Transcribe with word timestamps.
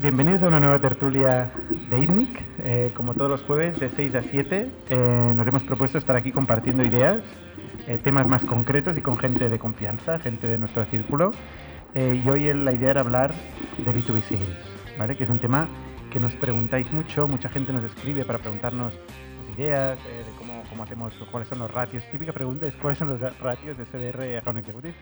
Bienvenidos 0.00 0.44
a 0.44 0.46
una 0.46 0.60
nueva 0.60 0.78
tertulia 0.78 1.50
de 1.90 1.98
ITNIC. 1.98 2.40
Eh, 2.60 2.92
como 2.94 3.14
todos 3.14 3.28
los 3.28 3.42
jueves, 3.42 3.80
de 3.80 3.90
6 3.90 4.14
a 4.14 4.22
7, 4.22 4.70
eh, 4.90 5.32
nos 5.34 5.44
hemos 5.44 5.64
propuesto 5.64 5.98
estar 5.98 6.14
aquí 6.14 6.30
compartiendo 6.30 6.84
ideas, 6.84 7.18
eh, 7.88 7.98
temas 7.98 8.28
más 8.28 8.44
concretos 8.44 8.96
y 8.96 9.00
con 9.00 9.18
gente 9.18 9.48
de 9.48 9.58
confianza, 9.58 10.20
gente 10.20 10.46
de 10.46 10.56
nuestro 10.56 10.84
círculo. 10.84 11.32
Y 11.96 12.28
hoy 12.28 12.52
la 12.54 12.70
idea 12.70 12.90
era 12.90 13.00
hablar 13.00 13.34
de 13.78 13.92
B2B 13.92 14.20
Sales, 14.22 14.56
¿vale? 14.96 15.16
que 15.16 15.24
es 15.24 15.30
un 15.30 15.40
tema 15.40 15.66
que 16.12 16.20
nos 16.20 16.32
preguntáis 16.34 16.92
mucho, 16.92 17.26
mucha 17.26 17.48
gente 17.48 17.72
nos 17.72 17.82
escribe 17.82 18.24
para 18.24 18.38
preguntarnos 18.38 18.92
las 18.92 19.58
ideas, 19.58 19.98
de 20.04 20.32
cómo, 20.38 20.62
cómo 20.70 20.84
hacemos, 20.84 21.12
cuáles 21.32 21.48
son 21.48 21.58
los 21.58 21.70
ratios. 21.72 22.04
Típica 22.12 22.32
pregunta 22.32 22.66
es 22.66 22.76
cuáles 22.76 22.98
son 22.98 23.08
los 23.08 23.38
ratios 23.40 23.76
de 23.76 23.84
CDR 23.84 24.36
a 24.36 24.38
Account 24.38 24.60
Executive. 24.60 24.94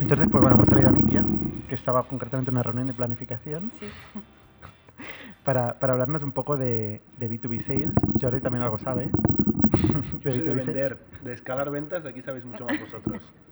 Entonces, 0.00 0.28
pues 0.30 0.40
bueno, 0.40 0.56
hemos 0.56 0.68
traído 0.68 0.88
a 0.88 0.92
Nitia, 0.92 1.24
que 1.66 1.74
estaba 1.74 2.06
concretamente 2.06 2.50
en 2.50 2.56
una 2.56 2.62
reunión 2.62 2.86
de 2.86 2.94
planificación, 2.94 3.70
Sí. 3.78 3.86
para, 5.44 5.78
para 5.78 5.92
hablarnos 5.94 6.22
un 6.22 6.32
poco 6.32 6.56
de, 6.56 7.02
de 7.16 7.30
B2B 7.30 7.64
Sales. 7.66 7.90
Jordi 8.20 8.40
también 8.40 8.62
algo 8.62 8.78
sabe. 8.78 9.10
Yo 10.20 10.30
soy 10.32 10.40
de 10.40 10.44
B2B 10.44 10.44
Sales. 10.44 10.66
vender, 10.66 10.98
de 11.22 11.32
escalar 11.32 11.70
ventas, 11.70 12.04
aquí 12.06 12.22
sabéis 12.22 12.44
mucho 12.44 12.64
más 12.64 12.78
vosotros. 12.80 13.22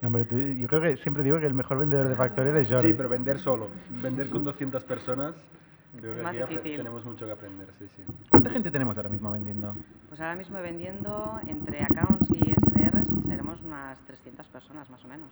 No, 0.00 0.06
hombre, 0.08 0.24
tú- 0.24 0.36
yo 0.38 0.68
creo 0.68 0.80
que 0.82 0.96
siempre 0.98 1.22
digo 1.24 1.40
que 1.40 1.46
el 1.46 1.54
mejor 1.54 1.78
vendedor 1.78 2.06
de 2.08 2.14
Factorial 2.14 2.56
es 2.58 2.68
Jordi. 2.70 2.88
Sí, 2.88 2.94
pero 2.94 3.08
vender 3.08 3.38
solo. 3.40 3.70
Vender 3.90 4.28
con 4.28 4.44
200 4.44 4.84
personas, 4.84 5.34
creo 6.00 6.16
que 6.16 6.22
Más 6.22 6.36
aquí 6.36 6.54
difícil. 6.54 6.76
tenemos 6.78 7.04
mucho 7.04 7.26
que 7.26 7.32
aprender, 7.32 7.68
sí, 7.78 7.86
sí. 7.96 8.02
¿Cuánta 8.30 8.50
gente 8.50 8.70
tenemos 8.70 8.96
ahora 8.96 9.08
mismo 9.08 9.30
vendiendo? 9.30 9.74
Pues 10.08 10.20
ahora 10.20 10.34
mismo 10.36 10.60
vendiendo 10.60 11.40
entre 11.46 11.82
accounts 11.82 12.30
y 12.30 12.40
SDRs 12.52 13.08
seremos 13.26 13.60
unas 13.62 13.98
300 14.06 14.46
personas 14.48 14.88
más 14.90 15.04
o 15.04 15.08
menos. 15.08 15.28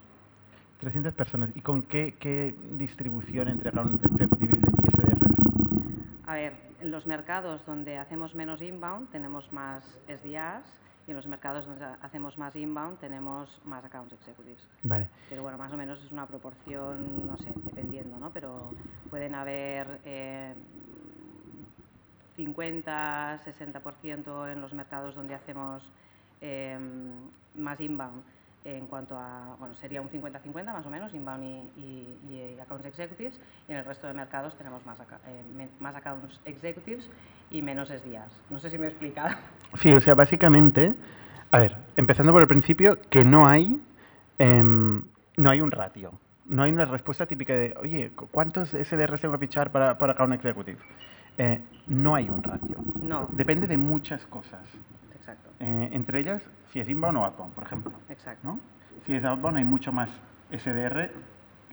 300 0.81 1.15
personas. 1.15 1.51
¿Y 1.55 1.61
con 1.61 1.83
qué, 1.83 2.17
qué 2.19 2.55
distribución 2.73 3.49
entre 3.49 3.69
Account 3.71 4.05
Executive 4.05 4.57
y 4.57 4.91
SDRs? 4.91 6.27
A 6.27 6.35
ver, 6.35 6.55
en 6.81 6.91
los 6.91 7.07
mercados 7.07 7.65
donde 7.67 7.99
hacemos 7.99 8.35
menos 8.35 8.61
inbound 8.63 9.09
tenemos 9.11 9.53
más 9.53 9.85
SDRs 10.09 10.65
y 11.07 11.11
en 11.11 11.17
los 11.17 11.27
mercados 11.27 11.67
donde 11.67 11.85
hacemos 12.03 12.39
más 12.39 12.55
inbound 12.57 12.99
tenemos 12.99 13.61
más 13.65 13.85
accounts 13.85 14.13
executives. 14.13 14.67
Vale. 14.83 15.09
Pero 15.29 15.43
bueno, 15.43 15.59
más 15.59 15.73
o 15.73 15.77
menos 15.77 16.03
es 16.05 16.13
una 16.13 16.27
proporción, 16.27 17.27
no 17.27 17.37
sé, 17.39 17.53
dependiendo, 17.65 18.19
¿no? 18.19 18.31
Pero 18.31 18.71
pueden 19.11 19.35
haber 19.35 20.01
eh, 20.05 20.55
50, 22.37 23.41
60% 23.45 24.53
en 24.53 24.61
los 24.61 24.73
mercados 24.73 25.15
donde 25.15 25.35
hacemos 25.35 25.83
eh, 26.41 26.79
más 27.55 27.81
inbound 27.81 28.23
en 28.65 28.87
cuanto 28.87 29.17
a, 29.19 29.57
bueno, 29.59 29.75
sería 29.75 30.01
un 30.01 30.09
50-50 30.09 30.65
más 30.73 30.87
o 30.87 30.91
menos, 30.91 31.13
inbound 31.15 31.43
y, 31.45 31.81
y- 31.81 32.55
y 32.55 32.61
accounts 32.61 32.87
executives, 32.87 33.41
y 33.69 33.73
en 33.73 33.79
el 33.79 33.85
resto 33.85 34.07
de 34.07 34.15
mercados 34.15 34.57
tenemos 34.57 34.85
más, 34.87 35.01
eh, 35.01 35.69
más 35.81 35.95
accounts 35.97 36.41
executives 36.45 37.11
y 37.51 37.61
menos 37.63 37.91
SDRs. 37.91 38.33
No 38.51 38.59
sé 38.61 38.71
si 38.71 38.79
me 38.79 38.87
he 38.87 38.91
explicado. 38.91 39.35
Sí, 39.75 39.91
o 39.91 40.01
sea, 40.03 40.15
básicamente, 40.15 40.95
a 41.51 41.59
ver, 41.59 41.79
empezando 41.97 42.31
por 42.31 42.43
el 42.43 42.47
principio, 42.49 43.01
que 43.09 43.25
no 43.25 43.49
hay, 43.49 43.81
em, 44.39 45.03
no 45.39 45.49
hay 45.51 45.63
un 45.63 45.71
ratio. 45.71 46.13
No 46.45 46.63
hay 46.63 46.71
una 46.73 46.85
respuesta 46.85 47.25
típica 47.25 47.55
de, 47.55 47.75
oye, 47.81 48.11
¿cu- 48.11 48.29
¿cuántos 48.31 48.75
SDRs 48.75 49.23
tengo 49.23 49.33
que 49.33 49.47
fichar 49.47 49.73
para, 49.73 49.97
para 49.97 50.13
Account 50.13 50.35
Executive? 50.35 50.79
Eh, 51.39 51.59
no 51.87 52.15
hay 52.15 52.29
un 52.29 52.43
ratio. 52.43 52.77
No, 53.01 53.31
Depende 53.33 53.67
de 53.67 53.79
muchas 53.79 54.27
cosas. 54.27 54.61
Exacto, 55.23 55.51
Eh, 55.61 55.89
entre 55.93 56.19
ellas, 56.19 56.43
si 56.73 56.81
es 56.81 56.89
inbound 56.89 57.17
o 57.19 57.25
outbound, 57.25 57.55
por 57.55 57.65
ejemplo. 57.65 57.93
exacto. 58.09 58.47
¿no? 58.47 58.61
Si 59.07 59.15
es 59.15 59.25
outbound 59.25 59.57
hay 59.59 59.65
mucho 59.65 59.93
más 59.93 60.11
SDR 60.51 61.11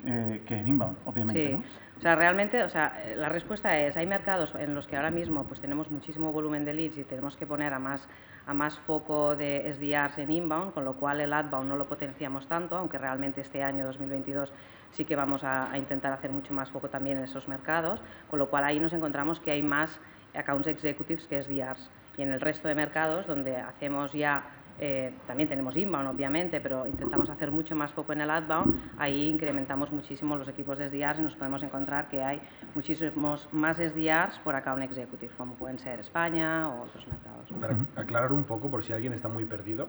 eh, 0.05 0.41
que 0.45 0.55
en 0.57 0.67
inbound, 0.67 0.97
obviamente. 1.05 1.47
Sí, 1.47 1.53
¿no? 1.53 1.63
o 1.97 2.01
sea, 2.01 2.15
realmente, 2.15 2.63
o 2.63 2.69
sea, 2.69 2.93
la 3.17 3.27
respuesta 3.27 3.77
es, 3.79 3.97
hay 3.97 4.05
mercados 4.05 4.53
en 4.55 4.73
los 4.73 4.87
que 4.87 4.95
ahora 4.95 5.11
mismo 5.11 5.43
pues 5.45 5.59
tenemos 5.59 5.91
muchísimo 5.91 6.31
volumen 6.31 6.63
de 6.63 6.73
leads 6.73 6.97
y 6.99 7.03
tenemos 7.03 7.35
que 7.35 7.45
poner 7.45 7.73
a 7.73 7.79
más, 7.79 8.07
a 8.47 8.53
más 8.53 8.77
foco 8.79 9.35
de 9.35 9.69
SDRs 9.73 10.19
en 10.19 10.31
inbound, 10.31 10.73
con 10.73 10.85
lo 10.85 10.93
cual 10.93 11.19
el 11.19 11.33
outbound 11.33 11.67
no 11.67 11.75
lo 11.75 11.87
potenciamos 11.87 12.47
tanto, 12.47 12.77
aunque 12.77 12.97
realmente 12.97 13.41
este 13.41 13.61
año 13.63 13.83
2022 13.85 14.53
sí 14.91 15.03
que 15.05 15.15
vamos 15.15 15.43
a, 15.43 15.69
a 15.71 15.77
intentar 15.77 16.13
hacer 16.13 16.31
mucho 16.31 16.53
más 16.53 16.69
foco 16.71 16.87
también 16.89 17.17
en 17.17 17.23
esos 17.25 17.47
mercados, 17.47 18.01
con 18.29 18.39
lo 18.39 18.49
cual 18.49 18.63
ahí 18.63 18.79
nos 18.79 18.93
encontramos 18.93 19.39
que 19.41 19.51
hay 19.51 19.63
más 19.63 19.99
accounts 20.33 20.67
executives 20.67 21.27
que 21.27 21.41
SDRs. 21.41 21.89
Y 22.19 22.21
en 22.21 22.33
el 22.33 22.41
resto 22.41 22.67
de 22.67 22.75
mercados 22.75 23.25
donde 23.27 23.55
hacemos 23.55 24.11
ya 24.11 24.43
eh, 24.77 25.13
también 25.25 25.47
tenemos 25.47 25.77
inbound, 25.77 26.09
obviamente, 26.09 26.59
pero 26.59 26.85
intentamos 26.85 27.29
hacer 27.29 27.49
mucho 27.49 27.77
más 27.77 27.93
foco 27.93 28.11
en 28.11 28.19
el 28.19 28.29
outbound. 28.29 28.75
Ahí 28.97 29.29
incrementamos 29.29 29.89
muchísimo 29.93 30.35
los 30.35 30.49
equipos 30.49 30.77
de 30.77 30.89
SDRs 30.89 31.19
y 31.19 31.21
nos 31.21 31.35
podemos 31.37 31.63
encontrar 31.63 32.09
que 32.09 32.21
hay 32.21 32.41
muchísimos 32.75 33.47
más 33.53 33.77
SDRs 33.77 34.37
por 34.43 34.53
account 34.53 34.83
executive, 34.83 35.31
como 35.37 35.53
pueden 35.53 35.79
ser 35.79 36.01
España 36.01 36.67
o 36.67 36.83
otros 36.83 37.07
mercados. 37.07 37.49
Para 37.57 37.77
aclarar 37.95 38.33
un 38.33 38.43
poco, 38.43 38.69
por 38.69 38.83
si 38.83 38.91
alguien 38.91 39.13
está 39.13 39.29
muy 39.29 39.45
perdido, 39.45 39.87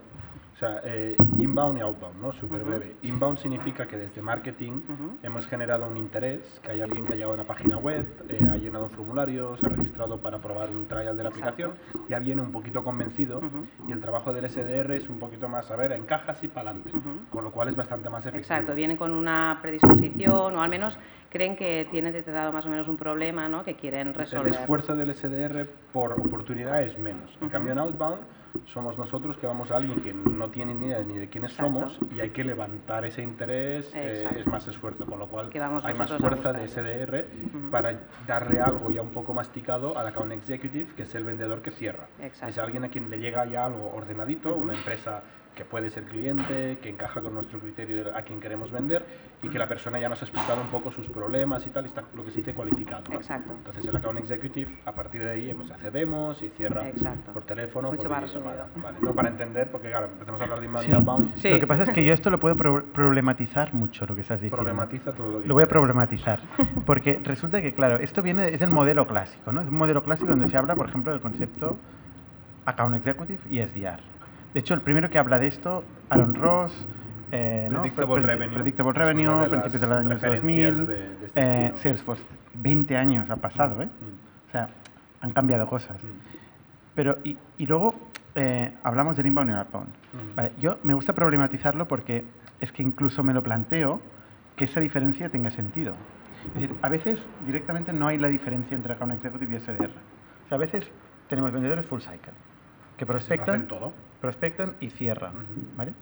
o 0.53 0.57
sea, 0.61 0.81
eh, 0.85 1.17
inbound 1.39 1.79
y 1.79 1.81
outbound, 1.81 2.21
¿no? 2.21 2.33
Súper 2.33 2.63
breve. 2.63 2.97
Inbound 3.03 3.39
significa 3.39 3.87
que 3.87 3.97
desde 3.97 4.21
marketing 4.21 4.83
hemos 5.23 5.47
generado 5.47 5.87
un 5.89 5.97
interés, 5.97 6.61
que 6.63 6.73
hay 6.73 6.81
alguien 6.83 7.07
que 7.07 7.15
ha 7.15 7.17
llegado 7.17 7.33
a 7.33 7.35
una 7.37 7.45
página 7.45 7.79
web, 7.79 8.07
eh, 8.29 8.47
ha 8.53 8.57
llenado 8.57 8.85
un 8.85 8.91
formulario, 8.91 9.57
se 9.57 9.65
ha 9.67 9.69
registrado 9.71 10.19
para 10.21 10.39
probar 10.39 10.69
un 10.69 10.87
trial 10.87 11.17
de 11.17 11.23
la 11.23 11.31
Exacto. 11.31 11.49
aplicación, 11.65 11.73
ya 12.11 12.19
viene 12.19 12.43
un 12.43 12.53
poquito 12.53 12.85
convencido 12.85 13.41
y 13.89 13.93
el 13.93 14.01
trabajo 14.01 14.35
del 14.35 14.45
SDR 14.51 14.93
es 14.97 15.09
un 15.09 15.19
poquito 15.19 15.49
más, 15.49 15.71
a 15.71 15.77
ver, 15.77 15.93
encajas 15.93 16.43
y 16.45 16.49
para 16.49 16.71
adelante, 16.73 16.91
con 17.31 17.45
lo 17.45 17.53
cual 17.53 17.69
es 17.69 17.77
bastante 17.77 18.11
más 18.11 18.27
efectivo. 18.27 18.43
Exacto, 18.43 18.75
vienen 18.75 18.97
con 18.99 19.13
una 19.13 19.59
predisposición 19.63 20.57
o 20.57 20.63
al 20.63 20.69
menos 20.69 20.99
creen 21.31 21.57
que 21.57 21.87
tienen 21.91 22.13
detectado 22.13 22.53
más 22.53 22.67
o 22.67 22.69
menos 22.71 22.87
un 22.89 22.97
problema 22.97 23.49
¿no? 23.49 23.63
que 23.65 23.77
quieren 23.77 24.09
El 24.09 24.15
resolver. 24.15 24.53
esfuerzo 24.53 24.95
del 24.97 25.15
SDR 25.15 25.67
por 25.93 26.13
oportunidad 26.21 26.83
es 26.83 26.99
menos. 26.99 27.39
En 27.41 27.49
cambio, 27.49 27.73
en 27.73 27.79
Outbound 27.79 28.19
somos 28.67 28.99
nosotros 28.99 29.37
que 29.37 29.47
vamos 29.47 29.71
a 29.71 29.77
alguien 29.77 30.01
que 30.01 30.13
no 30.13 30.49
tiene 30.51 30.75
ni 30.75 30.87
idea 30.87 31.01
ni 31.03 31.17
de 31.19 31.29
quiénes 31.29 31.53
Exacto. 31.53 31.73
somos 31.73 31.99
y 32.15 32.21
hay 32.21 32.31
que 32.31 32.45
levantar 32.45 33.05
ese 33.05 33.23
interés, 33.23 33.93
eh, 33.95 34.29
es 34.37 34.47
más 34.47 34.67
esfuerzo, 34.69 35.07
con 35.07 35.19
lo 35.19 35.29
cual 35.29 35.51
hay 35.83 35.95
más 35.95 36.13
fuerza 36.19 36.53
de. 36.53 36.69
SDR 36.69 37.27
Ujú. 37.55 37.71
para 37.71 37.99
darle 38.27 38.61
algo 38.61 38.91
ya 38.91 39.03
un 39.03 39.11
poco 39.11 39.33
masticado 39.35 39.97
al 39.99 40.07
account 40.07 40.33
executive, 40.33 40.95
que 40.95 41.03
es 41.03 41.15
el 41.15 41.25
vendedor 41.25 41.63
que 41.63 41.71
cierra. 41.71 42.07
Exacto. 42.21 42.49
Es 42.49 42.59
alguien 42.59 42.85
a 42.85 42.89
quien 42.89 43.11
le 43.11 43.19
llega 43.19 43.45
ya 43.47 43.65
algo 43.67 43.91
ordenadito, 43.95 44.51
Ujú. 44.51 44.63
una 44.63 44.75
empresa 44.75 45.23
que 45.55 45.65
puede 45.65 45.91
ser 45.91 46.05
cliente, 46.05 46.79
que 46.81 46.89
encaja 46.89 47.21
con 47.21 47.35
nuestro 47.35 47.59
criterio 47.59 48.05
de 48.05 48.11
a 48.17 48.23
quien 48.23 48.41
queremos 48.41 48.71
vender 48.71 49.05
y 49.43 49.49
que 49.49 49.59
la 49.59 49.69
persona 49.69 49.99
ya 49.99 50.09
nos 50.09 50.21
ha 50.23 50.25
explicado 50.25 50.61
un 50.61 50.69
poco 50.69 50.91
sus 50.93 51.07
problemas 51.09 51.67
y 51.67 51.71
tal, 51.71 51.85
y 51.85 51.89
está 51.89 52.05
lo 52.15 52.25
que 52.25 52.31
se 52.31 52.39
dice 52.39 52.55
cualificado. 52.55 53.03
¿no? 53.11 53.17
Exacto. 53.17 53.53
Entonces 53.53 53.85
el 53.87 53.97
account 53.97 54.19
executive 54.21 54.71
a 54.85 54.93
partir 54.93 55.23
de 55.23 55.31
ahí 55.31 55.53
pues 55.55 55.71
hace 55.71 55.91
demos 55.91 56.43
y 56.43 56.49
cierra 56.51 56.89
Exacto. 56.89 57.33
por 57.33 57.43
teléfono, 57.45 57.89
Mucho 57.91 58.03
por 58.03 58.11
más 58.13 58.23
resumido. 58.23 58.65
Vale, 58.77 58.99
no 59.03 59.13
para 59.13 59.29
entender, 59.29 59.71
porque 59.71 59.89
claro, 59.91 60.07
empezamos 60.07 60.41
a 60.41 60.45
hablar 60.45 60.61
de 60.61 60.67
inbound 60.67 60.85
Sí. 60.87 60.91
y 60.93 60.95
outbound, 60.95 61.37
Sí. 61.37 61.51
Lo 61.51 61.61
que 61.61 61.67
pasa 61.67 61.83
es 61.83 61.91
que 61.91 62.05
yo 62.05 62.13
esto 62.15 62.31
lo 62.31 62.39
puedo 62.39 62.57
pro- 62.57 62.85
problematizar 62.85 63.75
mucho, 63.75 64.07
lo 64.07 64.15
que 64.15 64.21
estás 64.23 64.41
diciendo. 64.41 64.57
problematiza 64.57 65.13
todo 65.13 65.31
lo 65.33 65.43
que 65.43 65.49
Lo 65.49 65.55
voy 65.55 65.65
a 65.65 65.69
problematizar, 65.69 66.41
porque 66.87 67.21
resulta 67.25 67.61
que, 67.61 67.75
claro, 67.75 67.97
esto 67.97 68.23
viene, 68.23 68.49
es 68.49 68.63
el 68.63 68.71
modelo 68.71 69.07
clásico, 69.07 69.53
¿no? 69.53 69.61
Es 69.63 69.69
un 69.69 69.75
modelo 69.77 70.03
clásico 70.05 70.31
donde 70.31 70.49
se 70.49 70.57
habla, 70.57 70.75
por 70.77 70.89
ejemplo, 70.89 71.13
del 71.13 71.21
concepto 71.21 71.77
Account 72.67 72.95
Executive 72.97 73.41
y 73.51 73.59
SDR. 73.61 74.01
De 74.55 74.61
hecho, 74.61 74.75
el 74.75 74.81
primero 74.81 75.09
que 75.11 75.19
habla 75.19 75.39
de 75.39 75.47
esto, 75.47 75.85
Aaron 76.09 76.35
Ross, 76.35 76.87
eh, 77.33 77.69
¿no? 77.71 77.81
Predictable 77.83 78.23
Pre- 78.23 78.27
Revenue. 78.35 78.55
Predictable 78.55 78.93
Revenue, 78.93 79.49
principios 79.49 79.81
de 79.81 79.87
los 79.87 79.99
años 79.99 80.13
referencias 80.13 80.77
2000, 80.77 80.87
de- 80.87 80.95
de 80.97 81.27
este 81.27 81.67
eh. 81.67 81.73
Salesforce. 81.77 82.25
20 82.55 82.97
años 82.97 83.31
ha 83.31 83.37
pasado, 83.37 83.81
¿eh? 83.83 83.87
Mm. 83.87 84.49
O 84.49 84.51
sea, 84.51 84.69
han 85.21 85.31
cambiado 85.33 85.67
cosas. 85.67 86.03
Mm. 86.03 86.09
Pero, 86.97 87.19
y, 87.23 87.37
y 87.59 87.67
luego 87.67 87.95
eh, 88.35 88.73
hablamos 88.83 89.17
del 89.17 89.27
inbound 89.27 89.51
y 89.51 89.53
el 89.53 89.59
outbound. 89.61 89.89
Ujú. 89.89 90.35
Vale, 90.35 90.53
yo 90.61 90.79
me 90.83 90.95
gusta 90.95 91.13
problematizarlo 91.13 91.87
porque 91.87 92.25
es 92.61 92.73
que 92.73 92.83
incluso 92.83 93.23
me 93.23 93.33
lo 93.33 93.43
planteo 93.43 94.01
que 94.57 94.65
esa 94.65 94.81
diferencia 94.81 95.29
tenga 95.29 95.51
sentido. 95.51 95.95
Es 96.49 96.55
decir, 96.55 96.77
a 96.83 96.89
veces 96.89 97.21
directamente 97.47 97.93
no 97.93 98.09
hay 98.09 98.19
la 98.19 98.29
diferencia 98.29 98.75
entre 98.75 98.95
account 98.95 99.13
executive 99.15 99.55
y 99.57 99.61
SDR. 99.61 99.91
O 100.45 100.49
sea, 100.49 100.57
a 100.57 100.59
veces 100.59 100.91
tenemos 101.29 101.53
vendedores 101.53 101.87
full 101.87 102.01
cycle, 102.01 102.33
que 102.97 103.05
Lo 103.05 103.13
prospectan, 103.13 103.55
hacen 103.55 103.69
todo. 103.69 103.93
Prospectan 104.21 104.75
y 104.81 104.91
cierran. 104.91 105.33
¿vale? 105.77 105.93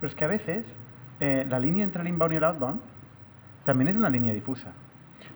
Pero 0.00 0.08
es 0.10 0.14
que 0.14 0.24
a 0.24 0.28
veces 0.28 0.64
eh, 1.20 1.46
la 1.48 1.58
línea 1.58 1.84
entre 1.84 2.02
el 2.02 2.08
inbound 2.08 2.32
y 2.32 2.36
el 2.36 2.44
outbound 2.44 2.80
también 3.64 3.88
es 3.88 3.96
una 3.96 4.08
línea 4.10 4.32
difusa. 4.34 4.70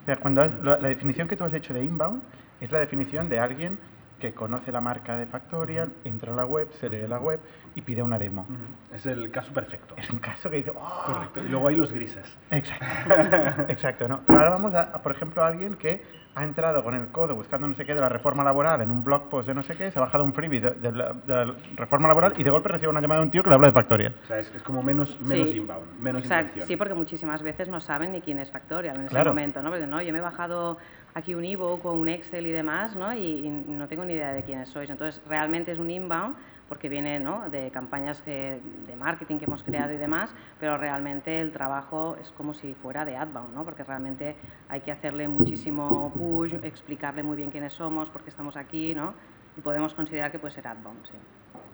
O 0.02 0.04
sea, 0.06 0.16
cuando 0.16 0.42
has- 0.42 0.58
la, 0.62 0.78
la 0.78 0.88
definición 0.88 1.28
que 1.28 1.36
tú 1.36 1.44
has 1.44 1.52
hecho 1.52 1.74
de 1.74 1.84
inbound 1.84 2.22
es 2.60 2.70
la 2.72 2.78
definición 2.78 3.28
de 3.28 3.38
alguien 3.38 3.78
que 4.20 4.32
conoce 4.32 4.72
la 4.72 4.80
marca 4.80 5.16
de 5.16 5.26
Factorial, 5.26 5.92
entra 6.04 6.32
a 6.32 6.36
la 6.36 6.46
web, 6.46 6.68
se 6.80 6.88
lee 6.88 7.06
la 7.06 7.18
web 7.18 7.40
y 7.74 7.82
pide 7.82 8.02
una 8.02 8.18
demo. 8.18 8.46
Es 8.94 9.04
el 9.06 9.30
caso 9.30 9.52
perfecto. 9.52 9.94
Es 9.98 10.08
un 10.08 10.18
caso 10.18 10.48
que 10.48 10.56
dice, 10.56 10.70
¡oh! 10.74 11.02
Correcto. 11.04 11.40
Y 11.44 11.48
luego 11.48 11.68
hay 11.68 11.76
los 11.76 11.92
grises. 11.92 12.38
Exacto, 12.50 13.64
exacto, 13.68 14.08
¿no? 14.08 14.20
Pero 14.26 14.38
ahora 14.38 14.50
vamos 14.50 14.72
a, 14.74 14.82
a, 14.82 15.02
por 15.02 15.12
ejemplo, 15.12 15.42
a 15.42 15.48
alguien 15.48 15.74
que 15.74 16.02
ha 16.36 16.42
entrado 16.42 16.82
con 16.82 16.94
el 16.94 17.08
codo 17.08 17.34
buscando 17.34 17.68
no 17.68 17.74
sé 17.74 17.84
qué 17.84 17.94
de 17.94 18.00
la 18.00 18.08
reforma 18.08 18.42
laboral 18.42 18.80
en 18.80 18.90
un 18.90 19.04
blog 19.04 19.28
post 19.28 19.46
de 19.46 19.54
no 19.54 19.62
sé 19.62 19.76
qué, 19.76 19.90
se 19.90 19.98
ha 19.98 20.02
bajado 20.02 20.24
un 20.24 20.32
freebie 20.32 20.60
de, 20.60 20.70
de 20.72 20.90
la, 20.92 21.12
de 21.12 21.46
la 21.46 21.54
reforma 21.76 22.08
laboral 22.08 22.34
y 22.36 22.42
de 22.42 22.50
golpe 22.50 22.68
recibe 22.68 22.90
una 22.90 23.00
llamada 23.00 23.20
de 23.20 23.26
un 23.26 23.30
tío 23.30 23.42
que 23.42 23.48
le 23.50 23.54
habla 23.54 23.68
de 23.68 23.72
Factorial. 23.72 24.14
O 24.22 24.26
sea, 24.26 24.38
es, 24.40 24.52
es 24.54 24.62
como 24.62 24.82
menos, 24.82 25.20
menos 25.20 25.50
Sí. 25.50 25.56
inbound, 25.58 25.98
menos 26.00 26.22
Exacto, 26.22 26.60
sí, 26.62 26.76
porque 26.76 26.94
muchísimas 26.94 27.42
veces 27.42 27.68
no 27.68 27.80
saben 27.80 28.12
ni 28.12 28.20
quién 28.20 28.38
es 28.40 28.50
Factorial 28.50 28.96
en 28.96 29.02
ese 29.02 29.10
Claro. 29.14 29.30
momento, 29.30 29.62
¿no? 29.62 29.70
Porque 29.70 29.86
no, 29.86 30.02
yo 30.02 30.12
me 30.12 30.18
he 30.18 30.22
bajado 30.22 30.78
aquí 31.14 31.34
un 31.36 31.44
ebook 31.44 31.84
o 31.86 31.92
un 31.92 32.08
Excel 32.08 32.46
y 32.46 32.50
demás, 32.50 32.96
¿no? 32.96 33.14
Y, 33.14 33.46
y 33.46 33.48
no 33.50 33.86
tengo 33.86 34.04
ni 34.04 34.14
idea 34.14 34.32
de 34.32 34.42
quiénes 34.42 34.68
sois. 34.68 34.90
Entonces, 34.90 35.22
realmente 35.28 35.70
es 35.70 35.78
un 35.78 35.90
inbound 35.90 36.34
porque 36.68 36.88
viene 36.88 37.20
¿no? 37.20 37.48
de 37.50 37.70
campañas 37.70 38.22
que- 38.22 38.60
de 38.86 38.96
marketing 38.96 39.38
que 39.38 39.44
hemos 39.44 39.62
creado 39.62 39.92
y 39.92 39.96
demás, 39.96 40.34
pero 40.58 40.76
realmente 40.78 41.40
el 41.40 41.52
trabajo 41.52 42.16
es 42.20 42.30
como 42.32 42.54
si 42.54 42.74
fuera 42.74 43.04
de 43.04 43.16
outbound, 43.16 43.54
¿no? 43.54 43.64
porque 43.64 43.84
realmente 43.84 44.36
hay 44.68 44.80
que 44.80 44.92
hacerle 44.92 45.28
muchísimo 45.28 46.12
push, 46.16 46.54
explicarle 46.62 47.22
muy 47.22 47.36
bien 47.36 47.50
quiénes 47.50 47.72
somos, 47.74 48.08
por 48.10 48.22
qué 48.22 48.30
estamos 48.30 48.56
aquí, 48.56 48.94
¿no? 48.94 49.14
y 49.56 49.60
podemos 49.60 49.94
considerar 49.94 50.32
que 50.32 50.38
puede 50.38 50.52
ser 50.54 50.66
outbound. 50.66 51.06
Sí. 51.06 51.16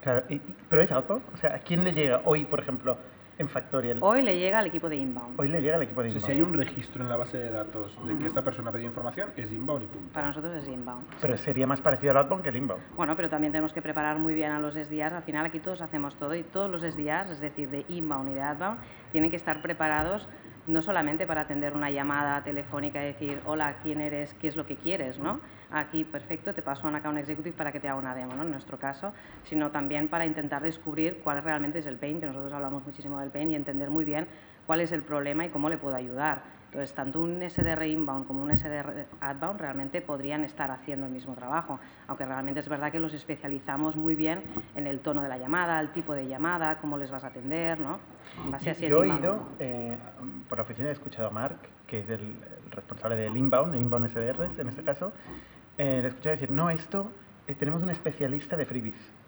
Claro, 0.02 0.24
pero 0.68 0.82
es 0.82 0.92
outbound. 0.92 1.22
O 1.34 1.36
sea, 1.36 1.54
¿a 1.54 1.58
quién 1.60 1.84
le 1.84 1.92
llega 1.92 2.22
hoy, 2.24 2.44
por 2.44 2.60
ejemplo, 2.60 2.98
en 3.40 3.48
Factorial? 3.48 3.98
Hoy 4.02 4.22
le 4.22 4.38
llega 4.38 4.58
al 4.58 4.66
equipo 4.66 4.88
de 4.88 4.96
inbound. 4.96 5.40
Hoy 5.40 5.48
le 5.48 5.62
llega 5.62 5.76
al 5.76 5.82
equipo 5.82 6.02
de 6.02 6.08
O 6.08 6.10
sea, 6.12 6.18
inbound. 6.18 6.26
si 6.26 6.32
hay 6.32 6.42
un 6.42 6.52
registro 6.54 7.02
en 7.02 7.08
la 7.08 7.16
base 7.16 7.38
de 7.38 7.50
datos 7.50 7.98
de 8.06 8.18
que 8.18 8.26
esta 8.26 8.42
persona 8.42 8.68
ha 8.68 8.72
pedido 8.72 8.88
información, 8.88 9.30
es 9.36 9.50
inbound 9.50 9.84
y 9.84 9.86
punto. 9.86 10.12
Para 10.12 10.26
nosotros 10.28 10.52
es 10.54 10.68
inbound. 10.68 11.06
Pero 11.20 11.36
sería 11.38 11.66
más 11.66 11.80
parecido 11.80 12.10
al 12.10 12.18
outbound 12.18 12.42
que 12.44 12.50
el 12.50 12.56
inbound. 12.56 12.82
Bueno, 12.94 13.16
pero 13.16 13.30
también 13.30 13.50
tenemos 13.52 13.72
que 13.72 13.80
preparar 13.80 14.18
muy 14.18 14.34
bien 14.34 14.52
a 14.52 14.60
los 14.60 14.74
SDRs. 14.74 15.14
Al 15.14 15.22
final 15.22 15.46
aquí 15.46 15.58
todos 15.58 15.80
hacemos 15.80 16.14
todo 16.16 16.34
y 16.34 16.42
todos 16.42 16.70
los 16.70 16.82
SDRs, 16.82 17.30
es 17.30 17.40
decir, 17.40 17.70
de 17.70 17.84
inbound 17.88 18.30
y 18.30 18.34
de 18.34 18.42
outbound, 18.42 18.78
tienen 19.12 19.30
que 19.30 19.36
estar 19.36 19.62
preparados 19.62 20.28
no 20.66 20.82
solamente 20.82 21.26
para 21.26 21.42
atender 21.42 21.74
una 21.74 21.90
llamada 21.90 22.42
telefónica 22.44 23.02
y 23.02 23.06
decir, 23.06 23.40
hola, 23.44 23.76
¿quién 23.82 24.00
eres? 24.00 24.34
¿Qué 24.34 24.48
es 24.48 24.56
lo 24.56 24.66
que 24.66 24.76
quieres? 24.76 25.18
¿no? 25.18 25.40
Aquí, 25.70 26.04
perfecto, 26.04 26.54
te 26.54 26.62
paso 26.62 26.86
a 26.86 27.08
un 27.08 27.18
executive 27.18 27.56
para 27.56 27.72
que 27.72 27.80
te 27.80 27.88
haga 27.88 27.98
una 27.98 28.14
demo, 28.14 28.34
¿no? 28.34 28.42
en 28.42 28.50
nuestro 28.50 28.78
caso, 28.78 29.12
sino 29.44 29.70
también 29.70 30.08
para 30.08 30.26
intentar 30.26 30.62
descubrir 30.62 31.20
cuál 31.24 31.42
realmente 31.42 31.78
es 31.80 31.86
el 31.86 31.96
pain, 31.96 32.20
que 32.20 32.26
nosotros 32.26 32.52
hablamos 32.52 32.84
muchísimo 32.84 33.18
del 33.20 33.30
pain, 33.30 33.50
y 33.50 33.56
entender 33.56 33.90
muy 33.90 34.04
bien 34.04 34.28
cuál 34.66 34.80
es 34.80 34.92
el 34.92 35.02
problema 35.02 35.44
y 35.44 35.48
cómo 35.48 35.68
le 35.68 35.78
puedo 35.78 35.96
ayudar. 35.96 36.59
Entonces, 36.70 36.94
tanto 36.94 37.20
un 37.20 37.42
SDR 37.42 37.84
inbound 37.84 38.28
como 38.28 38.44
un 38.44 38.56
SDR 38.56 39.06
outbound 39.20 39.60
realmente 39.60 40.00
podrían 40.00 40.44
estar 40.44 40.70
haciendo 40.70 41.06
el 41.06 41.12
mismo 41.12 41.34
trabajo, 41.34 41.80
aunque 42.06 42.24
realmente 42.24 42.60
es 42.60 42.68
verdad 42.68 42.92
que 42.92 43.00
los 43.00 43.12
especializamos 43.12 43.96
muy 43.96 44.14
bien 44.14 44.44
en 44.76 44.86
el 44.86 45.00
tono 45.00 45.20
de 45.20 45.28
la 45.28 45.36
llamada, 45.36 45.80
el 45.80 45.90
tipo 45.90 46.14
de 46.14 46.28
llamada, 46.28 46.78
cómo 46.78 46.96
les 46.96 47.10
vas 47.10 47.24
a 47.24 47.26
atender, 47.26 47.80
¿no? 47.80 47.98
En 48.44 48.52
base 48.52 48.70
a 48.70 48.74
si 48.74 48.84
es 48.84 48.90
Yo 48.90 49.02
he 49.02 49.08
inbound 49.08 49.24
ido, 49.24 49.48
eh, 49.58 49.98
por 50.48 50.58
la 50.58 50.62
oficina 50.62 50.90
he 50.90 50.92
escuchado 50.92 51.26
a 51.26 51.30
Mark, 51.30 51.58
que 51.88 52.00
es 52.00 52.08
el, 52.08 52.36
responsable 52.70 53.16
del 53.16 53.36
inbound, 53.36 53.74
inbound 53.74 54.08
SDRs 54.08 54.60
en 54.60 54.68
este 54.68 54.84
caso, 54.84 55.10
eh, 55.76 55.98
le 56.00 56.04
he 56.04 56.06
escuchado 56.06 56.36
decir, 56.36 56.52
no, 56.52 56.70
esto, 56.70 57.10
eh, 57.48 57.56
tenemos 57.56 57.82
un 57.82 57.90
especialista 57.90 58.56
de 58.56 58.64
freebies. 58.64 59.19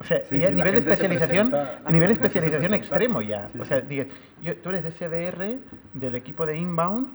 O 0.00 0.04
sea, 0.04 0.24
Sí, 0.24 0.36
y 0.36 0.44
a 0.44 0.48
sí, 0.48 0.54
la 0.54 0.64
nivel 0.64 0.84
de 0.84 0.90
especialización, 0.92 1.50
presenta- 1.50 1.80
a 1.88 1.92
nivel 1.92 2.08
de 2.08 2.14
especialización 2.14 2.74
extremo 2.74 3.20
ya. 3.20 3.48
Sí, 3.52 3.58
o 3.60 3.64
sea, 3.64 3.82
yo- 4.42 4.56
tú 4.58 4.70
eres 4.70 4.84
SDR 4.84 5.58
del 5.94 6.14
equipo 6.14 6.46
de 6.46 6.56
inbound 6.56 7.08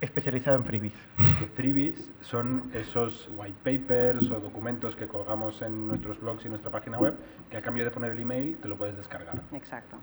especializado 0.00 0.56
en 0.56 0.64
freebies. 0.64 0.94
Que 1.40 1.46
freebies 1.46 2.10
son 2.20 2.70
esos 2.74 3.28
white 3.36 3.78
papers 3.78 4.30
o 4.30 4.38
documentos 4.40 4.94
que 4.96 5.06
colgamos 5.06 5.60
en 5.62 5.88
nuestros 5.88 6.20
blogs 6.20 6.44
y 6.44 6.48
nuestra 6.48 6.70
página 6.70 6.98
web, 6.98 7.14
que 7.50 7.56
a 7.56 7.62
cambio 7.62 7.84
de 7.84 7.90
poner 7.90 8.12
el 8.12 8.20
email 8.20 8.56
te 8.62 8.68
lo 8.68 8.76
puedes 8.76 8.96
descargar. 8.96 9.40
Exacto. 9.52 9.96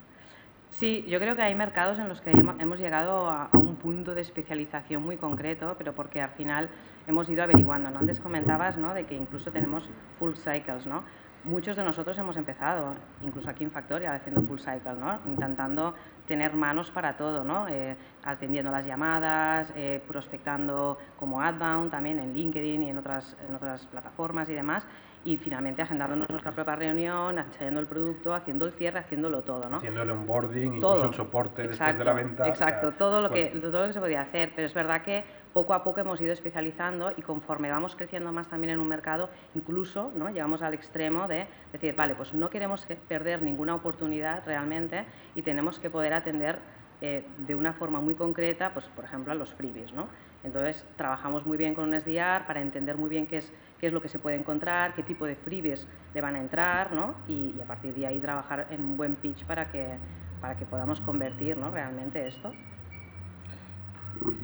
Sí, 0.72 1.04
yo 1.08 1.20
creo 1.20 1.36
que 1.36 1.42
hay 1.42 1.54
mercados 1.54 2.00
en 2.00 2.08
los 2.08 2.22
que 2.22 2.32
hemo- 2.32 2.56
hemos 2.62 2.80
llegado 2.80 3.30
a, 3.30 3.46
a 3.52 3.58
un 3.58 3.76
punto 3.76 4.16
de 4.16 4.22
especialización 4.22 5.04
muy 5.04 5.18
concreto, 5.18 5.76
pero 5.78 5.94
porque 5.94 6.22
al 6.22 6.30
final 6.32 6.70
hemos 7.08 7.30
ido 7.30 7.44
averiguando. 7.44 7.92
¿no? 7.92 8.00
Antes 8.00 8.20
comentabas 8.22 8.78
¿no? 8.78 8.94
de 8.94 9.06
que 9.06 9.16
incluso 9.16 9.52
tenemos 9.52 9.90
full 10.18 10.34
cycles, 10.36 10.88
¿no? 10.88 11.04
Muchos 11.44 11.76
de 11.76 11.84
nosotros 11.84 12.16
hemos 12.20 12.38
empezado, 12.38 12.94
incluso 13.24 13.50
aquí 13.50 13.64
en 13.64 13.72
Factorial, 13.72 14.16
haciendo 14.16 14.44
full 14.44 14.60
cycle, 14.60 14.94
¿no? 15.00 15.20
intentando 15.26 15.96
tener 16.28 16.54
manos 16.54 16.92
para 16.92 17.18
todo, 17.18 17.44
¿no? 17.44 17.68
Eh, 17.68 17.96
atendiendo 18.24 18.70
las 18.72 18.86
llamadas, 18.86 19.74
eh, 19.76 20.02
prospectando 20.08 21.00
como 21.20 21.42
outbound, 21.42 21.90
también 21.90 22.20
en 22.20 22.34
LinkedIn 22.34 22.84
y 22.84 22.90
en 22.90 22.98
otras, 23.00 23.36
en 23.48 23.56
otras 23.56 23.88
plataformas 23.88 24.50
y 24.50 24.54
demás, 24.54 24.86
y 25.26 25.38
finalmente 25.38 25.82
agendándonos 25.82 26.30
nuestra 26.30 26.52
propia 26.52 26.76
reunión, 26.76 27.38
enseñando 27.40 27.80
el 27.80 27.88
producto, 27.88 28.34
haciendo 28.34 28.66
el 28.66 28.74
cierre, 28.74 29.00
haciéndolo 29.00 29.42
todo. 29.42 29.68
¿no? 29.68 29.78
Haciendo 29.78 30.04
el 30.04 30.12
onboarding, 30.12 30.80
todo. 30.80 30.96
incluso 30.96 31.08
el 31.08 31.14
soporte 31.14 31.68
después 31.68 31.98
de 31.98 32.06
la 32.06 32.14
venta. 32.14 32.44
o 32.44 32.46
sea, 32.46 32.54
Exacto, 32.54 32.92
todo, 32.92 33.20
lo 33.20 33.32
que, 33.32 33.48
todo 33.48 33.82
lo 33.82 33.88
que 33.88 33.94
se 33.94 34.00
podía 34.00 34.22
hacer, 34.22 34.54
pero 34.56 34.68
es 34.68 34.74
verdad 34.74 35.02
que 35.02 35.24
poco 35.54 35.74
a 35.74 35.84
poco 35.84 36.00
hemos 36.00 36.20
ido 36.22 36.34
especializando 36.34 37.12
y 37.16 37.22
conforme 37.22 37.70
vamos 37.70 37.96
creciendo 37.96 38.32
más 38.32 38.48
también 38.48 38.74
en 38.74 38.80
un 38.80 38.88
mercado, 38.88 39.30
incluso 39.54 40.12
¿no? 40.16 40.30
llegamos 40.30 40.62
al 40.62 40.74
extremo 40.74 41.28
de 41.28 41.48
decir, 41.72 41.96
vale, 41.96 42.16
pues 42.16 42.34
no 42.34 42.50
queremos 42.50 42.86
que- 42.86 42.96
perder 42.96 43.42
ninguna 43.42 43.76
oportunidad 43.76 44.44
realmente 44.46 45.06
y 45.36 45.42
tenemos 45.42 45.80
que 45.80 45.90
poder 45.90 46.14
atender 46.14 46.60
eh, 47.04 47.34
de 47.40 47.56
una 47.56 47.74
forma 47.74 48.00
muy 48.00 48.14
concreta, 48.14 48.74
pues 48.74 48.86
por 48.90 49.04
ejemplo, 49.04 49.32
a 49.32 49.36
los 49.36 49.54
freebies, 49.56 49.92
¿no? 49.92 50.08
Entonces, 50.44 50.88
trabajamos 50.98 51.46
muy 51.48 51.58
bien 51.58 51.74
con 51.74 51.86
un 51.86 51.94
SDR 51.96 52.46
para 52.46 52.62
entender 52.62 52.96
muy 52.96 53.10
bien 53.10 53.26
qué 53.26 53.38
es, 53.38 53.52
qué 53.80 53.88
es 53.88 53.94
lo 53.94 54.02
que 54.02 54.08
se 54.08 54.20
puede 54.20 54.36
encontrar, 54.36 54.94
qué 54.94 55.02
tipo 55.04 55.26
de 55.26 55.36
freebies 55.36 55.88
le 56.14 56.22
van 56.22 56.36
a 56.36 56.40
entrar, 56.40 56.94
¿no? 56.94 57.16
Y, 57.28 57.54
y 57.58 57.62
a 57.62 57.66
partir 57.66 57.94
de 57.96 58.06
ahí 58.06 58.20
trabajar 58.20 58.68
en 58.70 58.82
un 58.84 58.98
buen 58.98 59.16
pitch 59.16 59.46
para 59.46 59.68
que, 59.68 59.98
para 60.40 60.56
que 60.56 60.66
podamos 60.66 61.02
convertir, 61.02 61.58
¿no? 61.58 61.72
Realmente 61.72 62.26
esto. 62.28 62.54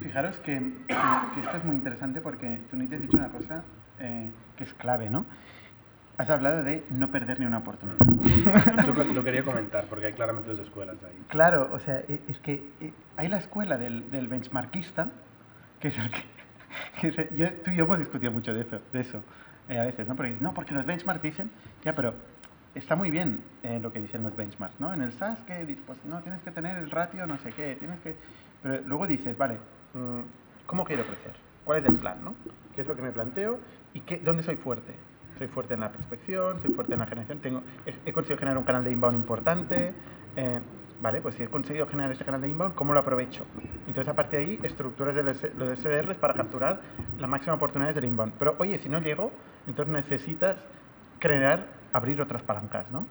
Fijaros 0.01 0.37
que, 0.39 0.53
que- 0.87 0.95
que 1.33 1.39
esto 1.41 1.57
es 1.57 1.63
muy 1.63 1.75
interesante 1.75 2.21
porque 2.21 2.59
tú 2.69 2.75
ni 2.77 2.87
te 2.87 2.95
has 2.95 3.01
dicho 3.01 3.17
una 3.17 3.29
cosa 3.29 3.63
eh, 3.99 4.29
que 4.55 4.63
es 4.63 4.73
clave, 4.73 5.09
¿no? 5.09 5.25
Has 6.17 6.29
hablado 6.31 6.63
de 6.63 6.83
no 6.89 7.09
perder 7.11 7.39
ni 7.39 7.45
una 7.45 7.59
oportunidad. 7.59 7.97
Eso 8.79 9.13
lo- 9.13 9.23
quería 9.23 9.43
comentar, 9.43 9.85
porque 9.85 10.07
hay 10.07 10.13
claramente 10.13 10.49
dos 10.49 10.59
escuelas 10.59 10.95
ahí. 11.03 11.13
Claro, 11.29 11.69
o 11.71 11.79
sea, 11.79 11.99
e- 12.07 12.21
es 12.27 12.39
que 12.39 12.63
eh, 12.81 12.91
hay 13.17 13.27
la 13.27 13.37
escuela 13.37 13.77
del, 13.77 14.09
del 14.09 14.27
benchmarkista, 14.27 15.09
que 15.79 15.89
es 15.89 15.97
el 15.97 16.09
que... 16.09 16.23
que 17.01 17.07
es- 17.09 17.35
yo, 17.35 17.51
tú 17.63 17.69
y 17.71 17.75
yo 17.75 17.85
hemos 17.85 17.99
discutido 17.99 18.31
mucho 18.31 18.51
de 18.53 18.61
eso, 18.61 18.79
de 18.91 18.99
eso 19.01 19.23
eh, 19.69 19.77
a 19.79 19.83
veces, 19.83 20.07
¿no? 20.07 20.15
Porque 20.15 20.35
no, 20.39 20.53
porque 20.55 20.73
los 20.73 20.85
benchmarks 20.87 21.21
dicen, 21.21 21.51
ya, 21.83 21.93
pero 21.93 22.15
está 22.73 22.95
muy 22.95 23.11
bien 23.11 23.41
eh, 23.61 23.79
lo 23.81 23.93
que 23.93 23.99
dicen 24.01 24.23
los 24.23 24.35
benchmarks, 24.35 24.79
¿no? 24.79 24.91
En 24.93 25.03
el 25.03 25.11
SaaS, 25.13 25.39
que 25.43 25.77
pues 25.85 26.03
no, 26.05 26.21
tienes 26.21 26.41
que 26.41 26.49
tener 26.49 26.77
el 26.77 26.89
ratio, 26.89 27.27
no 27.27 27.37
sé 27.37 27.51
qué, 27.51 27.75
tienes 27.79 27.99
que... 27.99 28.15
Pero 28.67 28.81
luego 28.85 29.07
dices, 29.07 29.37
vale, 29.37 29.55
mm, 29.93 30.65
¿cómo 30.65 30.83
quiero 30.83 31.03
crecer? 31.03 31.31
¿Cuál 31.63 31.79
es 31.79 31.85
el 31.85 31.95
plan, 31.95 32.17
no? 32.21 32.35
¿Qué 32.75 32.81
es 32.81 32.87
lo 32.87 32.97
que 32.97 33.01
me 33.01 33.11
planteo? 33.13 33.59
¿Y 33.93 34.01
qué, 34.01 34.17
dónde 34.17 34.43
soy 34.43 34.57
fuerte? 34.57 34.93
Soy 35.37 35.47
fuerte 35.47 35.75
en 35.75 35.79
la 35.79 35.89
prospección, 35.89 36.59
soy 36.59 36.71
fuerte 36.71 36.95
en 36.95 36.99
la 36.99 37.05
generación, 37.05 37.39
tengo, 37.39 37.61
he, 37.85 38.09
he 38.09 38.11
conseguido 38.11 38.39
generar 38.39 38.57
un 38.57 38.65
canal 38.65 38.83
de 38.83 38.91
inbound 38.91 39.15
importante, 39.15 39.93
eh, 40.35 40.59
vale, 40.99 41.21
pues 41.21 41.35
si 41.35 41.43
he 41.43 41.47
conseguido 41.47 41.87
generar 41.87 42.11
este 42.11 42.25
canal 42.25 42.41
de 42.41 42.49
inbound, 42.49 42.75
¿cómo 42.75 42.91
lo 42.91 42.99
aprovecho? 42.99 43.45
Entonces, 43.87 44.09
a 44.09 44.15
partir 44.15 44.39
de 44.39 44.45
ahí, 44.45 44.59
estructuras 44.63 45.15
de 45.15 45.23
los, 45.23 45.41
los 45.55 45.79
SDRs 45.79 46.17
para 46.17 46.33
capturar 46.33 46.81
la 47.19 47.27
máxima 47.27 47.55
oportunidad 47.55 47.95
del 47.95 48.03
inbound. 48.03 48.33
Pero, 48.37 48.55
oye, 48.57 48.79
si 48.79 48.89
no 48.89 48.99
llego, 48.99 49.31
entonces 49.65 49.93
necesitas 49.93 50.57
crear, 51.19 51.67
abrir 51.93 52.21
otras 52.21 52.41
palancas, 52.41 52.91
¿no? 52.91 53.05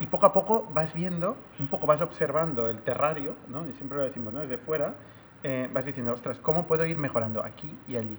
Y 0.00 0.06
poco 0.06 0.26
a 0.26 0.32
poco 0.32 0.68
vas 0.74 0.92
viendo, 0.92 1.36
un 1.58 1.68
poco 1.68 1.86
vas 1.86 2.02
observando 2.02 2.68
el 2.68 2.82
terrario, 2.82 3.34
¿no? 3.48 3.66
Y 3.68 3.72
siempre 3.74 3.98
lo 3.98 4.04
decimos. 4.04 4.34
Desde 4.34 4.58
fuera, 4.58 4.94
eh, 5.42 5.70
vas 5.72 5.86
diciendo, 5.86 6.12
ostras, 6.12 6.38
¿cómo 6.40 6.66
puedo 6.66 6.84
ir 6.84 6.98
mejorando 6.98 7.42
aquí 7.42 7.70
y 7.88 7.96
allí? 7.96 8.18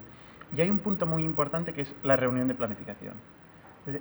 Y 0.56 0.62
hay 0.62 0.70
un 0.70 0.80
punto 0.80 1.06
muy 1.06 1.24
importante 1.24 1.74
que 1.74 1.82
es 1.82 1.96
la 2.04 2.16
reunión 2.16 2.48
de 2.48 2.56
planificación. 2.56 3.14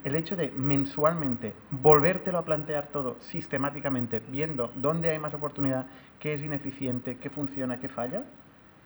El 0.03 0.17
hecho 0.17 0.35
de 0.35 0.51
mensualmente 0.51 1.55
volvértelo 1.71 2.39
a 2.39 2.45
plantear 2.45 2.89
todo 2.89 3.17
sistemáticamente, 3.21 4.21
viendo 4.21 4.73
dónde 4.75 5.11
hay 5.11 5.19
más 5.19 5.33
oportunidad, 5.35 5.87
qué 6.19 6.35
es 6.35 6.43
ineficiente, 6.43 7.19
qué 7.19 7.31
funciona, 7.31 7.79
qué 7.79 7.89
falla. 7.89 8.25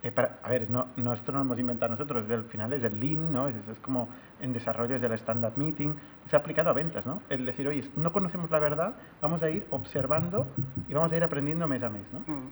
Eh, 0.02 0.10
para, 0.10 0.38
a 0.42 0.48
ver, 0.48 0.70
no, 0.70 0.88
no, 0.96 1.12
esto 1.12 1.30
no 1.32 1.38
lo 1.38 1.44
hemos 1.44 1.58
inventado 1.58 1.90
nosotros, 1.92 2.22
desde 2.26 2.34
el 2.42 2.44
final 2.48 2.72
es 2.72 2.82
del 2.82 2.98
Lean, 2.98 3.32
¿no? 3.32 3.48
es, 3.48 3.54
es 3.70 3.78
como 3.80 4.08
en 4.40 4.52
desarrollo 4.52 4.96
es 4.96 5.02
del 5.02 5.12
Standard 5.12 5.56
Meeting, 5.56 5.94
se 6.28 6.36
ha 6.36 6.38
aplicado 6.38 6.70
a 6.70 6.72
ventas, 6.72 7.04
¿no? 7.06 7.22
El 7.28 7.44
decir, 7.44 7.68
oye, 7.68 7.84
no 7.96 8.10
conocemos 8.12 8.50
la 8.50 8.58
verdad, 8.58 8.94
vamos 9.20 9.42
a 9.42 9.50
ir 9.50 9.66
observando 9.70 10.46
y 10.88 10.94
vamos 10.94 11.12
a 11.12 11.16
ir 11.16 11.22
aprendiendo 11.24 11.66
mes 11.68 11.82
a 11.82 11.88
mes, 11.90 12.02
¿no? 12.12 12.20
Mm. 12.20 12.48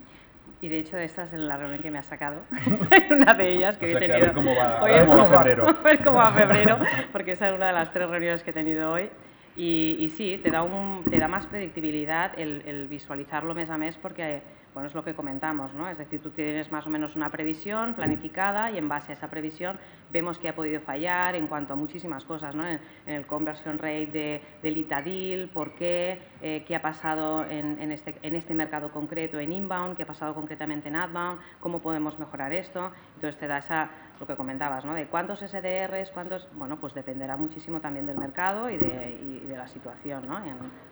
Y 0.60 0.68
de 0.68 0.78
hecho, 0.80 0.98
esta 0.98 1.22
es 1.22 1.32
la 1.34 1.56
reunión 1.56 1.80
que 1.80 1.90
me 1.90 1.98
ha 1.98 2.02
sacado. 2.02 2.40
una 3.10 3.32
de 3.34 3.48
ellas 3.54 3.78
que 3.78 3.84
O 3.84 3.88
hoy 3.88 3.92
sea 3.94 4.00
he 4.02 4.06
que 4.06 4.12
a 4.12 4.16
tenido. 4.16 4.26
ver 4.26 4.34
cómo 4.34 4.54
va- 4.56 4.78
a 4.78 4.82
hoy 4.82 4.90
ver 4.90 5.02
he- 5.02 5.06
cómo 5.06 5.18
va 5.18 5.24
a 5.34 5.38
febrero. 5.38 5.66
ver 5.84 6.04
cómo 6.04 6.16
va 6.16 6.30
febrero, 6.32 6.78
porque 7.12 7.32
esa 7.32 7.48
es 7.48 7.54
una 7.54 7.68
de 7.68 7.72
las 7.74 7.92
tres 7.92 8.10
reuniones 8.10 8.42
que 8.42 8.50
he 8.50 8.54
tenido 8.54 8.92
hoy. 8.92 9.08
Y, 9.56 9.96
y 10.00 10.10
sí, 10.10 10.38
te 10.42 10.50
da, 10.50 10.62
un, 10.62 11.04
te 11.10 11.18
da 11.18 11.26
más 11.28 11.46
predictibilidad 11.46 12.32
el, 12.38 12.62
el 12.66 12.88
visualizarlo 12.88 13.54
mes 13.54 13.70
a 13.70 13.78
mes, 13.78 13.96
porque, 13.96 14.42
bueno, 14.78 14.86
es 14.86 14.94
lo 14.94 15.02
que 15.02 15.12
comentamos, 15.12 15.74
¿no? 15.74 15.88
Es 15.88 15.98
decir, 15.98 16.22
tú 16.22 16.30
tienes 16.30 16.70
más 16.70 16.86
o 16.86 16.90
menos 16.90 17.16
una 17.16 17.30
previsión 17.30 17.94
planificada 17.94 18.70
y 18.70 18.78
en 18.78 18.88
base 18.88 19.10
a 19.10 19.14
esa 19.16 19.28
previsión 19.28 19.76
vemos 20.12 20.38
que 20.38 20.48
ha 20.48 20.54
podido 20.54 20.80
fallar 20.80 21.34
en 21.34 21.46
cuanto 21.46 21.72
a 21.72 21.76
muchísimas 21.76 22.24
cosas, 22.24 22.54
¿no? 22.54 22.66
En, 22.66 22.80
el 23.06 23.26
conversion 23.26 23.78
rate 23.78 24.06
de, 24.06 24.42
del 24.62 24.76
ITADIL, 24.76 25.48
por 25.48 25.74
qué, 25.74 26.20
eh, 26.42 26.64
qué 26.66 26.76
ha 26.76 26.82
pasado 26.82 27.44
en, 27.44 27.90
este, 27.90 28.14
en 28.22 28.34
este 28.34 28.54
mercado 28.54 28.90
concreto 28.90 29.38
en 29.38 29.52
inbound, 29.52 29.96
qué 29.96 30.02
ha 30.02 30.06
pasado 30.06 30.34
concretamente 30.34 30.88
en 30.88 30.96
outbound, 30.96 31.40
cómo 31.60 31.80
podemos 31.80 32.18
mejorar 32.18 32.52
esto. 32.52 32.92
Entonces 33.14 33.38
te 33.38 33.46
da 33.46 33.58
esa 33.58 33.90
lo 34.20 34.26
que 34.26 34.34
comentabas, 34.34 34.84
¿no? 34.84 34.94
De 34.94 35.06
cuántos 35.06 35.40
SDRs, 35.40 36.10
cuántos, 36.10 36.48
bueno, 36.54 36.78
pues 36.80 36.92
dependerá 36.92 37.36
muchísimo 37.36 37.80
también 37.80 38.06
del 38.06 38.18
mercado 38.18 38.68
y 38.68 38.76
de, 38.76 39.42
de 39.46 39.56
la 39.56 39.68
situación, 39.68 40.26
¿no? 40.26 40.40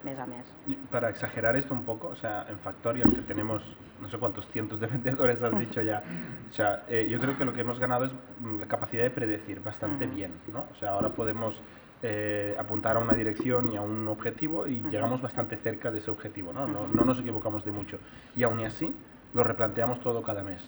Mes 0.05 0.19
a 0.19 0.27
mes. 0.27 0.47
para 0.91 1.11
exagerar 1.11 1.57
esto 1.57 1.75
un 1.75 1.85
poco, 1.85 2.09
o 2.09 2.17
sea, 2.17 2.47
en 2.49 2.59
Factorial 2.59 3.13
que 3.13 3.23
tenemos 3.23 3.63
no 4.01 4.09
sé 4.09 4.19
cuántos 4.19 4.47
cientos 4.49 4.81
de 4.81 4.87
vendedores 4.87 5.43
has 5.43 5.59
dicho 5.59 5.83
ya, 5.83 6.03
o 6.49 6.53
sea, 6.53 6.85
eh, 6.89 7.07
yo 7.11 7.19
creo 7.19 7.37
que 7.37 7.45
lo 7.45 7.53
que 7.53 7.61
hemos 7.61 7.79
ganado 7.79 8.07
es 8.07 8.13
la 8.59 8.67
capacidad 8.67 9.03
de 9.03 9.11
predecir 9.11 9.63
bastante 9.63 10.07
bien, 10.07 10.33
¿no? 10.53 10.67
O 10.73 10.75
sea, 10.79 10.91
ahora 10.91 11.11
podemos 11.11 11.61
eh, 12.03 12.55
apuntar 12.59 12.97
a 12.97 13.01
una 13.01 13.15
dirección 13.15 13.73
y 13.73 13.77
a 13.77 13.81
un 13.81 14.07
objetivo 14.09 14.67
y 14.67 14.83
llegamos 14.91 15.23
bastante 15.23 15.57
cerca 15.57 15.91
de 15.91 15.99
ese 15.99 16.11
objetivo, 16.11 16.53
¿no? 16.53 16.67
¿no? 16.67 16.87
No 16.87 17.05
nos 17.05 17.19
equivocamos 17.19 17.65
de 17.65 17.73
mucho. 17.73 17.99
Y 18.37 18.43
aún 18.43 18.61
así, 18.61 18.95
lo 19.35 19.45
replanteamos 19.45 20.01
todo 20.01 20.23
cada 20.23 20.43
mes. 20.43 20.63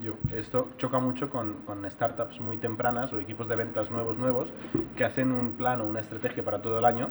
Yo, 0.00 0.14
esto 0.34 0.68
choca 0.78 0.98
mucho 0.98 1.30
con, 1.30 1.62
con, 1.66 1.90
startups 1.90 2.40
muy 2.40 2.56
tempranas 2.56 3.12
o 3.12 3.20
equipos 3.20 3.48
de 3.48 3.56
ventas 3.56 3.90
nuevos, 3.90 4.16
nuevos, 4.18 4.48
que 4.96 5.04
hacen 5.04 5.32
un 5.32 5.52
plan 5.52 5.80
o 5.80 5.84
una 5.84 6.00
estrategia 6.00 6.44
para 6.44 6.62
todo 6.62 6.78
el 6.78 6.84
año 6.84 7.10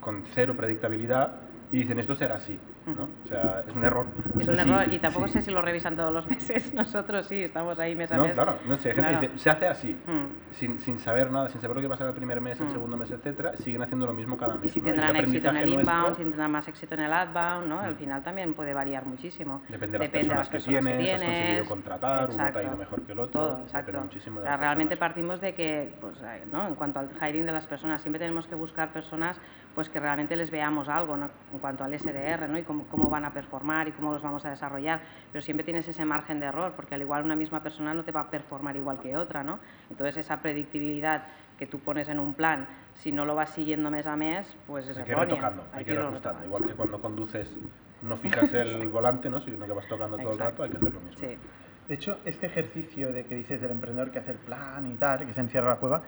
con 0.00 0.24
cero 0.34 0.54
predictabilidad 0.56 1.36
y 1.70 1.78
dicen 1.78 1.98
esto 1.98 2.14
será 2.14 2.34
así. 2.36 2.58
¿No? 2.86 3.08
O 3.24 3.28
sea, 3.28 3.62
es 3.66 3.74
un 3.74 3.84
error. 3.84 4.06
Es 4.38 4.48
un 4.48 4.58
error 4.58 4.92
y 4.92 4.98
tampoco 4.98 5.28
sé 5.28 5.42
si 5.42 5.50
lo 5.50 5.62
revisan 5.62 5.96
todos 5.96 6.12
los 6.12 6.26
meses. 6.30 6.72
Nosotros 6.74 7.26
sí, 7.26 7.42
estamos 7.42 7.78
ahí 7.78 7.94
mes 7.94 8.10
a 8.12 8.16
no, 8.16 8.24
mes. 8.24 8.34
Claro, 8.34 8.56
no 8.66 8.76
sé, 8.76 8.94
gente 8.94 9.10
dice, 9.20 9.38
se 9.38 9.50
hace 9.50 9.66
así, 9.68 9.94
mm. 9.94 10.52
sin, 10.52 10.78
sin, 10.78 10.98
saber 10.98 11.30
nada, 11.30 11.48
sin 11.48 11.60
saber 11.60 11.76
lo 11.76 11.82
que 11.82 11.88
pasa 11.88 12.06
el 12.06 12.14
primer 12.14 12.40
mes, 12.40 12.60
el 12.60 12.66
mm. 12.66 12.72
segundo 12.72 12.96
mes, 12.96 13.10
etcétera, 13.10 13.56
siguen 13.56 13.82
haciendo 13.82 14.06
lo 14.06 14.12
mismo 14.12 14.36
cada 14.36 14.54
mes. 14.54 14.64
Y 14.66 14.68
si 14.68 14.80
tendrán 14.80 15.14
éxito 15.16 15.50
en 15.50 15.56
el 15.56 15.68
inbound, 15.68 16.16
si 16.16 16.22
tendrán 16.22 16.50
más 16.50 16.68
éxito 16.68 16.94
en 16.94 17.00
el 17.00 17.12
outbound, 17.12 17.68
¿no? 17.68 17.80
Al 17.80 17.94
mm. 17.94 17.96
final 17.96 18.22
también 18.22 18.54
puede 18.54 18.74
variar 18.74 19.06
muchísimo. 19.06 19.62
Depende 19.68 19.98
de 19.98 20.04
las, 20.04 20.48
personas, 20.48 20.48
que, 20.48 20.58
tienes, 20.58 21.04
que 21.04 21.12
has 21.12 21.22
conseguido 21.22 21.64
contratar, 21.66 22.30
uno 22.30 22.52
te 22.52 22.58
ha 22.58 22.62
ido 22.62 22.76
mejor 22.76 23.02
que 23.02 23.12
el 23.12 23.18
otro. 23.18 23.40
Todo, 23.40 23.60
exacto. 23.62 24.00
muchísimo 24.00 24.40
de 24.40 24.48
realmente 24.62 24.96
partimos 24.96 25.40
de 25.40 25.54
que, 25.54 25.92
pues, 26.00 26.22
¿no? 26.52 26.68
en 26.68 26.74
cuanto 26.74 27.00
al 27.00 27.10
hiring 27.20 27.44
de 27.46 27.52
las 27.52 27.66
personas, 27.66 28.00
siempre 28.00 28.18
tenemos 28.18 28.46
que 28.46 28.54
buscar 28.54 28.92
personas 28.92 29.40
pues 29.74 29.88
que 29.88 29.98
realmente 29.98 30.36
les 30.36 30.50
veamos 30.50 30.88
algo 30.88 31.16
¿no? 31.16 31.30
en 31.52 31.58
cuanto 31.58 31.82
al 31.82 31.98
SDR 31.98 32.48
¿no? 32.48 32.58
y 32.58 32.62
cómo, 32.72 32.84
cómo 32.90 33.10
van 33.10 33.24
a 33.24 33.32
performar 33.32 33.52
formar 33.52 33.86
y 33.86 33.92
cómo 33.92 34.12
los 34.12 34.22
vamos 34.22 34.44
a 34.46 34.50
desarrollar, 34.50 35.02
pero 35.30 35.42
siempre 35.42 35.62
tienes 35.62 35.86
ese 35.86 36.06
margen 36.06 36.40
de 36.40 36.46
error, 36.46 36.72
porque 36.74 36.94
al 36.94 37.02
igual 37.02 37.22
una 37.22 37.36
misma 37.36 37.62
persona 37.62 37.92
no 37.92 38.02
te 38.02 38.12
va 38.12 38.22
a 38.22 38.30
performar 38.30 38.74
igual 38.76 38.98
que 38.98 39.14
otra, 39.14 39.44
¿no? 39.44 39.58
Entonces 39.90 40.16
esa 40.16 40.40
predictibilidad 40.40 41.24
que 41.58 41.66
tú 41.66 41.78
pones 41.80 42.08
en 42.08 42.18
un 42.18 42.32
plan, 42.32 42.66
si 42.94 43.12
no 43.12 43.26
lo 43.26 43.34
vas 43.34 43.50
siguiendo 43.50 43.90
mes 43.90 44.06
a 44.06 44.16
mes, 44.16 44.56
pues 44.66 44.88
es 44.88 44.96
hay 44.96 45.04
que 45.04 45.12
ir 45.12 45.18
retocando, 45.18 45.64
hay, 45.70 45.84
que 45.84 45.92
ir 45.92 45.98
ajustando, 45.98 46.46
igual 46.46 46.64
que 46.66 46.72
cuando 46.72 46.98
conduces 46.98 47.54
no 48.00 48.16
fijas 48.16 48.52
el 48.54 48.88
volante, 48.88 49.28
¿no? 49.28 49.38
sino 49.40 49.66
que 49.66 49.72
vas 49.72 49.86
tocando 49.86 50.16
todo 50.16 50.32
el 50.32 50.38
rato, 50.38 50.62
hay 50.62 50.70
que 50.70 50.78
hacer 50.78 50.94
lo 50.94 51.00
mismo. 51.00 51.20
Sí. 51.20 51.36
De 51.88 51.94
hecho, 51.94 52.20
este 52.24 52.46
ejercicio 52.46 53.12
de 53.12 53.26
que 53.26 53.34
dices 53.34 53.60
del 53.60 53.72
emprendedor 53.72 54.10
que 54.10 54.20
hace 54.20 54.30
el 54.30 54.38
plan 54.38 54.90
y 54.90 54.94
tal, 54.94 55.26
que 55.26 55.34
se 55.34 55.40
encierra 55.40 55.68
la 55.68 55.76
cueva, 55.76 56.00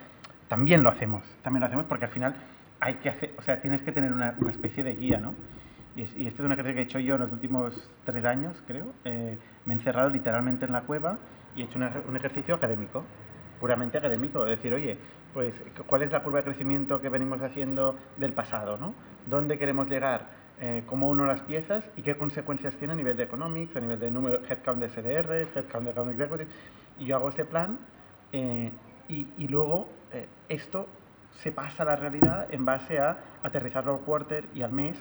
también 0.47 0.81
lo 0.81 0.89
hacemos. 0.89 1.23
También 1.43 1.59
lo 1.59 1.67
hacemos 1.67 1.85
porque 1.85 2.05
al 2.05 2.11
final 2.11 2.33
hay 2.79 2.95
que 2.95 3.09
hacer, 3.09 3.33
o 3.37 3.41
sea, 3.43 3.61
tienes 3.61 3.83
que 3.83 3.91
tener 3.91 4.11
una, 4.11 4.35
una 4.39 4.49
especie 4.49 4.83
de 4.83 4.95
guía, 4.95 5.19
¿no? 5.19 5.35
Y, 5.95 6.01
y 6.01 6.27
esto 6.27 6.43
es 6.43 6.45
una 6.45 6.55
ejercicio 6.55 6.75
que 6.75 6.81
he 6.81 6.83
hecho 6.83 6.99
yo 6.99 7.15
en 7.15 7.21
los 7.21 7.31
últimos 7.31 7.89
tres 8.03 8.25
años, 8.25 8.61
creo. 8.67 8.87
Eh, 9.05 9.37
me 9.65 9.73
he 9.73 9.77
encerrado 9.77 10.09
literalmente 10.09 10.65
en 10.65 10.73
la 10.73 10.81
cueva 10.81 11.17
y 11.55 11.61
he 11.61 11.65
hecho 11.65 11.79
un 11.79 12.15
ejercicio 12.17 12.55
académico, 12.55 13.03
puramente 13.59 13.97
académico. 13.97 14.43
Decir, 14.43 14.73
oye, 14.73 14.97
pues, 15.33 15.53
¿cuál 15.87 16.01
es 16.01 16.11
la 16.11 16.21
curva 16.21 16.39
de 16.39 16.45
crecimiento 16.45 16.99
que 16.99 17.09
venimos 17.09 17.41
haciendo 17.41 17.95
del 18.17 18.33
pasado? 18.33 18.77
¿no? 18.77 18.93
¿Dónde 19.25 19.57
queremos 19.57 19.89
llegar? 19.89 20.45
Eh, 20.59 20.83
cómo 20.85 21.09
uno 21.09 21.25
las 21.25 21.41
piezas 21.41 21.89
y 21.97 22.01
qué 22.01 22.15
consecuencias 22.15 22.75
tiene 22.75 22.93
a 22.93 22.95
nivel 22.95 23.17
de 23.17 23.23
economics, 23.23 23.75
a 23.75 23.81
nivel 23.81 23.99
de 23.99 24.11
número, 24.11 24.39
headcount 24.47 24.81
de 24.81 24.89
SDRs, 24.89 25.55
headcount 25.55 25.85
de 25.85 25.91
account 25.91 26.11
executive. 26.11 26.49
Y 26.99 27.05
yo 27.05 27.15
hago 27.17 27.29
este 27.29 27.43
plan 27.43 27.77
eh, 28.31 28.71
y, 29.09 29.27
y, 29.37 29.47
luego 29.47 29.89
esto 30.47 30.87
se 31.31 31.51
pasa 31.51 31.83
a 31.83 31.85
la 31.85 31.95
realidad 31.97 32.47
en 32.51 32.63
base 32.63 32.99
a 32.99 33.17
aterrizarlo 33.43 33.95
al 33.95 33.99
quarter 33.99 34.45
y 34.53 34.61
al 34.61 34.71
mes 34.71 34.97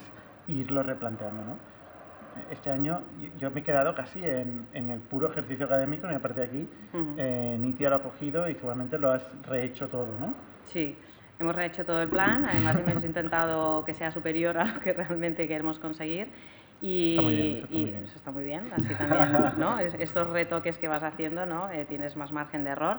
irlo 0.48 0.82
replanteando. 0.82 1.44
¿no? 1.44 1.56
Este 2.50 2.70
año 2.70 3.02
yo 3.38 3.50
me 3.50 3.60
he 3.60 3.62
quedado 3.62 3.94
casi 3.94 4.24
en, 4.24 4.66
en 4.72 4.90
el 4.90 5.00
puro 5.00 5.30
ejercicio 5.30 5.66
académico 5.66 6.10
y 6.10 6.14
aparte 6.14 6.40
de 6.40 6.46
aquí 6.46 6.68
uh 6.92 7.58
Nitia 7.58 7.90
lo 7.90 7.96
ha 7.96 8.02
cogido 8.02 8.48
y 8.48 8.54
seguramente 8.54 8.98
lo 8.98 9.10
has 9.10 9.24
rehecho 9.46 9.88
todo, 9.88 10.08
¿no? 10.18 10.34
Sí, 10.64 10.96
hemos 11.38 11.54
rehecho 11.54 11.84
todo 11.84 12.02
el 12.02 12.08
plan, 12.08 12.44
además 12.44 12.76
hemos 12.86 13.04
intentado 13.04 13.84
que 13.84 13.94
sea 13.94 14.10
superior 14.10 14.58
a 14.58 14.64
lo 14.64 14.80
que 14.80 14.92
realmente 14.92 15.46
queremos 15.46 15.78
conseguir. 15.78 16.28
Y, 16.82 17.62
eso, 18.04 18.16
está 18.16 18.30
muy 18.30 18.44
bien, 18.44 18.70
así 18.72 18.94
también, 18.94 19.32
¿no? 19.56 19.78
estos 19.78 20.28
retoques 20.28 20.76
que 20.76 20.86
vas 20.86 21.02
haciendo, 21.02 21.46
¿no? 21.46 21.70
Eh, 21.70 21.86
tienes 21.86 22.14
más 22.14 22.30
margen 22.30 22.62
de 22.64 22.70
error. 22.70 22.98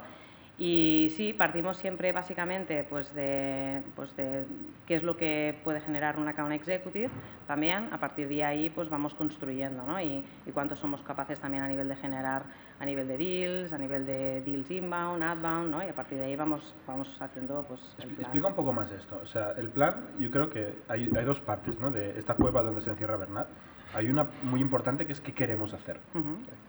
Y 0.57 1.11
sí, 1.17 1.33
partimos 1.33 1.75
siempre 1.75 2.13
básicamente 2.13 2.85
pues 2.89 3.13
de, 3.13 3.81
pues 3.95 4.15
de 4.15 4.45
qué 4.87 4.95
es 4.95 5.03
lo 5.03 5.17
que 5.17 5.59
puede 5.65 5.81
generar 5.81 6.17
un 6.17 6.27
account 6.29 6.53
executive 6.53 7.09
también. 7.45 7.89
A 7.91 7.99
partir 7.99 8.29
de 8.29 8.45
ahí 8.45 8.69
pues 8.69 8.89
vamos 8.89 9.13
construyendo 9.15 9.83
¿no? 9.83 9.99
y, 9.99 10.23
y 10.45 10.51
cuánto 10.51 10.75
somos 10.77 11.01
capaces 11.01 11.39
también 11.39 11.63
a 11.63 11.67
nivel 11.67 11.89
de 11.89 11.95
generar 11.97 12.43
a 12.79 12.85
nivel 12.85 13.07
de 13.07 13.17
deals, 13.17 13.73
a 13.73 13.77
nivel 13.77 14.05
de 14.05 14.41
deals 14.41 14.69
inbound, 14.71 15.23
outbound, 15.23 15.71
¿no? 15.71 15.83
y 15.83 15.89
a 15.89 15.95
partir 15.95 16.17
de 16.17 16.25
ahí 16.25 16.35
vamos, 16.35 16.73
vamos 16.87 17.15
haciendo 17.21 17.63
pues, 17.67 17.81
el 17.99 18.09
plan. 18.09 18.21
Explica 18.21 18.47
un 18.47 18.55
poco 18.55 18.73
más 18.73 18.91
esto. 18.91 19.19
O 19.21 19.25
sea, 19.25 19.51
el 19.57 19.69
plan, 19.69 20.07
yo 20.19 20.29
creo 20.29 20.49
que 20.49 20.73
hay, 20.87 21.09
hay 21.15 21.25
dos 21.25 21.39
partes 21.39 21.79
¿no? 21.79 21.91
de 21.91 22.17
esta 22.17 22.33
cueva 22.35 22.63
donde 22.63 22.81
se 22.81 22.89
encierra 22.89 23.17
Bernat. 23.17 23.47
Hay 23.93 24.09
una 24.09 24.27
muy 24.43 24.59
importante 24.59 25.05
que 25.05 25.13
es 25.13 25.21
qué 25.21 25.33
queremos 25.33 25.73
hacer. 25.73 25.99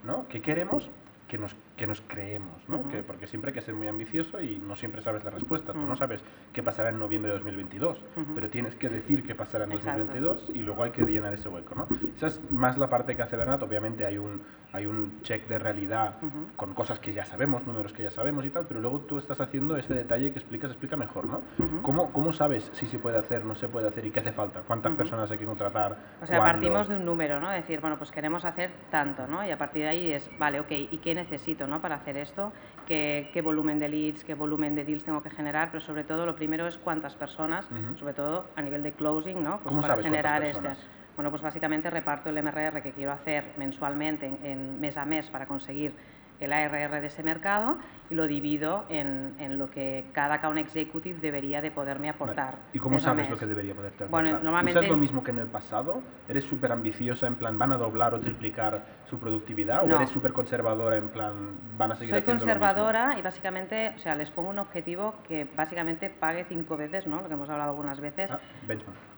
¿no? 0.05 0.27
¿Qué 0.29 0.41
queremos 0.41 0.91
que 1.27 1.39
nos, 1.39 1.57
que 1.77 1.87
nos 1.87 2.01
creemos, 2.01 2.69
¿no? 2.69 2.89
que, 2.89 3.03
porque 3.03 3.27
siempre 3.27 3.51
hay 3.51 3.55
que 3.55 3.61
ser 3.61 3.75
muy 3.75 3.87
ambicioso 3.87 4.41
y 4.41 4.57
no 4.57 4.77
siempre 4.77 5.03
sabes 5.03 5.25
la 5.25 5.31
respuesta. 5.31 5.73
Tú 5.73 5.87
no 5.87 5.95
sabes 5.97 6.25
qué 6.53 6.63
pasará 6.63 6.89
en 6.89 6.99
noviembre 6.99 7.31
de 7.31 7.39
2022, 7.39 7.99
pero 8.35 8.49
tienes 8.49 8.75
que 8.77 8.89
decir 8.89 9.23
qué 9.23 9.35
pasará 9.35 9.65
en 9.65 9.71
2022 9.71 10.51
y 10.55 10.61
luego 10.61 10.83
hay 10.83 10.91
que 10.91 11.03
llenar 11.03 11.35
ese 11.35 11.49
hueco. 11.49 11.75
¿no? 11.75 11.87
Esa 12.17 12.29
es 12.29 12.41
más 12.51 12.79
la 12.79 12.89
parte 12.89 13.15
que 13.15 13.23
hace 13.23 13.37
Bernat. 13.37 13.63
Obviamente 13.63 14.07
hay 14.07 14.17
un, 14.17 14.41
hay 14.73 14.87
un 14.87 15.21
check 15.23 15.47
de 15.49 15.59
realidad 15.59 16.15
con 16.57 16.73
cosas 16.73 16.99
que 16.99 17.13
ya 17.13 17.25
sabemos, 17.25 17.67
números 17.67 17.93
que 17.93 18.03
ya 18.03 18.11
sabemos 18.11 18.45
y 18.47 18.51
tal, 18.51 18.67
pero 18.67 18.81
luego 18.81 19.01
tú 19.01 19.19
estás 19.19 19.41
haciendo 19.41 19.77
este 19.77 19.95
detalle 19.95 20.33
que 20.33 20.39
explicas, 20.39 20.71
explica 20.71 20.97
mejor. 20.97 21.27
¿no? 21.27 21.43
¿Cómo, 21.83 22.11
¿Cómo 22.13 22.33
sabes 22.33 22.71
si 22.73 22.87
se 22.87 22.99
puede 22.99 23.19
hacer, 23.19 23.45
no 23.45 23.55
se 23.55 23.69
puede 23.69 23.89
hacer 23.89 24.07
y 24.07 24.11
qué 24.11 24.21
hace 24.21 24.33
falta? 24.33 24.63
¿Cuántas 24.67 24.95
personas 24.95 25.31
hay 25.31 25.39
que 25.39 25.45
contratar? 25.45 25.97
O 26.23 26.27
sea, 26.27 26.39
partimos 26.39 26.89
de 26.89 26.97
un 26.97 27.05
número, 27.05 27.39
¿no? 27.39 27.51
Decir, 27.51 27.81
bueno, 27.81 27.99
pues 27.99 28.11
queremos 28.11 28.45
hacer 28.45 28.71
tanto, 28.91 29.27
¿no? 29.27 29.47
Y 29.47 29.51
a 29.51 29.59
partir 29.59 29.83
de 29.83 29.89
ahí 29.89 30.13
es, 30.13 30.31
vale, 30.39 30.61
ok, 30.61 30.71
¿y 30.71 30.99
qué 30.99 31.15
necesito 31.15 31.66
¿no? 31.67 31.81
para 31.81 31.97
hacer 31.97 32.17
esto? 32.17 32.53
¿Qué, 32.87 33.31
¿Qué, 33.33 33.43
volumen 33.43 33.79
de 33.79 33.89
leads, 33.89 34.25
qué 34.25 34.35
volumen 34.35 34.75
de 34.75 34.85
deals 34.85 35.05
tengo 35.05 35.23
que 35.23 35.31
generar? 35.31 35.71
Pero 35.71 35.83
sobre 35.83 36.05
todo, 36.05 36.27
lo 36.27 36.37
primero 36.37 36.67
es 36.67 36.79
cuántas 36.79 37.15
personas, 37.15 37.67
sobre 37.97 38.15
todo 38.15 38.47
a 38.57 38.63
nivel 38.63 38.83
de 38.83 38.93
closing, 38.93 39.43
¿no? 39.43 39.61
Pues 39.61 39.75
para 39.77 40.03
generar 40.03 40.45
este. 40.45 40.69
Bueno, 41.17 41.31
pues 41.31 41.43
básicamente 41.43 41.89
reparto 41.89 42.29
el 42.29 42.43
MRR 42.43 42.83
que 42.83 42.93
quiero 42.93 43.13
hacer 43.13 43.55
mensualmente 43.57 44.31
en 44.43 44.79
mes 44.79 44.99
a 44.99 45.07
mes 45.07 45.29
para 45.31 45.47
conseguir 45.47 45.95
el 46.41 46.53
ARR 46.53 47.01
de 47.01 47.07
ese 47.07 47.23
mercado 47.23 47.77
y 48.11 48.15
lo 48.15 48.27
divido 48.27 48.85
en, 48.89 49.35
en, 49.39 49.59
lo 49.59 49.71
que 49.71 50.05
cada 50.13 50.35
account 50.35 50.59
executive 50.59 51.19
debería 51.21 51.61
de 51.61 51.71
poderme 51.71 52.09
aportar. 52.09 52.55
¿Y 52.73 52.79
cómo 52.79 52.99
sabes 52.99 53.29
lo 53.29 53.37
que 53.37 53.47
debería 53.47 53.75
poderte 53.75 54.05
aportar? 54.05 54.11
Bueno, 54.11 54.39
normalmente... 54.43 54.79
¿Usas 54.79 54.91
lo 54.91 54.97
mismo 54.97 55.25
que 55.25 55.33
en 55.33 55.39
el 55.39 55.47
pasado? 55.47 56.03
¿Eres 56.29 56.45
súper 56.45 56.73
ambiciosa 56.73 57.27
en 57.27 57.35
plan 57.37 57.59
van 57.59 57.73
a 57.73 57.77
doblar 57.77 58.15
o 58.15 58.21
triplicar 58.21 58.85
su 59.09 59.19
productividad? 59.19 59.85
¿O 59.85 59.97
eres 59.97 60.11
súper 60.11 60.33
conservadora 60.33 60.97
en 60.97 61.09
plan 61.09 61.57
van 61.77 61.93
a 61.93 61.97
seguir 61.97 62.11
Soy 62.11 62.21
haciendo 62.21 62.45
conservadora 62.45 63.01
lo 63.01 63.07
mismo? 63.09 63.21
y 63.21 63.23
básicamente, 63.23 63.93
o 63.97 63.99
sea, 63.99 64.15
les 64.15 64.31
pongo 64.31 64.51
un 64.51 64.59
objetivo 64.59 65.15
que 65.27 65.49
básicamente 65.57 66.11
pague 66.11 66.45
cinco 66.45 66.77
veces, 66.77 67.07
¿no? 67.07 67.23
Lo 67.23 67.29
que 67.29 67.35
hemos 67.35 67.49
hablado 67.49 67.71
algunas 67.71 68.01
veces. 68.01 68.31
Ah, 68.31 68.39
benchmark. 68.67 69.16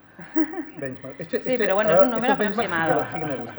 Este, 1.19 1.41
sí, 1.41 1.55
pero 1.59 1.75
bueno, 1.75 1.93
es 1.93 2.01
un 2.01 2.11
número 2.11 2.33
aproximado. 2.33 3.07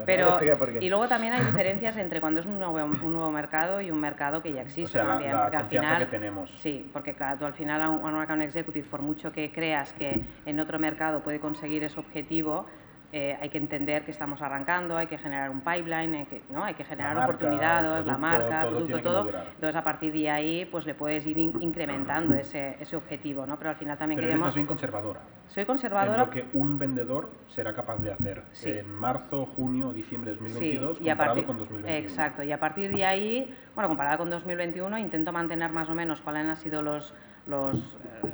pero, 0.06 0.40
y 0.80 0.90
luego 0.90 1.08
también 1.08 1.34
hay 1.34 1.46
diferencias 1.46 1.98
entre 1.98 2.20
cuando 2.20 2.42
es 2.42 2.46
un 2.46 2.60
nuevo, 2.60 2.78
un 2.78 3.14
nuevo 3.14 3.32
mercado 3.32 3.82
y 3.82 3.92
un 3.92 4.00
mercado 4.00 4.42
que 4.42 4.52
ya 4.54 4.62
existe 4.62 5.00
o 5.00 5.02
sea, 5.02 5.06
también. 5.06 5.32
La, 5.34 5.44
porque 5.44 5.58
al 5.58 5.66
final, 5.66 6.00
que 6.00 6.06
tenemos. 6.06 6.52
Sí, 6.60 6.90
porque 6.92 7.14
claro, 7.14 7.40
tú 7.40 7.46
al 7.46 7.54
final 7.54 7.82
a 7.82 7.90
un, 7.90 8.06
a 8.06 8.10
un 8.10 8.22
account 8.22 8.42
executive, 8.42 8.88
por 8.90 9.02
mucho 9.02 9.32
que 9.32 9.52
creas 9.52 9.94
que 9.94 10.20
en 10.46 10.60
otro 10.60 10.80
mercado 10.80 11.22
puede 11.22 11.40
conseguir 11.40 11.84
ese 11.84 12.00
objetivo, 12.00 12.66
eh, 13.12 13.36
hay 13.42 13.50
que 13.50 13.58
entender 13.58 14.04
que 14.04 14.12
estamos 14.12 14.40
arrancando, 14.42 14.96
hay 14.96 15.08
que 15.08 15.18
generar 15.18 15.50
un 15.50 15.62
pipeline, 15.62 16.14
hay 16.14 16.26
que, 16.26 16.44
¿no? 16.52 16.64
hay 16.64 16.76
que 16.76 16.84
generar 16.84 17.16
marca, 17.16 17.26
oportunidades, 17.34 18.06
la 18.06 18.18
marca, 18.18 18.62
todo 18.62 18.70
producto, 18.86 19.02
todo. 19.02 19.30
Entonces, 19.56 19.76
a 19.76 19.84
partir 19.84 20.14
de 20.14 20.30
ahí, 20.30 20.66
pues 20.72 20.86
le 20.86 20.94
puedes 20.94 21.26
ir 21.26 21.38
in- 21.40 21.60
incrementando 21.60 22.36
ese, 22.36 22.78
ese 22.80 22.96
objetivo, 22.96 23.48
¿no? 23.48 23.58
Pero 23.58 23.72
al 23.72 23.76
final 23.78 23.98
también 23.98 24.18
Pero 24.18 24.28
eres 24.28 24.34
queremos... 24.34 24.48
más 24.50 24.56
bien 24.56 24.68
conservadora. 24.68 25.22
Soy 25.48 25.62
En 25.62 25.68
conservadora. 25.68 26.18
lo 26.26 26.30
que 26.30 26.46
un 26.54 26.78
vendedor 26.78 27.32
será 27.48 27.74
capaz 27.74 27.98
de 27.98 28.12
hacer 28.14 28.44
Sí. 28.52 28.70
en 28.70 28.94
marzo, 28.94 29.48
junio, 29.56 29.92
diciembre 29.92 30.32
de 30.32 30.38
2022 30.38 30.98
Sí, 31.00 31.04
y 31.04 31.10
a 31.10 31.14
comparado 31.14 31.36
partir- 31.38 31.48
con 31.48 31.58
2021. 31.58 31.98
Exacto, 32.06 32.44
y 32.44 32.52
a 32.52 32.60
partir 32.60 32.94
de 32.94 33.06
ahí, 33.06 33.58
bueno, 33.74 33.88
comparada 33.88 34.18
con 34.20 34.30
2021, 34.30 35.00
intento 35.00 35.32
mantener 35.32 35.72
más 35.72 35.90
o 35.90 35.96
menos 35.96 36.22
cuáles 36.22 36.46
han 36.46 36.56
sido 36.58 36.84
los, 36.84 37.16
los 37.48 37.76
eh, 38.04 38.32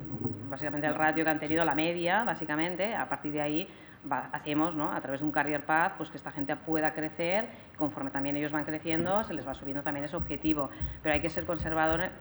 básicamente 0.49 0.85
el 0.87 0.95
ratio 0.95 1.23
que 1.23 1.29
han 1.29 1.39
tenido, 1.39 1.63
la 1.63 1.75
media, 1.75 2.25
básicamente, 2.25 2.93
a 2.93 3.07
partir 3.07 3.31
de 3.31 3.41
ahí 3.41 3.67
va- 4.11 4.29
hacemos, 4.31 4.75
¿no? 4.75 4.91
A 4.91 4.99
través 5.01 5.19
de 5.21 5.25
un 5.25 5.31
career 5.31 5.65
path, 5.65 5.93
pues 5.97 6.09
que 6.09 6.17
esta 6.17 6.31
gente 6.31 6.55
pueda 6.55 6.93
crecer, 6.93 7.47
conforme 7.77 8.11
también 8.11 8.35
ellos 8.37 8.51
van 8.51 8.63
creciendo, 8.65 9.23
se 9.23 9.33
les 9.33 9.47
va 9.47 9.53
subiendo 9.53 9.83
también 9.83 10.05
ese 10.05 10.15
objetivo, 10.15 10.69
pero 11.03 11.13
hay 11.13 11.21
que 11.21 11.29
ser 11.29 11.45
conservadores 11.45 12.11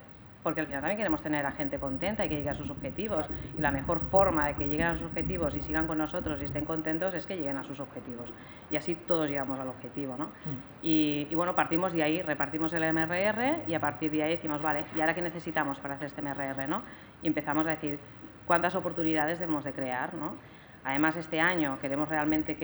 porque 0.43 0.61
al 0.61 0.67
final 0.67 0.83
también 0.83 0.99
queremos 0.99 1.23
tener 1.23 1.47
a 1.47 1.53
gente 1.53 1.79
contenta 1.79 2.23
y 2.23 2.29
que 2.29 2.37
llegue 2.37 2.51
a 2.51 2.55
sus 2.55 2.69
objetivos. 2.69 3.25
Y 3.57 3.63
la 3.63 3.71
mejor 3.71 3.99
forma 4.11 4.47
de 4.47 4.53
que 4.57 4.69
lleguen 4.69 4.89
a 4.89 4.93
sus 4.95 5.05
objetivos 5.05 5.57
y 5.57 5.63
sigan 5.63 5.87
con 5.87 5.97
nosotros 5.97 6.39
y 6.43 6.45
estén 6.45 6.67
contentos 6.67 7.15
es 7.15 7.25
que 7.25 7.35
lleguen 7.39 7.57
a 7.57 7.63
sus 7.65 7.81
objetivos. 7.81 8.31
Y 8.71 8.77
así 8.77 8.95
todos 8.95 9.27
llegamos 9.31 9.59
al 9.59 9.69
objetivo. 9.69 10.17
¿no? 10.19 10.29
Y, 10.83 11.29
y 11.31 11.35
bueno, 11.35 11.55
partimos 11.55 11.95
de 11.95 12.03
ahí, 12.03 12.21
repartimos 12.21 12.75
el 12.75 12.83
MRR 12.85 13.63
y 13.67 13.73
a 13.73 13.81
partir 13.81 14.11
de 14.11 14.23
ahí 14.23 14.33
decimos, 14.33 14.61
vale, 14.61 14.85
¿y 14.95 15.01
ahora 15.01 15.15
qué 15.15 15.23
necesitamos 15.23 15.79
para 15.79 15.95
hacer 15.95 16.09
este 16.09 16.21
MRR? 16.21 16.69
¿no? 16.69 16.83
Y 17.23 17.27
empezamos 17.29 17.67
a 17.67 17.71
decir, 17.71 17.99
¿cuántas 18.47 18.75
oportunidades 18.75 19.39
debemos 19.39 19.65
de 19.65 19.73
crear? 19.73 20.13
¿no? 20.13 20.37
Además, 20.85 21.17
este 21.17 21.41
año 21.41 21.79
queremos 21.81 22.09
realmente 22.09 22.55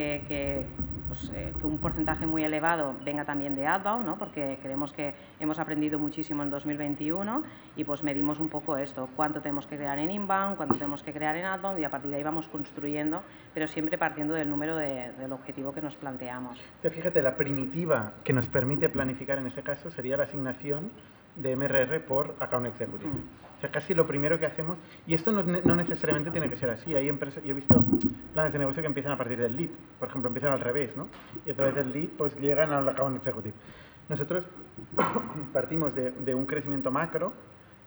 pues, 1.08 1.30
eh, 1.34 1.52
que 1.58 1.66
un 1.66 1.78
porcentaje 1.78 2.26
muy 2.26 2.44
elevado 2.44 2.94
venga 3.04 3.24
también 3.24 3.54
de 3.54 3.66
outbound, 3.66 4.06
¿no? 4.06 4.16
porque 4.18 4.58
creemos 4.62 4.92
que 4.92 5.14
hemos 5.40 5.58
aprendido 5.58 5.98
muchísimo 5.98 6.42
en 6.42 6.50
2021 6.50 7.42
y 7.76 7.84
pues 7.84 8.02
medimos 8.04 8.38
un 8.38 8.48
poco 8.48 8.76
esto, 8.76 9.08
cuánto 9.16 9.40
tenemos 9.40 9.66
que 9.66 9.76
crear 9.76 9.98
en 9.98 10.10
inbound, 10.10 10.56
cuánto 10.56 10.74
tenemos 10.74 11.02
que 11.02 11.12
crear 11.12 11.34
en 11.36 11.46
outbound 11.46 11.80
y 11.80 11.84
a 11.84 11.90
partir 11.90 12.10
de 12.10 12.18
ahí 12.18 12.22
vamos 12.22 12.46
construyendo, 12.48 13.22
pero 13.54 13.66
siempre 13.66 13.98
partiendo 13.98 14.34
del 14.34 14.48
número 14.48 14.76
de- 14.76 15.12
del 15.18 15.32
objetivo 15.32 15.72
que 15.72 15.80
nos 15.82 15.96
planteamos. 15.96 16.60
O 16.84 16.90
fíjate, 16.90 17.22
la 17.22 17.34
primitiva 17.36 18.12
que 18.22 18.32
nos 18.32 18.46
permite 18.48 18.88
planificar 18.88 19.38
en 19.38 19.46
este 19.46 19.62
caso 19.62 19.90
sería 19.90 20.16
la 20.16 20.24
asignación 20.24 20.90
de 21.36 21.56
MRR 21.56 22.00
por 22.06 22.34
Account 22.40 22.66
Executive. 22.66 23.10
Mm. 23.10 23.56
O 23.58 23.60
sea, 23.60 23.70
casi 23.70 23.94
lo 23.94 24.06
primero 24.06 24.38
que 24.38 24.46
hacemos, 24.46 24.78
y 25.06 25.14
esto 25.14 25.32
no, 25.32 25.42
no 25.42 25.76
necesariamente 25.76 26.30
tiene 26.30 26.48
que 26.48 26.56
ser 26.56 26.70
así, 26.70 26.94
hay 26.94 27.08
empresas, 27.08 27.42
yo 27.44 27.50
he 27.50 27.54
visto 27.54 27.84
planes 28.32 28.52
de 28.54 28.58
negocio 28.58 28.80
que 28.82 28.86
empiezan 28.86 29.12
a 29.12 29.18
partir 29.18 29.38
del 29.38 29.54
lead, 29.56 29.68
por 29.98 30.08
ejemplo, 30.08 30.28
empiezan 30.28 30.52
al 30.52 30.60
revés, 30.60 30.96
¿no? 30.96 31.08
Y 31.44 31.50
a 31.50 31.54
través 31.54 31.74
del 31.74 31.92
lead 31.92 32.08
pues 32.16 32.34
llegan 32.40 32.72
al 32.72 32.88
Account 32.88 33.16
Executive. 33.18 33.54
Nosotros 34.08 34.44
partimos 35.52 35.94
de, 35.94 36.10
de 36.10 36.34
un 36.34 36.46
crecimiento 36.46 36.90
macro 36.90 37.32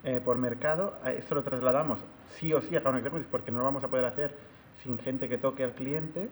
eh, 0.04 0.22
por 0.24 0.38
mercado, 0.38 0.96
esto 1.06 1.36
lo 1.36 1.44
trasladamos 1.44 2.00
sí 2.36 2.54
o 2.54 2.62
sí 2.62 2.76
a 2.76 2.80
Account 2.80 2.98
Executive 3.00 3.28
porque 3.32 3.52
no 3.52 3.60
lo 3.60 3.64
vamos 3.64 3.84
a 3.84 3.88
poder 3.88 4.06
hacer 4.06 4.38
sin 4.84 5.00
gente 5.00 5.30
que 5.30 5.38
toque 5.38 5.64
al 5.64 5.72
cliente 5.74 6.30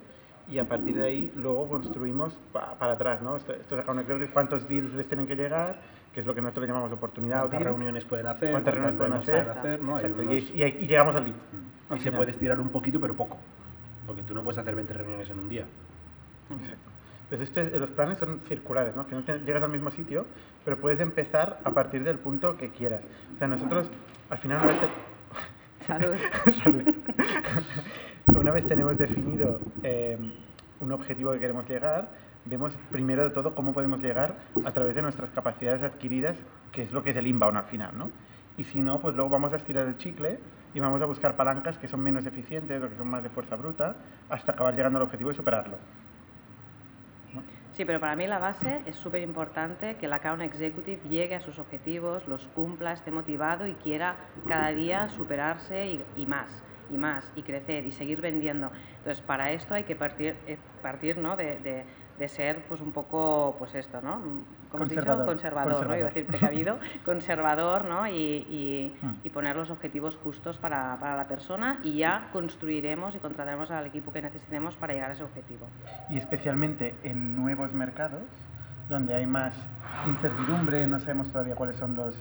y 0.50 0.58
a 0.60 0.68
partir 0.68 0.96
de 0.98 1.06
ahí 1.06 1.32
luego 1.36 1.70
construimos 1.70 2.34
pa- 2.52 2.76
para 2.78 2.94
atrás, 2.94 3.22
¿no? 3.22 3.38
Esto- 3.38 3.54
Estos 3.54 3.80
account 3.80 4.02
executives, 4.02 4.32
cuántos 4.34 4.68
deals 4.68 4.94
les 4.94 5.08
tienen 5.08 5.26
que 5.28 5.36
llegar, 5.36 5.80
que 6.14 6.20
es 6.20 6.26
lo 6.26 6.34
que 6.36 6.42
nosotros 6.42 6.64
le 6.64 6.68
llamamos 6.74 6.92
oportunidad 6.92 7.40
¿Cuántas 7.42 7.64
reuniones 7.64 8.06
pueden 8.06 8.28
hacer? 8.28 8.52
cuántas 8.52 8.74
reuniones 8.74 8.98
pueden 8.98 9.14
hacer, 9.14 9.50
hacer 9.50 9.82
¿no? 9.82 9.98
Exacto, 9.98 10.24
y- 10.24 10.28
unos- 10.28 10.52
y, 10.56 10.64
y 10.64 10.88
llegamos 10.88 11.16
al 11.16 11.24
lead. 11.26 11.34
Mm. 11.36 11.94
al 11.94 11.98
Y 11.98 12.02
se 12.02 12.12
puede 12.12 12.32
estirar 12.32 12.60
un 12.60 12.70
poquito, 12.70 13.00
pero 13.00 13.14
poco. 13.16 13.38
Porque 14.06 14.22
tú 14.24 14.34
no 14.34 14.44
puedes 14.44 14.58
hacer 14.58 14.76
20 14.76 14.94
reuniones 14.94 15.30
en 15.30 15.40
un 15.40 15.48
día. 15.50 15.66
Exacto. 16.50 16.90
Entonces, 17.30 17.48
este- 17.48 17.80
los 17.80 17.90
planes 17.92 18.18
son 18.18 18.42
circulares, 18.48 18.94
¿no? 18.96 19.04
Al 19.04 19.08
final 19.08 19.46
llegas 19.46 19.64
al 19.64 19.70
mismo 19.72 19.90
sitio, 19.90 20.26
pero 20.66 20.78
puedes 20.78 21.00
empezar 21.00 21.60
a 21.64 21.72
partir 21.72 22.04
del 22.04 22.18
punto 22.18 22.58
que 22.58 22.70
quieras. 22.72 23.02
O 23.36 23.38
sea, 23.38 23.48
nosotros, 23.48 23.90
al 24.30 24.38
final, 24.40 24.58
una 24.58 24.68
vez, 24.74 24.82
te- 24.82 25.86
Salud. 25.86 26.16
Salud. 26.64 26.84
Una 28.36 28.52
vez 28.52 28.66
tenemos 28.66 28.98
definido 28.98 29.60
eh, 29.84 30.18
un 30.80 30.92
objetivo 30.92 31.32
que 31.34 31.40
queremos 31.40 31.68
llegar, 31.68 32.10
vemos 32.46 32.78
primero 32.92 33.24
de 33.24 33.30
todo 33.30 33.56
cómo 33.56 33.74
podemos 33.74 34.02
llegar 34.02 34.38
a 34.64 34.72
través 34.74 34.96
de 34.96 35.02
nuestras 35.02 35.32
capacidades 35.32 35.84
adquiridas, 35.84 36.38
que 36.72 36.84
es 36.84 36.92
lo 36.92 37.04
que 37.04 37.12
es 37.12 37.18
el 37.18 37.28
inbound 37.28 37.58
al 37.58 37.66
final, 37.66 37.98
¿no? 37.98 38.12
Y 38.58 38.64
si 38.66 38.82
no, 38.82 39.00
pues 39.00 39.16
luego 39.16 39.30
vamos 39.30 39.54
a 39.54 39.58
estirar 39.58 39.88
el 39.88 39.98
chicle 39.98 40.40
y 40.74 40.80
vamos 40.80 41.02
a 41.02 41.06
buscar 41.06 41.36
palancas 41.36 41.78
que 41.78 41.88
son 41.88 42.02
menos 42.02 42.26
eficientes 42.26 42.82
o 42.84 42.90
que 42.90 42.96
son 42.96 43.08
más 43.08 43.24
de 43.24 43.30
fuerza 43.30 43.56
bruta 43.56 43.98
hasta 44.30 44.52
acabar 44.54 44.76
llegando 44.76 44.98
al 44.98 45.04
objetivo 45.04 45.32
y 45.32 45.36
superarlo. 45.36 45.80
Sí, 47.72 47.86
pero 47.86 48.00
para 48.00 48.16
mí 48.16 48.28
la 48.28 48.40
base 48.40 48.84
es 48.86 48.98
súper 48.98 49.22
importante 49.22 49.96
que 49.98 50.06
el 50.06 50.14
account 50.14 50.42
executive 50.42 51.08
llegue 51.08 51.36
a 51.36 51.40
sus 51.42 51.60
objetivos, 51.60 52.28
los 52.28 52.48
cumpla, 52.50 52.92
esté 52.92 53.12
motivado 53.12 53.68
y 53.68 53.76
quiera 53.76 54.18
cada 54.46 54.74
día 54.74 55.08
superarse 55.08 55.88
y, 55.88 56.06
y 56.16 56.26
más, 56.26 56.66
y 56.90 56.98
más, 56.98 57.32
y 57.36 57.44
crecer 57.44 57.86
y 57.86 57.92
seguir 57.94 58.20
vendiendo. 58.20 58.72
Entonces, 58.98 59.22
para 59.22 59.52
esto 59.54 59.74
hay 59.74 59.86
que 59.86 59.96
partir, 59.96 60.44
eh, 60.46 60.58
partir 60.82 61.18
¿no? 61.20 61.38
de, 61.38 61.60
de- 61.60 61.86
de 62.22 62.28
ser 62.30 62.64
pues 62.70 62.82
un 62.82 62.92
poco, 62.92 63.56
pues 63.58 63.74
esto, 63.74 64.00
¿no? 64.00 64.22
¿Cómo 64.70 64.84
has 64.84 64.90
dicho? 64.90 65.02
Conservador. 65.02 65.26
Conservador, 65.26 65.72
¿no? 65.88 65.96
Iba 65.98 66.08
a 66.08 66.12
Conservador. 66.12 66.14
decir 66.14 66.26
precavido, 66.28 66.80
conservador, 67.06 67.86
¿no? 67.86 68.08
Y, 68.08 68.12
y- 68.14 68.98
Mm. 69.02 69.10
y 69.24 69.30
poner 69.32 69.56
los 69.56 69.72
objetivos 69.72 70.16
justos 70.18 70.58
para, 70.60 70.96
para 71.00 71.16
la 71.18 71.28
persona 71.28 71.80
y 71.84 71.98
ya 71.98 72.30
construiremos 72.32 73.16
y 73.16 73.20
contrataremos 73.20 73.72
al 73.72 73.88
equipo 73.88 74.14
que 74.14 74.22
necesitemos 74.22 74.76
para 74.78 74.94
llegar 74.94 75.10
a 75.10 75.14
ese 75.14 75.24
objetivo. 75.24 75.66
y 76.10 76.18
especialmente 76.20 76.94
en 77.04 77.36
nuevos 77.36 77.74
mercados, 77.74 78.22
donde 78.88 79.16
hay 79.16 79.26
más 79.26 79.56
incertidumbre, 80.08 80.86
no 80.86 81.00
sabemos 81.00 81.30
todavía 81.32 81.56
cuáles 81.56 81.76
son 81.78 81.96
los, 81.96 82.14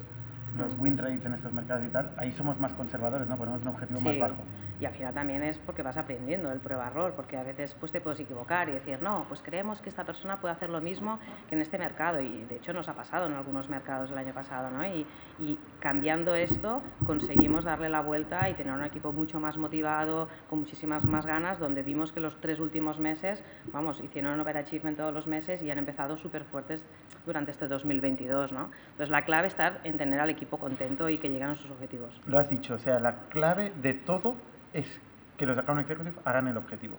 los 0.57 0.79
win 0.79 0.97
rates 0.97 1.27
en 1.27 1.35
estos 1.35 1.53
mercados 1.53 1.85
y 1.85 1.89
tal, 1.89 2.11
ahí 2.17 2.33
somos 2.33 2.59
más 2.59 2.73
conservadores, 2.73 3.29
¿no? 3.29 3.37
Ponemos 3.37 3.61
un 3.61 3.69
objetivo 3.69 4.01
más 4.01 4.15
Sí, 4.15 4.19
bajo. 4.21 4.37
Y 4.81 4.87
al 4.87 4.93
final 4.93 5.13
también 5.13 5.43
es 5.43 5.59
porque 5.59 5.83
vas 5.83 5.97
aprendiendo 5.97 6.51
el 6.51 6.59
prueba-error, 6.61 7.13
porque 7.15 7.37
a 7.37 7.43
veces 7.43 7.77
pues, 7.79 7.93
te 7.93 8.01
puedes 8.01 8.19
equivocar 8.21 8.69
y 8.69 8.73
decir, 8.73 9.03
no, 9.03 9.27
pues 9.29 9.43
creemos 9.43 9.81
que 9.81 9.91
esta 9.91 10.05
persona 10.05 10.41
puede 10.41 10.55
hacer 10.55 10.71
lo 10.71 10.81
mismo 10.81 11.19
que 11.49 11.55
en 11.55 11.61
este 11.61 11.79
mercado. 11.79 12.21
Y 12.21 12.45
de 12.45 12.57
hecho 12.57 12.73
nos 12.73 12.89
ha 12.89 12.95
pasado 12.95 13.27
en 13.27 13.35
algunos 13.35 13.69
mercados 13.69 14.11
el 14.11 14.19
año 14.19 14.33
pasado, 14.33 14.71
¿no? 14.71 14.85
Y, 14.87 15.07
y 15.39 15.59
cambiando 15.81 16.35
esto 16.35 16.83
conseguimos 17.07 17.65
darle 17.65 17.89
la 17.89 18.01
vuelta 18.01 18.49
y 18.49 18.55
tener 18.55 18.73
un 18.73 18.85
equipo 18.85 19.13
mucho 19.13 19.39
más 19.39 19.59
motivado, 19.59 20.29
con 20.49 20.61
muchísimas 20.61 21.05
más 21.05 21.27
ganas, 21.27 21.59
donde 21.59 21.83
vimos 21.83 22.13
que 22.13 22.21
los 22.21 22.41
tres 22.41 22.59
últimos 22.59 22.99
meses, 22.99 23.45
vamos, 23.73 24.01
hicieron 24.01 24.33
un 24.33 24.41
overachievement 24.41 24.97
todos 24.97 25.13
los 25.13 25.27
meses 25.27 25.63
y 25.63 25.71
han 25.71 25.79
empezado 25.79 26.17
súper 26.17 26.45
fuertes 26.45 26.85
durante 27.27 27.51
este 27.51 27.69
2022, 27.69 28.53
¿no? 28.53 28.71
Entonces 28.91 29.11
la 29.11 29.25
clave 29.25 29.49
está 29.49 29.79
en 29.85 29.99
tener 29.99 30.21
al 30.21 30.31
equipo 30.31 30.59
contento 30.59 31.09
y 31.09 31.19
que 31.19 31.29
lleguen 31.29 31.49
a 31.49 31.55
sus 31.55 31.71
objetivos. 31.71 32.21
Lo 32.27 32.39
has 32.39 32.49
dicho, 32.49 32.75
o 32.75 32.79
sea, 32.79 32.99
la 32.99 33.29
clave 33.29 33.73
de 33.83 33.95
todo 33.95 34.37
es 34.73 35.01
que 35.37 35.47
los 35.47 35.57
account 35.59 35.81
executives 35.81 36.19
hagan 36.25 36.49
el 36.49 36.57
objetivo. 36.57 36.97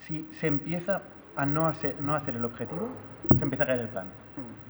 Si 0.00 0.28
se 0.40 0.46
empieza 0.46 1.02
a 1.36 1.44
no 1.46 1.66
hacer, 1.66 1.96
no 2.00 2.14
hacer 2.14 2.36
el 2.36 2.44
objetivo, 2.44 2.88
se 3.36 3.42
empieza 3.44 3.64
a 3.64 3.66
caer 3.66 3.80
el 3.80 3.88
plan. 3.88 4.06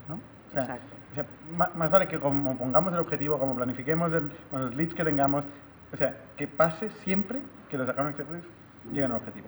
¿no? 0.08 0.14
O 0.14 0.52
sea, 0.52 0.62
Exacto. 0.62 0.94
o 1.12 1.14
sea, 1.14 1.26
ma- 1.56 1.70
más, 1.76 1.90
vale 1.90 2.08
que 2.08 2.18
como 2.18 2.56
pongamos 2.56 2.92
el 2.92 2.98
objetivo, 3.00 3.38
como 3.38 3.54
planifiquemos 3.54 4.12
el- 4.12 4.30
con 4.50 4.64
los 4.66 4.74
leads 4.74 4.94
que 4.94 5.04
tengamos, 5.04 5.44
o 5.92 5.96
sea, 5.96 6.16
que 6.36 6.46
pase 6.46 6.90
siempre 7.04 7.40
que 7.70 7.76
los 7.78 7.88
account 7.88 8.10
executives 8.10 8.44
lleguen 8.92 9.10
al 9.12 9.18
objetivo. 9.18 9.46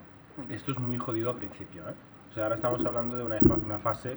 Esto 0.50 0.72
es 0.72 0.78
muy 0.78 0.98
jodido 0.98 1.30
al 1.30 1.37
principio. 1.37 1.82
¿eh? 1.88 1.94
O 2.30 2.34
sea, 2.34 2.44
ahora 2.44 2.56
estamos 2.56 2.84
hablando 2.84 3.16
de 3.16 3.24
una, 3.24 3.38
una 3.64 3.78
fase 3.78 4.16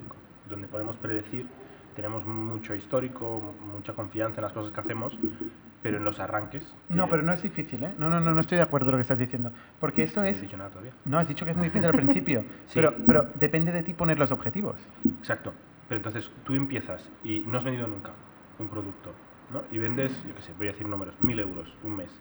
donde 0.49 0.67
podemos 0.67 0.95
predecir, 0.97 1.47
tenemos 1.95 2.25
mucho 2.25 2.75
histórico, 2.75 3.39
mu- 3.39 3.73
mucha 3.73 3.93
confianza 3.93 4.37
en 4.37 4.43
las 4.43 4.53
cosas 4.53 4.71
que 4.73 4.79
hacemos, 4.79 5.17
pero 5.81 5.97
en 5.97 6.03
los 6.03 6.19
arranques... 6.19 6.63
No, 6.89 7.07
pero 7.09 7.23
no 7.23 7.33
es 7.33 7.41
difícil, 7.41 7.83
¿eh? 7.83 7.93
No, 7.97 8.09
no, 8.09 8.19
no, 8.19 8.33
no 8.33 8.41
estoy 8.41 8.57
de 8.57 8.63
acuerdo 8.63 8.87
con 8.87 8.91
lo 8.93 8.97
que 8.97 9.01
estás 9.03 9.19
diciendo. 9.19 9.51
Porque 9.79 10.03
eso 10.03 10.21
No 10.21 10.27
he 10.27 10.29
es... 10.31 10.41
dicho 10.41 10.57
nada 10.57 10.69
todavía. 10.69 10.93
No, 11.05 11.17
has 11.17 11.27
dicho 11.27 11.43
que 11.45 11.51
es 11.51 11.57
muy 11.57 11.67
difícil 11.67 11.85
al 11.87 11.93
principio, 11.95 12.41
Sí. 12.67 12.73
pero, 12.75 12.93
pero 13.07 13.27
depende 13.35 13.71
de 13.71 13.83
ti 13.83 13.93
poner 13.93 14.19
los 14.19 14.31
objetivos. 14.31 14.75
Exacto. 15.19 15.53
Pero 15.89 15.97
entonces 15.97 16.31
tú 16.43 16.53
empiezas 16.53 17.09
y 17.23 17.39
no 17.41 17.57
has 17.57 17.63
vendido 17.63 17.87
nunca 17.87 18.11
un 18.59 18.67
producto, 18.69 19.11
¿no? 19.51 19.63
Y 19.71 19.79
vendes, 19.79 20.11
yo 20.27 20.35
qué 20.35 20.41
sé, 20.41 20.53
voy 20.57 20.67
a 20.67 20.71
decir 20.71 20.87
números, 20.87 21.15
mil 21.21 21.39
euros 21.39 21.73
un 21.83 21.95
mes. 21.97 22.11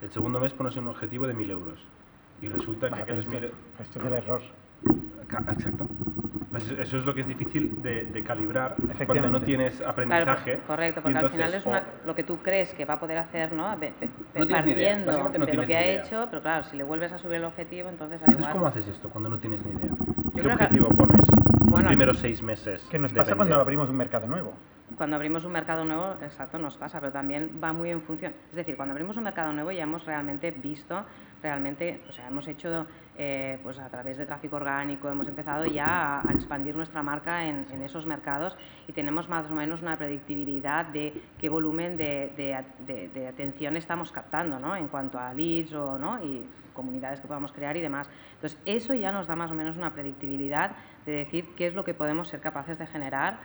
El 0.00 0.10
segundo 0.10 0.40
mes 0.40 0.52
pones 0.54 0.76
un 0.76 0.88
objetivo 0.88 1.26
de 1.26 1.34
mil 1.34 1.50
euros. 1.50 1.80
Y 2.40 2.48
resulta 2.48 2.86
que 2.88 2.92
pero 2.92 3.02
aquellos 3.04 3.24
esto, 3.26 3.30
mil... 3.32 3.40
pero 3.40 3.54
esto 3.80 3.98
es 4.00 4.06
el 4.06 4.12
error. 4.12 4.40
Exacto. 5.48 5.86
Pues 6.50 6.70
eso- 6.70 6.96
es 6.98 7.04
lo 7.04 7.14
que 7.14 7.20
es 7.20 7.28
difícil 7.28 7.82
de, 7.82 8.04
de 8.04 8.22
calibrar 8.22 8.76
cuando 9.06 9.28
no 9.28 9.40
tienes 9.42 9.76
Claro, 9.76 9.90
aprendizaje. 9.90 10.56
por- 10.56 10.66
correcto, 10.66 11.02
porque 11.02 11.18
al 11.18 11.24
entonces, 11.24 11.46
final 11.46 11.60
es 11.60 11.66
una- 11.66 11.82
lo 12.06 12.14
que 12.14 12.22
tú 12.24 12.38
crees 12.38 12.72
que 12.72 12.84
va 12.86 12.94
a 12.94 13.00
poder 13.00 13.18
hacer, 13.18 13.52
¿no? 13.52 13.76
Ve- 13.76 13.92
ve- 14.00 14.08
No 14.34 14.46
tienes 14.46 14.64
ni 14.64 14.72
idea, 14.72 14.96
básicamente 15.04 15.38
no 15.38 15.46
de 15.46 15.54
lo 15.54 15.60
que 15.62 15.66
ni 15.68 15.74
ha 15.74 15.86
idea. 15.92 16.00
hecho, 16.02 16.26
pero 16.30 16.40
claro, 16.40 16.64
si 16.64 16.76
le 16.78 16.84
vuelves 16.84 17.12
a 17.12 17.18
subir 17.18 17.36
el 17.36 17.44
objetivo, 17.44 17.90
entonces 17.90 18.22
al 18.22 18.28
Entonces, 18.30 18.40
igual... 18.40 18.52
¿cómo 18.52 18.66
haces 18.66 18.88
esto 18.88 19.08
cuando 19.10 19.28
no 19.28 19.38
tienes 19.38 19.60
ni 19.66 19.72
idea? 19.72 19.90
¿Qué 20.34 20.40
creo 20.40 20.56
que- 20.56 20.64
objetivo 20.64 20.88
pones 20.88 21.26
los 21.28 21.70
Bueno, 21.70 21.88
primeros 21.88 22.18
seis 22.18 22.42
meses? 22.42 22.82
Que 22.90 22.98
nos 22.98 23.12
pasa 23.12 23.36
cuando 23.36 23.54
vender? 23.56 23.60
abrimos 23.60 23.90
un 23.90 23.96
mercado 23.96 24.26
nuevo. 24.26 24.54
Cuando 24.98 25.16
abrimos 25.16 25.44
un 25.44 25.52
mercado 25.52 25.84
nuevo, 25.84 26.16
exacto, 26.20 26.58
nos 26.58 26.76
pasa, 26.76 27.00
pero 27.00 27.12
también 27.12 27.58
va 27.62 27.72
muy 27.72 27.90
en 27.90 28.02
función. 28.02 28.34
Es 28.50 28.56
decir, 28.56 28.76
cuando 28.76 28.92
abrimos 28.92 29.16
un 29.16 29.22
mercado 29.22 29.52
nuevo 29.52 29.70
ya 29.70 29.84
hemos 29.84 30.04
realmente 30.04 30.50
visto, 30.50 31.04
realmente, 31.40 32.02
o 32.08 32.12
sea, 32.12 32.26
hemos 32.26 32.46
hecho 32.48 32.84
eh, 33.16 33.58
pues 33.62 33.78
a 33.78 33.88
través 33.88 34.18
de 34.18 34.26
tráfico 34.26 34.56
orgánico, 34.56 35.08
hemos 35.08 35.28
empezado 35.28 35.64
ya 35.66 36.20
a, 36.20 36.32
expandir 36.32 36.76
nuestra 36.76 37.02
marca 37.02 37.46
en, 37.46 37.66
esos 37.82 38.06
mercados 38.06 38.56
y 38.88 38.92
tenemos 38.92 39.28
más 39.28 39.48
o 39.50 39.54
menos 39.54 39.80
una 39.80 39.96
predictibilidad 39.96 40.86
de 40.86 41.14
qué 41.38 41.48
volumen 41.48 41.96
de, 41.96 42.54
atención 43.28 43.76
estamos 43.76 44.10
captando, 44.10 44.58
¿no? 44.58 44.76
En 44.76 44.88
cuanto 44.88 45.18
a 45.18 45.32
leads 45.32 45.72
o, 45.74 45.96
¿no? 45.96 46.22
Y 46.22 46.44
comunidades 46.74 47.20
que 47.20 47.26
podamos 47.26 47.52
crear 47.52 47.76
y 47.76 47.80
demás. 47.80 48.10
Entonces, 48.34 48.60
eso 48.64 48.94
ya 48.94 49.10
nos 49.10 49.26
da 49.26 49.34
más 49.34 49.50
o 49.50 49.54
menos 49.54 49.76
una 49.76 49.92
predictibilidad 49.92 50.72
de 51.06 51.12
decir 51.12 51.54
qué 51.56 51.66
es 51.66 51.74
lo 51.74 51.84
que 51.84 51.94
podemos 51.94 52.28
ser 52.28 52.40
capaces 52.40 52.78
de 52.78 52.86
generar 52.86 53.38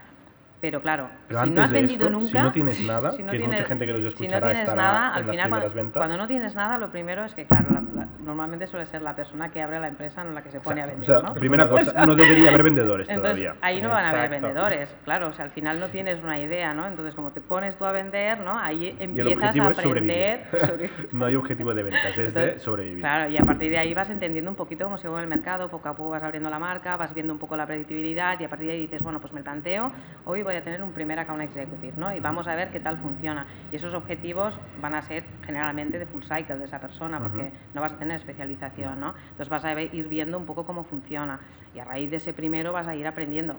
pero 0.63 0.81
claro, 0.81 1.09
si 1.27 1.49
no 1.49 1.61
has 1.61 1.71
vendido 1.71 2.09
nunca. 2.09 2.29
Si 2.29 2.37
no 2.37 2.51
tienes 2.53 2.79
nada, 2.87 3.13
que 3.17 3.35
es 3.35 3.47
mucha 3.47 3.65
gente 3.65 3.85
que 3.85 3.91
los 3.91 4.05
escuchará 4.05 4.47
si 4.47 4.59
no 4.59 4.59
tienes 4.61 4.75
nada, 4.77 5.13
al 5.13 5.25
final, 5.25 5.91
cuando, 5.91 6.15
no 6.17 6.25
tienes 6.25 6.55
nada, 6.55 6.77
lo 6.77 6.89
primero 6.89 7.25
es 7.25 7.35
que, 7.35 7.43
claro, 7.43 7.81
normalmente 8.23 8.67
suele 8.67 8.85
ser 8.85 9.01
la 9.01 9.15
persona 9.15 9.49
que 9.49 9.61
abre 9.61 9.79
la 9.79 9.87
empresa, 9.87 10.23
no 10.23 10.31
la 10.31 10.41
que 10.41 10.51
se 10.51 10.59
pone 10.59 10.81
a 10.81 10.85
vender. 10.85 11.09
O 11.09 11.21
sea, 11.21 11.33
primera 11.33 11.69
cosa, 11.69 12.05
no 12.05 12.15
debería 12.15 12.49
haber 12.49 12.63
vendedores 12.63 13.07
todavía. 13.07 13.55
Ahí 13.61 13.81
no 13.81 13.89
van 13.89 14.05
a 14.05 14.09
haber 14.09 14.29
vendedores, 14.29 14.95
claro, 15.03 15.27
o 15.27 15.33
sea, 15.33 15.45
al 15.45 15.51
final 15.51 15.79
no 15.79 15.89
tienes 15.89 16.23
una 16.23 16.39
idea, 16.39 16.73
¿no? 16.73 16.87
Entonces, 16.87 17.15
como 17.15 17.31
te 17.31 17.41
pones 17.41 17.75
tú 17.77 17.85
a 17.85 17.91
vender, 17.91 18.39
¿no? 18.39 18.57
Ahí 18.57 18.95
empiezas 18.99 19.57
a 19.57 19.67
aprender. 19.67 20.43
no 21.11 21.25
hay 21.25 21.35
objetivo 21.35 21.73
de 21.73 21.83
ventas, 21.83 22.17
es 22.17 22.33
de 22.33 22.59
sobrevivir. 22.59 23.01
Claro, 23.01 23.29
y 23.29 23.37
a 23.37 23.43
partir 23.43 23.69
de 23.69 23.77
ahí 23.77 23.93
vas 23.93 24.09
entendiendo 24.09 24.49
un 24.49 24.55
poquito 24.55 24.85
cómo 24.85 24.97
se 24.97 25.07
mueve 25.07 25.23
el 25.23 25.29
mercado, 25.29 25.69
poco 25.69 25.89
a 25.89 25.95
poco 25.95 26.09
vas 26.09 26.23
abriendo 26.23 26.49
la 26.49 26.59
marca, 26.59 26.95
vas 26.97 27.13
viendo 27.13 27.33
un 27.33 27.39
poco 27.39 27.57
la 27.57 27.65
predictibilidad 27.65 28.39
y 28.39 28.45
a 28.45 28.49
partir 28.49 28.67
de 28.67 28.73
ahí 28.73 28.81
dices, 28.81 29.01
bueno, 29.01 29.19
pues 29.19 29.33
me 29.33 29.41
planteo, 29.41 29.91
hoy 30.25 30.43
voy 30.43 30.55
a 30.55 30.63
tener 30.63 30.83
un 30.83 30.91
primer 30.91 31.19
account 31.19 31.41
executive, 31.41 31.93
¿no? 31.97 32.15
Y 32.15 32.19
vamos 32.19 32.47
a 32.47 32.55
ver 32.55 32.69
qué 32.69 32.79
tal 32.79 32.97
funciona. 32.97 33.45
Y 33.71 33.75
esos 33.75 33.93
objetivos 33.93 34.53
van 34.81 34.95
a 34.95 35.01
ser 35.01 35.23
generalmente 35.45 35.99
de 35.99 36.05
full 36.05 36.23
cycle 36.23 36.57
de 36.57 36.65
esa 36.65 36.79
persona, 36.79 37.19
porque 37.19 37.51
no 37.73 37.81
vas 37.81 37.93
a 37.93 37.97
tener 37.97 38.12
especialización, 38.15 38.99
¿no? 38.99 39.13
Entonces 39.23 39.49
vas 39.49 39.65
a 39.65 39.81
ir 39.81 40.07
viendo 40.07 40.37
un 40.37 40.45
poco 40.45 40.65
cómo 40.65 40.83
funciona. 40.83 41.39
Y 41.75 41.79
a 41.79 41.85
raíz 41.85 42.09
de 42.11 42.17
ese 42.17 42.33
primero 42.33 42.73
vas 42.73 42.87
a 42.87 42.95
ir 42.95 43.07
aprendiendo. 43.07 43.55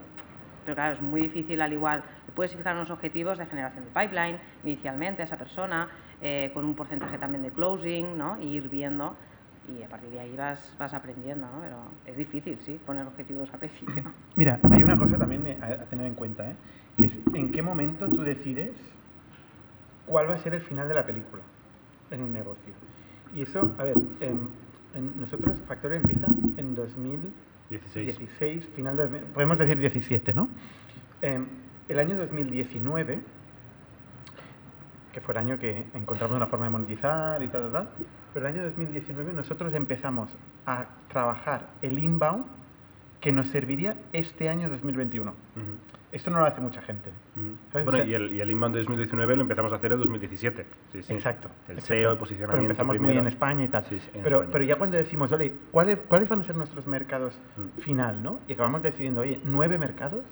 Pero 0.64 0.74
claro, 0.74 0.94
es 0.94 1.02
muy 1.02 1.22
difícil 1.22 1.60
al 1.60 1.72
igual. 1.72 2.02
Puedes 2.34 2.56
fijar 2.56 2.74
unos 2.74 2.90
objetivos 2.90 3.38
de 3.38 3.46
generación 3.46 3.84
de 3.84 3.90
pipeline 3.90 4.38
inicialmente 4.64 5.22
a 5.22 5.24
esa 5.26 5.36
persona, 5.36 5.88
eh, 6.20 6.50
con 6.54 6.64
un 6.64 6.74
porcentaje 6.74 7.18
también 7.18 7.42
de 7.42 7.50
closing, 7.50 8.16
¿no? 8.16 8.40
Y 8.40 8.56
ir 8.56 8.68
viendo 8.68 9.14
y 9.68 9.82
a 9.82 9.88
partir 9.88 10.10
de 10.10 10.20
ahí 10.20 10.36
vas, 10.36 10.74
vas 10.78 10.92
aprendiendo, 10.92 11.46
¿no? 11.46 11.62
Pero 11.62 11.76
es 12.06 12.16
difícil, 12.16 12.58
sí, 12.60 12.78
poner 12.84 13.06
objetivos 13.06 13.52
a 13.52 13.58
principio. 13.58 14.02
Mira, 14.36 14.60
hay 14.70 14.82
una 14.82 14.98
cosa 14.98 15.16
también 15.16 15.62
a, 15.62 15.84
tener 15.84 16.06
en 16.06 16.14
cuenta, 16.14 16.50
¿eh? 16.50 16.54
que 16.96 17.06
es 17.06 17.18
en 17.32 17.50
qué 17.50 17.62
momento 17.62 18.08
tú 18.08 18.22
decides 18.22 18.74
cuál 20.06 20.28
va 20.28 20.34
a 20.34 20.38
ser 20.38 20.54
el 20.54 20.60
final 20.60 20.88
de 20.88 20.94
la 20.94 21.06
película 21.06 21.42
en 22.10 22.22
un 22.22 22.32
negocio. 22.32 22.74
Y 23.34 23.42
eso, 23.42 23.74
a 23.78 23.84
ver, 23.84 23.96
en, 24.20 24.48
nosotros 25.18 25.58
Factorio 25.66 25.96
empieza 25.96 26.26
en 26.56 26.74
2016, 26.74 28.66
final 28.76 28.96
de, 28.96 29.06
podemos 29.06 29.58
decir 29.58 29.78
17, 29.78 30.32
¿no? 30.34 30.48
Em, 31.20 31.46
el 31.88 31.98
año 31.98 32.16
2019 32.16 33.18
que 35.14 35.20
fue 35.20 35.32
el 35.32 35.38
año 35.38 35.58
que 35.58 35.84
encontramos 35.94 36.36
una 36.36 36.48
forma 36.48 36.66
de 36.66 36.70
monetizar 36.70 37.40
y 37.40 37.48
tal, 37.48 37.62
tal, 37.62 37.72
tal. 37.72 37.88
Pero 38.34 38.48
el 38.48 38.54
año 38.54 38.64
2019 38.64 39.32
nosotros 39.32 39.72
empezamos 39.72 40.28
a 40.66 40.86
trabajar 41.08 41.68
el 41.82 42.02
inbound 42.02 42.44
que 43.20 43.30
nos 43.30 43.46
serviría 43.46 43.96
este 44.12 44.48
año 44.48 44.68
2021. 44.68 45.32
Esto 46.14 46.30
no 46.30 46.38
lo 46.38 46.46
hace 46.46 46.60
mucha 46.60 46.80
gente. 46.80 47.10
Bueno, 47.72 48.04
y, 48.04 48.14
el, 48.14 48.32
y, 48.32 48.40
el, 48.40 48.50
inbound 48.50 48.74
de 48.74 48.82
2019 48.82 49.36
lo 49.36 49.42
empezamos 49.42 49.72
a 49.72 49.76
hacer 49.76 49.92
en 49.92 49.98
2017. 49.98 50.66
Sí, 50.92 51.02
sí. 51.02 51.12
Exacto. 51.12 51.48
El 51.68 51.80
SEO, 51.80 52.12
el 52.12 52.18
posicionamiento. 52.18 52.52
Pero 52.52 52.62
empezamos 52.62 53.00
muy 53.00 53.18
en 53.18 53.26
España 53.26 53.64
y 53.64 53.68
tal. 53.68 53.84
pero, 54.22 54.46
pero 54.50 54.64
ya 54.64 54.76
cuando 54.76 54.96
decimos, 54.96 55.32
oye, 55.32 55.52
¿cuáles, 55.70 55.98
¿cuáles 56.08 56.28
van 56.28 56.40
a 56.40 56.44
ser 56.44 56.54
nuestros 56.54 56.86
mercados 56.86 57.36
mm. 57.56 57.80
final? 57.80 58.22
¿no? 58.22 58.38
Y 58.46 58.52
acabamos 58.52 58.82
decidiendo, 58.82 59.22
oye, 59.22 59.40
nueve 59.44 59.76
mercados, 59.76 60.24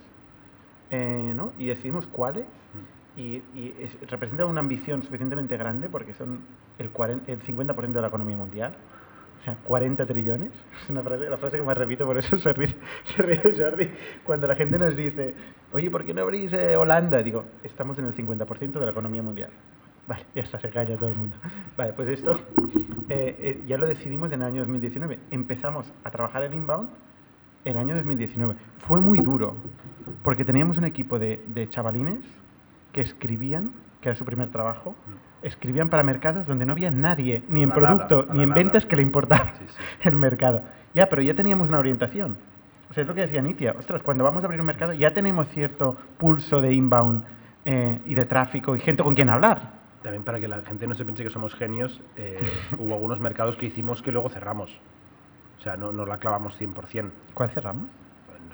eh, 0.91 1.33
¿no? 1.35 1.53
Y 1.59 1.67
decidimos 1.67 2.07
cuáles. 2.07 2.45
Mm 2.45 3.03
y, 3.17 3.43
representa 4.09 4.47
una 4.47 4.61
ambición 4.61 5.03
suficientemente 5.03 5.57
grande 5.57 5.89
porque 5.89 6.15
son 6.15 6.41
el, 6.79 6.91
40, 6.91 7.31
el 7.31 7.43
50% 7.43 7.93
de 7.93 8.01
la 8.01 8.09
economía 8.09 8.37
mundial. 8.37 8.75
O 9.43 9.45
sea, 9.45 9.57
40 9.57 10.07
trillones. 10.07 10.53
Es 10.83 10.89
una 10.89 11.03
frase, 11.03 11.29
la 11.29 11.37
frase 11.37 11.57
que 11.57 11.65
más 11.65 11.77
repito, 11.77 12.07
por 12.07 12.17
eso 12.17 12.37
se 12.39 12.53
ríe, 12.53 12.75
se 13.05 13.23
ríe 13.23 13.43
Jordi. 13.59 13.91
Cuando 14.23 14.47
la 14.47 14.55
gente 14.55 14.79
nos 14.79 14.95
dice, 14.95 15.35
oye, 15.73 15.91
¿por 15.91 16.05
qué 16.05 16.15
no 16.15 16.23
abrís 16.23 16.53
eh, 16.53 16.77
Holanda? 16.77 17.23
Digo, 17.25 17.45
estamos 17.65 17.99
en 17.99 18.05
el 18.05 18.15
50% 18.15 18.73
de 18.73 18.85
la 18.85 18.93
economía 18.93 19.23
mundial. 19.23 19.51
Vale, 20.07 20.25
ya 20.35 20.45
se 20.45 20.71
calla 20.71 20.97
todo 20.97 21.09
el 21.09 21.17
mundo. 21.17 21.37
Vale, 21.77 21.93
pues 21.93 22.09
esto 22.09 22.41
eh, 23.09 23.37
eh, 23.39 23.63
ya 23.67 23.79
lo 23.79 23.87
decidimos 23.87 24.31
en 24.33 24.43
el 24.43 24.47
año 24.47 24.61
2019. 24.61 25.19
Empezamos 25.33 25.93
a 26.05 26.11
trabajar 26.11 26.45
el 26.45 26.55
inbound 26.55 26.89
el 27.65 27.77
año 27.77 27.97
2019. 27.97 28.55
Fue 28.79 29.01
muy 29.01 29.19
duro, 29.19 29.57
porque 30.23 30.45
teníamos 30.45 30.79
un 30.79 30.85
equipo 30.85 31.19
de, 31.19 31.67
chavalines 31.69 32.25
que 32.93 33.01
escribían, 33.01 33.73
que 34.01 34.11
era 34.11 34.17
su 34.17 34.25
primer 34.25 34.51
trabajo. 34.51 34.95
Escribían 35.43 35.89
para 35.89 36.03
mercados 36.03 36.47
donde 36.47 36.67
no 36.67 36.73
había 36.73 36.91
nadie, 36.91 37.43
ni 37.49 37.63
en 37.63 37.71
producto, 37.71 38.27
ni 38.33 38.43
en 38.43 38.55
ventas 38.55 38.87
que 38.87 38.97
le 38.97 39.03
importaba 39.03 39.53
el 40.03 40.17
mercado. 40.17 40.63
Ya, 40.95 41.09
pero 41.09 41.23
ya 41.23 41.35
teníamos 41.35 41.69
una 41.69 41.79
orientación. 41.79 42.37
O 42.91 42.95
sea, 42.95 43.03
es 43.03 43.09
lo 43.09 43.15
que 43.15 43.23
decía 43.23 43.41
Nitia. 43.41 43.75
Ostras, 43.79 44.03
cuando 44.03 44.23
vamos 44.25 44.43
a 44.43 44.47
abrir 44.47 44.61
un 44.61 44.67
mercado 44.67 44.93
ya 44.93 45.15
tenemos 45.15 45.49
cierto 45.49 45.97
pulso 46.19 46.61
de 46.61 46.75
inbound 46.75 47.25
eh, 47.65 47.99
y 48.07 48.15
de 48.15 48.27
tráfico 48.27 48.77
y 48.77 48.81
gente 48.81 49.03
con 49.03 49.15
quien 49.15 49.31
hablar. 49.31 49.83
También 50.03 50.25
para 50.25 50.41
que 50.41 50.49
la 50.49 50.63
gente 50.63 50.87
no 50.87 50.95
se 50.95 51.05
piense 51.05 51.23
que 51.23 51.31
somos 51.31 51.55
genios, 51.55 52.01
eh, 52.17 52.41
hubo 52.79 52.95
algunos 52.95 53.21
mercados 53.21 53.57
que 53.57 53.67
hicimos 53.67 54.03
que 54.03 54.13
luego 54.13 54.29
cerramos. 54.29 54.79
O 55.59 55.63
sea, 55.63 55.77
no, 55.77 55.93
no 55.93 56.05
la 56.05 56.19
clavamos 56.19 56.61
100%. 56.61 57.11
¿Cuál 57.35 57.51
cerramos? 57.51 57.87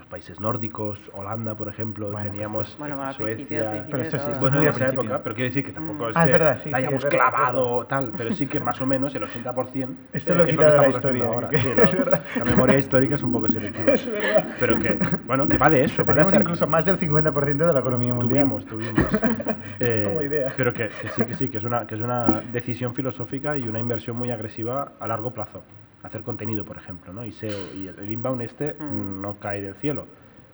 Países 0.08 0.40
nórdicos, 0.40 0.98
Holanda, 1.12 1.54
por 1.54 1.68
ejemplo, 1.68 2.10
teníamos 2.22 2.76
Suecia. 3.16 3.84
pero 3.90 4.02
esto 4.02 4.18
sí, 4.18 4.30
bueno, 4.40 4.62
en 4.62 4.68
esa 4.68 4.88
época, 4.88 5.22
pero 5.22 5.34
quiero 5.34 5.48
decir 5.50 5.64
que 5.64 5.72
tampoco 5.72 6.06
mm. 6.06 6.10
es 6.10 6.16
ah, 6.16 6.24
que 6.24 6.32
verdad, 6.32 6.60
sí, 6.62 6.70
la 6.70 6.78
hayamos 6.78 7.04
clavado 7.04 7.86
tal, 7.86 8.12
pero 8.16 8.32
sí 8.32 8.46
que 8.46 8.60
más 8.60 8.80
o 8.80 8.86
menos 8.86 9.14
el 9.14 9.22
80% 9.22 9.88
esto 10.12 10.34
lo, 10.34 10.46
quita 10.46 10.70
de 10.70 10.78
la 10.78 10.88
historia 10.88 11.24
ahora. 11.26 11.50
la, 12.36 12.44
memoria 12.44 12.78
histórica 12.78 13.14
es 13.16 13.22
un 13.22 13.32
poco 13.32 13.48
selectiva. 13.48 13.92
Es 13.92 14.10
verdad. 14.10 14.46
Pero 14.58 14.78
que, 14.78 14.98
bueno, 15.26 15.46
que 15.46 15.58
va 15.58 15.70
de 15.70 15.84
eso. 15.84 16.04
Tenemos 16.04 16.34
incluso 16.34 16.66
más 16.66 16.84
del 16.84 16.98
50% 16.98 17.66
de 17.66 17.72
la 17.72 17.80
economía 17.80 18.14
mundial. 18.14 18.48
Tuvimos, 18.48 18.66
tuvimos. 18.66 19.06
eh, 19.80 20.04
Como 20.08 20.22
idea. 20.22 20.52
Pero 20.56 20.72
que, 20.72 20.88
que, 20.88 21.08
sí, 21.08 21.24
que 21.24 21.34
sí, 21.34 21.48
que 21.48 21.58
es, 21.58 21.64
una, 21.64 21.86
que 21.86 21.94
es 21.94 22.00
una 22.00 22.42
decisión 22.52 22.94
filosófica 22.94 23.56
y 23.56 23.68
una 23.68 23.78
inversión 23.78 24.16
muy 24.16 24.30
agresiva 24.30 24.92
a 24.98 25.06
largo 25.06 25.30
plazo 25.32 25.62
hacer 26.02 26.22
contenido, 26.22 26.64
por 26.64 26.76
ejemplo, 26.76 27.12
¿no? 27.12 27.24
Y 27.24 27.32
SEO 27.32 27.74
y 27.74 27.88
el, 27.88 28.10
inbound 28.10 28.42
este 28.42 28.74
mm. 28.74 29.20
no 29.20 29.38
cae 29.38 29.60
del 29.60 29.74
cielo. 29.74 30.06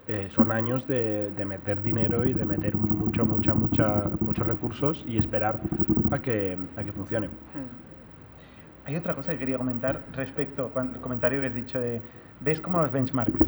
Eh, 0.06 0.28
son 0.30 0.50
años 0.50 0.86
de, 0.86 1.32
meter 1.46 1.82
dinero 1.82 2.26
y 2.26 2.34
de 2.34 2.44
meter 2.44 2.76
mucho, 2.76 3.24
mucha, 3.24 3.54
mucha, 3.54 4.10
muchos 4.20 4.46
recursos 4.46 5.04
y 5.06 5.16
esperar 5.16 5.60
a 6.10 6.18
que, 6.18 6.58
a 6.76 6.84
que 6.84 6.92
funcione. 6.92 7.28
Mm. 7.28 7.84
Hay 8.86 8.96
otra 8.96 9.14
cosa 9.14 9.32
que 9.32 9.38
quería 9.38 9.56
comentar 9.56 10.02
respecto 10.12 10.70
al 10.74 11.00
comentario 11.00 11.40
que 11.40 11.46
has 11.46 11.54
dicho 11.54 11.80
de, 11.80 12.02
¿ves 12.40 12.60
como 12.60 12.82
los 12.82 12.92
benchmarks? 12.92 13.40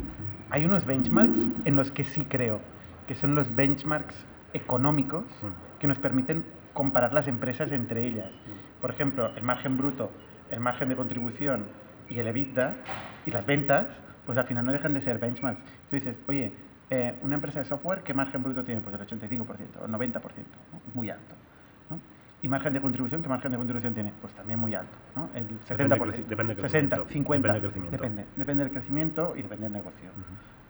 Hay 0.49 0.65
unos 0.65 0.87
benchmarks 0.87 1.39
en 1.67 1.77
los 1.77 1.91
que 1.91 2.05
sí 2.05 2.25
creo, 2.25 2.61
que 3.07 3.15
son 3.15 3.35
los 3.35 3.55
benchmarks 3.55 4.15
económicos 4.55 5.25
mm. 5.25 5.79
que 5.79 5.87
nos 5.87 5.99
permiten 5.99 6.45
comparar 6.73 7.13
las 7.13 7.29
empresas 7.29 7.71
entre 7.73 8.07
ellas. 8.07 8.31
Por 8.81 8.91
ejemplo, 8.91 9.31
el 9.37 9.43
margen 9.43 9.77
bruto, 9.77 10.11
el 10.51 10.61
margen 10.61 10.89
de 10.89 10.97
contribución, 10.97 11.65
y 12.09 12.19
el 12.19 12.27
EBITDA 12.27 12.75
y 13.27 13.31
las 13.31 13.47
ventas, 13.47 13.87
pues 14.25 14.39
al 14.39 14.47
final 14.47 14.65
no 14.65 14.73
dejan 14.73 14.95
de 14.95 15.01
ser 15.01 15.19
benchmarks. 15.19 15.61
Tú 15.91 15.97
dices, 15.97 16.17
oye, 16.27 16.53
eh, 16.91 17.15
una 17.23 17.35
empresa 17.35 17.61
de 17.61 17.65
software, 17.65 18.03
¿qué 18.03 18.15
margen 18.15 18.43
bruto 18.43 18.65
tiene? 18.65 18.81
Pues 18.81 18.95
el 18.95 19.01
85% 19.01 19.47
o 19.81 19.87
el 19.87 19.93
90%, 19.93 20.21
muy 20.95 21.11
alto. 21.11 21.35
¿Y 22.43 22.49
margen 22.49 22.75
de 22.75 22.81
contribución? 22.81 23.23
¿Qué 23.23 23.29
margen 23.29 23.51
de 23.51 23.57
contribución 23.57 23.95
tiene? 23.95 24.13
Pues 24.21 24.33
también 24.35 24.59
muy 24.59 24.75
alto, 24.75 24.93
¿no? 25.17 25.31
El 25.35 25.49
70%, 25.61 26.27
depende, 26.27 26.55
del 26.55 26.63
60, 26.63 27.05
50, 27.09 27.49
depende 27.49 27.53
del 27.53 27.61
crecimiento. 27.61 27.97
Depende, 27.97 28.25
depende 28.37 28.65
del 28.65 28.73
crecimiento 28.73 29.35
y 29.37 29.43
depende 29.43 29.65
del 29.65 29.73
negocio. 29.73 30.11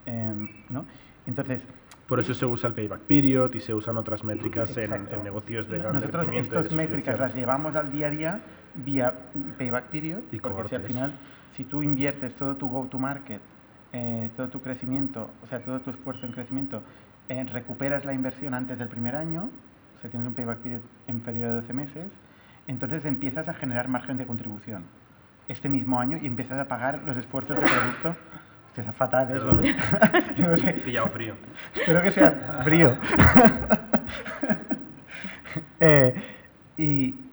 Em, 0.06 0.48
¿no? 0.70 0.86
Entonces... 1.26 1.60
Por 2.06 2.20
eso 2.20 2.34
se 2.34 2.46
usa 2.46 2.68
el 2.68 2.74
payback 2.74 3.00
period 3.00 3.52
y 3.54 3.60
se 3.60 3.74
usan 3.74 3.96
otras 3.96 4.22
métricas 4.22 4.76
en, 4.76 4.90
negocios 5.24 5.68
de 5.68 5.78
gran 5.78 5.94
Nosotros 5.94 6.28
estas 6.32 6.72
métricas 6.72 7.18
las 7.18 7.34
llevamos 7.34 7.74
al 7.74 7.90
día 7.90 8.06
a 8.06 8.10
día 8.10 8.40
vía 8.76 9.12
payback 9.58 9.84
period, 9.86 10.20
y 10.32 10.38
porque 10.38 10.68
si 10.68 10.74
al 10.74 10.82
final, 10.82 11.12
si 11.56 11.64
tú 11.64 11.82
inviertes 11.82 12.34
todo 12.34 12.56
tu 12.56 12.68
go-to-market, 12.68 13.40
eh, 13.92 14.30
todo 14.36 14.48
tu 14.48 14.60
crecimiento, 14.60 15.30
o 15.42 15.46
sea, 15.46 15.60
todo 15.60 15.80
tu 15.80 15.90
esfuerzo 15.90 16.26
en 16.26 16.32
crecimiento, 16.32 16.82
eh, 17.28 17.44
recuperas 17.52 18.04
la 18.04 18.12
inversión 18.12 18.54
antes 18.54 18.78
del 18.78 18.88
primer 18.88 19.16
año, 19.16 19.48
o 19.96 20.00
sea, 20.00 20.10
tienes 20.10 20.28
un 20.28 20.34
payback 20.34 20.58
period 20.58 20.80
inferior 21.08 21.50
a 21.50 21.54
12 21.54 21.72
meses, 21.72 22.06
entonces 22.66 23.04
empiezas 23.04 23.48
a 23.48 23.54
generar 23.54 23.88
margen 23.88 24.16
de 24.16 24.26
contribución 24.26 24.84
este 25.48 25.68
mismo 25.68 26.00
año 26.00 26.18
y 26.20 26.26
empiezas 26.26 26.58
a 26.58 26.66
pagar 26.66 27.02
los 27.06 27.16
esfuerzos 27.16 27.56
de 27.56 27.62
producto. 27.62 28.16
Hostia, 28.66 28.90
es 28.90 28.96
fatal. 28.96 29.28
¿eh? 29.64 29.76
no 30.38 30.56
sé. 30.56 30.72
Pillado 30.84 31.08
frío. 31.08 31.34
Espero 31.74 32.02
que 32.02 32.10
sea 32.10 32.60
frío. 32.64 32.96
Eh, 35.80 36.14
y, 36.78 36.84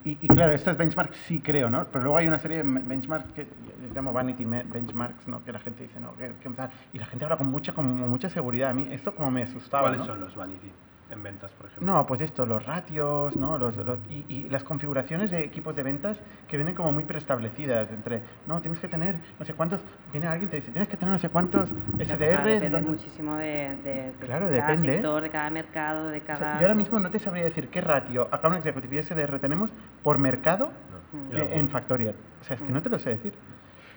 y, 0.04 0.18
y, 0.22 0.28
claro, 0.28 0.52
estos 0.52 0.76
benchmarks 0.76 1.16
sí 1.18 1.40
creo, 1.40 1.68
¿no? 1.68 1.86
Pero 1.92 2.04
luego 2.04 2.16
hay 2.16 2.26
una 2.26 2.38
serie 2.38 2.58
de 2.58 2.62
benchmarks 2.62 3.32
que 3.32 3.46
les 3.82 3.94
llamo 3.94 4.12
vanity 4.12 4.44
benchmarks, 4.44 5.28
¿no? 5.28 5.44
Que 5.44 5.52
la 5.52 5.60
gente 5.60 5.82
dice, 5.82 6.00
no, 6.00 6.16
que, 6.16 6.32
que 6.40 6.50
y 6.92 6.98
la 6.98 7.06
gente 7.06 7.24
habla 7.24 7.36
con 7.36 7.48
mucha, 7.48 7.74
con 7.74 7.86
mucha 7.86 8.30
seguridad. 8.30 8.70
A 8.70 8.74
mí 8.74 8.88
esto 8.90 9.14
como 9.14 9.30
me 9.30 9.42
asustaba, 9.42 9.88
¿Cuáles 9.88 10.06
son 10.06 10.20
los 10.20 10.34
vanity? 10.34 10.70
En 11.14 11.22
ventas, 11.22 11.50
por 11.52 11.66
ejemplo? 11.66 11.92
No, 11.92 12.06
pues 12.06 12.20
esto, 12.20 12.44
los 12.44 12.64
ratios, 12.64 13.36
¿no? 13.36 13.56
Los, 13.58 13.74
y, 14.10 14.24
y, 14.28 14.48
las 14.50 14.64
configuraciones 14.64 15.30
de 15.30 15.44
equipos 15.44 15.74
de 15.74 15.82
ventas 15.82 16.18
que 16.48 16.56
vienen 16.56 16.74
como 16.74 16.92
muy 16.92 17.04
preestablecidas 17.04 17.90
entre, 17.90 18.22
no, 18.46 18.60
tienes 18.60 18.78
que 18.80 18.88
tener 18.88 19.16
no 19.38 19.44
sé 19.44 19.54
cuántos, 19.54 19.80
viene 20.12 20.26
alguien 20.26 20.48
y 20.48 20.50
te 20.50 20.56
dice, 20.56 20.70
tienes 20.70 20.88
que 20.88 20.96
tener 20.96 21.12
no 21.12 21.18
sé 21.18 21.28
cuántos 21.30 21.68
SDR. 21.98 22.44
depende 22.44 22.82
muchísimo 22.82 23.36
de, 23.36 23.76
de, 23.82 24.12
claro, 24.20 24.46
cada 24.46 24.66
depende. 24.68 24.94
sector, 24.94 25.22
de 25.22 25.30
cada 25.30 25.50
mercado, 25.50 26.08
de 26.08 26.20
cada... 26.20 26.56
yo 26.58 26.62
ahora 26.62 26.74
mismo 26.74 27.00
no 27.00 27.10
te 27.10 27.18
sabría 27.18 27.44
decir 27.44 27.68
qué 27.68 27.80
ratio 27.80 28.28
Account 28.30 28.58
Executive 28.58 28.96
y 28.96 29.02
SDR 29.02 29.38
tenemos 29.38 29.70
por 30.02 30.18
mercado 30.18 30.70
en 31.32 31.68
Factorial. 31.68 32.14
O 32.40 32.44
sea, 32.44 32.56
es 32.56 32.62
que 32.62 32.72
no 32.72 32.82
te 32.82 32.90
lo 32.90 32.98
sé 32.98 33.10
decir. 33.10 33.34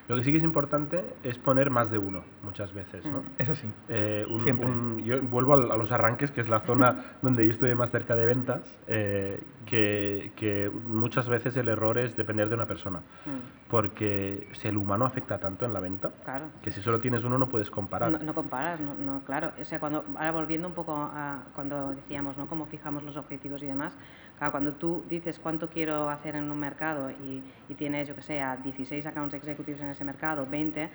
Lo 0.08 0.16
que 0.16 0.24
sí 0.24 0.32
que 0.32 0.38
es 0.38 0.44
importante 0.44 1.04
es 1.24 1.38
poner 1.38 1.70
más 1.70 1.92
de 1.92 1.98
uno, 1.98 2.24
muchas 2.42 2.74
veces, 2.74 3.06
¿no? 3.06 3.20
Mm. 3.20 3.26
Eso 3.40 3.56
sí. 3.56 3.70
Eh, 3.90 4.26
Siempre. 4.42 4.70
yo 5.04 5.22
vuelvo 5.22 5.56
a, 5.56 5.78
los 5.78 5.92
arranques, 5.92 6.32
que 6.32 6.40
es 6.40 6.48
la 6.48 6.62
zona 6.62 7.04
donde 7.22 7.46
yo 7.46 7.52
estoy 7.52 7.76
más 7.76 7.92
cerca 7.92 8.16
de 8.16 8.26
ventas, 8.26 8.78
eh, 8.88 9.42
que, 9.66 10.32
que, 10.38 10.72
muchas 10.86 11.28
veces 11.28 11.58
el 11.58 11.68
error 11.68 11.98
es 11.98 12.16
depender 12.16 12.48
de 12.48 12.56
una 12.56 12.66
persona. 12.66 13.00
Mm. 13.00 13.70
Porque 13.70 14.48
si 14.54 14.70
el 14.70 14.78
humano 14.78 15.06
afecta 15.06 15.40
tanto 15.40 15.66
en 15.66 15.74
la 15.74 15.82
venta, 15.82 16.10
claro. 16.24 16.46
que 16.62 16.72
si 16.72 16.82
solo 16.82 17.00
tienes 17.00 17.26
uno 17.26 17.38
no 17.38 17.50
puedes 17.50 17.70
comparar. 17.70 18.24
No, 18.24 18.34
comparas, 18.34 18.80
no, 18.80 19.22
claro. 19.26 19.52
O 19.60 19.66
sea, 19.66 19.80
cuando, 19.80 20.06
ahora 20.16 20.32
volviendo 20.32 20.70
un 20.70 20.74
poco 20.74 20.94
a 20.96 21.44
cuando 21.54 21.92
decíamos, 21.92 22.38
¿no? 22.38 22.48
Cómo 22.48 22.66
fijamos 22.68 23.04
los 23.04 23.18
objetivos 23.18 23.62
y 23.62 23.66
demás, 23.66 23.98
Claro, 24.38 24.52
cuando 24.52 24.74
tú 24.74 25.04
dices 25.10 25.40
cuánto 25.40 25.68
quiero 25.68 26.10
hacer 26.10 26.36
en 26.36 26.52
un 26.52 26.60
mercado 26.60 27.10
y, 27.10 27.74
tienes, 27.74 28.08
yo 28.08 28.16
que 28.16 28.22
sé, 28.22 28.44
16 28.64 29.06
accounts 29.08 29.34
executives 29.34 29.82
en 29.82 29.90
ese 29.90 30.04
mercado, 30.04 30.46
20, 30.46 30.90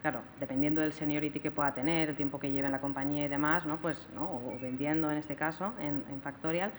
claro, 0.00 0.20
dependiendo 0.40 0.80
del 0.80 0.92
seniority 0.92 1.40
que 1.40 1.50
pueda 1.50 1.74
tener, 1.74 2.08
el 2.08 2.16
tiempo 2.16 2.40
que 2.40 2.50
lleve 2.50 2.66
en 2.66 2.72
la 2.72 2.80
compañía 2.80 3.26
y 3.26 3.28
demás, 3.28 3.66
¿no? 3.66 3.76
Pues, 3.76 4.08
¿no? 4.14 4.22
o 4.24 4.58
vendiendo 4.62 5.10
en 5.10 5.18
este 5.18 5.36
caso, 5.36 5.74
en, 5.78 6.02
Factorial, 6.22 6.72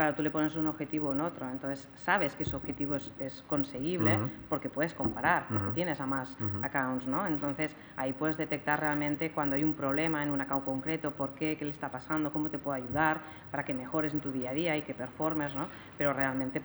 claro, 0.00 0.14
tú 0.14 0.22
le 0.22 0.30
pones 0.30 0.56
un 0.56 0.66
objetivo 0.66 1.12
en 1.12 1.20
otro, 1.20 1.46
entonces 1.50 1.86
sabes 1.94 2.34
que 2.34 2.44
ese 2.44 2.56
objetivo 2.56 2.96
es, 2.96 3.44
conseguible 3.46 4.18
porque 4.48 4.70
puedes 4.70 4.94
comparar, 4.94 5.46
porque 5.46 5.72
tienes 5.74 6.00
a 6.00 6.06
más 6.06 6.38
accounts, 6.62 7.06
¿no? 7.06 7.26
Entonces 7.26 7.76
ahí 7.96 8.14
puedes 8.14 8.38
detectar 8.38 8.80
realmente 8.80 9.30
cuando 9.30 9.56
hay 9.56 9.62
un 9.62 9.74
problema 9.74 10.22
en 10.22 10.30
un 10.30 10.40
account 10.40 10.64
concreto, 10.64 11.10
por 11.10 11.34
qué, 11.34 11.58
qué 11.58 11.66
le 11.66 11.72
está 11.72 11.90
pasando, 11.90 12.32
cómo 12.32 12.48
te 12.48 12.56
puedo 12.56 12.74
ayudar 12.74 13.20
para 13.50 13.62
que 13.62 13.74
mejores 13.74 14.14
en 14.14 14.20
tu 14.20 14.32
día 14.32 14.50
a 14.50 14.54
día 14.54 14.74
y 14.74 14.82
que 14.82 14.94
performes, 14.94 15.54
¿no? 15.54 15.66
Pero 15.98 16.14
realmente 16.14 16.62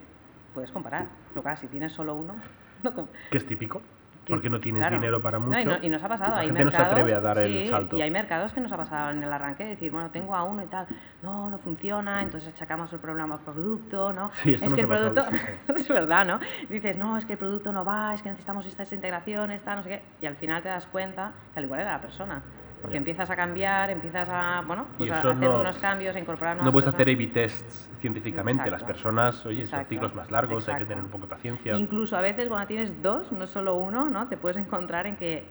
puedes 0.54 0.72
comparar. 0.72 1.06
Lo 1.34 1.42
que 1.42 1.56
si 1.56 1.66
tienes 1.66 1.92
solo 1.92 2.14
uno... 2.14 2.36
No, 2.82 3.08
¿Qué 3.30 3.38
es 3.38 3.46
típico? 3.46 3.80
Porque 4.28 4.50
no 4.50 4.60
tienes 4.60 4.90
dinero 4.90 5.20
para 5.20 5.38
mucho. 5.38 5.64
No, 5.64 5.76
y, 5.82 5.88
nos 5.88 6.02
ha 6.02 6.08
pasado. 6.08 6.32
La 6.32 6.40
hay 6.40 6.46
gente 6.46 6.64
mercados, 6.64 6.86
no 6.86 6.94
se 6.94 7.00
atreve 7.00 7.14
a 7.14 7.20
dar 7.20 7.38
el 7.38 7.68
salto. 7.68 7.96
Y 7.96 8.02
hay 8.02 8.10
mercados 8.10 8.52
que 8.52 8.60
nos 8.60 8.72
ha 8.72 8.76
pasado 8.76 9.10
en 9.10 9.22
el 9.22 9.32
arranque 9.32 9.64
de 9.64 9.70
decir, 9.70 9.90
bueno, 9.90 10.10
tengo 10.10 10.34
a 10.34 10.44
uno 10.44 10.62
y 10.62 10.66
tal, 10.66 10.86
no, 11.22 11.50
no 11.50 11.58
funciona, 11.58 12.22
entonces 12.22 12.52
achacamos 12.54 12.92
el 12.92 12.98
problema 12.98 13.34
al 13.34 13.40
producto, 13.40 14.12
¿no? 14.12 14.30
Sí, 14.34 14.54
esto 14.54 14.66
es 14.66 14.74
que 14.74 14.80
el 14.82 14.88
producto, 14.88 15.24
es 15.76 15.88
verdad, 15.88 16.26
¿no? 16.26 16.40
Dices, 16.68 16.96
no, 16.96 17.16
es 17.16 17.24
que 17.24 17.34
el 17.34 17.38
producto 17.38 17.72
no 17.72 17.84
va, 17.84 18.14
es 18.14 18.22
que 18.22 18.28
necesitamos 18.28 18.66
estas 18.66 18.92
integraciones, 18.92 19.62
tal, 19.62 19.76
no 19.76 19.82
sé 19.82 19.88
qué, 19.88 20.02
y 20.20 20.26
al 20.26 20.36
final 20.36 20.62
te 20.62 20.68
das 20.68 20.86
cuenta 20.86 21.32
que 21.52 21.60
al 21.60 21.64
igual 21.64 21.80
era 21.80 21.92
la 21.92 22.00
persona. 22.00 22.42
Porque 22.82 22.98
empiezas 22.98 23.30
a 23.30 23.36
cambiar, 23.36 23.90
empiezas 23.90 24.28
a, 24.28 24.62
bueno, 24.66 24.86
pues 24.98 25.10
a 25.10 25.18
hacer 25.18 25.48
unos 25.48 25.78
cambios, 25.78 26.14
a 26.14 26.18
incorporar 26.20 26.56
nuevas 26.56 26.66
No 26.66 26.72
puedes 26.72 26.88
hacer 26.88 27.08
A-B 27.08 27.26
tests 27.28 27.88
científicamente. 28.00 28.70
Las 28.70 28.84
personas, 28.84 29.44
oye, 29.46 29.66
son 29.66 29.84
ciclos 29.86 30.14
más 30.14 30.30
largos, 30.30 30.68
hay 30.68 30.78
que 30.78 30.86
tener 30.86 31.02
un 31.02 31.10
poco 31.10 31.26
de 31.26 31.30
paciencia. 31.30 31.74
Incluso 31.76 32.16
a 32.16 32.20
veces 32.20 32.48
cuando 32.48 32.66
tienes 32.66 33.02
dos, 33.02 33.32
no 33.32 33.46
solo 33.46 33.74
uno, 33.74 34.10
¿no? 34.10 34.28
Te 34.28 34.36
puedes 34.36 34.56
encontrar 34.56 35.06
en 35.06 35.16
que, 35.16 35.44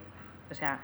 o 0.52 0.54
sea, 0.54 0.80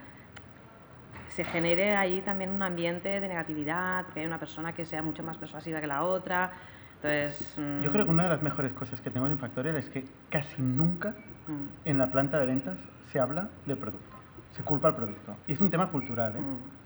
se 1.29 1.43
genere 1.43 1.95
ahí 1.95 2.21
también 2.21 2.49
un 2.49 2.61
ambiente 2.61 3.07
de 3.21 3.27
negatividad, 3.27 4.07
que 4.07 4.21
hay 4.21 4.25
una 4.25 4.39
persona 4.39 4.73
que 4.73 4.85
sea 4.85 5.01
mucho 5.01 5.23
más 5.23 5.37
persuasiva 5.37 5.79
que 5.79 5.87
la 5.87 6.03
otra. 6.03 6.51
Entonces, 6.95 7.55
Yo 7.83 7.91
creo 7.91 8.05
que 8.05 8.11
una 8.11 8.23
de 8.23 8.29
las 8.29 8.41
mejores 8.41 8.73
cosas 8.73 8.99
que 9.01 9.09
tenemos 9.09 9.31
en 9.31 9.39
Factorial 9.39 9.75
es 9.75 9.89
que 9.89 10.05
casi 10.29 10.61
nunca 10.61 11.15
mm. 11.47 11.87
en 11.87 11.97
la 11.97 12.07
planta 12.11 12.37
de 12.39 12.45
ventas 12.45 12.77
se 13.11 13.19
habla 13.19 13.49
de 13.65 13.75
producto 13.75 14.20
se 14.51 14.63
culpa 14.63 14.89
al 14.89 14.95
producto. 14.95 15.35
Y 15.47 15.53
es 15.53 15.61
un 15.61 15.69
tema 15.69 15.89
cultural, 15.89 16.35
¿eh? 16.35 16.39
Mm. 16.39 16.81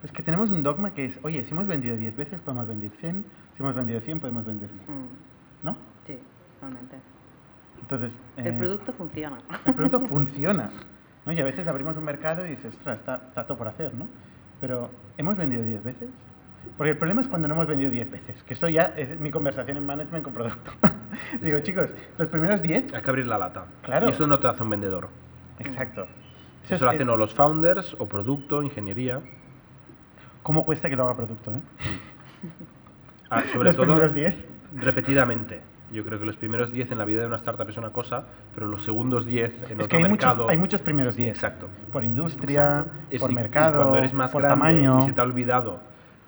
Pues 0.00 0.12
que 0.12 0.22
tenemos 0.22 0.50
un 0.50 0.62
dogma 0.62 0.92
que 0.92 1.06
es, 1.06 1.18
oye, 1.22 1.42
si 1.44 1.52
hemos 1.52 1.66
vendido 1.66 1.96
10 1.96 2.16
veces, 2.16 2.40
podemos 2.40 2.68
vender 2.68 2.90
100, 2.90 3.24
si 3.56 3.62
hemos 3.62 3.74
vendido 3.74 4.00
100, 4.00 4.20
podemos 4.20 4.44
vender 4.44 4.70
1000. 4.70 4.82
Mm. 4.82 5.08
¿No? 5.62 5.76
Sí, 6.06 6.18
totalmente. 6.54 6.96
Entonces... 7.80 8.10
el 8.36 8.46
eh, 8.46 8.52
producto 8.52 8.92
funciona. 8.92 9.38
El 9.64 9.74
producto 9.74 10.00
funciona. 10.08 10.70
¿no? 11.24 11.32
Y 11.32 11.40
a 11.40 11.44
veces 11.44 11.66
abrimos 11.66 11.96
un 11.96 12.04
mercado 12.04 12.46
y 12.46 12.50
dices, 12.50 12.74
ostras, 12.74 12.98
está, 12.98 13.16
está 13.28 13.44
todo 13.44 13.58
por 13.58 13.68
hacer, 13.68 13.94
¿no? 13.94 14.06
Pero, 14.60 14.90
¿hemos 15.18 15.36
vendido 15.36 15.62
10 15.62 15.82
veces? 15.82 16.08
Porque 16.76 16.90
el 16.90 16.98
problema 16.98 17.20
es 17.20 17.28
cuando 17.28 17.46
no 17.48 17.54
hemos 17.54 17.66
vendido 17.66 17.90
10 17.90 18.10
veces, 18.10 18.42
que 18.42 18.54
esto 18.54 18.68
ya 18.68 18.92
es 18.96 19.18
mi 19.20 19.30
conversación 19.30 19.76
en 19.76 19.86
management 19.86 20.24
con 20.24 20.32
producto. 20.32 20.72
Digo, 21.40 21.60
chicos, 21.60 21.90
los 22.18 22.28
primeros 22.28 22.62
10... 22.62 22.92
Hay 22.92 23.02
que 23.02 23.10
abrir 23.10 23.26
la 23.26 23.38
lata. 23.38 23.66
Claro. 23.82 24.08
Y 24.08 24.10
eso 24.10 24.26
no 24.26 24.38
te 24.38 24.48
hace 24.48 24.62
un 24.62 24.70
vendedor. 24.70 25.08
Exacto. 25.58 26.06
Eso 26.68 26.84
lo 26.84 26.90
hacen 26.90 27.08
o 27.08 27.16
los 27.16 27.34
founders, 27.34 27.94
o 27.98 28.06
producto, 28.06 28.62
ingeniería. 28.62 29.20
¿Cómo 30.42 30.64
cuesta 30.64 30.88
que 30.88 30.96
lo 30.96 31.04
haga 31.04 31.16
producto? 31.16 31.52
Eh? 31.52 31.60
Ah, 33.30 33.42
sobre 33.52 33.64
los 33.64 33.76
todo, 33.76 33.86
primeros 33.86 34.14
10. 34.14 34.34
Repetidamente. 34.76 35.60
Yo 35.92 36.04
creo 36.04 36.18
que 36.18 36.24
los 36.24 36.36
primeros 36.36 36.72
10 36.72 36.92
en 36.92 36.98
la 36.98 37.04
vida 37.04 37.20
de 37.20 37.26
una 37.26 37.36
startup 37.36 37.68
es 37.68 37.76
una 37.76 37.90
cosa, 37.90 38.24
pero 38.54 38.66
los 38.66 38.84
segundos 38.84 39.24
10 39.24 39.52
en 39.52 39.62
es 39.62 39.72
otro 39.72 39.88
que 39.88 39.96
hay 39.96 40.02
mercado... 40.02 40.36
Muchos, 40.36 40.50
hay 40.50 40.56
muchos 40.56 40.80
primeros 40.80 41.16
10. 41.16 41.30
Exacto. 41.30 41.68
Por 41.92 42.04
industria, 42.04 42.84
por 43.18 43.32
mercado, 43.32 43.78
cuando 43.78 43.98
eres 43.98 44.12
más 44.12 44.30
por 44.30 44.42
grande 44.42 44.60
tamaño... 44.60 45.00
y 45.02 45.06
se 45.06 45.12
te 45.12 45.20
ha 45.20 45.24
olvidado 45.24 45.80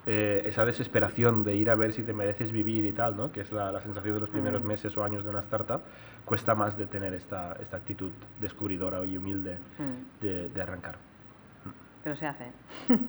eh, 0.05 0.43
esa 0.45 0.65
desesperación 0.65 1.43
de 1.43 1.55
ir 1.55 1.69
a 1.69 1.75
ver 1.75 1.93
si 1.93 2.03
te 2.03 2.13
mereces 2.13 2.51
vivir 2.51 2.85
y 2.85 2.93
tal, 2.93 3.15
¿no? 3.15 3.31
que 3.31 3.41
es 3.41 3.51
la, 3.51 3.79
sensación 3.81 4.15
de 4.15 4.21
los 4.21 4.29
primeros 4.29 4.63
mm. 4.63 4.67
meses 4.67 4.97
o 4.97 5.03
años 5.03 5.23
de 5.23 5.29
una 5.29 5.41
startup, 5.41 5.81
cuesta 6.29 6.53
más 6.53 6.77
de 6.77 6.85
tener 6.85 7.15
esta, 7.15 7.57
esta 7.59 7.77
actitud 7.77 8.11
descubridora 8.39 9.03
y 9.03 9.17
humilde 9.17 9.57
mm. 9.79 10.53
de, 10.53 10.61
arrancar. 10.61 10.95
Pero 12.03 12.15
se 12.15 12.27
hace. 12.27 12.45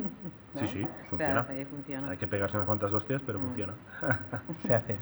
Sí, 0.59 0.66
sí, 0.66 0.87
funciona. 1.09 1.46
Hay 2.11 2.16
que 2.16 2.26
pegarse 2.26 2.56
unas 2.56 2.66
cuantas 2.66 2.92
hostias, 2.92 3.22
pero 3.24 3.38
mm. 3.38 3.42
funciona. 3.42 3.74
se 4.66 4.74
hace. 4.74 4.96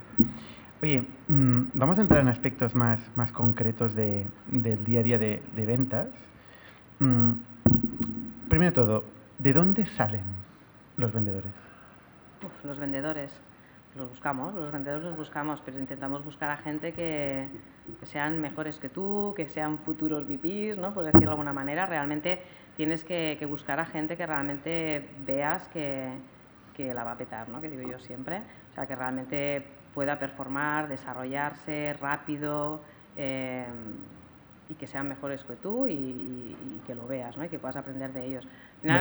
Oye, 0.82 1.06
vamos 1.28 1.96
a 1.96 2.02
entrar 2.02 2.20
en 2.20 2.28
aspectos 2.28 2.74
más, 2.74 3.00
más 3.16 3.32
concretos 3.32 3.94
de, 3.94 4.26
del 4.48 4.84
día 4.84 5.00
a 5.00 5.02
día 5.04 5.18
de, 5.18 5.42
de 5.56 5.64
ventas. 5.64 6.08
primero 6.98 8.70
de 8.70 8.72
todo, 8.72 9.04
¿de 9.38 9.54
dónde 9.54 9.86
salen 9.86 10.24
los 10.98 11.12
vendedores? 11.12 11.52
los 12.64 12.78
vendedores 12.78 13.32
los 13.98 14.08
buscamos, 14.08 14.54
los 14.54 14.72
vendedores 14.72 15.04
los 15.04 15.16
buscamos, 15.16 15.60
pero 15.64 15.78
intentamos 15.78 16.24
buscar 16.24 16.50
a 16.50 16.56
gente 16.56 16.92
que, 16.92 17.48
sean 18.04 18.40
mejores 18.40 18.78
que 18.78 18.88
tú, 18.88 19.34
que 19.36 19.48
sean 19.48 19.78
futuros 19.78 20.26
VPs, 20.26 20.78
¿no? 20.78 20.94
por 20.94 21.04
decirlo 21.04 21.26
de 21.26 21.32
alguna 21.32 21.52
manera. 21.52 21.86
Realmente 21.86 22.40
tienes 22.76 23.04
que, 23.04 23.44
buscar 23.48 23.80
a 23.80 23.84
gente 23.84 24.16
que 24.16 24.26
realmente 24.26 25.08
veas 25.26 25.68
que, 25.68 26.10
que, 26.74 26.94
la 26.94 27.04
va 27.04 27.12
a 27.12 27.18
petar, 27.18 27.48
¿no? 27.48 27.60
que 27.60 27.68
digo 27.68 27.88
yo 27.90 27.98
siempre. 27.98 28.42
O 28.70 28.74
sea, 28.74 28.86
que 28.86 28.96
realmente 28.96 29.62
pueda 29.94 30.18
performar, 30.18 30.88
desarrollarse 30.88 31.94
rápido 32.00 32.80
eh, 33.16 33.66
y 34.68 34.74
que 34.74 34.86
sean 34.86 35.08
mejores 35.08 35.44
que 35.44 35.56
tú 35.56 35.86
y, 35.86 36.80
que 36.86 36.94
lo 36.94 37.06
veas 37.06 37.36
¿no? 37.36 37.44
y 37.44 37.48
que 37.48 37.58
puedas 37.58 37.76
aprender 37.76 38.12
de 38.12 38.24
ellos. 38.24 38.48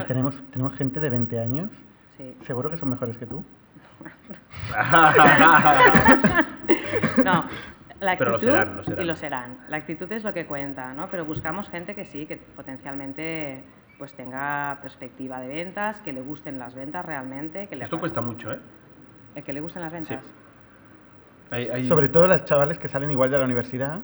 tenemos, 0.07 0.41
tenemos 0.51 0.73
gente 0.75 0.99
de 0.99 1.09
20 1.09 1.39
años 1.39 1.69
¿Seguro 2.45 2.69
que 2.69 2.77
son 2.77 2.89
mejores 2.89 3.17
que 3.17 3.25
tú? 3.25 3.43
No, 7.23 7.45
la 7.99 8.11
actitud 8.11 8.17
Pero 8.19 8.31
lo 8.31 8.39
serán, 8.39 8.75
lo 8.77 8.83
serán. 8.83 9.03
y 9.03 9.07
lo 9.07 9.15
serán. 9.15 9.57
La 9.69 9.77
actitud 9.77 10.11
es 10.11 10.23
lo 10.23 10.33
que 10.33 10.45
cuenta, 10.45 10.93
¿no? 10.93 11.09
Pero 11.09 11.25
buscamos 11.25 11.69
gente 11.69 11.95
que 11.95 12.05
sí, 12.05 12.25
que 12.25 12.37
potencialmente 12.37 13.63
pues 13.97 14.13
tenga 14.13 14.77
perspectiva 14.81 15.39
de 15.39 15.47
ventas, 15.47 16.01
que 16.01 16.13
le 16.13 16.21
gusten 16.21 16.59
las 16.59 16.75
ventas 16.75 17.03
realmente. 17.05 17.67
Que 17.67 17.75
Esto 17.75 17.99
cuesta 17.99 18.21
mucho, 18.21 18.51
¿eh? 18.51 18.59
El 19.35 19.43
que 19.43 19.53
le 19.53 19.61
gusten 19.61 19.81
las 19.81 19.91
ventas. 19.91 20.23
Sobre 21.87 22.09
todo 22.09 22.27
las 22.27 22.45
chavales 22.45 22.77
que 22.77 22.87
salen 22.87 23.09
igual 23.09 23.31
de 23.31 23.37
la 23.39 23.45
universidad 23.45 24.01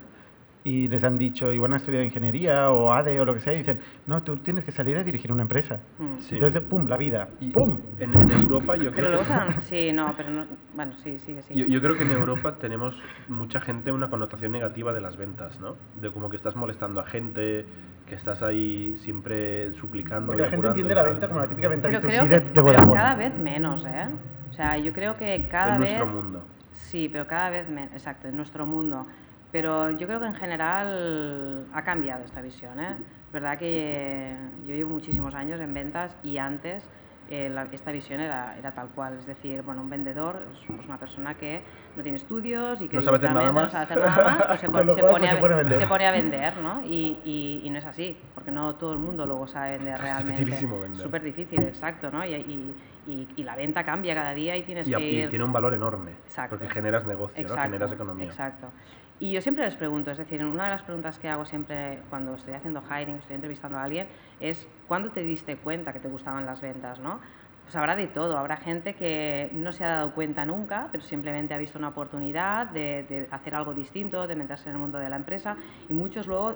y 0.64 0.88
les 0.88 1.04
han 1.04 1.18
dicho, 1.18 1.52
igual 1.52 1.74
han 1.74 1.78
estudiado 1.78 2.06
ingeniería 2.06 2.72
o 2.72 2.94
ADE 2.94 3.20
o 3.20 3.26
lo 3.26 3.34
que 3.34 3.42
sea, 3.42 3.54
y 3.54 3.58
dicen, 3.58 3.80
no, 4.08 4.24
tú 4.24 4.38
tienes 4.38 4.64
que 4.64 4.72
salir 4.72 4.98
a 4.98 5.04
dirigir 5.04 5.32
una 5.32 5.42
empresa. 5.42 5.80
Mm. 6.00 6.18
Entonces, 6.32 6.62
pum, 6.62 6.88
la 6.88 6.98
vida, 6.98 7.28
pum. 7.54 7.78
En, 8.00 8.14
Europa 8.32 8.76
yo 8.78 8.92
creo 8.92 9.20
que... 9.20 9.62
sí, 9.62 9.92
no, 9.92 10.14
pero 10.16 10.30
no, 10.30 10.46
bueno, 10.74 10.94
sí, 10.98 11.20
sí, 11.20 11.36
sí. 11.42 11.54
Yo, 11.54 11.66
yo, 11.66 11.82
creo 11.82 11.98
que 11.98 12.04
en 12.04 12.12
Europa 12.12 12.56
tenemos 12.60 12.98
mucha 13.28 13.60
gente 13.60 13.92
una 13.92 14.10
connotación 14.10 14.52
negativa 14.52 14.94
de 14.94 15.02
las 15.02 15.18
ventas, 15.18 15.60
¿no? 15.60 15.76
De 16.00 16.12
como 16.12 16.30
que 16.30 16.38
estás 16.38 16.56
molestando 16.56 17.02
a 17.02 17.06
gente, 17.06 17.66
que 18.08 18.16
estás 18.16 18.42
ahí 18.42 18.96
siempre 19.00 19.74
suplicando. 19.74 20.28
Porque 20.28 20.44
la 20.44 20.50
gente 20.50 20.68
entiende 20.68 20.96
la 20.96 21.04
venta 21.04 21.28
como 21.28 21.42
la 21.42 21.48
típica 21.48 21.68
venta 21.68 21.90
pero 21.90 22.02
creo 22.02 22.26
de, 22.26 22.40
de 22.40 22.62
Vodafone. 22.62 22.94
cada 22.94 23.16
vez 23.16 23.38
menos, 23.38 23.86
¿eh? 23.86 24.08
O 24.50 24.54
sea, 24.54 24.78
yo 24.78 24.94
creo 24.94 25.18
que 25.18 25.48
cada 25.50 25.76
en 25.76 25.82
vez... 25.82 25.98
nuestro 25.98 26.08
mundo 26.08 26.44
Sí, 26.74 27.10
pero 27.12 27.26
cada 27.28 27.50
vez 27.50 27.70
menos, 27.70 27.92
exacto, 27.94 28.28
en 28.28 28.38
nuestro 28.38 28.66
mundo. 28.66 29.08
Pero 29.54 29.92
yo 29.92 30.08
creo 30.08 30.20
que 30.20 30.26
en 30.26 30.34
general 30.34 31.68
ha 31.74 31.84
cambiado 31.84 32.26
esta 32.26 32.42
visión. 32.42 32.80
¿eh? 32.80 32.98
Es 33.28 33.32
verdad 33.32 33.56
que 33.60 34.36
yo 34.66 34.74
llevo 34.74 34.90
muchísimos 34.90 35.36
años 35.36 35.62
en 35.62 35.72
ventas 35.76 36.18
y 36.24 36.40
antes 36.40 36.90
eh, 37.30 37.56
esta 37.72 37.92
visión 37.92 38.20
era, 38.20 38.58
era, 38.58 38.72
tal 38.72 38.88
cual. 38.90 39.20
Es 39.20 39.28
decir, 39.28 39.62
bueno, 39.62 39.84
un 39.84 39.92
vendedor 39.92 40.42
es 40.52 40.60
pues, 40.66 40.88
una 40.88 40.98
persona 40.98 41.36
que 41.36 41.62
no 41.96 42.02
tiene 42.02 42.18
estudios 42.18 42.82
y 42.82 42.90
que 42.90 42.98
no 42.98 43.04
sabe 43.04 43.18
hacer 43.18 43.32
nada 43.32 43.52
más, 43.52 43.76
hacer 43.76 44.00
nada 44.00 44.48
más 44.50 44.60
se, 44.60 44.70
pone, 44.70 44.88
a, 45.28 46.12
vender, 46.12 46.58
¿no? 46.58 46.82
Y, 46.84 47.20
y, 47.24 47.62
y, 47.64 47.70
no 47.70 47.78
es 47.78 47.86
así, 47.86 48.18
porque 48.34 48.50
no 48.50 48.74
todo 48.74 48.94
el 48.94 49.00
mundo 49.00 49.24
luego 49.28 49.46
sabe 49.46 49.78
vender 49.78 50.00
realmente. 50.02 50.34
Es 50.34 50.40
dificilísimo 50.40 50.80
vender. 50.80 51.04
Súper 51.04 51.22
difícil, 51.22 51.62
exacto, 51.62 52.10
¿no? 52.10 52.26
Y, 52.26 52.74
y, 53.06 53.44
la 53.44 53.56
venta 53.56 53.84
cambia 53.84 54.16
cada 54.16 54.34
día 54.34 54.58
y 54.58 54.64
tienes 54.64 54.88
que 54.88 55.00
ir... 55.00 55.26
Y 55.26 55.30
tiene 55.30 55.46
un 55.46 55.54
valor 55.54 55.76
enorme, 55.76 56.12
exacto. 56.26 56.58
porque 56.58 56.74
generas 56.74 57.06
negocio, 57.06 57.40
exacto, 57.40 57.58
¿no? 57.58 57.64
generas 57.66 57.92
economía. 57.92 58.26
Exacto. 58.26 58.72
Y 59.20 59.32
yo 59.32 59.42
siempre 59.42 59.64
les 59.64 59.76
pregunto, 59.76 60.12
es 60.12 60.18
decir, 60.18 60.44
una 60.44 60.66
de 60.66 60.72
las 60.72 60.82
preguntas 60.82 61.20
que 61.20 61.30
hago 61.30 61.46
siempre 61.46 62.00
cuando 62.10 62.36
estoy 62.36 62.56
haciendo 62.56 62.82
hiring, 62.82 63.18
estoy 63.18 63.36
entrevistando 63.36 63.78
a 63.78 63.84
alguien, 63.84 64.08
es 64.40 64.68
¿cuándo 64.88 65.12
te 65.12 65.22
diste 65.22 65.56
cuenta 65.58 65.94
que 65.94 66.00
te 66.00 66.08
gustaban 66.08 66.46
las 66.46 66.62
ventas? 66.62 67.00
¿no? 67.00 67.20
Pues 67.64 67.76
habrá 67.76 67.96
de 67.96 68.08
todo, 68.08 68.38
habrá 68.38 68.58
gente 68.58 68.96
que 68.96 69.50
no 69.54 69.72
se 69.72 69.86
ha 69.86 69.90
dado 69.90 70.14
cuenta 70.14 70.46
nunca, 70.46 70.90
pero 70.92 71.04
simplemente 71.04 71.54
ha 71.54 71.58
visto 71.58 71.78
una 71.78 71.90
oportunidad 71.90 72.68
de, 72.68 73.06
de 73.08 73.28
hacer 73.32 73.56
algo 73.56 73.74
distinto, 73.74 74.28
de 74.28 74.36
meterse 74.36 74.70
en 74.70 74.76
el 74.76 74.82
mundo 74.82 74.98
de 74.98 75.10
la 75.10 75.16
empresa 75.16 75.56
y 75.90 75.94
muchos 75.94 76.28
luego 76.28 76.56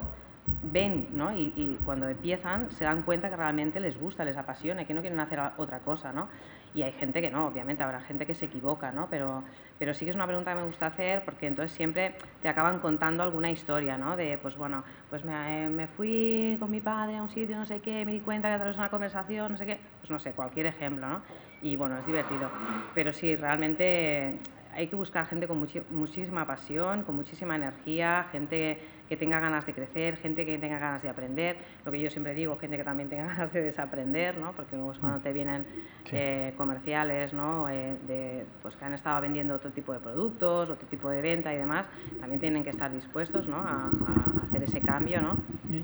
ven 0.62 1.08
¿no? 1.12 1.32
y, 1.36 1.52
y, 1.56 1.78
cuando 1.84 2.08
empiezan 2.08 2.70
se 2.70 2.84
dan 2.84 3.02
cuenta 3.02 3.28
que 3.30 3.36
realmente 3.36 3.80
les 3.80 3.98
gusta, 3.98 4.24
les 4.24 4.36
apasiona, 4.36 4.84
que 4.84 4.94
no 4.94 5.00
quieren 5.00 5.20
hacer 5.20 5.40
otra 5.56 5.80
cosa. 5.80 6.12
¿no? 6.12 6.28
Y 6.74 6.82
hay 6.82 6.92
gente 6.92 7.20
que 7.20 7.30
no, 7.30 7.46
obviamente, 7.46 7.82
habrá 7.82 8.00
gente 8.00 8.26
que 8.26 8.34
se 8.34 8.46
equivoca, 8.46 8.92
¿no? 8.92 9.08
Pero, 9.10 9.42
pero 9.78 9.94
sí 9.94 10.04
que 10.04 10.10
es 10.10 10.16
una 10.16 10.26
pregunta 10.26 10.52
que 10.52 10.58
me 10.60 10.66
gusta 10.66 10.86
hacer 10.86 11.24
porque 11.24 11.46
entonces 11.46 11.76
siempre 11.76 12.16
te 12.42 12.48
acaban 12.48 12.78
contando 12.80 13.22
alguna 13.22 13.50
historia, 13.50 13.96
¿no? 13.96 14.16
De, 14.16 14.38
pues 14.38 14.56
bueno, 14.56 14.84
pues 15.10 15.24
me, 15.24 15.68
me 15.68 15.86
fui 15.86 16.56
con 16.58 16.70
mi 16.70 16.80
padre 16.80 17.16
a 17.16 17.22
un 17.22 17.30
sitio, 17.30 17.56
no 17.56 17.66
sé 17.66 17.80
qué, 17.80 18.04
me 18.04 18.12
di 18.12 18.20
cuenta 18.20 18.48
que 18.48 18.54
a 18.54 18.58
través 18.58 18.76
de 18.76 18.80
una 18.80 18.90
conversación, 18.90 19.52
no 19.52 19.58
sé 19.58 19.66
qué, 19.66 19.78
pues 20.00 20.10
no 20.10 20.18
sé, 20.18 20.32
cualquier 20.32 20.66
ejemplo, 20.66 21.08
¿no? 21.08 21.22
Y 21.62 21.76
bueno, 21.76 21.98
es 21.98 22.06
divertido. 22.06 22.50
Pero 22.94 23.12
sí, 23.12 23.36
realmente 23.36 24.38
hay 24.72 24.86
que 24.86 24.96
buscar 24.96 25.26
gente 25.26 25.48
con 25.48 25.58
muchísima 25.90 26.46
pasión, 26.46 27.02
con 27.02 27.16
muchísima 27.16 27.56
energía, 27.56 28.26
gente 28.30 28.78
que 29.08 29.16
tenga 29.16 29.40
ganas 29.40 29.66
de 29.66 29.72
crecer, 29.72 30.16
gente 30.16 30.44
que 30.44 30.58
tenga 30.58 30.78
ganas 30.78 31.02
de 31.02 31.08
aprender, 31.08 31.56
lo 31.84 31.92
que 31.92 32.00
yo 32.00 32.10
siempre 32.10 32.34
digo, 32.34 32.56
gente 32.58 32.76
que 32.76 32.84
también 32.84 33.08
tenga 33.08 33.26
ganas 33.28 33.52
de 33.52 33.62
desaprender, 33.62 34.36
¿no? 34.38 34.52
porque 34.52 34.76
luego 34.76 34.92
es 34.92 34.98
cuando 34.98 35.20
te 35.20 35.32
vienen 35.32 35.64
sí. 36.04 36.10
eh, 36.12 36.54
comerciales 36.56 37.32
¿no? 37.32 37.68
Eh, 37.68 37.96
de, 38.06 38.44
pues, 38.62 38.76
que 38.76 38.84
han 38.84 38.94
estado 38.94 39.20
vendiendo 39.20 39.54
otro 39.54 39.70
tipo 39.70 39.92
de 39.92 40.00
productos, 40.00 40.70
otro 40.70 40.86
tipo 40.88 41.08
de 41.10 41.22
venta 41.22 41.52
y 41.54 41.56
demás, 41.56 41.86
también 42.20 42.40
tienen 42.40 42.64
que 42.64 42.70
estar 42.70 42.92
dispuestos 42.92 43.48
¿no? 43.48 43.56
a, 43.56 43.90
a, 43.90 44.44
hacer 44.46 44.62
ese 44.62 44.80
cambio, 44.80 45.20
¿no? 45.22 45.36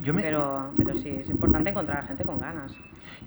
Yo 0.03 0.15
me... 0.15 0.23
pero, 0.23 0.73
pero 0.77 0.95
sí, 0.97 1.11
es 1.11 1.29
importante 1.29 1.71
encontrar 1.71 2.07
gente 2.07 2.25
con 2.25 2.41
ganas. 2.41 2.75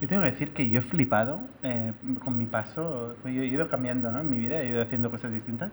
Yo 0.02 0.08
tengo 0.08 0.24
que 0.24 0.32
decir 0.32 0.52
que 0.52 0.70
yo 0.70 0.80
he 0.80 0.84
flipado 0.84 1.40
eh, 1.64 1.94
con 2.24 2.38
mi 2.38 2.46
paso, 2.46 3.16
yo 3.24 3.42
he 3.42 3.48
ido 3.48 3.68
cambiando 3.68 4.12
¿no? 4.12 4.20
en 4.20 4.30
mi 4.30 4.38
vida, 4.38 4.62
he 4.62 4.70
ido 4.70 4.82
haciendo 4.82 5.10
cosas 5.10 5.32
distintas. 5.32 5.72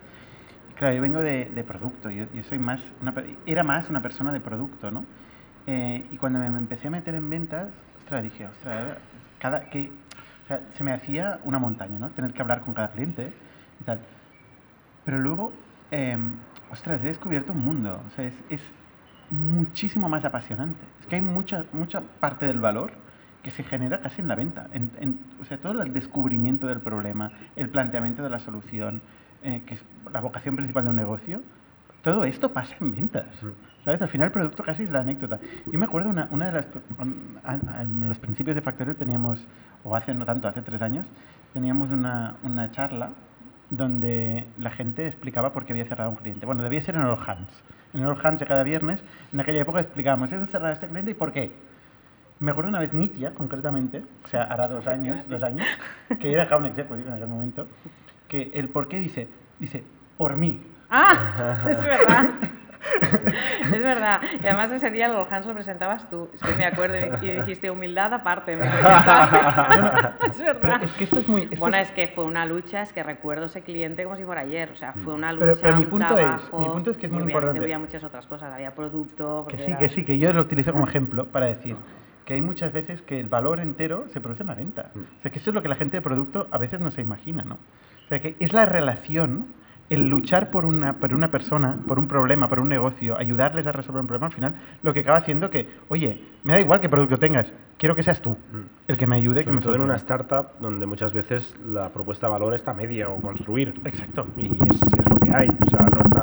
Claro, 0.76 0.96
yo 0.96 1.02
vengo 1.02 1.20
de, 1.20 1.46
de 1.54 1.64
producto, 1.64 2.10
yo, 2.10 2.26
yo, 2.34 2.42
soy 2.42 2.58
más, 2.58 2.80
una, 3.00 3.14
era 3.46 3.62
más 3.62 3.88
una 3.90 4.02
persona 4.02 4.32
de 4.32 4.40
producto, 4.40 4.90
¿no? 4.90 5.04
Eh, 5.66 6.04
y 6.10 6.16
cuando 6.16 6.40
me, 6.40 6.50
me, 6.50 6.58
empecé 6.58 6.88
a 6.88 6.90
meter 6.90 7.14
en 7.14 7.30
ventas, 7.30 7.68
ostras, 7.98 8.22
dije, 8.22 8.46
ostras, 8.46 8.98
cada, 9.38 9.70
que, 9.70 9.92
o 10.44 10.48
sea, 10.48 10.60
se 10.74 10.82
me 10.82 10.92
hacía 10.92 11.38
una 11.44 11.58
montaña, 11.58 11.98
¿no? 11.98 12.10
Tener 12.10 12.32
que 12.32 12.42
hablar 12.42 12.60
con 12.60 12.74
cada 12.74 12.88
cliente 12.88 13.32
y 13.80 13.84
tal. 13.84 14.00
Pero 15.04 15.20
luego, 15.20 15.52
eh, 15.92 16.18
ostras, 16.70 17.00
he 17.04 17.06
descubierto 17.06 17.52
un 17.52 17.64
mundo, 17.64 18.02
o 18.06 18.10
sea, 18.10 18.24
es, 18.24 18.34
es 18.50 18.60
muchísimo 19.30 20.08
más 20.08 20.24
apasionante. 20.24 20.84
Es 21.00 21.06
que 21.06 21.16
hay 21.16 21.22
mucha, 21.22 21.64
mucha 21.72 22.00
parte 22.18 22.46
del 22.46 22.60
valor 22.60 22.92
que 23.44 23.50
se 23.50 23.62
genera 23.62 24.00
casi 24.00 24.22
en 24.22 24.28
la 24.28 24.34
venta. 24.34 24.66
En, 24.72 24.90
en, 24.98 25.20
o 25.40 25.44
sea, 25.44 25.58
todo 25.58 25.80
el 25.82 25.92
descubrimiento 25.92 26.66
del 26.66 26.80
problema, 26.80 27.30
el 27.54 27.68
planteamiento 27.68 28.22
de 28.22 28.30
la 28.30 28.38
solución, 28.38 29.02
eh, 29.44 29.62
que 29.66 29.74
es 29.74 29.85
la 30.12 30.20
vocación 30.20 30.57
principal 30.57 30.85
de 30.85 30.90
un 30.90 30.96
negocio, 30.96 31.42
todo 32.02 32.24
esto 32.24 32.52
pasa 32.52 32.74
en 32.80 32.92
ventas. 32.92 33.26
¿Sabes? 33.85 34.00
Al 34.00 34.09
final 34.09 34.26
el 34.26 34.33
producto 34.33 34.62
casi 34.62 34.85
es 34.85 34.90
la 34.90 35.00
anécdota. 35.00 35.38
Yo 35.66 35.78
me 35.78 35.85
acuerdo 35.85 36.09
una, 36.11 36.28
una 36.30 36.46
de 36.46 36.52
las... 36.52 36.68
En 37.80 38.09
los 38.09 38.18
principios 38.18 38.54
de 38.57 38.62
Factorio 38.62 38.96
teníamos, 38.96 39.46
o 39.85 39.94
hace 39.94 40.14
no 40.14 40.24
tanto, 40.24 40.48
hace 40.48 40.62
tres 40.62 40.80
años, 40.80 41.07
teníamos 41.52 41.90
una, 41.90 42.37
una 42.42 42.70
charla 42.70 43.11
donde 43.70 44.46
la 44.59 44.70
gente 44.70 45.07
explicaba 45.07 45.52
por 45.52 45.64
qué 45.64 45.72
había 45.72 45.85
cerrado 45.85 46.11
un 46.11 46.16
cliente. 46.16 46.46
Bueno, 46.46 46.62
debía 46.62 46.80
ser 46.80 46.94
en 46.94 47.02
All 47.02 47.18
Hands. 47.26 47.62
En 47.92 48.04
All 48.04 48.18
Hands 48.22 48.40
de 48.40 48.46
cada 48.46 48.62
viernes, 48.62 49.02
en 49.33 49.40
aquella 49.40 49.61
época 49.61 49.80
explicábamos, 49.80 50.33
¿es 50.33 50.50
cerrado 50.50 50.72
este 50.72 50.88
cliente 50.88 51.11
y 51.11 51.14
por 51.14 51.33
qué? 51.33 51.52
Me 52.40 52.50
acuerdo 52.50 52.70
una 52.70 52.80
vez 52.80 52.92
Nitia, 52.92 53.33
concretamente, 53.33 54.02
o 54.24 54.28
sea, 54.28 54.44
hará 54.44 54.66
dos 54.66 54.87
años, 54.87 55.28
dos 55.28 55.42
años, 55.42 55.66
que 56.18 56.33
era 56.33 56.44
account 56.44 56.66
executive 56.66 57.09
en 57.09 57.14
aquel 57.14 57.28
momento, 57.28 57.66
que 58.28 58.50
el 58.54 58.68
por 58.68 58.88
qué 58.88 59.00
dice, 59.00 59.28
dice, 59.58 59.82
por 60.16 60.37
mí. 60.37 60.60
Ah, 60.90 61.64
es 61.68 61.82
verdad. 61.82 62.30
es 63.64 63.82
verdad. 63.82 64.20
Y 64.42 64.46
además 64.46 64.70
ese 64.70 64.90
día 64.90 65.06
Hans 65.30 65.46
lo 65.46 65.54
presentabas 65.54 66.08
tú. 66.10 66.28
Es 66.34 66.40
que 66.40 66.54
me 66.54 66.66
acuerdo 66.66 66.96
y 67.22 67.30
dijiste 67.30 67.70
humildad 67.70 68.12
aparte. 68.12 68.56
Me 68.56 68.66
es 70.28 70.38
verdad. 70.38 70.58
Pero 70.60 70.84
es 70.84 70.92
que 70.92 71.04
esto 71.04 71.18
es 71.20 71.28
muy... 71.28 71.42
Esto 71.42 71.56
bueno, 71.56 71.76
es... 71.78 71.88
es... 71.88 71.94
que 71.94 72.08
fue 72.08 72.24
una 72.24 72.44
lucha, 72.46 72.82
es 72.82 72.92
que 72.92 73.02
recuerdo 73.02 73.46
ese 73.46 73.62
cliente 73.62 74.04
como 74.04 74.16
si 74.16 74.24
fuera 74.24 74.42
ayer. 74.42 74.70
O 74.70 74.76
sea, 74.76 74.92
fue 74.92 75.14
una 75.14 75.32
lucha, 75.32 75.46
pero, 75.46 75.60
pero 75.60 75.76
mi 75.76 75.84
un 75.84 75.90
punto 75.90 76.14
trabajo, 76.14 76.58
es, 76.58 76.66
mi 76.66 76.72
punto 76.72 76.90
es 76.90 76.96
que 76.96 77.06
es 77.06 77.12
muy 77.12 77.22
importante. 77.22 77.60
Había 77.60 77.78
muchas 77.78 78.04
otras 78.04 78.26
cosas. 78.26 78.52
Había 78.52 78.74
producto... 78.74 79.46
Que 79.48 79.58
sí, 79.58 79.70
era... 79.70 79.78
que 79.78 79.88
sí, 79.88 80.04
que 80.04 80.18
yo 80.18 80.32
lo 80.32 80.42
utilizo 80.42 80.72
como 80.72 80.84
ejemplo 80.88 81.26
para 81.26 81.46
decir 81.46 81.76
que 82.24 82.34
hay 82.34 82.40
muchas 82.40 82.72
veces 82.72 83.02
que 83.02 83.20
el 83.20 83.28
valor 83.28 83.60
entero 83.60 84.06
se 84.08 84.20
produce 84.20 84.42
en 84.42 84.48
la 84.48 84.54
venta. 84.54 84.90
O 84.94 85.22
sea, 85.22 85.30
que 85.30 85.38
eso 85.38 85.50
es 85.50 85.54
lo 85.54 85.62
que 85.62 85.68
la 85.68 85.76
gente 85.76 85.98
de 85.98 86.00
producto 86.00 86.48
a 86.50 86.58
veces 86.58 86.80
no 86.80 86.90
se 86.90 87.02
imagina, 87.02 87.44
¿no? 87.44 87.58
O 88.05 88.09
sea, 88.09 88.21
que 88.21 88.37
es 88.38 88.53
la 88.53 88.67
relación, 88.67 89.47
el 89.90 90.09
luchar 90.09 90.51
por 90.51 90.64
una, 90.64 90.95
por 90.95 91.14
una 91.14 91.31
persona, 91.31 91.79
por 91.87 91.99
un 91.99 92.09
problema, 92.09 92.49
por 92.49 92.61
un 92.61 92.69
negocio, 92.69 93.17
ayudarles 93.19 93.67
a 93.67 93.73
resolver 93.73 94.01
un 94.01 94.07
problema, 94.07 94.27
al 94.27 94.33
final 94.33 94.55
lo 94.83 94.93
que 94.93 95.01
acaba 95.01 95.19
haciendo 95.19 95.51
que, 95.51 95.69
oye, 95.88 96.21
me 96.43 96.53
da 96.53 96.61
igual 96.61 96.81
qué 96.81 96.88
producto 96.88 97.19
tengas, 97.19 97.53
quiero 97.79 97.95
que 97.95 98.03
seas 98.03 98.21
tú 98.21 98.37
el 98.88 98.97
que 98.97 99.07
me 99.07 99.17
ayude. 99.17 99.43
Sobre 99.43 99.45
que 99.45 99.57
me 99.57 99.62
todo 99.62 99.75
en 99.75 99.83
una 99.83 99.97
startup 99.97 100.49
donde 100.61 100.87
muchas 100.87 101.12
veces 101.12 101.57
la 101.67 101.88
propuesta 101.90 102.27
de 102.27 102.33
valor 102.33 102.55
está 102.55 102.75
media 102.75 103.09
o 103.09 103.17
construir. 103.21 103.75
Exacto. 103.85 104.27
Y 104.37 104.47
es, 104.47 104.83
es 104.83 105.09
lo 105.09 105.17
que 105.17 105.35
hay, 105.35 105.49
o 105.49 105.71
sea, 105.71 105.81
no 105.81 106.03
está, 106.03 106.23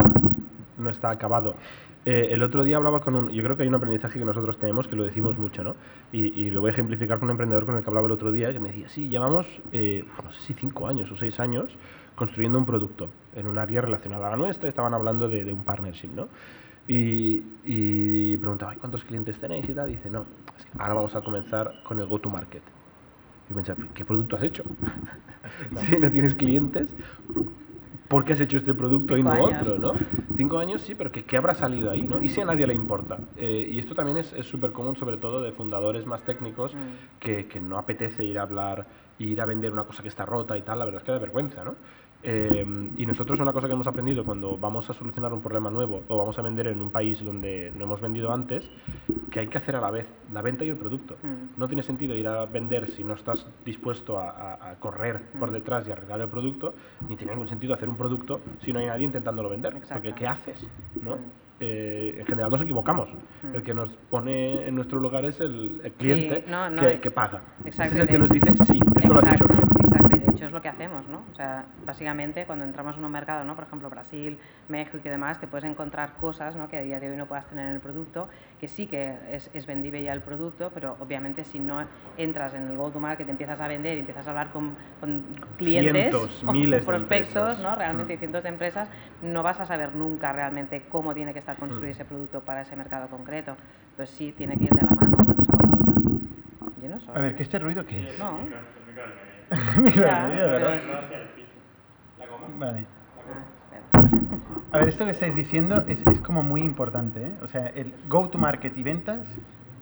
no 0.78 0.90
está 0.90 1.10
acabado. 1.10 1.56
Eh, 2.06 2.30
el 2.32 2.42
otro 2.42 2.64
día 2.64 2.78
hablaba 2.78 3.00
con 3.00 3.16
un... 3.16 3.30
Yo 3.30 3.44
creo 3.44 3.56
que 3.56 3.64
hay 3.64 3.70
un 3.70 3.76
aprendizaje 3.76 4.18
que 4.18 4.26
nosotros 4.26 4.58
tenemos 4.58 4.88
que 4.88 4.96
lo 4.96 5.04
decimos 5.04 5.38
mucho, 5.38 5.64
¿no? 5.64 5.76
Y, 6.12 6.28
y 6.42 6.50
lo 6.50 6.62
voy 6.62 6.70
a 6.70 6.74
ejemplificar 6.74 7.20
con 7.20 7.28
un 7.28 7.32
emprendedor 7.32 7.66
con 7.66 7.76
el 7.78 7.84
que 7.84 7.90
hablaba 7.90 8.08
el 8.08 8.14
otro 8.14 8.32
día, 8.32 8.52
que 8.52 8.60
me 8.60 8.70
decía, 8.70 8.90
sí, 8.90 9.08
llevamos, 9.08 9.46
eh, 9.72 10.04
no 10.24 10.32
sé 10.32 10.42
si 10.42 10.54
cinco 10.54 10.88
años 10.88 11.12
o 11.12 11.18
seis 11.18 11.40
años 11.40 11.70
construyendo 12.16 12.58
un 12.58 12.66
producto 12.66 13.10
en 13.36 13.48
un 13.48 13.58
área 13.58 13.82
relacionada 13.82 14.28
a 14.28 14.32
la 14.32 14.38
nuestra, 14.38 14.68
estaban 14.68 14.94
hablando 14.94 15.28
de, 15.28 15.44
de 15.44 15.54
un 15.54 15.64
partnership, 15.64 16.10
¿no? 16.16 16.28
Y, 16.88 17.44
y 17.64 18.38
preguntaba, 18.38 18.76
¿cuántos 18.76 19.04
clientes 19.04 19.38
tenéis 19.40 19.70
y 19.70 19.74
tal? 19.74 19.90
Y 19.90 19.94
dice, 19.94 20.10
no, 20.10 20.26
es 20.58 20.66
que 20.66 20.72
ahora 20.80 20.96
vamos 20.96 21.16
a 21.16 21.22
comenzar 21.22 21.72
con 21.84 22.00
el 22.00 22.08
go-to-market. 22.08 22.64
Y 23.50 23.54
pensaba, 23.54 23.84
¿qué 23.94 24.04
producto 24.06 24.36
has 24.36 24.44
hecho? 24.44 24.64
si 25.90 25.98
no 25.98 26.12
tienes 26.12 26.36
clientes, 26.36 26.96
¿por 28.12 28.26
qué 28.26 28.34
has 28.34 28.42
hecho 28.42 28.58
este 28.58 28.74
producto 28.74 29.16
y 29.18 29.24
no 29.24 29.32
años. 29.32 29.62
otro? 29.62 29.80
¿no? 29.80 29.94
Cinco 30.36 30.60
años 30.60 30.82
sí, 30.82 30.96
pero 30.96 31.12
¿qué, 31.14 31.24
qué 31.24 31.38
habrá 31.38 31.54
salido 31.54 31.90
ahí? 31.90 32.02
¿no? 32.02 32.22
Y 32.22 32.28
si 32.28 32.42
a 32.42 32.46
nadie 32.46 32.68
le 32.68 32.74
importa. 32.74 33.18
Eh, 33.38 33.70
y 33.72 33.80
esto 33.80 33.96
también 33.96 34.18
es 34.18 34.28
súper 34.46 34.72
común, 34.74 34.98
sobre 34.98 35.16
todo 35.16 35.42
de 35.42 35.52
fundadores 35.54 36.06
más 36.06 36.22
técnicos, 36.24 36.76
Mm. 36.76 37.20
que, 37.22 37.46
que 37.48 37.62
no 37.62 37.78
apetece 37.78 38.24
ir 38.26 38.38
a 38.38 38.42
hablar 38.44 38.86
ir 39.20 39.40
a 39.40 39.46
vender 39.46 39.72
una 39.72 39.84
cosa 39.84 40.02
que 40.02 40.10
está 40.10 40.26
rota 40.26 40.58
y 40.58 40.64
tal, 40.64 40.80
la 40.80 40.86
verdad 40.86 41.02
es 41.02 41.06
que 41.06 41.12
da 41.12 41.20
vergüenza, 41.20 41.64
¿no? 41.64 41.76
Eh, 42.24 42.66
y 42.98 43.06
nosotros 43.06 43.40
una 43.40 43.52
cosa 43.52 43.68
que 43.68 43.74
hemos 43.74 43.88
aprendido 43.88 44.24
cuando 44.24 44.56
vamos 44.58 44.88
a 44.90 44.94
solucionar 44.94 45.34
un 45.34 45.42
problema 45.42 45.70
nuevo 45.72 46.04
o 46.08 46.18
vamos 46.18 46.38
a 46.38 46.42
vender 46.44 46.68
en 46.68 46.80
un 46.82 46.92
país 46.92 47.24
donde 47.24 47.72
no 47.76 47.86
hemos 47.86 48.00
vendido 48.02 48.32
antes, 48.32 48.70
que 49.32 49.40
hay 49.40 49.48
que 49.48 49.58
hacer 49.58 49.76
a 49.76 49.82
la 49.82 49.90
vez 49.90 50.06
la 50.32 50.42
venta 50.42 50.64
y 50.64 50.70
el 50.70 50.76
producto. 50.76 51.16
Mm. 51.24 51.60
No 51.60 51.68
tiene 51.68 51.82
sentido 51.84 52.16
ir 52.16 52.28
a 52.28 52.46
vender 52.46 52.90
si 52.92 53.04
no 53.04 53.14
estás 53.14 53.48
dispuesto 53.66 54.20
a, 54.20 54.30
a- 54.30 54.72
a 54.72 54.76
correr 54.76 55.22
por 55.40 55.50
Mm. 55.50 55.54
detrás 55.54 55.88
y 55.88 55.92
arreglar 55.92 56.22
el 56.22 56.28
producto, 56.28 56.74
ni 57.10 57.16
tiene 57.16 57.32
ningún 57.34 57.48
sentido 57.48 57.74
hacer 57.74 57.90
un 57.90 57.96
producto 57.98 58.40
si 58.60 58.72
no 58.72 58.80
hay 58.80 58.86
nadie 58.86 59.06
intentándolo 59.06 59.50
vender. 59.50 59.74
Exacto. 59.76 59.96
Porque 60.04 60.14
¿qué 60.14 60.28
haces? 60.28 60.64
¿no? 61.02 61.16
Mm. 61.16 61.20
Eh, 61.64 62.16
en 62.20 62.26
general 62.26 62.50
nos 62.52 62.62
equivocamos. 62.62 63.10
Mm. 63.44 63.56
El 63.56 63.64
que 63.64 63.74
nos 63.74 63.90
pone 64.10 64.68
en 64.68 64.76
nuestro 64.76 65.00
lugar 65.00 65.26
es 65.26 65.40
el, 65.42 65.82
el 65.84 65.92
cliente 65.94 66.44
no, 66.48 66.70
no, 66.70 66.82
que, 66.82 67.00
que 67.00 67.12
paga. 67.12 67.42
Exacto, 67.66 67.96
es 67.96 68.02
el 68.02 68.08
que 68.08 68.18
nos 68.20 68.30
dice, 68.30 68.52
sí, 68.66 68.80
esto 68.96 69.14
lo 69.14 69.20
has 69.20 69.34
hecho 69.34 69.46
Exacto, 69.46 69.54
bien. 69.54 69.81
Exacto, 69.82 70.16
y 70.16 70.20
de 70.20 70.32
hecho 70.32 70.46
es 70.46 70.52
lo 70.52 70.62
que 70.62 70.70
hacemos, 70.70 71.08
¿no? 71.08 71.24
O 71.32 71.36
sea, 71.36 71.66
básicamente 71.86 72.46
cuando 72.46 72.66
entramos 72.66 72.98
en 72.98 73.06
un 73.06 73.12
mercado, 73.12 73.44
¿no? 73.44 73.56
Por 73.56 73.66
ejemplo, 73.66 73.90
Brasil, 73.90 74.40
México 74.68 74.98
y 75.04 75.10
demás, 75.10 75.40
te 75.40 75.48
puedes 75.48 75.66
encontrar 75.66 76.14
cosas, 76.16 76.56
¿no? 76.56 76.68
Que 76.68 76.78
a 76.78 76.82
día 76.82 77.00
de 77.00 77.10
hoy 77.10 77.18
no 77.18 77.26
puedas 77.26 77.48
tener 77.48 77.68
en 77.68 77.74
el 77.74 77.80
producto, 77.80 78.30
que 78.60 78.68
sí 78.68 78.88
que 78.88 79.18
es, 79.32 79.50
es 79.54 79.66
vendible 79.66 80.02
ya 80.04 80.14
el 80.14 80.22
producto, 80.22 80.72
pero 80.74 80.96
obviamente 81.00 81.44
si 81.44 81.60
no 81.60 81.86
entras 82.18 82.54
en 82.54 82.68
el 82.70 82.78
go-to-market, 82.78 83.28
empiezas 83.28 83.60
a 83.60 83.68
vender 83.68 83.98
y 83.98 84.02
empiezas 84.02 84.28
a 84.28 84.30
hablar 84.30 84.52
con, 84.52 84.76
con 85.00 85.24
clientes 85.58 86.12
Cientos, 86.12 86.44
o 86.48 86.52
miles 86.54 86.86
prospectos. 86.86 87.60
¿no? 87.60 87.76
Realmente 87.76 88.16
Mm. 88.16 88.20
cientos 88.20 88.44
de 88.44 88.50
empresas, 88.50 88.90
no 89.22 89.44
vas 89.44 89.60
a 89.60 89.66
saber 89.66 89.96
nunca 89.96 90.32
realmente 90.32 90.84
cómo 90.90 91.14
tiene 91.14 91.34
que 91.34 91.40
estar 91.40 91.58
construido 91.58 91.88
Mm. 91.90 91.92
ese 91.92 92.06
producto 92.06 92.42
para 92.42 92.62
ese 92.62 92.76
mercado 92.76 93.08
concreto. 93.10 93.56
Entonces 93.92 94.16
sí, 94.16 94.34
tiene 94.38 94.58
que 94.58 94.66
ir 94.66 94.72
de 94.72 94.82
la 94.82 94.92
mano 94.96 95.18
una 95.18 95.36
cosa 95.36 95.52
con 95.52 95.70
la 95.70 95.78
otra. 95.78 95.94
Yo 96.82 96.90
no 96.90 97.00
soy. 97.00 97.16
A 97.16 97.20
ver, 97.22 97.36
¿qué 97.36 97.44
este 97.44 97.60
ruido 97.60 97.86
qué 97.86 98.10
es? 98.10 98.20
No. 98.20 98.40
Mira, 99.78 100.30
mira, 100.30 100.46
¿verdad? 100.48 100.80
Vale. 102.58 102.86
A 104.72 104.78
ver, 104.78 104.88
esto 104.88 105.04
que 105.06 105.12
estáis 105.12 105.36
diciendo 105.36 105.84
es, 105.88 106.00
es 106.08 106.20
como 106.22 106.42
muy 106.44 106.62
importante. 106.62 107.28
¿eh? 107.28 107.32
O 107.44 107.48
sea, 107.48 107.68
el 107.68 107.94
go-to-market 108.08 108.78
y 108.78 108.84
ventas 108.84 109.20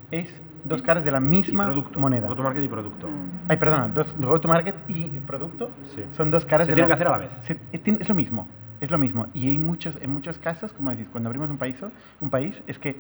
es 0.10 0.42
dos 0.64 0.82
caras 0.82 1.06
de 1.06 1.12
la 1.12 1.20
misma 1.20 1.66
producto. 1.66 2.00
moneda. 2.00 2.28
Go-to-market 2.28 2.64
y 2.64 2.68
producto. 2.68 3.08
Mm. 3.08 3.46
Ay, 3.48 3.58
perdona, 3.58 3.88
dos- 3.90 4.16
go-to-market 4.18 4.76
y 4.88 5.06
producto 5.20 5.72
Sí. 5.96 6.04
son 6.14 6.32
dos 6.32 6.46
caras 6.46 6.66
Se 6.66 6.72
de 6.72 6.76
tienen 6.76 6.90
la- 6.90 6.96
que 6.96 7.02
hacer 7.04 7.08
a 7.08 7.12
la 7.12 7.18
vez. 7.20 7.32
Se- 7.44 7.54
eh, 7.72 7.98
es 8.00 8.10
lo 8.10 8.16
mismo, 8.16 8.50
es 8.82 8.90
lo 8.90 8.98
mismo. 8.98 9.28
Y 9.36 9.50
hay 9.50 9.60
muchos, 9.60 9.98
en 10.02 10.10
muchos 10.12 10.40
casos, 10.40 10.74
como 10.74 10.90
decís, 10.90 11.08
cuando 11.12 11.30
abrimos 11.30 11.50
un 11.52 11.58
país, 11.60 11.78
un 12.20 12.30
país 12.32 12.60
es 12.66 12.80
que 12.80 13.00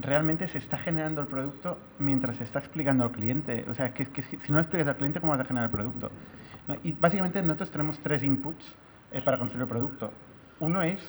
realmente 0.00 0.48
se 0.48 0.58
está 0.58 0.76
generando 0.78 1.20
el 1.20 1.26
producto 1.26 1.78
mientras 1.98 2.36
se 2.36 2.44
está 2.44 2.58
explicando 2.58 3.04
al 3.04 3.10
cliente. 3.12 3.64
O 3.68 3.74
sea, 3.74 3.92
que, 3.94 4.06
que 4.06 4.22
si 4.22 4.52
no 4.52 4.58
explicas 4.58 4.88
al 4.88 4.96
cliente, 4.96 5.20
¿cómo 5.20 5.32
vas 5.32 5.40
a 5.40 5.44
generar 5.44 5.68
el 5.68 5.72
producto? 5.72 6.10
¿No? 6.66 6.76
Y 6.82 6.92
básicamente 6.92 7.40
nosotros 7.42 7.70
tenemos 7.70 7.98
tres 8.00 8.22
inputs 8.22 8.74
eh, 9.12 9.20
para 9.22 9.38
construir 9.38 9.62
el 9.62 9.68
producto. 9.68 10.10
Uno 10.60 10.82
es 10.82 11.00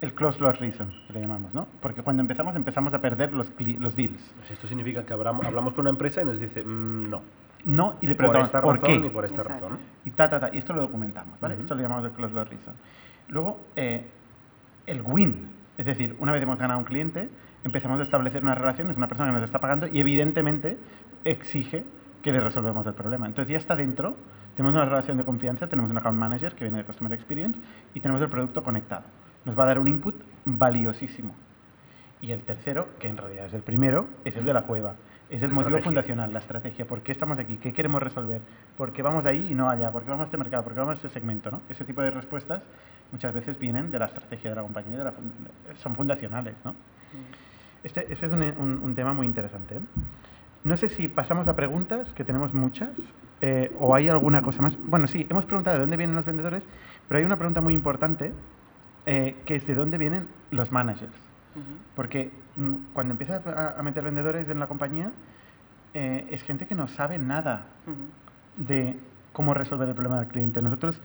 el 0.00 0.14
close 0.14 0.40
loss 0.40 0.58
reason, 0.58 0.90
que 1.06 1.12
le 1.12 1.20
llamamos, 1.20 1.52
¿no? 1.52 1.66
Porque 1.82 2.02
cuando 2.02 2.22
empezamos, 2.22 2.56
empezamos 2.56 2.94
a 2.94 3.00
perder 3.02 3.32
los, 3.34 3.52
los 3.78 3.94
deals. 3.94 4.32
Pues 4.38 4.50
esto 4.52 4.66
significa 4.66 5.04
que 5.04 5.12
hablamos, 5.12 5.44
hablamos 5.44 5.74
con 5.74 5.82
una 5.82 5.90
empresa 5.90 6.22
y 6.22 6.24
nos 6.24 6.40
dice, 6.40 6.64
"Mm, 6.64 7.10
no, 7.10 7.22
No, 7.66 7.96
y 8.00 8.06
le 8.06 8.14
por 8.14 8.18
preguntamos, 8.32 8.48
esta 8.48 8.62
¿por 8.62 8.76
razón 8.80 9.02
qué? 9.02 9.06
y 9.06 9.10
por 9.10 9.24
esta 9.26 9.42
Exacto. 9.42 9.68
razón. 9.68 9.78
y 10.06 10.10
ta, 10.12 10.30
ta, 10.30 10.40
ta. 10.40 10.48
Y 10.50 10.56
esto 10.56 10.72
lo 10.72 10.80
documentamos, 10.80 11.38
¿vale? 11.38 11.56
Esto 11.56 11.74
lo 11.74 11.82
llamamos 11.82 12.06
el 12.06 12.12
close 12.12 12.34
loss 12.34 12.48
reason. 12.48 12.74
Luego, 13.28 13.60
eh, 13.76 14.06
el 14.86 15.02
win. 15.02 15.48
Es 15.76 15.84
decir, 15.84 16.16
una 16.18 16.32
vez 16.32 16.42
hemos 16.42 16.58
ganado 16.58 16.78
un 16.78 16.86
cliente, 16.86 17.28
empezamos 17.64 18.00
a 18.00 18.02
establecer 18.02 18.42
una 18.42 18.54
relación, 18.54 18.90
es 18.90 18.96
una 18.96 19.08
persona 19.08 19.30
que 19.30 19.36
nos 19.36 19.44
está 19.44 19.58
pagando 19.60 19.86
y 19.86 20.00
evidentemente 20.00 20.78
exige 21.24 21.84
que 22.22 22.32
le 22.32 22.40
resolvemos 22.40 22.86
el 22.86 22.94
problema. 22.94 23.26
Entonces 23.26 23.50
ya 23.52 23.58
está 23.58 23.76
dentro, 23.76 24.16
tenemos 24.56 24.74
una 24.74 24.84
relación 24.84 25.16
de 25.18 25.24
confianza, 25.24 25.66
tenemos 25.68 25.90
un 25.90 25.98
account 25.98 26.18
manager 26.18 26.54
que 26.54 26.64
viene 26.64 26.78
de 26.78 26.84
Customer 26.84 27.12
Experience 27.12 27.58
y 27.94 28.00
tenemos 28.00 28.22
el 28.22 28.28
producto 28.28 28.62
conectado. 28.62 29.04
Nos 29.44 29.58
va 29.58 29.62
a 29.64 29.66
dar 29.66 29.78
un 29.78 29.88
input 29.88 30.14
valiosísimo. 30.44 31.34
Y 32.20 32.32
el 32.32 32.42
tercero, 32.42 32.88
que 32.98 33.08
en 33.08 33.16
realidad 33.16 33.46
es 33.46 33.54
el 33.54 33.62
primero, 33.62 34.06
es 34.24 34.36
el 34.36 34.44
de 34.44 34.52
la 34.52 34.62
cueva. 34.62 34.94
Es 35.30 35.42
el 35.42 35.48
La 35.50 35.54
motivo 35.54 35.76
estrategia. 35.78 35.84
fundacional, 35.84 36.32
la 36.32 36.40
estrategia. 36.40 36.84
¿Por 36.86 37.00
qué 37.02 37.12
estamos 37.12 37.38
aquí? 37.38 37.56
¿Qué 37.56 37.72
queremos 37.72 38.02
resolver? 38.02 38.42
¿Por 38.76 38.92
qué 38.92 39.00
vamos 39.00 39.24
ahí 39.24 39.46
y 39.50 39.54
no 39.54 39.70
allá? 39.70 39.90
¿Por 39.92 40.02
qué 40.02 40.10
vamos 40.10 40.24
a 40.24 40.26
este 40.26 40.36
mercado? 40.36 40.62
¿Por 40.64 40.74
qué 40.74 40.80
vamos 40.80 40.94
a 40.94 40.96
este 40.96 41.08
segmento? 41.08 41.50
¿no? 41.50 41.62
Ese 41.70 41.84
tipo 41.84 42.02
de 42.02 42.10
respuestas 42.10 42.62
muchas 43.12 43.32
veces 43.32 43.58
vienen 43.58 43.90
de 43.90 43.98
la 44.00 44.06
estrategia 44.06 44.50
de 44.50 44.56
la 44.56 44.62
compañía, 44.62 44.98
de 44.98 45.04
la 45.04 45.12
fun- 45.12 45.32
son 45.76 45.94
fundacionales. 45.94 46.56
¿no? 46.64 46.74
Este, 47.84 48.12
este 48.12 48.26
es 48.26 48.32
un, 48.32 48.42
un- 48.42 48.80
un 48.82 48.94
tema 48.94 49.12
muy 49.12 49.26
interesante. 49.26 49.76
¿eh? 49.76 49.80
No 50.64 50.76
sé 50.76 50.88
si 50.88 51.08
pasamos 51.08 51.48
a 51.48 51.56
preguntas, 51.56 52.12
que 52.12 52.24
tenemos 52.24 52.52
muchas, 52.52 52.90
eh, 53.40 53.74
o 53.78 53.94
hay 53.94 54.08
alguna 54.08 54.42
cosa 54.42 54.60
más. 54.62 54.76
Bueno, 54.86 55.06
sí, 55.06 55.26
hemos 55.30 55.46
preguntado 55.46 55.76
de 55.76 55.80
dónde 55.80 55.96
vienen 55.96 56.14
los 56.16 56.26
vendedores, 56.26 56.62
pero 57.08 57.18
hay 57.18 57.24
una 57.24 57.36
pregunta 57.36 57.60
muy 57.62 57.72
importante, 57.72 58.32
eh, 59.06 59.36
que 59.46 59.56
es 59.56 59.66
de 59.66 59.74
dónde 59.74 59.96
vienen 59.96 60.28
los 60.50 60.70
managers. 60.70 61.14
Porque 61.96 62.30
mm, 62.56 62.74
cuando 62.92 63.12
empiezas 63.12 63.46
a, 63.46 63.78
a 63.78 63.82
meter 63.82 64.04
vendedores 64.04 64.48
en 64.48 64.58
la 64.60 64.66
compañía, 64.66 65.10
eh, 65.94 66.28
es 66.30 66.42
gente 66.42 66.66
que 66.66 66.74
no 66.74 66.86
sabe 66.86 67.18
nada 67.18 67.64
de 68.56 68.96
cómo 69.32 69.54
resolver 69.54 69.88
el 69.88 69.94
problema 69.94 70.18
del 70.20 70.28
cliente. 70.28 70.60
Nosotros 70.60 71.00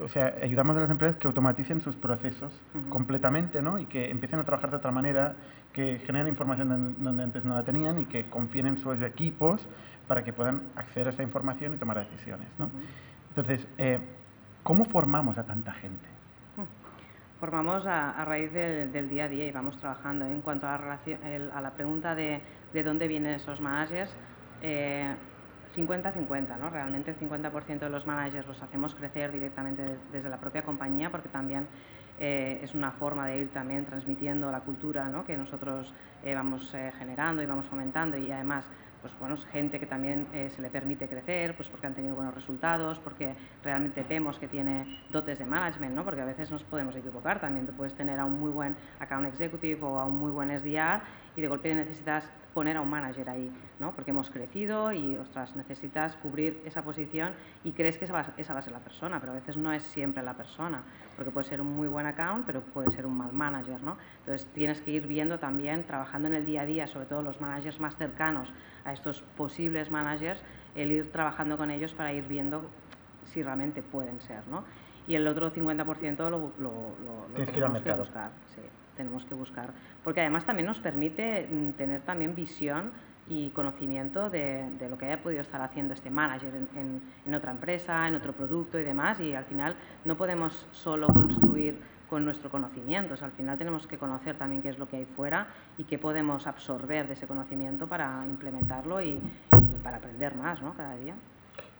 o 0.00 0.08
sea, 0.08 0.34
ayudamos 0.42 0.76
a 0.76 0.80
las 0.80 0.90
empresas 0.90 1.16
que 1.16 1.26
automaticen 1.26 1.80
sus 1.82 1.94
procesos 1.96 2.52
Ujú. 2.74 2.88
completamente 2.88 3.60
¿no? 3.60 3.78
y 3.78 3.84
que 3.86 4.10
empiecen 4.10 4.38
a 4.40 4.44
trabajar 4.44 4.70
de 4.70 4.76
otra 4.78 4.90
manera, 4.90 5.34
que 5.74 5.98
generen 6.06 6.28
información 6.28 6.68
don- 6.68 7.04
donde 7.04 7.22
antes 7.22 7.44
no 7.44 7.54
la 7.54 7.62
tenían 7.62 7.98
y 7.98 8.06
que 8.06 8.24
confíen 8.24 8.66
en 8.68 8.78
sus 8.78 9.00
equipos 9.02 9.66
para 10.08 10.24
que 10.24 10.32
puedan 10.32 10.62
acceder 10.76 11.08
a 11.08 11.10
esta 11.10 11.22
información 11.22 11.74
y 11.74 11.76
tomar 11.76 11.98
decisiones. 11.98 12.48
¿no? 12.58 12.66
Ujú. 12.66 12.74
Entonces, 13.30 13.66
eh, 13.78 13.98
¿cómo 14.62 14.84
formamos 14.86 15.36
a 15.36 15.44
tanta 15.44 15.72
gente? 15.72 16.08
Formamos 17.38 17.84
a, 17.86 18.10
a 18.12 18.24
raíz 18.24 18.52
del, 18.52 18.92
del 18.92 19.08
día 19.08 19.24
a 19.24 19.28
día 19.28 19.46
y 19.46 19.50
vamos 19.52 19.76
trabajando. 19.78 20.24
En 20.26 20.40
cuanto 20.42 20.66
a 20.68 20.72
la, 20.72 20.78
relación- 20.78 21.22
el- 21.24 21.50
a 21.50 21.60
la 21.60 21.72
pregunta 21.72 22.14
de, 22.14 22.40
de 22.72 22.82
dónde 22.84 23.08
vienen 23.08 23.34
esos 23.34 23.60
managers, 23.60 24.14
eh, 24.62 25.12
50-50, 25.74 26.58
¿no? 26.58 26.70
Realmente 26.70 27.10
el 27.10 27.18
50% 27.18 27.78
de 27.80 27.90
los 27.90 28.06
managers 28.06 28.46
los 28.46 28.62
hacemos 28.62 28.94
crecer 28.94 29.32
directamente 29.32 29.82
des- 29.82 30.12
desde 30.12 30.28
la 30.28 30.38
propia 30.38 30.62
compañía 30.62 31.10
porque 31.10 31.28
también 31.28 31.66
eh, 32.18 32.60
es 32.62 32.74
una 32.74 32.90
forma 32.92 33.26
de 33.26 33.38
ir 33.38 33.52
también 33.52 33.84
transmitiendo 33.84 34.50
la 34.50 34.60
cultura 34.60 35.08
¿no? 35.08 35.24
que 35.24 35.36
nosotros 35.36 35.94
eh, 36.22 36.34
vamos 36.34 36.72
eh, 36.74 36.92
generando 36.98 37.42
y 37.42 37.46
vamos 37.46 37.66
fomentando 37.66 38.16
y 38.18 38.30
además 38.30 38.64
pues 39.00 39.12
bueno, 39.18 39.36
gente 39.50 39.80
que 39.80 39.86
también 39.86 40.28
eh, 40.32 40.48
se 40.54 40.62
le 40.62 40.70
permite 40.70 41.08
crecer, 41.08 41.56
pues 41.56 41.68
porque 41.68 41.88
han 41.88 41.94
tenido 41.94 42.14
buenos 42.14 42.32
resultados, 42.36 43.00
porque 43.00 43.34
realmente 43.64 44.04
vemos 44.08 44.38
que 44.38 44.46
tiene 44.46 44.86
dotes 45.10 45.40
de 45.40 45.44
management, 45.44 45.92
¿no? 45.96 46.04
Porque 46.04 46.20
a 46.20 46.24
veces 46.24 46.52
nos 46.52 46.62
podemos 46.62 46.94
equivocar 46.94 47.40
también. 47.40 47.66
Tú 47.66 47.72
puedes 47.72 47.94
tener 47.96 48.20
a 48.20 48.24
un 48.24 48.38
muy 48.38 48.52
buen 48.52 48.76
account 49.00 49.26
executive 49.26 49.82
o 49.82 49.98
a 49.98 50.04
un 50.06 50.16
muy 50.20 50.30
buen 50.30 50.50
SDR 50.52 51.00
y 51.36 51.40
de 51.40 51.48
golpe 51.48 51.74
necesitas 51.74 52.30
poner 52.52 52.76
a 52.76 52.82
un 52.82 52.90
manager 52.90 53.30
ahí, 53.30 53.50
¿no? 53.80 53.92
Porque 53.92 54.10
hemos 54.10 54.28
crecido 54.28 54.92
y, 54.92 55.16
ostras, 55.16 55.56
necesitas 55.56 56.16
cubrir 56.16 56.60
esa 56.66 56.82
posición 56.82 57.32
y 57.64 57.72
crees 57.72 57.96
que 57.96 58.04
esa 58.04 58.12
va, 58.12 58.26
esa 58.36 58.52
va 58.52 58.58
a 58.58 58.62
ser 58.62 58.74
la 58.74 58.80
persona, 58.80 59.18
pero 59.20 59.32
a 59.32 59.36
veces 59.36 59.56
no 59.56 59.72
es 59.72 59.82
siempre 59.82 60.22
la 60.22 60.34
persona, 60.34 60.82
porque 61.16 61.30
puede 61.30 61.46
ser 61.46 61.62
un 61.62 61.74
muy 61.74 61.88
buen 61.88 62.04
account, 62.04 62.44
pero 62.44 62.60
puede 62.60 62.90
ser 62.90 63.06
un 63.06 63.16
mal 63.16 63.32
manager, 63.32 63.82
¿no? 63.82 63.96
Entonces 64.20 64.46
tienes 64.52 64.82
que 64.82 64.90
ir 64.90 65.06
viendo 65.06 65.38
también, 65.38 65.84
trabajando 65.84 66.28
en 66.28 66.34
el 66.34 66.44
día 66.44 66.60
a 66.62 66.66
día, 66.66 66.86
sobre 66.86 67.06
todo 67.06 67.22
los 67.22 67.40
managers 67.40 67.80
más 67.80 67.96
cercanos 67.96 68.52
a 68.84 68.92
estos 68.92 69.22
posibles 69.36 69.90
managers, 69.90 70.42
el 70.74 70.92
ir 70.92 71.10
trabajando 71.10 71.56
con 71.56 71.70
ellos 71.70 71.94
para 71.94 72.12
ir 72.12 72.26
viendo 72.28 72.62
si 73.24 73.42
realmente 73.42 73.82
pueden 73.82 74.20
ser, 74.20 74.46
¿no? 74.48 74.64
Y 75.06 75.14
el 75.14 75.26
otro 75.26 75.50
50% 75.50 76.18
lo, 76.18 76.28
lo, 76.28 76.50
lo, 76.58 76.58
lo 76.58 77.34
Tienes 77.34 77.50
que 77.50 77.56
ir 77.58 77.64
al 77.64 77.72
tenemos 77.72 77.78
que 77.82 77.84
mercado. 77.88 77.98
buscar, 77.98 78.30
sí, 78.54 78.60
tenemos 78.96 79.24
que 79.24 79.34
buscar. 79.34 79.70
Porque 80.04 80.20
además 80.20 80.44
también 80.44 80.66
nos 80.66 80.78
permite 80.78 81.48
mm, 81.50 81.70
tener 81.72 82.00
también 82.02 82.34
visión 82.34 82.90
y 83.28 83.50
conocimiento 83.50 84.30
de, 84.30 84.68
de 84.78 84.88
lo 84.88 84.98
que 84.98 85.06
haya 85.06 85.22
podido 85.22 85.40
estar 85.42 85.60
haciendo 85.60 85.94
este 85.94 86.10
manager 86.10 86.54
en, 86.54 86.68
en- 86.78 87.02
en 87.24 87.34
otra 87.34 87.52
empresa, 87.52 88.06
en 88.08 88.14
otro 88.16 88.32
producto 88.32 88.78
y 88.78 88.84
demás. 88.84 89.20
Y 89.20 89.34
al 89.34 89.44
final 89.44 89.76
no 90.04 90.16
podemos 90.16 90.66
solo 90.72 91.06
construir 91.06 91.76
con 92.10 92.26
nuestro 92.26 92.50
conocimiento, 92.50 93.14
o 93.14 93.16
sea, 93.16 93.28
al 93.28 93.32
final 93.32 93.56
tenemos 93.56 93.86
que 93.86 93.96
conocer 93.96 94.36
también 94.36 94.60
qué 94.60 94.68
es 94.68 94.78
lo 94.78 94.86
que 94.86 94.98
hay 94.98 95.06
fuera 95.06 95.46
y 95.78 95.84
qué 95.84 95.98
podemos 95.98 96.46
absorber 96.46 97.06
de 97.06 97.14
ese 97.14 97.26
conocimiento 97.26 97.86
para 97.86 98.22
implementarlo 98.26 99.00
y, 99.00 99.12
y 99.12 99.80
para 99.82 99.96
aprender 99.96 100.34
más 100.36 100.60
¿no? 100.60 100.74
cada 100.74 100.94
día. 100.96 101.14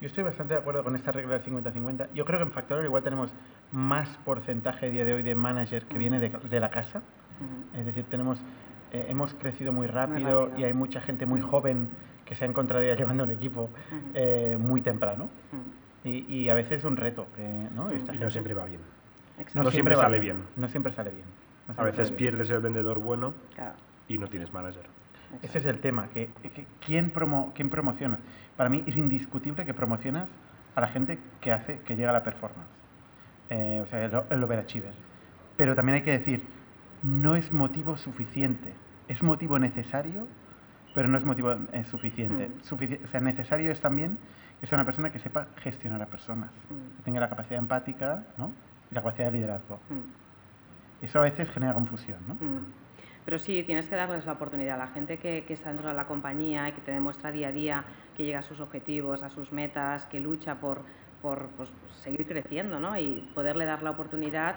Yo 0.00 0.06
estoy 0.06 0.24
bastante 0.24 0.54
de 0.54 0.60
acuerdo 0.60 0.82
con 0.82 0.96
esta 0.96 1.12
regla 1.12 1.38
del 1.38 1.44
50-50. 1.44 2.08
Yo 2.14 2.24
creo 2.24 2.38
que 2.38 2.44
en 2.46 2.50
Factorial 2.50 2.86
igual 2.86 3.02
tenemos 3.02 3.30
más 3.72 4.08
porcentaje 4.24 4.86
a 4.86 4.90
día 4.90 5.04
de 5.04 5.14
hoy 5.14 5.22
de 5.22 5.34
manager 5.34 5.84
que 5.86 5.96
Mm. 5.96 5.98
viene 5.98 6.20
de, 6.20 6.28
de 6.28 6.60
la 6.60 6.70
casa. 6.70 6.98
Ujú. 6.98 7.78
Es 7.80 7.86
decir, 7.86 8.04
tenemos, 8.04 8.38
eh, 8.92 9.06
hemos 9.08 9.34
crecido 9.34 9.72
muy 9.72 9.86
rápido, 9.86 10.46
rápido. 10.46 10.60
y 10.60 10.64
hay 10.64 10.74
mucha 10.74 11.00
gente 11.00 11.26
muy 11.26 11.40
joven 11.40 11.88
que 12.24 12.34
se 12.34 12.44
ha 12.44 12.48
encontrado 12.48 12.84
ya 12.84 12.94
llevando 12.94 13.24
un 13.24 13.30
equipo 13.30 13.70
eh, 14.14 14.56
muy 14.60 14.80
temprano. 14.82 15.28
Y, 16.04 16.24
y 16.32 16.48
a 16.48 16.54
veces 16.54 16.78
es 16.78 16.84
un 16.84 16.96
reto. 16.96 17.26
Que, 17.36 17.42
¿no? 17.74 17.90
Esta 17.90 18.12
Y 18.12 18.16
no 18.16 18.20
gente- 18.20 18.30
siempre 18.30 18.54
va 18.54 18.64
bien. 18.66 18.80
Exacto. 19.38 19.62
No 19.64 19.70
siempre 19.70 19.94
va 19.94 20.02
sale 20.02 20.18
bien. 20.20 20.36
No 20.56 20.68
siempre 20.68 20.92
sale 20.92 21.10
bien. 21.10 21.24
No 21.68 21.72
A 21.72 21.74
siempre 21.74 21.84
veces 21.92 22.08
sale 22.08 22.16
bien. 22.18 22.30
pierdes 22.30 22.50
el 22.50 22.60
vendedor 22.60 22.98
bueno 22.98 23.34
Claro, 23.54 23.74
y 24.08 24.18
no 24.18 24.26
tienes 24.28 24.52
manager. 24.52 24.82
Ese 25.42 25.58
es 25.60 25.64
el 25.66 25.78
tema, 25.78 26.08
que, 26.12 26.28
que- 26.42 26.66
¿quién, 26.84 27.10
promo, 27.10 27.52
¿quién 27.54 27.70
promocionas? 27.70 28.18
Para 28.56 28.68
mí 28.68 28.84
es 28.86 28.96
indiscutible 28.98 29.64
que 29.64 29.72
promocionas 29.72 30.28
a 30.74 30.80
la 30.82 30.88
gente 30.88 31.18
que 31.40 31.52
hace 31.52 31.78
que 31.80 31.96
llega 31.96 32.10
a 32.10 32.12
la 32.12 32.22
performance, 32.22 32.68
Eh, 33.54 33.80
o 33.82 33.86
sea, 33.86 34.04
el, 34.06 34.12
el 34.30 34.42
overachiever. 34.44 34.94
Pero 35.58 35.74
también 35.74 35.96
hay 35.96 36.02
que 36.02 36.12
decir, 36.12 36.42
no 37.02 37.36
es 37.36 37.52
motivo 37.52 37.98
suficiente, 37.98 38.72
es 39.08 39.22
motivo 39.22 39.58
necesario, 39.58 40.26
pero 40.94 41.06
no 41.08 41.18
es 41.18 41.24
motivo 41.24 41.52
eh, 41.72 41.84
suficiente. 41.84 42.48
Mm. 42.48 42.60
Sufici- 42.62 43.04
o 43.04 43.08
sea, 43.08 43.20
necesario 43.20 43.70
es 43.70 43.80
también 43.80 44.16
que 44.60 44.66
sea 44.66 44.76
una 44.78 44.86
persona 44.86 45.10
que 45.12 45.18
sepa 45.18 45.48
gestionar 45.56 46.00
a 46.00 46.06
personas, 46.06 46.50
Mm. 46.70 46.96
que 46.96 47.02
tenga 47.02 47.20
la 47.20 47.28
capacidad 47.28 47.58
empática 47.58 48.24
¿no? 48.38 48.52
y 48.90 48.94
la 48.94 49.02
capacidad 49.02 49.26
de 49.26 49.32
liderazgo. 49.38 49.76
Mm. 49.90 51.04
Eso 51.04 51.18
a 51.18 51.22
veces 51.22 51.50
genera 51.50 51.74
confusión, 51.74 52.18
¿no? 52.28 52.34
Mm. 52.34 52.64
Pero 53.24 53.38
sí, 53.38 53.62
tienes 53.64 53.88
que 53.88 53.94
darles 53.96 54.24
la 54.26 54.32
oportunidad 54.32 54.76
a 54.76 54.78
la 54.78 54.88
gente 54.88 55.18
que, 55.18 55.44
que, 55.46 55.52
está 55.52 55.68
dentro 55.68 55.88
de 55.88 55.94
la 55.94 56.06
compañía 56.06 56.68
y 56.68 56.72
que 56.72 56.80
te 56.80 56.90
demuestra 56.90 57.30
día 57.30 57.48
a 57.48 57.52
día 57.52 57.84
que 58.16 58.24
llega 58.24 58.38
a 58.40 58.42
sus 58.42 58.60
objetivos, 58.60 59.22
a 59.22 59.28
sus 59.30 59.52
metas, 59.52 60.06
que 60.06 60.18
lucha 60.20 60.56
por, 60.56 60.82
por 61.22 61.48
pues, 61.50 61.70
seguir 62.02 62.26
creciendo 62.26 62.80
¿no? 62.80 62.98
y 62.98 63.30
poderle 63.34 63.64
dar 63.64 63.82
la 63.82 63.90
oportunidad. 63.90 64.56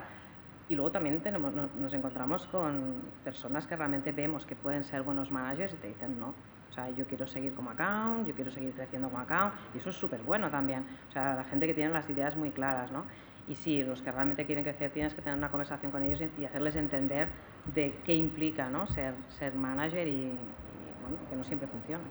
Y 0.68 0.76
luego 0.76 0.92
también 0.92 1.22
tenemos, 1.22 1.54
nos 1.54 1.94
encontramos 1.94 2.48
con 2.48 2.96
personas 3.24 3.68
que 3.68 3.76
realmente 3.76 4.12
vemos 4.12 4.46
que 4.46 4.56
pueden 4.56 4.84
ser 4.84 5.04
buenos 5.04 5.32
managers 5.32 5.74
y 5.74 5.78
te 5.78 5.88
dicen 5.88 6.20
no. 6.20 6.34
O 6.70 6.74
sea, 6.74 6.90
yo 6.90 7.06
quiero 7.06 7.26
seguir 7.28 7.54
como 7.54 7.70
account, 7.70 8.28
yo 8.28 8.34
quiero 8.34 8.52
seguir 8.52 8.74
creciendo 8.74 9.08
como 9.08 9.22
account 9.22 9.54
y 9.74 9.78
eso 9.78 9.92
es 9.92 9.96
súper 9.96 10.22
bueno 10.22 10.50
también. 10.50 10.84
O 11.08 11.12
sea, 11.12 11.36
la 11.36 11.44
gente 11.44 11.68
que 11.68 11.74
tiene 11.74 11.94
las 11.94 12.10
ideas 12.10 12.36
muy 12.36 12.50
claras, 12.50 12.92
¿no? 12.92 13.06
Y 13.48 13.56
sí, 13.56 13.84
los 13.84 14.02
que 14.02 14.12
realmente 14.12 14.46
quieren 14.46 14.64
crecer 14.64 14.92
tienes 14.92 15.14
que 15.14 15.22
tener 15.22 15.38
una 15.38 15.50
conversación 15.50 15.92
con 15.92 16.02
ellos 16.02 16.20
y 16.38 16.46
hacerles 16.46 16.76
entender 16.76 17.30
de 17.74 18.00
qué 18.04 18.16
implica 18.16 18.70
¿no? 18.70 18.88
ser, 18.88 19.14
ser 19.30 19.54
manager 19.54 20.08
y, 20.08 20.12
y 20.12 20.38
bueno, 21.02 21.18
que 21.30 21.36
no 21.36 21.44
siempre 21.44 21.68
funciona. 21.68 22.04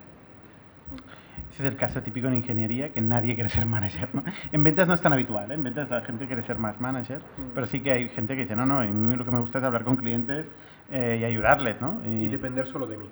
Ese 1.50 1.62
es 1.62 1.72
el 1.72 1.76
caso 1.76 2.02
típico 2.02 2.26
en 2.26 2.34
ingeniería, 2.34 2.92
que 2.92 3.00
nadie 3.00 3.34
quiere 3.34 3.48
ser 3.50 3.66
manager. 3.66 4.08
¿no? 4.12 4.22
En 4.52 4.64
ventas 4.64 4.88
no 4.88 4.94
es 4.94 5.00
tan 5.00 5.12
habitual, 5.12 5.50
¿eh? 5.50 5.54
en 5.54 5.62
ventas 5.62 5.88
la 5.90 6.02
gente 6.02 6.26
quiere 6.26 6.42
ser 6.42 6.58
más 6.58 6.80
manager, 6.80 7.18
mm. 7.18 7.54
pero 7.54 7.66
sí 7.66 7.80
que 7.80 7.92
hay 7.92 8.08
gente 8.08 8.34
que 8.34 8.42
dice, 8.42 8.56
no, 8.56 8.66
no, 8.66 8.80
a 8.80 8.84
mí 8.84 9.16
lo 9.16 9.24
que 9.24 9.30
me 9.30 9.40
gusta 9.40 9.58
es 9.58 9.64
hablar 9.64 9.84
con 9.84 9.96
clientes 9.96 10.46
eh, 10.90 11.18
y 11.20 11.24
ayudarles. 11.24 11.80
¿no? 11.80 12.00
Y, 12.06 12.24
y, 12.24 12.28
depender 12.28 12.66
solo 12.66 12.86
de 12.86 12.96
mí. 12.96 13.08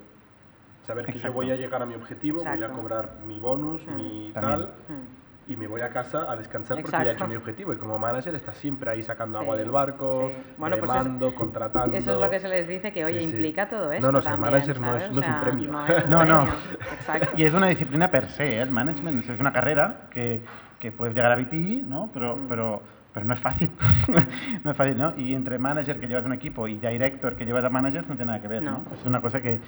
Saber 0.87 1.05
Exacto. 1.05 1.21
que 1.21 1.27
yo 1.27 1.33
voy 1.33 1.51
a 1.51 1.57
llegar 1.57 1.83
a 1.83 1.87
mi 1.87 1.95
objetivo, 1.95 2.39
Exacto. 2.39 2.61
voy 2.61 2.71
a 2.71 2.75
cobrar 2.75 3.11
mi 3.27 3.39
bonus, 3.39 3.87
mm. 3.87 3.95
mi 3.95 4.31
También. 4.33 4.61
tal. 4.61 4.69
Mm 4.89 5.22
y 5.49 5.57
me 5.57 5.67
voy 5.67 5.81
a 5.81 5.89
casa 5.89 6.31
a 6.31 6.37
descansar 6.37 6.81
porque 6.81 6.97
ya 6.97 7.05
he 7.05 7.13
hecho 7.13 7.27
mi 7.27 7.37
objetivo. 7.37 7.73
Y 7.73 7.77
como 7.77 7.99
manager 7.99 8.35
estás 8.35 8.57
siempre 8.57 8.91
ahí 8.91 9.03
sacando 9.03 9.39
sí, 9.39 9.45
agua 9.45 9.57
del 9.57 9.71
barco, 9.71 10.31
sí. 10.31 10.55
bueno, 10.57 10.77
remando, 10.77 11.27
pues 11.27 11.39
contratando. 11.39 11.97
Eso 11.97 12.15
es 12.15 12.21
lo 12.21 12.31
que 12.31 12.39
se 12.39 12.49
les 12.49 12.69
dice, 12.69 12.93
que 12.93 13.05
oye, 13.05 13.19
sí, 13.21 13.25
implica 13.25 13.69
todo 13.69 13.93
esto. 13.93 14.07
No, 14.07 14.13
no, 14.13 14.23
también, 14.23 14.63
ser 14.63 14.79
manager 14.79 14.81
no 14.81 14.97
es, 14.97 15.11
no 15.13 15.21
es, 15.21 15.29
un 15.29 15.41
premio. 15.41 15.73
No, 15.73 15.87
es 15.87 16.05
un 16.05 16.11
no, 16.11 16.19
premio. 16.19 16.35
no. 16.37 16.45
Exacto. 16.93 17.29
Y 17.37 17.45
es 17.45 17.55
una 17.55 17.67
disciplina 17.67 18.11
per 18.11 18.29
se, 18.29 18.57
¿eh? 18.57 18.63
el 18.63 18.71
management 18.71 19.29
es 19.29 19.41
una 19.41 19.53
carrera 19.53 20.03
que, 20.11 20.43
que 20.79 20.93
puedes 20.93 21.15
llegar 21.15 21.33
a 21.33 21.37
VP, 21.37 21.85
¿no? 21.87 22.11
pero, 22.13 22.37
mm. 22.37 22.47
pero, 22.49 22.83
pero 23.13 23.27
no 23.27 23.35
es 23.35 23.41
fácil. 23.41 23.71
no 24.65 24.71
es 24.71 24.77
fácil, 24.77 24.99
¿no? 24.99 25.15
Y 25.17 25.35
entre 25.35 25.59
manager 25.59 25.99
que 25.99 26.07
llevas 26.07 26.25
un 26.25 26.33
equipo 26.33 26.69
y 26.69 26.79
director 26.79 27.35
que 27.37 27.45
llevas 27.45 27.65
a 27.65 27.69
manager 27.69 28.05
no 28.09 28.15
tiene 28.17 28.33
nada 28.33 28.41
que 28.41 28.49
ver, 28.49 28.63
¿no? 28.63 28.83
Es 28.93 29.05
una 29.05 29.21
cosa 29.21 29.41
que, 29.41 29.61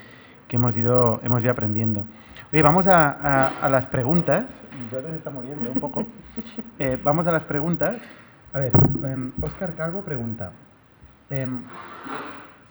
que 0.48 0.56
hemos, 0.56 0.76
ido, 0.76 1.20
hemos 1.22 1.42
ido 1.42 1.52
aprendiendo. 1.52 2.04
Oye, 2.52 2.62
vamos 2.62 2.86
a, 2.86 3.10
a, 3.10 3.48
a 3.62 3.68
las 3.68 3.86
preguntas. 3.86 4.44
Jordan 4.90 5.14
está 5.14 5.30
muriendo 5.30 5.70
un 5.70 5.80
poco. 5.80 6.06
Eh, 6.78 6.98
vamos 7.02 7.26
a 7.26 7.32
las 7.32 7.44
preguntas. 7.44 7.96
A 8.52 8.58
ver, 8.58 8.72
um, 8.76 9.32
Oscar 9.42 9.74
Calvo 9.74 10.02
pregunta. 10.02 10.52
Um, 11.30 11.62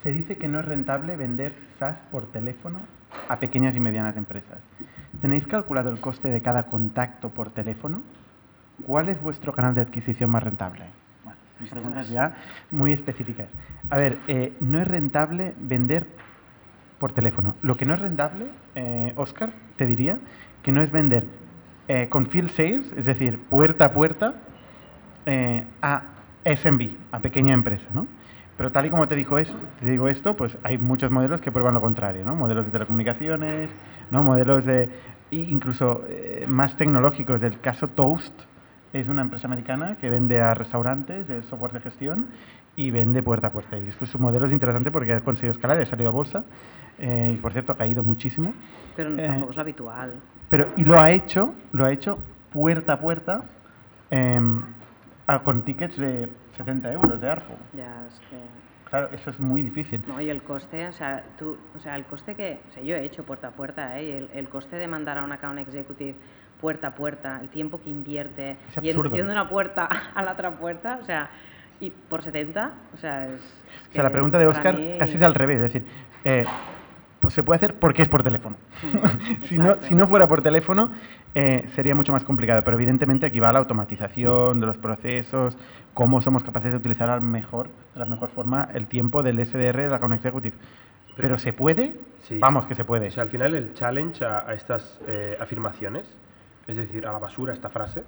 se 0.02 0.12
dice 0.12 0.38
que 0.38 0.48
no 0.48 0.60
es 0.60 0.66
rentable 0.66 1.16
vender 1.16 1.54
SaaS 1.80 1.98
por 2.12 2.26
teléfono 2.32 2.80
a 3.30 3.40
pequeñas 3.40 3.76
y 3.76 3.80
medianas 3.80 4.18
empresas. 4.18 4.60
¿Tenéis 5.22 5.48
calculado 5.48 5.90
el 5.90 6.00
coste 6.00 6.30
de 6.30 6.42
cada 6.42 6.64
contacto 6.64 7.30
por 7.30 7.52
teléfono? 7.52 8.02
¿Cuál 8.86 9.10
es 9.10 9.22
vuestro 9.22 9.54
canal 9.54 9.74
de 9.76 9.82
adquisición 9.82 10.30
más 10.30 10.44
rentable? 10.44 10.86
Bueno, 11.24 11.38
preguntas 11.70 12.10
ya 12.10 12.36
muy 12.72 12.92
específicas. 12.92 13.48
A 13.90 13.98
ver, 13.98 14.18
eh, 14.28 14.54
no 14.60 14.82
es 14.82 14.88
rentable 14.88 15.54
vender 15.60 16.06
por 17.00 17.14
teléfono. 17.14 17.56
Lo 17.62 17.78
que 17.78 17.86
no 17.86 17.94
es 17.94 18.02
rentable, 18.02 18.48
eh, 18.76 19.14
Oscar, 19.16 19.52
te 19.78 19.86
diría, 19.86 20.18
que 20.64 20.72
no 20.72 20.82
es 20.82 20.92
vender 20.92 21.26
eh, 21.88 22.08
con 22.10 22.28
field 22.28 22.50
sales, 22.50 22.94
es 22.96 23.06
decir, 23.06 23.40
puerta 23.40 23.86
a 23.86 23.92
puerta, 23.92 24.36
eh, 25.26 25.64
a 25.82 26.04
SMB, 26.46 26.90
a 27.12 27.20
pequeña 27.20 27.54
empresa, 27.54 27.88
¿no? 27.94 28.08
Pero 28.58 28.72
tal 28.72 28.86
y 28.86 28.90
como 28.90 29.08
te, 29.08 29.16
dijo 29.16 29.40
es, 29.40 29.52
te 29.80 29.90
digo 29.90 30.08
esto, 30.08 30.36
pues 30.36 30.58
hay 30.64 30.78
muchos 30.78 31.10
modelos 31.10 31.42
que 31.42 31.52
prueban 31.52 31.74
lo 31.74 31.82
contrario, 31.82 32.24
¿no? 32.24 32.36
Modelos 32.36 32.66
de 32.66 32.72
telecomunicaciones, 32.72 33.70
¿no? 34.12 34.24
Modelos 34.24 34.64
de 34.66 34.90
incluso 35.32 36.04
eh, 36.08 36.46
más 36.48 36.78
tecnológicos. 36.78 37.42
Del 37.42 37.60
caso 37.60 37.88
Toast 37.88 38.34
es 38.94 39.08
una 39.08 39.24
empresa 39.24 39.48
americana 39.48 39.98
que 40.00 40.10
vende 40.10 40.40
a 40.40 40.54
restaurantes 40.54 41.28
de 41.28 41.42
software 41.44 41.72
de 41.72 41.80
gestión 41.80 42.28
y 42.76 42.92
vende 42.92 43.24
puerta 43.24 43.48
a 43.48 43.52
puerta. 43.52 43.78
Y 43.78 43.92
su 43.92 44.20
modelo 44.20 44.46
es 44.46 44.52
interesante 44.52 44.92
porque 44.92 45.14
ha 45.14 45.22
conseguido 45.22 45.52
escalar, 45.52 45.80
ha 45.80 45.86
salido 45.86 46.10
a 46.10 46.12
bolsa 46.12 46.44
eh, 47.00 47.34
y 47.36 47.38
por 47.38 47.54
cierto 47.54 47.72
ha 47.72 47.78
caído 47.78 48.04
muchísimo. 48.04 48.54
Pero 48.96 49.10
no, 49.10 49.22
tampoco 49.22 49.52
es 49.52 49.56
lo 49.56 49.62
habitual. 49.62 50.14
Pero, 50.54 50.68
y 50.78 50.86
lo 50.86 51.00
ha 51.00 51.10
hecho, 51.10 51.56
lo 51.72 51.84
ha 51.84 51.92
hecho 51.92 52.20
puerta 52.52 52.94
a 52.94 53.00
puerta 53.00 53.42
eh, 54.12 54.40
con 55.44 55.64
tickets 55.64 55.98
de 55.98 56.30
70 56.58 56.94
euros 56.94 57.20
de 57.20 57.28
ARPU. 57.28 57.54
Ya, 57.76 58.04
es 58.08 58.20
que... 58.30 58.38
Claro, 58.88 59.10
eso 59.12 59.32
es 59.32 59.40
muy 59.40 59.64
difícil. 59.64 60.04
No, 60.06 60.22
y 60.22 60.30
el 60.30 60.44
coste, 60.44 60.88
o 60.88 60.94
sea, 60.94 61.24
tú, 61.40 61.58
o 61.76 61.80
sea, 61.80 61.96
el 61.96 62.06
coste 62.06 62.36
que, 62.36 62.60
o 62.70 62.72
sea, 62.72 62.84
yo 62.84 62.96
he 62.96 63.04
hecho 63.04 63.24
puerta 63.24 63.48
a 63.48 63.50
puerta, 63.50 64.00
¿eh? 64.00 64.06
Y 64.06 64.12
el, 64.12 64.30
el 64.32 64.48
coste 64.48 64.76
de 64.76 64.88
mandar 64.88 65.18
a 65.18 65.24
un 65.24 65.32
account 65.32 65.58
executive 65.58 66.14
puerta 66.62 66.90
a 66.90 66.94
puerta, 66.94 67.40
el 67.42 67.50
tiempo 67.50 67.82
que 67.82 67.90
invierte, 67.90 68.56
y 68.80 68.92
de 68.94 69.24
una 69.24 69.50
puerta 69.50 69.90
a 70.14 70.22
la 70.22 70.34
otra 70.34 70.52
puerta, 70.52 71.00
o 71.02 71.06
sea, 71.06 71.32
y 71.80 71.90
por 71.90 72.22
70, 72.22 72.72
o 72.94 72.98
sea, 72.98 73.26
es... 73.26 73.32
es 73.42 73.90
O 73.90 73.94
sea, 73.94 74.04
la 74.04 74.12
pregunta 74.12 74.38
de 74.38 74.46
Oscar 74.46 74.76
mí- 74.78 74.98
casi 75.00 75.18
es 75.18 75.24
al 75.24 75.34
revés, 75.34 75.58
es 75.58 75.74
decir, 75.74 75.84
eh, 76.24 76.46
pues 77.24 77.34
se 77.34 77.42
puede 77.42 77.56
hacer 77.56 77.76
porque 77.80 78.02
es 78.04 78.10
por 78.10 78.22
teléfono. 78.22 78.58
Mm, 78.84 79.44
si, 79.48 79.58
no, 79.58 79.78
si 79.82 79.96
no 79.96 80.08
fuera 80.08 80.28
por 80.28 80.42
teléfono, 80.42 80.92
eh, 81.34 81.66
sería 81.74 81.96
mucho 81.96 82.12
más 82.12 82.24
complicado, 82.26 82.64
pero 82.64 82.76
evidentemente 82.78 83.26
aquí 83.26 83.40
va 83.40 83.52
la 83.54 83.60
automatización 83.60 84.60
de 84.60 84.66
los 84.68 84.78
procesos, 84.78 85.58
cómo 85.94 86.22
somos 86.22 86.44
capaces 86.44 86.72
de 86.72 86.78
utilizar 86.78 87.10
al 87.10 87.22
mejor, 87.22 87.70
de 87.94 88.00
la 88.02 88.06
mejor 88.06 88.30
forma 88.30 88.68
el 88.74 88.88
tiempo 88.88 89.24
del 89.24 89.40
SDR 89.46 89.78
de 89.82 89.88
la 89.88 89.96
Account 89.96 90.16
Executive. 90.16 90.56
Pero 91.16 91.38
se 91.38 91.54
puede, 91.54 91.96
Sí. 92.24 92.38
vamos 92.40 92.66
que 92.66 92.76
se 92.76 92.84
puede. 92.86 93.08
O 93.08 93.12
sea, 93.12 93.24
al 93.24 93.30
final 93.30 93.56
el 93.56 93.74
challenge 93.74 94.24
a, 94.26 94.40
a 94.48 94.54
estas 94.54 95.00
eh, 95.08 95.38
afirmaciones, 95.40 96.06
es 96.68 96.76
decir, 96.76 97.08
a 97.08 97.12
la 97.12 97.20
basura 97.20 97.54
esta 97.54 97.70
frase, 97.70 98.04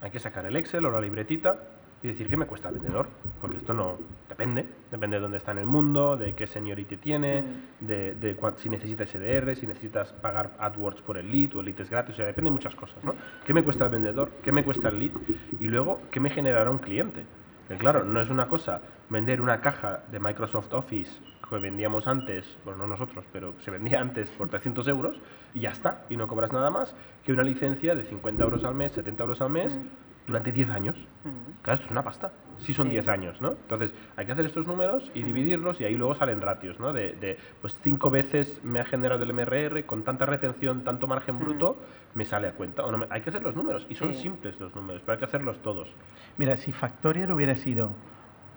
hay 0.00 0.10
que 0.10 0.18
sacar 0.18 0.46
el 0.46 0.54
Excel 0.56 0.84
o 0.86 0.90
la 0.90 1.00
libretita 1.00 1.56
y 2.06 2.10
decir 2.10 2.28
qué 2.28 2.36
me 2.36 2.46
cuesta 2.46 2.68
el 2.68 2.74
vendedor, 2.74 3.08
porque 3.40 3.56
esto 3.56 3.74
no 3.74 3.98
depende, 4.28 4.64
depende 4.92 5.16
de 5.16 5.22
dónde 5.22 5.38
está 5.38 5.50
en 5.52 5.58
el 5.58 5.66
mundo, 5.66 6.16
de 6.16 6.34
qué 6.34 6.46
seniority 6.46 6.96
tiene, 6.98 7.42
de, 7.80 8.14
de 8.14 8.36
cuán- 8.36 8.56
si 8.58 8.68
necesita 8.68 9.04
SDR, 9.04 9.56
si 9.56 9.66
necesitas 9.66 10.12
pagar 10.12 10.52
AdWords 10.60 11.02
por 11.02 11.18
el 11.18 11.30
lead 11.30 11.56
o 11.56 11.60
el 11.60 11.66
lead 11.66 11.80
es 11.80 11.90
gratis, 11.90 12.14
o 12.14 12.16
sea, 12.18 12.26
depende 12.26 12.48
de 12.50 12.52
muchas 12.52 12.74
cosas, 12.76 13.02
¿no? 13.02 13.14
¿Qué 13.44 13.52
me 13.52 13.62
cuesta 13.64 13.84
el 13.84 13.90
vendedor? 13.90 14.30
¿Qué 14.42 14.52
me 14.52 14.62
cuesta 14.64 14.88
el 14.88 15.00
lead? 15.00 15.10
Y 15.58 15.66
luego, 15.66 16.00
¿qué 16.10 16.20
me 16.20 16.30
generará 16.30 16.70
un 16.70 16.78
cliente? 16.78 17.24
Que 17.66 17.74
claro, 17.76 18.04
no 18.04 18.20
es 18.20 18.30
una 18.30 18.46
cosa 18.46 18.80
vender 19.08 19.40
una 19.40 19.60
caja 19.60 20.04
de 20.10 20.20
Microsoft 20.20 20.72
Office 20.74 21.20
que 21.48 21.58
vendíamos 21.58 22.06
antes, 22.06 22.56
bueno, 22.64 22.78
no 22.78 22.86
nosotros, 22.88 23.24
pero 23.32 23.54
se 23.60 23.70
vendía 23.72 24.00
antes 24.00 24.28
por 24.30 24.48
300 24.48 24.86
euros 24.88 25.20
y 25.54 25.60
ya 25.60 25.70
está, 25.70 26.04
y 26.10 26.16
no 26.16 26.26
cobras 26.28 26.52
nada 26.52 26.70
más 26.70 26.94
que 27.24 27.32
una 27.32 27.42
licencia 27.44 27.94
de 27.96 28.04
50 28.04 28.42
euros 28.44 28.64
al 28.64 28.74
mes, 28.74 28.92
70 28.92 29.22
euros 29.24 29.40
al 29.40 29.50
mes, 29.50 29.76
durante 30.26 30.50
10 30.52 30.68
años. 30.70 30.96
Claro, 31.62 31.74
esto 31.74 31.86
es 31.86 31.90
una 31.90 32.02
pasta. 32.02 32.32
Sí 32.58 32.72
son 32.72 32.86
Sí. 32.86 32.92
10 32.94 33.08
años, 33.08 33.40
¿no? 33.40 33.50
Entonces, 33.50 33.94
hay 34.16 34.26
que 34.26 34.32
hacer 34.32 34.44
estos 34.44 34.66
números 34.66 35.10
y 35.14 35.22
dividirlos 35.22 35.80
y 35.80 35.84
ahí 35.84 35.94
luego 35.96 36.14
salen 36.14 36.40
ratios, 36.40 36.78
¿no? 36.80 36.92
De, 36.92 37.12
de, 37.14 37.36
pues 37.60 37.78
cinco 37.82 38.10
veces 38.10 38.60
me 38.64 38.80
ha 38.80 38.84
generado 38.84 39.22
el 39.24 39.32
MRR, 39.32 39.84
con 39.84 40.02
tanta 40.04 40.24
retención, 40.26 40.82
tanto 40.84 41.06
margen 41.06 41.38
bruto, 41.38 41.76
me 42.14 42.24
sale 42.24 42.48
a 42.48 42.52
cuenta. 42.52 42.84
O 42.84 42.92
no 42.92 42.98
me- 42.98 43.06
hay 43.10 43.20
que 43.20 43.30
hacer 43.30 43.42
los 43.42 43.54
números 43.56 43.86
y 43.90 43.94
son 43.94 44.14
Sí. 44.14 44.22
simples 44.22 44.58
los 44.60 44.74
números, 44.74 45.02
pero 45.04 45.12
hay 45.14 45.18
que 45.18 45.24
hacerlos 45.26 45.60
todos. 45.62 45.88
Mira, 46.38 46.56
si 46.56 46.72
Factorial 46.72 47.30
hubiera 47.32 47.56
sido 47.56 47.90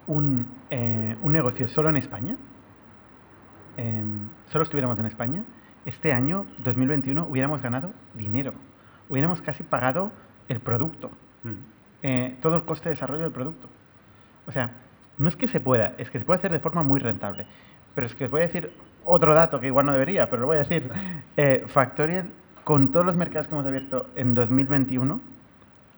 un, 0.08 0.48
eh, 0.70 1.16
un 1.22 1.32
negocio 1.34 1.68
solo 1.68 1.90
en 1.90 1.98
España, 1.98 2.38
eh, 3.78 4.04
solo 4.48 4.64
estuviéramos 4.64 5.00
en 5.00 5.06
España, 5.06 5.44
este 5.86 6.12
año, 6.12 6.46
2021, 6.60 7.26
hubiéramos 7.30 7.62
ganado 7.62 7.92
dinero. 8.14 8.54
Hubiéramos 9.10 9.42
casi 9.42 9.64
pagado 9.64 10.12
el 10.48 10.60
producto, 10.60 11.12
Mm. 11.44 11.50
eh, 12.04 12.36
todo 12.42 12.56
el 12.56 12.64
coste 12.64 12.90
de 12.90 12.96
desarrollo 12.96 13.24
del 13.24 13.32
producto. 13.32 13.68
O 14.48 14.52
sea, 14.52 14.72
no 15.18 15.28
es 15.28 15.36
que 15.36 15.48
se 15.48 15.60
pueda, 15.60 15.94
es 15.98 16.10
que 16.10 16.20
se 16.20 16.26
puede 16.26 16.40
hacer 16.40 16.52
de 16.52 16.60
forma 16.60 16.84
muy 16.84 17.00
rentable. 17.00 17.46
Pero 17.94 18.08
es 18.08 18.16
que 18.16 18.26
os 18.26 18.32
voy 18.32 18.42
a 18.42 18.48
decir 18.48 18.72
otro 19.06 19.34
dato 19.34 19.60
que 19.60 19.68
igual 19.68 19.86
no 19.86 19.92
debería, 19.92 20.30
pero 20.30 20.42
lo 20.42 20.48
voy 20.48 20.58
a 20.58 20.60
decir. 20.60 20.90
Eh, 21.38 21.64
Factorial, 21.68 22.26
con 22.66 22.92
todos 22.92 23.06
los 23.06 23.16
mercados 23.16 23.48
que 23.48 23.54
hemos 23.54 23.66
abierto 23.66 24.08
en 24.18 24.34
2021, 24.34 25.22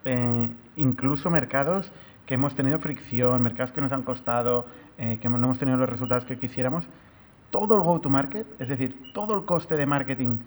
eh, 0.05 0.49
incluso 0.75 1.31
mercados 1.31 1.91
que 2.27 2.35
hemos 2.35 2.53
tenido 2.53 2.77
fricción, 2.77 3.41
mercados 3.41 3.71
que 3.71 3.81
nos 3.81 3.91
han 3.91 4.03
costado, 4.03 4.67
eh, 4.99 5.17
que 5.19 5.27
no 5.29 5.37
hemos 5.37 5.57
tenido 5.57 5.77
los 5.77 5.89
resultados 5.89 6.25
que 6.25 6.37
quisiéramos, 6.37 6.85
todo 7.49 7.75
el 7.75 7.81
go-to-market, 7.81 8.45
es 8.59 8.67
decir, 8.67 8.95
todo 9.13 9.35
el 9.35 9.45
coste 9.45 9.75
de 9.77 9.87
marketing 9.87 10.37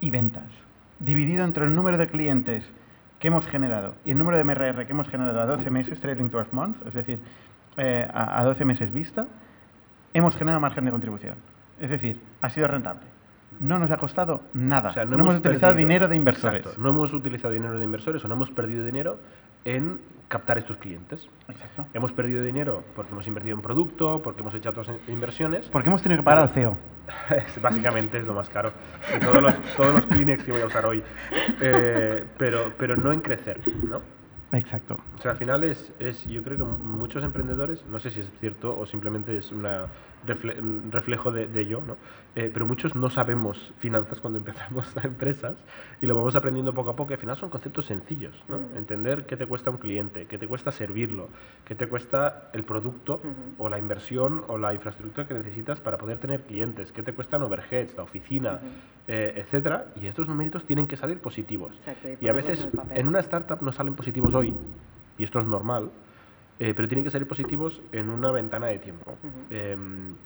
y 0.00 0.10
ventas, 0.10 0.48
dividido 1.00 1.44
entre 1.44 1.64
el 1.64 1.74
número 1.74 1.98
de 1.98 2.06
clientes 2.06 2.70
que 3.18 3.28
hemos 3.28 3.46
generado 3.46 3.94
y 4.04 4.12
el 4.12 4.18
número 4.18 4.36
de 4.36 4.44
MRR 4.44 4.86
que 4.86 4.92
hemos 4.92 5.08
generado 5.08 5.40
a 5.40 5.46
12 5.46 5.70
meses, 5.70 6.00
trailing 6.00 6.30
12 6.30 6.50
months, 6.52 6.80
es 6.86 6.94
decir, 6.94 7.18
eh, 7.76 8.08
a, 8.12 8.40
a 8.40 8.44
12 8.44 8.64
meses 8.64 8.92
vista, 8.92 9.26
hemos 10.14 10.36
generado 10.36 10.60
margen 10.60 10.84
de 10.84 10.90
contribución. 10.90 11.36
Es 11.80 11.90
decir, 11.90 12.20
ha 12.40 12.50
sido 12.50 12.68
rentable. 12.68 13.17
No 13.60 13.78
nos 13.78 13.90
ha 13.90 13.96
costado 13.96 14.42
nada. 14.54 14.90
O 14.90 14.92
sea, 14.92 15.04
no, 15.04 15.16
hemos, 15.16 15.36
utilizado 15.36 15.72
perdido- 15.74 15.88
dinero 15.88 16.08
de 16.08 16.16
inversores. 16.16 16.60
Exacto, 16.60 16.80
no 16.82 16.90
hemos 16.90 17.12
utilizado 17.12 17.52
dinero 17.54 17.78
de 17.78 17.84
inversores 17.84 18.24
o 18.24 18.28
no 18.28 18.34
hemos 18.34 18.50
perdido 18.50 18.84
dinero 18.84 19.18
en 19.64 19.98
captar 20.28 20.58
estos 20.58 20.76
clientes. 20.76 21.28
Exacto. 21.48 21.86
Hemos 21.94 22.12
perdido 22.12 22.42
dinero 22.44 22.84
porque 22.94 23.12
hemos 23.12 23.26
invertido 23.26 23.56
en 23.56 23.62
producto, 23.62 24.20
porque 24.22 24.40
hemos 24.42 24.54
hecho 24.54 24.70
otras 24.70 24.90
inversiones. 25.08 25.66
Porque 25.68 25.88
hemos 25.88 26.02
tenido 26.02 26.20
que 26.20 26.24
pagar 26.24 26.42
al 26.44 26.48
CEO. 26.50 26.76
Es- 27.46 27.60
Básicamente 27.62 28.18
es 28.18 28.26
lo 28.26 28.34
más 28.34 28.48
caro 28.50 28.70
de 29.12 29.18
todos 29.20 29.42
los, 29.42 29.54
todos 29.76 29.94
los 29.94 30.06
Kleenex 30.06 30.44
que 30.44 30.52
voy 30.52 30.60
a 30.60 30.66
usar 30.66 30.84
hoy. 30.86 31.02
Eh, 31.60 32.24
pero, 32.36 32.72
pero 32.78 32.96
no 32.96 33.12
en 33.12 33.20
crecer, 33.22 33.60
¿no? 33.88 34.02
Exacto. 34.50 34.98
O 35.14 35.20
sea, 35.20 35.32
al 35.32 35.36
final 35.36 35.62
es, 35.62 35.92
es, 35.98 36.26
yo 36.26 36.42
creo 36.42 36.56
que 36.56 36.64
muchos 36.64 37.22
emprendedores, 37.22 37.84
no 37.86 37.98
sé 37.98 38.10
si 38.10 38.20
es 38.20 38.30
cierto 38.40 38.78
o 38.78 38.86
simplemente 38.86 39.36
es 39.36 39.52
una 39.52 39.88
refle- 40.26 40.58
un 40.58 40.90
reflejo 40.90 41.30
de, 41.30 41.46
de 41.48 41.66
yo, 41.66 41.82
¿no? 41.82 41.98
Eh, 42.34 42.50
pero 42.52 42.64
muchos 42.64 42.96
no 42.96 43.10
sabemos 43.10 43.74
finanzas 43.78 44.22
cuando 44.22 44.38
empezamos 44.44 44.96
a 44.96 45.02
empresas 45.02 45.54
y 46.00 46.06
lo 46.06 46.16
vamos 46.16 46.34
aprendiendo 46.34 46.72
poco 46.72 46.88
a 46.90 46.96
poco. 46.96 47.12
y 47.12 47.14
Al 47.14 47.20
final 47.20 47.36
son 47.36 47.50
conceptos 47.50 47.84
sencillos, 47.84 48.42
¿no? 48.48 48.58
Entender 48.74 49.26
qué 49.26 49.36
te 49.36 49.44
cuesta 49.44 49.68
un 49.70 49.76
cliente, 49.76 50.24
qué 50.26 50.38
te 50.38 50.48
cuesta 50.48 50.72
servirlo, 50.72 51.28
qué 51.66 51.74
te 51.74 51.86
cuesta 51.86 52.48
el 52.54 52.64
producto 52.64 53.20
o 53.58 53.68
la 53.68 53.78
inversión 53.78 54.44
o 54.48 54.56
la 54.56 54.72
infraestructura 54.72 55.28
que 55.28 55.34
necesitas 55.34 55.78
para 55.80 55.98
poder 55.98 56.18
tener 56.20 56.40
clientes, 56.44 56.90
qué 56.90 57.02
te 57.02 57.12
cuestan 57.12 57.42
overheads, 57.42 57.94
la 57.98 58.02
oficina, 58.04 58.60
eh, 59.08 59.32
etcétera. 59.36 59.86
Y 59.96 60.06
estos 60.06 60.28
numeritos 60.28 60.64
tienen 60.64 60.86
que 60.86 60.96
salir 60.96 61.18
positivos. 61.18 61.74
Exacto, 61.78 62.08
y 62.20 62.24
y 62.24 62.28
a 62.28 62.32
veces 62.32 62.68
en 62.94 63.08
una 63.08 63.18
startup 63.20 63.60
no 63.62 63.72
salen 63.72 63.94
positivos 63.94 64.34
hoy, 64.34 64.54
y 65.16 65.24
esto 65.24 65.40
es 65.40 65.46
normal, 65.46 65.90
eh, 66.60 66.74
pero 66.74 66.88
tienen 66.88 67.04
que 67.04 67.10
salir 67.10 67.28
positivos 67.28 67.80
en 67.92 68.10
una 68.10 68.32
ventana 68.32 68.66
de 68.66 68.78
tiempo. 68.78 69.16
Eh, 69.48 69.76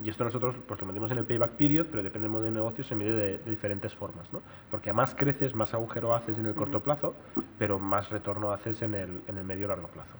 y 0.02 0.08
esto 0.08 0.24
nosotros 0.24 0.54
pues 0.66 0.80
lo 0.80 0.86
medimos 0.86 1.10
en 1.10 1.18
el 1.18 1.24
payback 1.24 1.52
period, 1.52 1.86
pero 1.90 2.02
depende 2.02 2.24
del 2.24 2.32
modelo 2.32 2.50
de 2.50 2.54
negocio, 2.54 2.84
se 2.84 2.94
mide 2.94 3.12
de, 3.12 3.38
de 3.38 3.50
diferentes 3.50 3.94
formas. 3.94 4.32
¿no? 4.32 4.40
Porque 4.70 4.88
a 4.88 4.94
más 4.94 5.14
creces, 5.14 5.54
más 5.54 5.74
agujero 5.74 6.14
haces 6.14 6.38
en 6.38 6.46
el 6.46 6.54
corto 6.54 6.80
plazo, 6.80 7.14
pero 7.58 7.78
más 7.78 8.10
retorno 8.10 8.50
haces 8.50 8.80
en 8.80 8.94
el, 8.94 9.20
en 9.28 9.36
el 9.36 9.44
medio 9.44 9.68
largo 9.68 9.88
plazo. 9.88 10.10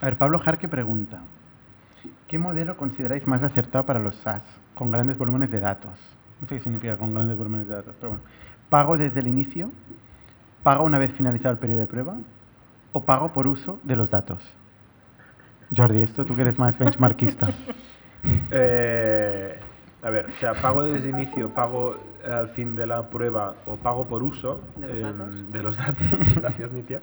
A 0.00 0.04
ver, 0.04 0.16
Pablo 0.16 0.38
Jarque 0.38 0.68
pregunta, 0.68 1.20
¿qué 2.28 2.38
modelo 2.38 2.76
consideráis 2.76 3.26
más 3.26 3.42
acertado 3.42 3.84
para 3.84 3.98
los 3.98 4.14
SaaS 4.14 4.44
con 4.74 4.92
grandes 4.92 5.18
volúmenes 5.18 5.50
de 5.50 5.58
datos? 5.58 5.98
No 6.44 6.48
sé 6.48 6.56
qué 6.56 6.62
significa 6.62 6.98
con 6.98 7.14
grandes 7.14 7.38
volúmenes 7.38 7.66
de 7.66 7.74
datos, 7.74 7.94
pero 7.98 8.10
bueno. 8.10 8.24
¿Pago 8.68 8.98
desde 8.98 9.20
el 9.20 9.28
inicio? 9.28 9.70
¿Pago 10.62 10.84
una 10.84 10.98
vez 10.98 11.10
finalizado 11.12 11.52
el 11.54 11.58
periodo 11.58 11.80
de 11.80 11.86
prueba? 11.86 12.16
¿O 12.92 13.02
pago 13.02 13.32
por 13.32 13.46
uso 13.46 13.80
de 13.82 13.96
los 13.96 14.10
datos? 14.10 14.42
Jordi, 15.74 16.02
esto 16.02 16.22
tú 16.26 16.36
que 16.36 16.42
eres 16.42 16.58
más 16.58 16.78
benchmarkista. 16.78 17.48
Eh, 18.50 19.58
a 20.02 20.08
ver, 20.08 20.26
o 20.26 20.32
sea, 20.40 20.54
pago 20.54 20.82
desde 20.82 21.10
el 21.10 21.14
inicio, 21.14 21.50
pago 21.50 21.98
al 22.26 22.48
fin 22.48 22.74
de 22.74 22.86
la 22.86 23.10
prueba 23.10 23.54
o 23.66 23.76
pago 23.76 24.06
por 24.06 24.22
uso 24.22 24.62
¿De 24.76 24.86
los 24.86 24.96
em, 24.96 25.18
datos? 25.18 25.52
de 25.52 25.62
los 25.62 25.76
datos. 25.76 26.34
Gracias, 26.36 26.72
Nitia. 26.72 27.00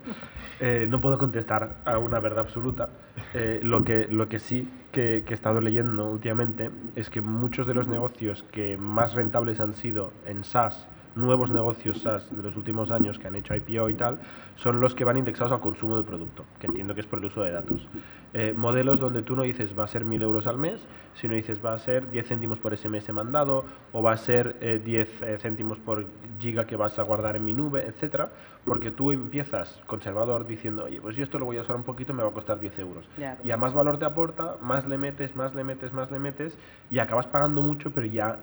Eh, 0.60 0.88
no 0.90 1.00
puedo 1.00 1.20
contestar 1.20 1.76
a 1.86 2.00
una 2.00 2.20
verdad 2.20 2.40
absoluta. 2.40 2.90
Eh, 3.36 3.60
lo, 3.62 3.84
que, 3.84 4.08
lo 4.10 4.28
que 4.30 4.40
sí 4.40 4.68
que, 4.92 5.24
que 5.26 5.34
he 5.34 5.36
estado 5.36 5.62
leyendo 5.62 6.10
últimamente 6.10 6.70
es 6.96 7.10
que 7.10 7.22
muchos 7.22 7.66
de 7.68 7.74
los 7.74 7.88
negocios 7.88 8.44
que 8.52 8.78
más 8.78 9.14
rentables 9.14 9.60
han 9.60 9.74
sido 9.74 10.12
en 10.26 10.44
SaaS 10.44 10.88
nuevos 11.16 11.50
negocios 11.50 12.02
SaaS 12.02 12.36
de 12.36 12.42
los 12.44 12.56
últimos 12.56 12.92
años 12.92 13.20
que 13.20 13.28
han 13.28 13.36
hecho 13.36 13.56
IPO 13.56 13.90
y 13.90 13.94
tal, 13.96 14.20
son 14.56 14.80
los 14.80 14.96
que 14.96 15.04
van 15.04 15.18
indexados 15.18 15.52
al 15.52 15.60
consumo 15.60 15.96
del 15.96 16.06
producto, 16.06 16.46
que 16.60 16.68
entiendo 16.68 16.94
que 16.94 17.02
es 17.02 17.08
por 17.08 17.20
el 17.20 17.26
uso 17.26 17.44
de 17.44 17.52
datos. 17.52 17.88
Eh, 18.34 18.54
modelos 18.56 19.00
donde 19.00 19.24
tú 19.24 19.36
no 19.36 19.42
dices 19.42 19.78
va 19.78 19.84
a 19.84 19.88
ser 19.88 20.06
1.000 20.06 20.22
euros 20.22 20.48
al 20.48 20.58
mes, 20.58 20.80
sino 21.16 21.34
dices 21.34 21.64
va 21.64 21.74
a 21.74 21.78
ser 21.78 22.10
10 22.12 22.28
céntimos 22.28 22.60
por 22.60 22.76
SMS 22.76 23.12
mandado, 23.12 23.66
o 23.92 24.02
va 24.02 24.14
a 24.14 24.18
ser 24.18 24.56
eh, 24.62 24.82
10 24.84 25.22
eh, 25.22 25.38
céntimos 25.38 25.80
por 25.80 26.06
giga 26.40 26.66
que 26.66 26.78
vas 26.78 26.98
a 26.98 27.04
guardar 27.04 27.36
en 27.36 27.44
mi 27.44 27.54
nube, 27.54 27.86
etcétera, 27.86 28.32
porque 28.64 28.92
tú 28.92 29.12
empiezas 29.12 29.82
conservador 29.86 30.48
diciendo, 30.48 30.86
oye, 30.86 31.02
pues 31.02 31.16
yo 31.18 31.24
esto 31.24 31.40
lo 31.40 31.46
voy 31.46 31.58
a 31.58 31.62
usar 31.62 31.76
un 31.76 31.84
poquito, 31.84 32.14
me 32.14 32.24
va 32.24 32.30
a 32.30 32.34
costar 32.34 32.60
10 32.60 32.80
euros. 32.80 33.06
Y 33.44 33.52
a 33.52 33.58
más 33.58 33.74
valor 33.74 33.98
te 33.98 34.06
aporta, 34.06 34.56
más 34.62 34.88
le 34.88 34.98
metes, 34.98 35.36
más 35.36 35.54
le 35.54 35.64
metes, 35.66 35.92
más 35.92 36.10
le 36.10 36.20
metes, 36.20 36.58
y 36.90 37.00
acabas 37.00 37.28
pagando 37.28 37.62
mucho, 37.62 37.92
pero 37.92 38.08
ya 38.08 38.38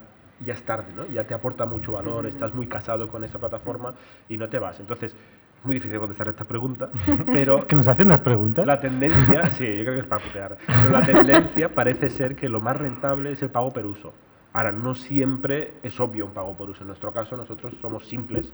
ya 0.45 0.53
es 0.53 0.63
tarde, 0.63 0.87
¿no? 0.95 1.05
Ya 1.07 1.25
te 1.25 1.33
aporta 1.33 1.65
mucho 1.65 1.93
valor, 1.93 2.25
estás 2.25 2.53
muy 2.53 2.67
casado 2.67 3.07
con 3.07 3.23
esa 3.23 3.39
plataforma 3.39 3.93
y 4.27 4.37
no 4.37 4.49
te 4.49 4.59
vas. 4.59 4.79
Entonces, 4.79 5.15
es 5.59 5.65
muy 5.65 5.75
difícil 5.75 5.99
contestar 5.99 6.29
esta 6.29 6.45
pregunta, 6.45 6.89
pero 7.25 7.65
que 7.67 7.75
nos 7.75 7.87
hacen 7.87 8.07
unas 8.07 8.21
preguntas. 8.21 8.65
la 8.65 8.79
tendencia, 8.79 9.51
sí, 9.51 9.65
yo 9.65 9.83
creo 9.83 9.93
que 9.93 9.99
es 9.99 10.07
para 10.07 10.23
putear, 10.23 10.57
pero 10.65 10.89
la 10.89 11.05
tendencia 11.05 11.69
parece 11.73 12.09
ser 12.09 12.35
que 12.35 12.47
lo 12.47 12.61
más 12.61 12.77
rentable 12.77 13.31
es 13.31 13.41
el 13.41 13.49
pago 13.49 13.69
por 13.71 13.85
uso. 13.85 14.13
Ahora, 14.53 14.71
no 14.71 14.95
siempre 14.95 15.73
es 15.83 15.99
obvio 15.99 16.25
un 16.25 16.31
pago 16.31 16.55
por 16.57 16.69
uso. 16.69 16.81
En 16.81 16.87
nuestro 16.87 17.11
caso, 17.11 17.37
nosotros 17.37 17.73
somos 17.81 18.07
simples, 18.07 18.51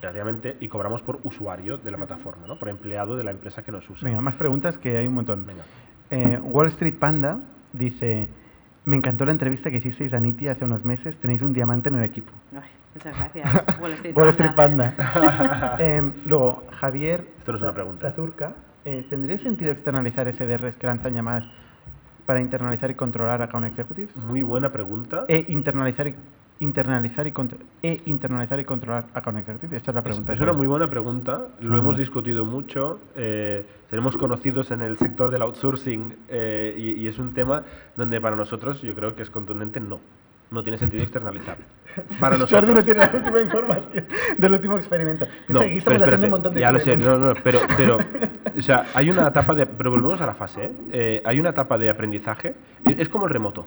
relativamente, 0.00 0.56
y 0.60 0.68
cobramos 0.68 1.02
por 1.02 1.20
usuario 1.24 1.78
de 1.78 1.90
la 1.90 1.96
plataforma, 1.96 2.46
¿no? 2.46 2.58
Por 2.58 2.68
empleado 2.68 3.16
de 3.16 3.24
la 3.24 3.30
empresa 3.30 3.62
que 3.62 3.72
nos 3.72 3.88
usa. 3.88 4.06
Venga, 4.06 4.20
más 4.20 4.34
preguntas 4.34 4.76
que 4.76 4.98
hay 4.98 5.06
un 5.06 5.14
montón. 5.14 5.46
Venga. 5.46 5.62
Eh, 6.10 6.38
Wall 6.42 6.66
Street 6.66 6.96
Panda 6.98 7.40
dice, 7.72 8.28
me 8.84 8.96
encantó 8.96 9.24
la 9.24 9.32
entrevista 9.32 9.70
que 9.70 9.76
hicisteis 9.76 10.12
a 10.14 10.20
Niti 10.20 10.48
hace 10.48 10.64
unos 10.64 10.84
meses, 10.84 11.16
tenéis 11.16 11.42
un 11.42 11.52
diamante 11.52 11.88
en 11.88 11.96
el 11.96 12.04
equipo. 12.04 12.32
Ay, 12.52 12.68
muchas 12.94 13.16
gracias. 13.16 13.78
Wall 13.80 13.92
Street 13.92 14.16
Wall 14.16 14.34
Panda. 14.54 14.86
Street 14.94 14.96
Panda. 14.96 15.76
Em, 15.78 16.12
luego, 16.26 16.64
Javier 16.72 17.26
Esto 17.38 17.52
no 17.52 17.58
es 17.58 17.62
una 17.62 17.74
pregunta. 17.74 18.10
Zazurka, 18.10 18.54
eh, 18.84 19.06
¿tendría 19.08 19.38
sentido 19.38 19.72
externalizar 19.72 20.32
SDRs 20.32 20.76
que 20.76 20.86
lanzan 20.86 21.14
llamadas 21.14 21.44
para 22.26 22.40
internalizar 22.40 22.90
y 22.90 22.94
controlar 22.94 23.42
account 23.42 23.66
executives? 23.66 24.16
Muy 24.16 24.42
buena 24.42 24.72
pregunta. 24.72 25.24
E 25.28 25.44
internalizar 25.48 26.08
y, 26.08 26.14
internalizar 26.60 27.26
y, 27.26 27.32
contro- 27.32 27.58
e 27.82 28.00
internalizar 28.06 28.60
y 28.60 28.64
controlar 28.64 29.04
account 29.14 29.38
executives. 29.38 29.76
Esta 29.78 29.90
es 29.90 29.94
la 29.94 30.02
pregunta. 30.02 30.32
es 30.32 30.40
una 30.40 30.52
muy 30.52 30.66
buena 30.66 30.88
pregunta, 30.88 31.46
lo 31.60 31.76
hemos 31.78 31.96
discutido 31.96 32.44
mucho, 32.44 33.00
eh, 33.16 33.64
tenemos 33.88 34.16
conocidos 34.16 34.70
en 34.70 34.82
el 34.82 34.96
sector 34.98 35.30
del 35.30 35.42
outsourcing 35.42 36.14
eh, 36.28 36.74
y, 36.76 36.90
y 37.00 37.06
es 37.08 37.18
un 37.18 37.32
tema 37.34 37.62
donde 37.96 38.20
para 38.20 38.36
nosotros 38.36 38.82
yo 38.82 38.94
creo 38.94 39.16
que 39.16 39.22
es 39.22 39.30
contundente 39.30 39.80
no, 39.80 40.00
no 40.50 40.62
tiene 40.62 40.76
sentido 40.78 41.02
externalizar. 41.02 41.56
Para 42.20 42.36
Jordi 42.36 42.40
nosotros. 42.52 42.74
no 42.74 42.84
tiene 42.84 43.00
la 43.00 43.10
última 43.12 43.40
información 43.40 44.04
del 44.38 44.52
último 44.52 44.76
experimento. 44.76 45.26
Piensa 45.46 45.52
No, 45.52 45.60
que 45.60 45.76
estamos 45.78 46.02
haciendo 46.02 46.26
un 46.26 46.30
montón 46.30 46.54
de 46.54 46.60
ya 46.60 46.70
lo 46.72 46.78
sé, 46.78 46.92
experimentos. 46.92 47.20
no, 47.20 47.34
no, 47.34 47.40
pero, 47.42 47.60
pero, 47.76 47.98
o 48.58 48.62
sea, 48.62 48.84
hay 48.94 49.10
una 49.10 49.26
etapa 49.28 49.54
de, 49.54 49.66
pero 49.66 49.90
volvemos 49.90 50.20
a 50.20 50.26
la 50.26 50.34
fase, 50.34 50.64
¿eh? 50.66 50.72
Eh, 50.92 51.22
hay 51.24 51.40
una 51.40 51.50
etapa 51.50 51.78
de 51.78 51.88
aprendizaje, 51.90 52.54
es 52.84 53.08
como 53.08 53.24
el 53.26 53.32
remoto. 53.32 53.66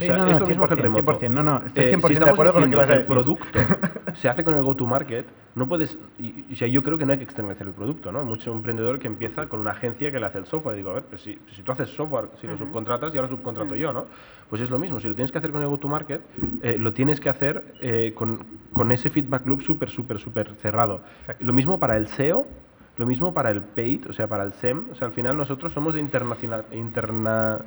O 0.00 0.02
Sí, 0.02 0.06
sea, 0.06 0.16
no, 0.16 0.24
no, 0.24 0.32
es 0.32 0.40
lo 0.40 0.46
mismo 0.46 0.66
que 0.66 0.74
el 0.74 0.80
100%, 0.80 0.82
remoto. 0.82 1.20
100%, 1.20 1.30
no, 1.30 1.42
no, 1.42 1.62
estoy 1.66 1.84
Eh, 1.84 1.96
100% 1.98 2.08
si 2.08 2.14
de 2.14 2.30
acuerdo 2.30 2.52
con 2.54 2.62
lo 2.62 2.68
que 2.70 2.76
diciendo 2.76 2.78
vas 2.78 2.90
a 2.90 2.94
el 2.94 3.06
producto 3.06 3.58
se 4.14 4.28
hace 4.30 4.42
con 4.44 4.54
el 4.54 4.62
go-to-market, 4.62 5.26
no 5.54 5.68
puedes... 5.68 5.98
Y, 6.18 6.46
y, 6.48 6.52
o 6.52 6.56
sea, 6.56 6.68
yo 6.68 6.82
creo 6.82 6.96
que 6.96 7.04
no 7.04 7.12
hay 7.12 7.18
que 7.18 7.24
externalizar 7.24 7.66
el 7.66 7.74
producto, 7.74 8.10
¿no? 8.10 8.20
Hay 8.20 8.24
mucho 8.24 8.50
emprendedor 8.50 8.98
que 8.98 9.08
empieza 9.08 9.46
con 9.46 9.60
una 9.60 9.72
agencia 9.72 10.10
que 10.10 10.18
le 10.18 10.24
hace 10.24 10.38
el 10.38 10.46
software. 10.46 10.76
Digo, 10.76 10.90
a 10.90 10.94
ver, 10.94 11.02
pues 11.02 11.20
si, 11.20 11.38
si 11.50 11.62
tú 11.62 11.72
haces 11.72 11.90
software, 11.90 12.30
si 12.40 12.46
lo 12.46 12.56
subcontratas, 12.56 13.12
ya 13.12 13.20
lo 13.20 13.28
subcontrato 13.28 13.76
yo, 13.76 13.92
¿no? 13.92 14.06
Pues 14.48 14.62
es 14.62 14.70
lo 14.70 14.78
mismo. 14.78 15.00
Si 15.00 15.08
lo 15.08 15.14
tienes 15.14 15.30
que 15.30 15.38
hacer 15.38 15.50
con 15.50 15.60
el 15.60 15.68
go-to-market, 15.68 16.22
eh, 16.62 16.76
lo 16.78 16.92
tienes 16.94 17.20
que 17.20 17.28
hacer 17.28 17.74
eh, 17.82 18.12
con, 18.14 18.40
con 18.72 18.90
ese 18.92 19.10
feedback 19.10 19.46
loop 19.46 19.60
súper, 19.60 19.90
súper, 19.90 20.18
súper 20.18 20.54
cerrado. 20.54 21.02
Exacto. 21.20 21.44
Lo 21.44 21.52
mismo 21.52 21.78
para 21.78 21.96
el 21.96 22.06
SEO, 22.06 22.46
lo 22.96 23.06
mismo 23.06 23.32
para 23.34 23.50
el 23.50 23.62
paid, 23.62 24.08
o 24.08 24.12
sea, 24.12 24.28
para 24.28 24.44
el 24.44 24.52
SEM. 24.54 24.86
O 24.92 24.94
sea, 24.94 25.06
al 25.08 25.12
final 25.12 25.36
nosotros 25.36 25.72
somos 25.72 25.94
de 25.94 26.00
internacional, 26.00 26.64
interna, 26.72 27.60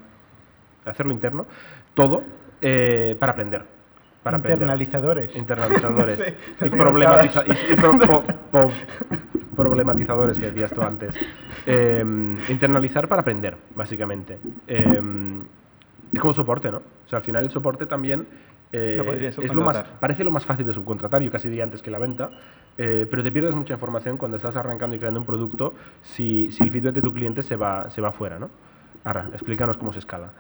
hacerlo 0.86 1.12
interno, 1.12 1.46
todo 1.94 2.24
eh, 2.62 3.16
para 3.20 3.32
aprender. 3.34 3.64
Para 4.24 4.38
aprender. 4.38 4.58
Internalizadores. 4.60 5.36
Internacionalizadores. 5.36 6.20
Sí, 6.60 6.66
y, 6.66 6.70
problematiza- 6.70 7.44
y- 7.48 7.74
y 7.74 7.76
pro- 7.76 8.72
problematizadores 9.56 10.40
que 10.40 10.48
decías 10.48 10.72
tú 10.74 10.82
antes. 10.82 11.16
Eh, 11.66 12.04
internalizar 12.50 13.08
para 13.08 13.22
aprender, 13.22 13.56
básicamente. 13.76 14.38
Eh, 14.68 15.02
es 16.14 16.20
como 16.20 16.34
soporte, 16.34 16.72
¿no? 16.72 16.78
O 16.78 17.10
sea, 17.10 17.18
al 17.20 17.24
final 17.24 17.44
el 17.44 17.52
soporte 17.52 17.86
también 17.86 18.26
eh, 18.72 19.02
podrías 19.06 19.38
es 19.38 19.54
lo 19.54 19.62
más, 19.62 19.84
parece 20.00 20.24
lo 20.24 20.32
más 20.32 20.46
fácil 20.46 20.66
de 20.66 20.74
subcontratar, 20.74 21.22
yo 21.22 21.32
casi 21.32 21.48
diría 21.50 21.64
antes 21.64 21.82
que 21.82 21.92
la 21.92 22.00
venta, 22.00 22.30
eh, 22.78 23.06
pero 23.10 23.22
te 23.24 23.32
pierdes 23.32 23.54
mucha 23.56 23.74
información 23.74 24.18
cuando 24.18 24.38
estás 24.38 24.56
arrancando 24.56 24.96
y 24.96 25.00
creando 25.00 25.20
un 25.20 25.26
producto 25.26 25.74
si, 26.02 26.52
si 26.52 26.64
el 26.64 26.72
feedback 26.72 26.94
de 26.96 27.02
tu 27.02 27.14
cliente 27.14 27.44
se 27.44 27.56
va, 27.56 27.90
se 27.90 28.02
va 28.02 28.12
fuera, 28.12 28.40
¿no? 28.40 28.50
Ahora, 29.04 29.28
explícanos 29.34 29.78
cómo 29.78 29.92
se 29.94 30.00
escala. 30.00 30.32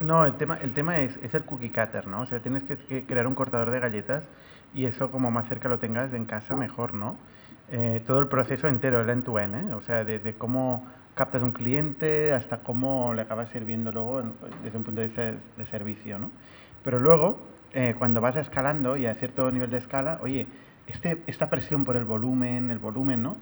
No, 0.00 0.24
el 0.24 0.34
tema, 0.34 0.58
el 0.62 0.72
tema 0.74 0.98
es, 0.98 1.18
es 1.22 1.34
el 1.34 1.42
cookie 1.44 1.70
cutter, 1.70 2.06
¿no? 2.06 2.20
O 2.22 2.26
sea, 2.26 2.40
tienes 2.40 2.62
que, 2.62 2.76
que 2.76 3.04
crear 3.04 3.26
un 3.26 3.34
cortador 3.34 3.70
de 3.70 3.80
galletas 3.80 4.24
y 4.74 4.84
eso 4.84 5.10
como 5.10 5.30
más 5.30 5.48
cerca 5.48 5.68
lo 5.68 5.78
tengas 5.78 6.12
en 6.14 6.24
casa, 6.24 6.54
mejor, 6.54 6.94
¿no? 6.94 7.16
Eh, 7.70 8.02
todo 8.06 8.20
el 8.20 8.28
proceso 8.28 8.68
entero, 8.68 9.00
el 9.02 9.10
end-to-end, 9.10 9.54
¿eh? 9.54 9.74
O 9.74 9.80
sea, 9.80 10.04
desde 10.04 10.34
cómo 10.34 10.86
captas 11.14 11.42
un 11.42 11.52
cliente 11.52 12.32
hasta 12.32 12.58
cómo 12.58 13.12
le 13.12 13.22
acabas 13.22 13.48
sirviendo 13.48 13.90
luego 13.90 14.22
desde 14.62 14.78
un 14.78 14.84
punto 14.84 15.00
de 15.00 15.08
vista 15.08 15.22
de, 15.22 15.34
de 15.56 15.66
servicio, 15.66 16.18
¿no? 16.18 16.30
Pero 16.84 17.00
luego, 17.00 17.38
eh, 17.74 17.94
cuando 17.98 18.20
vas 18.20 18.36
escalando 18.36 18.96
y 18.96 19.06
a 19.06 19.14
cierto 19.16 19.50
nivel 19.50 19.70
de 19.70 19.78
escala, 19.78 20.18
oye, 20.22 20.46
este, 20.86 21.22
esta 21.26 21.50
presión 21.50 21.84
por 21.84 21.96
el 21.96 22.04
volumen, 22.04 22.70
el 22.70 22.78
volumen, 22.78 23.22
¿no? 23.22 23.36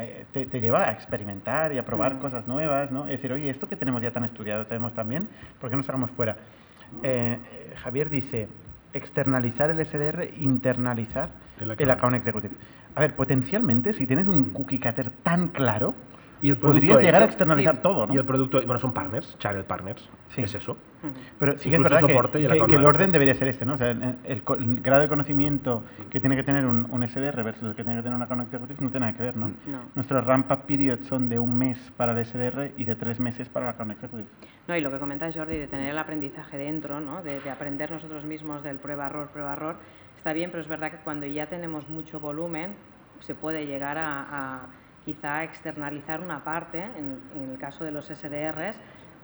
Eh, 0.00 0.24
te, 0.32 0.46
te 0.46 0.60
lleva 0.60 0.88
a 0.88 0.92
experimentar 0.92 1.72
y 1.72 1.78
a 1.78 1.84
probar 1.84 2.18
cosas 2.18 2.46
nuevas, 2.46 2.90
¿no? 2.92 3.04
Es 3.04 3.10
decir, 3.12 3.32
oye, 3.32 3.50
esto 3.50 3.68
que 3.68 3.76
tenemos 3.76 4.00
ya 4.02 4.10
tan 4.12 4.24
estudiado, 4.24 4.66
tenemos 4.66 4.92
también, 4.94 5.28
¿por 5.60 5.70
qué 5.70 5.76
no 5.76 5.82
sacamos 5.82 6.10
fuera? 6.12 6.36
Eh, 7.02 7.38
eh, 7.52 7.74
Javier 7.82 8.08
dice, 8.08 8.48
externalizar 8.92 9.70
el 9.70 9.84
SDR, 9.84 10.28
internalizar 10.38 11.30
El 11.60 11.64
el 11.64 11.70
account. 11.72 11.90
account 11.90 12.16
executive. 12.16 12.54
A 12.94 13.00
ver, 13.00 13.14
potencialmente, 13.14 13.92
si 13.92 14.06
tienes 14.06 14.26
un 14.28 14.50
cookie 14.50 14.78
cutter 14.78 15.10
tan 15.22 15.48
claro, 15.48 15.94
Y 16.40 16.50
el 16.50 16.56
producto 16.56 16.80
podrías 16.86 17.02
llegar 17.02 17.22
a 17.22 17.24
externalizar 17.24 17.74
Sí. 17.76 17.80
todo, 17.82 18.06
¿no? 18.06 18.14
Y 18.14 18.16
el 18.16 18.24
producto, 18.24 18.58
bueno, 18.64 18.78
son 18.78 18.92
partners, 18.92 19.36
channel 19.38 19.64
partners, 19.64 20.08
Sí. 20.28 20.42
es 20.42 20.54
eso. 20.54 20.76
Pero 21.38 21.56
sí 21.58 21.68
que 21.70 21.76
es 21.76 21.82
verdad 21.82 22.00
el 22.00 22.06
que, 22.06 22.12
soporte 22.12 22.40
y 22.40 22.44
el 22.44 22.52
que- 22.52 22.66
que 22.66 22.74
el 22.76 22.84
orden 22.86 23.10
debería 23.12 23.34
ser 23.34 23.48
este, 23.48 23.64
¿no? 23.64 23.74
O 23.74 23.76
sea, 23.76 23.90
el, 23.90 24.16
el 24.24 24.42
co- 24.42 24.54
el 24.54 24.80
grado 24.80 25.02
de 25.02 25.08
conocimiento 25.08 25.82
que 26.10 26.20
tiene 26.20 26.34
que 26.36 26.42
tener 26.42 26.64
un, 26.66 26.86
un 26.90 27.02
SDR 27.02 27.42
versus 27.42 27.70
el 27.70 27.74
que 27.76 27.82
tiene 27.84 27.98
que 27.98 28.02
tener 28.02 28.16
un 28.16 28.22
account 28.22 28.42
executive 28.42 28.78
no 28.80 28.90
tiene 28.90 29.06
nada 29.06 29.16
que 29.16 29.22
ver, 29.24 29.36
¿no? 29.36 29.48
No. 29.66 29.80
Nuestros 29.94 30.24
ramp-up 30.24 30.60
periods 30.66 31.06
son 31.06 31.28
de 31.28 31.38
un 31.38 31.56
mes 31.56 31.92
para 31.96 32.12
el 32.12 32.24
SDR 32.24 32.72
y 32.76 32.84
de 32.84 32.94
tres 32.96 33.20
meses 33.20 33.48
para 33.48 33.66
el 33.66 33.70
account 33.74 33.92
executive. 33.92 34.28
No, 34.66 34.76
y 34.76 34.80
lo 34.80 34.90
que 34.90 34.98
comenta 34.98 35.30
Jordi 35.32 35.56
de 35.56 35.66
tener 35.66 35.90
el 35.90 35.98
aprendizaje 35.98 36.56
dentro, 36.58 37.00
¿no? 37.00 37.22
de, 37.22 37.40
de 37.40 37.50
aprender 37.50 37.90
nosotros 37.90 38.24
mismos 38.24 38.62
del 38.62 38.78
prueba-error, 38.78 39.28
prueba-error, 39.28 39.76
está 40.16 40.32
bien, 40.32 40.50
pero 40.50 40.62
es 40.62 40.68
verdad 40.68 40.90
que 40.90 40.98
cuando 40.98 41.26
ya 41.26 41.46
tenemos 41.46 41.88
mucho 41.88 42.18
volumen, 42.20 42.74
se 43.20 43.34
puede 43.34 43.66
llegar 43.66 43.98
a, 43.98 44.22
a 44.22 44.60
quizá 45.08 45.42
externalizar 45.42 46.20
una 46.20 46.44
parte, 46.44 46.82
en, 46.82 47.18
en 47.34 47.50
el 47.52 47.58
caso 47.58 47.82
de 47.82 47.90
los 47.90 48.08
SDRs, 48.08 48.76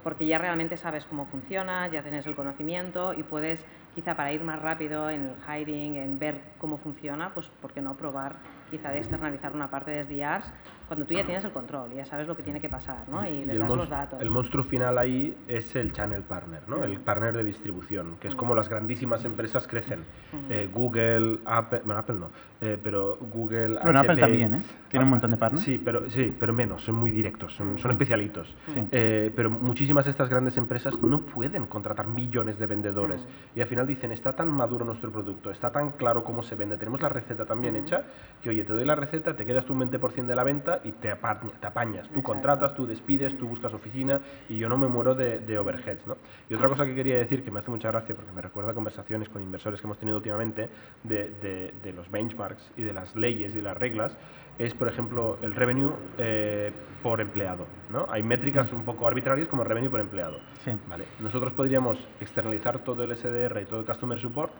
porque 0.03 0.25
ya 0.25 0.39
realmente 0.39 0.79
sabes 0.79 1.05
cómo 1.05 1.27
funciona, 1.27 1.89
ya 1.89 2.01
tienes 2.03 2.27
el 2.27 2.35
conocimiento 2.35 3.13
y 3.13 3.23
puedes, 3.23 3.67
quizá 3.95 4.17
para 4.17 4.33
ir 4.33 4.43
más 4.43 4.63
rápido 4.63 5.11
en 5.11 5.27
el 5.27 5.35
hiring, 5.47 5.97
en 5.97 6.19
ver 6.19 6.41
cómo 6.57 6.79
funciona, 6.79 7.35
pues 7.35 7.49
¿por 7.61 7.75
qué 7.75 7.83
no 7.83 7.99
probar 7.99 8.37
quizá 8.71 8.89
de 8.89 8.99
externalizar 8.99 9.53
una 9.55 9.69
parte 9.69 9.91
de 9.91 10.05
SDRs 10.05 10.51
cuando 10.95 11.07
tú 11.09 11.15
ya 11.15 11.25
tienes 11.25 11.45
el 11.45 11.51
control, 11.51 11.93
ya 11.93 12.05
sabes 12.05 12.29
lo 12.29 12.37
que 12.37 12.43
tiene 12.45 12.61
que 12.61 12.69
pasar, 12.69 13.09
¿no? 13.09 13.27
Y, 13.29 13.45
les 13.45 13.51
el, 13.57 13.59
das 13.59 13.71
los 13.73 13.89
datos. 13.89 14.21
el 14.23 14.31
monstruo 14.31 14.63
final 14.63 14.97
ahí 14.97 15.37
es 15.49 15.75
el 15.75 15.93
channel 15.93 16.23
partner, 16.23 16.61
¿no? 16.69 16.79
Mm. 16.79 16.83
el 16.85 17.01
partner 17.01 17.35
de 17.37 17.43
distribución, 17.45 18.17
que 18.21 18.29
es 18.29 18.35
Mm. 18.35 18.39
como 18.39 18.55
las 18.55 18.69
grandísimas 18.69 19.25
empresas 19.25 19.67
crecen. 19.67 20.01
Mm. 20.33 20.37
Eh, 20.53 20.69
Google, 20.73 21.39
Apple, 21.45 21.83
bueno, 21.85 21.99
Apple 22.01 22.15
no, 22.17 22.31
eh, 22.61 22.79
pero 22.83 23.17
Google, 23.33 23.79
Bueno, 23.83 23.99
Apple 24.01 24.17
también, 24.17 24.55
¿eh? 24.55 24.63
Tiene 24.89 25.05
un 25.05 25.11
montón 25.11 25.33
de 25.33 25.37
partners. 25.37 25.65
Sí, 25.65 25.81
pero, 25.85 26.09
sí, 26.09 26.35
pero 26.39 26.53
menos, 26.53 26.83
son 26.85 26.95
muy 26.95 27.11
directos, 27.11 27.53
son, 27.55 27.77
son 27.79 27.91
especialitos. 27.91 28.55
Sí. 28.73 28.87
Eh, 28.93 29.33
pero 29.35 29.51
muchísimas 29.51 30.05
de 30.05 30.13
estas 30.13 30.29
grandes 30.29 30.57
empresas 30.57 30.97
no 31.03 31.23
pueden 31.23 31.67
contratar 31.67 32.07
millones 32.07 32.59
de 32.61 32.67
vendedores. 32.67 33.21
Mm. 33.23 33.59
Y 33.59 33.63
al 33.63 33.67
final 33.67 33.87
dicen, 33.89 34.13
está 34.13 34.35
tan 34.35 34.49
maduro 34.49 34.85
nuestro 34.85 35.11
producto, 35.11 35.51
está 35.51 35.73
tan 35.73 35.91
claro 35.93 36.23
cómo 36.23 36.45
se 36.45 36.55
vende, 36.55 36.77
tenemos 36.77 37.03
la 37.03 37.09
receta 37.09 37.45
tan 37.45 37.61
bien 37.61 37.75
Mm. 37.75 37.79
hecha, 37.79 38.03
que 38.43 38.51
oye, 38.51 38.63
te 38.65 38.73
doy 38.73 38.85
la 38.85 38.95
receta, 38.95 39.35
te 39.35 39.45
quedas 39.45 39.65
tú 39.65 39.73
un 39.73 39.81
20% 39.81 40.27
de 40.27 40.35
la 40.37 40.45
venta 40.45 40.81
y 40.85 40.93
te, 40.93 41.11
apaña- 41.11 41.51
te 41.61 41.67
apañas. 41.67 42.09
Tú 42.09 42.23
contratas, 42.23 42.75
tú 42.75 42.87
despides, 42.87 43.37
tú 43.39 43.49
buscas 43.49 43.73
oficina 43.75 44.21
y 44.49 44.59
yo 44.59 44.69
no 44.69 44.77
me 44.79 44.87
muero 44.87 45.15
de, 45.15 45.41
de 45.41 45.59
overheads. 45.59 46.07
¿no? 46.07 46.17
Y 46.49 46.55
otra 46.55 46.69
cosa 46.69 46.85
que 46.85 46.95
quería 46.95 47.17
decir, 47.17 47.43
que 47.45 47.51
me 47.51 47.61
hace 47.61 47.71
mucha 47.71 47.91
gracia 47.91 48.15
porque 48.15 48.33
me 48.33 48.43
recuerda 48.43 48.73
a 48.73 48.75
conversaciones 48.75 49.29
con 49.29 49.43
inversores 49.43 49.81
que 49.81 49.87
hemos 49.87 49.99
tenido 49.99 50.17
últimamente 50.19 50.69
de, 51.03 51.31
de- 51.43 51.75
de 51.83 51.93
los 51.93 52.11
benchmarks 52.11 52.73
y 52.77 52.83
de 52.83 52.93
las 52.93 53.15
leyes 53.17 53.57
y 53.57 53.63
las 53.63 53.77
reglas, 53.77 54.17
es, 54.59 54.73
por 54.75 54.87
ejemplo, 54.89 55.39
el 55.43 55.55
revenue 55.55 55.91
eh, 56.19 56.73
por 57.03 57.21
empleado. 57.21 57.67
¿no? 57.91 58.07
Hay 58.11 58.23
métricas 58.23 58.73
un 58.73 58.85
poco 58.85 59.09
arbitrarias 59.09 59.49
como 59.49 59.63
el 59.63 59.69
revenue 59.69 59.91
por 59.91 60.01
empleado. 60.01 60.39
Sí. 60.65 60.73
Vale. 60.89 61.05
Nosotros 61.21 61.53
podríamos 61.53 61.99
externalizar 62.21 62.79
todo 62.81 63.03
el 63.05 63.17
SDR 63.17 63.61
y 63.63 63.65
todo 63.65 63.81
el 63.81 63.87
Customer 63.87 64.19
Support 64.19 64.53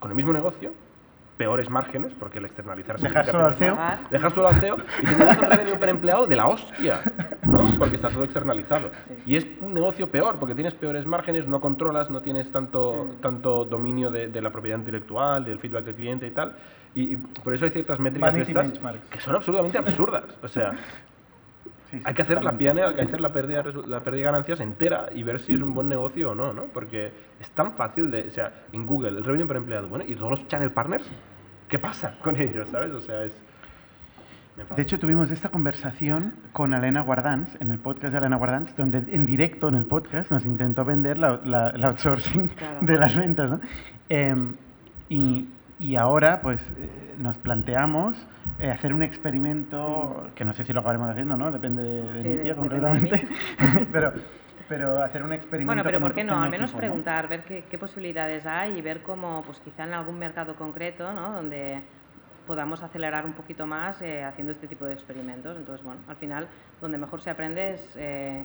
con 0.00 0.10
el 0.10 0.16
mismo 0.16 0.32
negocio, 0.32 0.74
peores 1.36 1.68
márgenes, 1.68 2.12
porque 2.18 2.38
el 2.38 2.44
externalizar 2.44 2.98
Dejar 3.00 3.26
solo 3.26 3.46
al 3.46 3.54
CEO. 3.54 3.76
Dejar 4.10 4.30
solo 4.32 4.48
al 4.48 4.54
CEO 4.56 4.76
y 5.02 5.06
tendríamos 5.06 5.38
un 5.38 5.50
revenue 5.50 5.76
per 5.78 5.88
empleado 5.88 6.26
de 6.26 6.36
la 6.36 6.46
hostia, 6.46 7.00
¿no? 7.42 7.70
Porque 7.78 7.96
está 7.96 8.08
todo 8.08 8.24
externalizado. 8.24 8.90
Sí. 9.08 9.14
Y 9.26 9.36
es 9.36 9.46
un 9.60 9.74
negocio 9.74 10.08
peor, 10.08 10.36
porque 10.38 10.54
tienes 10.54 10.74
peores 10.74 11.06
márgenes, 11.06 11.48
no 11.48 11.60
controlas, 11.60 12.10
no 12.10 12.20
tienes 12.20 12.50
tanto, 12.52 13.06
Mm. 13.10 13.20
tanto 13.20 13.64
dominio 13.64 14.10
de, 14.10 14.28
de 14.28 14.40
la 14.40 14.50
propiedad 14.50 14.78
intelectual, 14.78 15.44
del 15.44 15.58
feedback 15.58 15.84
del 15.84 15.94
cliente 15.94 16.26
y 16.26 16.30
tal. 16.30 16.52
Y, 16.94 17.14
y 17.14 17.16
por 17.16 17.52
eso 17.52 17.64
hay 17.64 17.72
ciertas 17.72 17.98
métricas 17.98 18.32
de 18.34 18.42
estas 18.42 18.72
que 19.10 19.20
son 19.20 19.34
absolutamente 19.34 19.78
absurdas. 19.78 20.24
O 20.42 20.48
sea, 20.48 20.72
Sí, 21.90 21.98
sí, 21.98 22.02
hay 22.04 22.14
que 22.14 22.22
hacer 22.22 22.42
la 22.42 22.50
hay 22.50 22.94
que 22.94 23.02
hacer 23.02 23.20
la 23.20 23.32
pérdida, 23.32 23.62
la 23.86 24.00
pérdida 24.00 24.18
de 24.18 24.22
ganancias 24.22 24.60
entera 24.60 25.08
y 25.14 25.22
ver 25.22 25.38
si 25.40 25.54
es 25.54 25.60
un 25.60 25.74
buen 25.74 25.88
negocio 25.88 26.30
o 26.32 26.34
no, 26.34 26.52
¿no? 26.52 26.64
Porque 26.64 27.12
es 27.40 27.50
tan 27.50 27.72
fácil 27.72 28.10
de, 28.10 28.22
o 28.28 28.30
sea, 28.30 28.52
en 28.72 28.86
Google, 28.86 29.10
el 29.18 29.24
revenue 29.24 29.46
por 29.46 29.56
empleado, 29.56 29.88
bueno, 29.88 30.04
y 30.08 30.14
todos 30.14 30.30
los 30.30 30.48
channel 30.48 30.70
partners, 30.70 31.04
¿qué 31.68 31.78
pasa 31.78 32.16
con 32.22 32.36
ellos, 32.40 32.68
sabes? 32.70 32.92
O 32.92 33.00
sea, 33.00 33.24
es... 33.24 33.40
De 34.76 34.82
hecho, 34.82 35.00
tuvimos 35.00 35.32
esta 35.32 35.48
conversación 35.48 36.32
con 36.52 36.74
Elena 36.74 37.00
Guardans, 37.00 37.56
en 37.60 37.72
el 37.72 37.78
podcast 37.80 38.12
de 38.12 38.18
Elena 38.18 38.36
Guardans, 38.36 38.76
donde 38.76 38.98
en 39.12 39.26
directo 39.26 39.68
en 39.68 39.74
el 39.74 39.84
podcast 39.84 40.30
nos 40.30 40.44
intentó 40.44 40.84
vender 40.84 41.18
la, 41.18 41.40
la- 41.44 41.72
la 41.72 41.88
outsourcing 41.88 42.46
Claro. 42.48 42.78
de 42.80 42.96
las 42.96 43.16
ventas. 43.16 43.50
¿no? 43.50 43.60
Em, 44.08 44.54
y, 45.08 45.48
y 45.84 45.96
ahora, 45.96 46.40
pues, 46.40 46.62
eh, 46.78 47.14
nos 47.18 47.36
planteamos 47.36 48.16
eh, 48.58 48.70
hacer 48.70 48.94
un 48.94 49.02
experimento, 49.02 50.30
que 50.34 50.42
no 50.42 50.54
sé 50.54 50.64
si 50.64 50.72
lo 50.72 50.80
acabaremos 50.80 51.10
haciendo, 51.10 51.36
¿no? 51.36 51.52
Depende 51.52 51.82
de, 51.82 52.02
Mm. 52.02 52.22
Sí, 52.22 52.48
de 52.48 52.54
concretamente. 52.54 53.28
pero, 53.92 54.14
pero 54.66 55.02
hacer 55.02 55.22
un 55.22 55.34
experimento 55.34 55.68
Bueno, 55.68 55.82
pero 55.84 56.00
¿por 56.00 56.14
qué 56.14 56.24
no? 56.24 56.42
Al 56.42 56.48
menos 56.48 56.70
equipo, 56.70 56.78
¿no? 56.78 56.86
preguntar, 56.86 57.28
ver 57.28 57.44
qué, 57.44 57.64
qué 57.70 57.76
posibilidades 57.76 58.46
hay 58.46 58.78
y 58.78 58.80
ver 58.80 59.02
cómo, 59.02 59.42
pues 59.44 59.60
quizá 59.60 59.84
en 59.84 59.92
algún 59.92 60.18
mercado 60.18 60.56
concreto, 60.56 61.12
¿no? 61.12 61.32
Donde 61.32 61.82
podamos 62.46 62.82
acelerar 62.82 63.26
un 63.26 63.34
poquito 63.34 63.66
más 63.66 64.00
eh, 64.00 64.24
haciendo 64.24 64.52
este 64.52 64.66
tipo 64.66 64.86
de 64.86 64.94
experimentos. 64.94 65.54
Entonces, 65.54 65.84
bueno, 65.84 66.00
al 66.08 66.16
final, 66.16 66.48
donde 66.80 66.96
mejor 66.96 67.20
se 67.20 67.28
aprende 67.28 67.74
es 67.74 67.94
eh, 67.96 68.42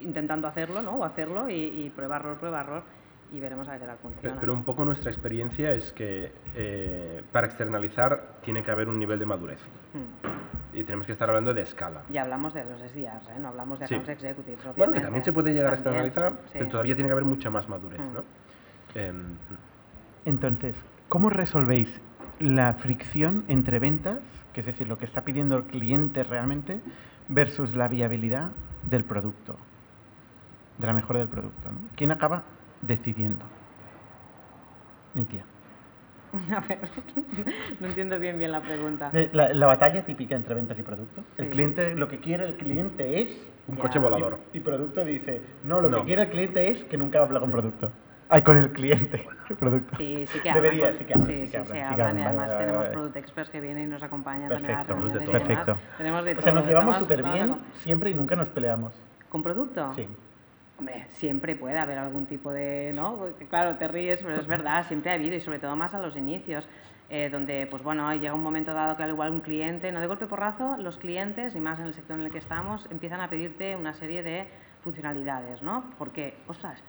intentando 0.00 0.48
hacerlo, 0.48 0.80
¿no? 0.80 0.92
O 0.92 1.04
hacerlo 1.04 1.50
y, 1.50 1.54
y 1.54 1.92
prueba, 1.94 2.16
error, 2.16 2.38
prueba, 2.38 2.62
error 2.62 2.97
y 3.32 3.40
veremos 3.40 3.68
a 3.68 3.72
ver 3.72 3.80
qué 3.80 3.86
tal 3.86 3.98
funciona. 3.98 4.36
Pero 4.40 4.54
un 4.54 4.64
poco 4.64 4.84
nuestra 4.84 5.10
experiencia 5.10 5.72
es 5.72 5.92
que 5.92 6.32
eh, 6.54 7.22
para 7.32 7.46
externalizar 7.46 8.38
tiene 8.42 8.62
que 8.62 8.70
haber 8.70 8.88
un 8.88 8.98
nivel 8.98 9.18
de 9.18 9.26
madurez 9.26 9.60
Mm. 9.94 10.76
y 10.76 10.84
tenemos 10.84 11.06
que 11.06 11.12
estar 11.12 11.28
hablando 11.28 11.54
de 11.54 11.62
escala. 11.62 12.02
Y 12.12 12.18
hablamos 12.18 12.52
de 12.54 12.64
los 12.64 12.80
SDRs, 12.80 13.28
¿eh? 13.30 13.38
No 13.40 13.48
hablamos 13.48 13.78
de 13.80 13.86
Sí. 13.86 13.94
accounts 13.94 14.10
executives, 14.10 14.58
Bueno, 14.58 14.72
obviamente. 14.74 14.98
que 15.00 15.04
también 15.06 15.24
se 15.24 15.32
puede 15.32 15.52
llegar 15.54 15.74
También, 15.82 16.02
a 16.04 16.06
externalizar, 16.06 16.44
sí. 16.46 16.58
pero 16.58 16.68
todavía 16.68 16.94
tiene 16.94 17.08
que 17.08 17.12
haber 17.12 17.24
mucha 17.24 17.48
más 17.50 17.68
madurez, 17.68 18.00
Mm. 18.00 18.14
¿no? 18.14 18.24
Em, 18.94 19.24
Entonces, 20.24 20.76
¿cómo 21.08 21.30
resolvéis 21.30 22.00
la 22.38 22.74
fricción 22.74 23.44
entre 23.48 23.78
ventas, 23.78 24.18
que 24.52 24.60
es 24.60 24.66
decir, 24.66 24.88
lo 24.88 24.98
que 24.98 25.04
está 25.06 25.22
pidiendo 25.22 25.56
el 25.56 25.64
cliente 25.64 26.22
realmente, 26.22 26.80
versus 27.28 27.74
la 27.74 27.88
viabilidad 27.88 28.50
del 28.82 29.04
producto, 29.04 29.56
de 30.78 30.86
la 30.86 30.92
mejora 30.92 31.18
del 31.20 31.28
producto? 31.28 31.70
¿no? 31.72 31.78
¿Quién 31.96 32.10
acaba 32.10 32.42
decidiendo? 32.82 33.44
Mi 35.14 35.24
tía. 35.24 35.44
A 36.54 36.60
ver, 36.60 36.78
no 37.80 37.86
entiendo 37.86 38.18
bien 38.18 38.38
bien 38.38 38.52
la 38.52 38.60
pregunta. 38.60 39.10
Eh, 39.14 39.30
La, 39.32 39.52
la 39.52 39.66
batalla 39.66 40.04
típica 40.04 40.36
entre 40.36 40.54
ventas 40.54 40.78
y 40.78 40.82
producto. 40.82 41.24
El 41.38 41.48
cliente, 41.50 41.94
lo 41.94 42.08
que 42.08 42.18
quiere 42.18 42.44
el 42.44 42.54
cliente 42.56 43.22
es... 43.22 43.48
un 43.66 43.76
Ya. 43.76 43.82
coche 43.82 43.98
volador. 43.98 44.38
Y, 44.52 44.58
y 44.58 44.60
producto 44.60 45.04
dice, 45.04 45.40
no, 45.64 45.80
lo 45.80 45.88
No. 45.88 46.00
que 46.00 46.04
quiere 46.06 46.22
el 46.22 46.28
cliente 46.28 46.68
es 46.70 46.84
que 46.84 46.96
nunca 46.98 47.20
habla 47.22 47.40
con 47.40 47.50
producto. 47.50 47.90
Ay, 48.30 48.42
con 48.42 48.58
el 48.58 48.72
cliente, 48.72 49.26
el 49.48 49.56
producto. 49.56 49.96
Sí, 49.96 50.26
sí 50.26 50.38
que 50.40 50.50
hablan. 50.50 50.64
Debería, 50.64 50.92
sí 50.92 51.04
que 51.06 51.14
hablan, 51.14 51.28
sí, 51.28 51.34
sí 51.34 51.40
que 51.40 51.46
sí, 51.48 51.56
hablan, 51.56 51.66
se 51.66 51.72
sí 51.72 51.78
que 51.78 51.84
hablan, 51.86 52.08
hablan, 52.08 52.18
y 52.18 52.22
además 52.26 52.50
vale, 52.50 52.58
tenemos 52.64 52.82
vale. 52.82 52.92
product 52.94 53.16
experts 53.16 53.50
que 53.50 53.60
vienen 53.62 53.84
y 53.84 53.86
nos 53.86 54.02
acompañan 54.02 54.50
también 54.50 54.74
a 54.74 54.78
las 54.78 54.86
Perfecto, 54.86 55.08
reuniones 55.18 55.28
y 55.28 55.32
perfecto. 55.32 55.72
demás. 55.72 55.96
Tenemos 55.96 56.24
de 56.26 56.32
O 56.34 56.42
sea, 56.42 56.52
nos 56.52 56.66
llevamos 56.66 56.98
súper 56.98 57.22
bien 57.22 57.56
siempre 57.76 58.10
y 58.10 58.14
nunca 58.14 58.36
nos 58.36 58.50
peleamos. 58.50 59.00
¿Con 59.30 59.42
producto? 59.42 59.92
Sí. 59.94 60.06
Hombre, 60.78 61.06
siempre 61.08 61.56
puede 61.56 61.76
haber 61.76 61.98
algún 61.98 62.26
tipo 62.26 62.52
de, 62.52 62.92
¿no? 62.94 63.18
Claro, 63.50 63.76
te 63.76 63.88
ríes, 63.88 64.22
pero 64.22 64.36
es 64.36 64.46
verdad, 64.46 64.86
siempre 64.86 65.10
ha 65.10 65.14
habido 65.14 65.34
y 65.34 65.40
sobre 65.40 65.58
todo 65.58 65.74
más 65.74 65.92
a 65.92 65.98
los 65.98 66.16
inicios, 66.16 66.68
eh, 67.10 67.28
donde, 67.32 67.66
pues 67.68 67.82
bueno, 67.82 68.14
llega 68.14 68.32
un 68.32 68.42
momento 68.42 68.72
dado 68.72 68.96
que 68.96 69.02
al 69.02 69.10
igual 69.10 69.32
un 69.32 69.40
cliente, 69.40 69.90
no 69.90 70.00
de 70.00 70.06
golpe 70.06 70.26
porrazo, 70.26 70.76
los 70.76 70.96
clientes, 70.96 71.56
y 71.56 71.60
más 71.60 71.80
en 71.80 71.86
el 71.86 71.94
sector 71.94 72.16
en 72.16 72.26
el 72.26 72.30
que 72.30 72.38
estamos, 72.38 72.86
empiezan 72.92 73.20
a 73.20 73.28
pedirte 73.28 73.74
una 73.74 73.92
serie 73.92 74.22
de 74.22 74.46
funcionalidades, 74.84 75.62
¿no? 75.62 75.82
Porque, 75.98 76.36
ostras, 76.46 76.80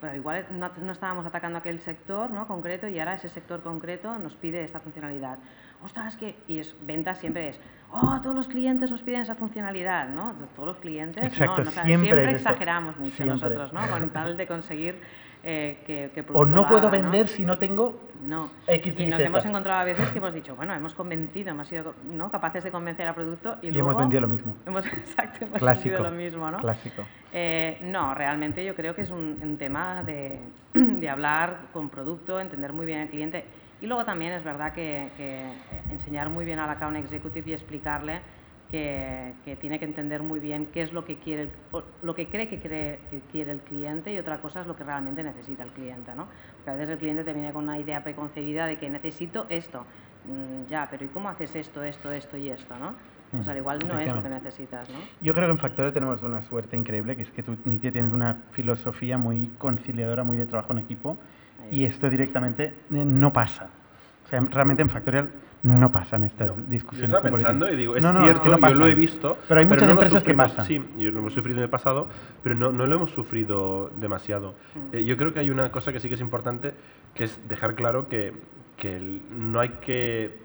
pero 0.00 0.12
al 0.12 0.18
igual 0.18 0.46
no, 0.50 0.70
no 0.80 0.92
estábamos 0.92 1.26
atacando 1.26 1.58
aquel 1.58 1.80
sector, 1.80 2.30
¿no? 2.30 2.46
Concreto 2.46 2.88
y 2.88 2.98
ahora 2.98 3.14
ese 3.14 3.28
sector 3.28 3.62
concreto 3.62 4.18
nos 4.18 4.36
pide 4.36 4.64
esta 4.64 4.80
funcionalidad. 4.80 5.38
Ostras, 5.82 6.16
que 6.16 6.34
y 6.48 6.60
es 6.60 6.74
ventas 6.86 7.18
siempre 7.18 7.50
es, 7.50 7.60
oh, 7.94 8.20
todos 8.20 8.34
los 8.36 8.48
clientes 8.48 8.90
nos 8.90 9.02
piden 9.02 9.20
esa 9.22 9.34
funcionalidad, 9.34 10.08
¿no? 10.08 10.34
Todos 10.54 10.68
los 10.68 10.76
clientes, 10.78 11.22
Exacto, 11.24 11.62
no, 11.64 11.68
o 11.68 11.72
sea, 11.72 11.84
siempre 11.84 12.30
exageramos 12.30 12.96
mucho 12.98 13.16
Siempre. 13.16 13.34
nosotros, 13.34 13.72
¿no? 13.72 13.80
Con 13.88 14.10
tal 14.12 14.36
de 14.36 14.46
conseguir 14.46 14.96
eh, 15.46 15.78
que, 15.86 16.10
que 16.14 16.24
O 16.32 16.46
no 16.46 16.66
puedo 16.66 16.88
haga, 16.88 16.96
¿no? 16.98 17.02
vender 17.02 17.28
si 17.28 17.44
no 17.44 17.58
tengo 17.58 18.00
No. 18.24 18.48
X, 18.66 18.94
y 18.98 19.02
Y, 19.02 19.06
nos 19.06 19.18
Z. 19.18 19.26
hemos 19.26 19.44
encontrado 19.44 19.80
a 19.80 19.84
veces 19.84 20.08
que 20.10 20.18
hemos 20.18 20.32
dicho, 20.32 20.56
bueno, 20.56 20.72
hemos 20.74 20.94
convencido, 20.94 21.50
hemos 21.50 21.68
sido 21.68 21.94
¿no? 22.10 22.30
capaces 22.30 22.64
de 22.64 22.70
convencer 22.70 23.06
al 23.06 23.14
producto 23.14 23.56
y, 23.60 23.68
y 23.68 23.70
luego 23.70 23.90
hemos 23.90 24.00
vendido 24.02 24.22
lo 24.22 24.28
mismo. 24.28 24.56
Hemos, 24.64 24.86
exacto, 24.92 25.44
hemos 25.44 25.58
Clásico. 25.58 25.90
vendido 25.96 26.10
lo 26.10 26.16
mismo, 26.16 26.50
¿no? 26.50 26.58
Clásico. 26.58 27.02
Eh, 27.32 27.78
no, 27.82 28.14
realmente 28.14 28.64
yo 28.64 28.74
creo 28.74 28.94
que 28.94 29.02
es 29.02 29.10
un, 29.10 29.38
un 29.42 29.56
tema 29.58 30.02
de, 30.02 30.40
de 30.72 31.08
hablar 31.10 31.66
con 31.72 31.90
producto, 31.90 32.40
entender 32.40 32.72
muy 32.72 32.86
bien 32.86 33.00
al 33.02 33.08
cliente 33.08 33.44
y 33.84 33.86
luego 33.86 34.02
también 34.06 34.32
es 34.32 34.42
verdad 34.42 34.72
que, 34.72 35.10
que 35.14 35.44
enseñar 35.92 36.30
muy 36.30 36.46
bien 36.46 36.58
al 36.58 36.70
account 36.70 36.96
executive 36.96 37.50
y 37.50 37.52
explicarle 37.52 38.22
que, 38.70 39.34
que, 39.44 39.56
tiene 39.56 39.78
que 39.78 39.84
entender 39.84 40.22
muy 40.22 40.40
bien 40.40 40.68
qué 40.72 40.80
es 40.80 40.94
lo 40.94 41.04
que 41.04 41.18
quiere, 41.18 41.50
lo 42.00 42.14
que 42.14 42.28
cree 42.28 42.48
que, 42.48 42.58
cree 42.60 43.00
que 43.10 43.20
quiere 43.30 43.52
el 43.52 43.60
cliente 43.60 44.10
y 44.10 44.16
otra 44.16 44.38
cosa 44.38 44.62
es 44.62 44.66
lo 44.66 44.74
que 44.74 44.84
realmente 44.84 45.22
necesita 45.22 45.64
el 45.64 45.68
cliente, 45.68 46.14
¿no? 46.14 46.28
Porque 46.56 46.70
a 46.70 46.72
veces 46.72 46.88
el 46.94 46.98
cliente 46.98 47.24
te 47.24 47.34
viene 47.34 47.52
con 47.52 47.64
una 47.64 47.78
idea 47.78 48.02
preconcebida 48.02 48.66
de 48.66 48.78
que 48.78 48.88
necesito 48.88 49.44
esto, 49.50 49.84
mm, 50.24 50.64
ya, 50.66 50.88
pero 50.90 51.04
¿y 51.04 51.08
cómo 51.08 51.28
haces 51.28 51.54
esto, 51.54 51.84
esto, 51.84 52.10
esto 52.10 52.38
y 52.38 52.48
esto, 52.48 52.78
no? 52.78 52.94
O 53.38 53.42
sea, 53.42 53.52
al 53.52 53.58
igual 53.58 53.80
no 53.86 53.98
es 53.98 54.14
lo 54.14 54.22
que 54.22 54.28
necesitas, 54.28 54.88
¿no? 54.88 54.98
Yo 55.20 55.34
creo 55.34 55.46
que 55.46 55.52
en 55.52 55.58
Factorial 55.58 55.92
tenemos 55.92 56.22
una 56.22 56.40
suerte 56.40 56.76
increíble, 56.76 57.16
que 57.16 57.22
es 57.22 57.30
que 57.32 57.42
tú, 57.42 57.58
Nitia, 57.64 57.90
tienes 57.92 58.12
una 58.12 58.44
filosofía 58.52 59.18
muy 59.18 59.48
conciliadora, 59.58 60.22
muy 60.22 60.36
de 60.36 60.46
trabajo 60.46 60.72
en 60.72 60.78
equipo, 60.78 61.18
y 61.70 61.84
esto 61.84 62.10
directamente 62.10 62.64
eh, 62.64 62.72
no 62.90 63.32
pasa. 63.32 63.68
O 64.24 64.28
sea, 64.28 64.40
realmente 64.40 64.82
en 64.82 64.88
Factorial 64.88 65.30
no 65.64 65.90
pasan 65.90 66.24
estas 66.24 66.52
discusiones. 66.68 67.10
Yo 67.10 67.16
estaba 67.16 67.34
pensando 67.34 67.70
y 67.70 67.76
digo, 67.76 67.96
es 67.96 68.04
cierto, 68.04 68.58
yo 68.58 68.74
lo 68.74 68.86
he 68.86 68.94
visto. 68.94 69.38
Pero 69.48 69.60
hay 69.60 69.66
muchas 69.66 69.88
empresas 69.88 70.22
que 70.22 70.34
pasan. 70.34 70.64
Sí, 70.66 70.82
yo 70.98 71.10
lo 71.10 71.20
hemos 71.20 71.32
sufrido 71.32 71.58
en 71.58 71.64
el 71.64 71.70
pasado, 71.70 72.06
pero 72.42 72.54
no, 72.54 72.70
no 72.70 72.86
lo 72.86 72.96
hemos 72.96 73.10
sufrido 73.10 73.90
demasiado. 73.96 74.54
Mm. 74.74 74.96
Eh, 74.96 75.04
yo 75.04 75.16
creo 75.16 75.32
que 75.32 75.40
hay 75.40 75.50
una 75.50 75.70
cosa 75.70 75.90
que 75.90 76.00
sí 76.00 76.08
que 76.08 76.16
es 76.16 76.20
importante, 76.20 76.74
que 77.14 77.24
es 77.24 77.40
dejar 77.48 77.74
claro 77.74 78.08
que, 78.08 78.34
que 78.76 79.20
no 79.30 79.58
hay 79.58 79.70
que 79.80 80.43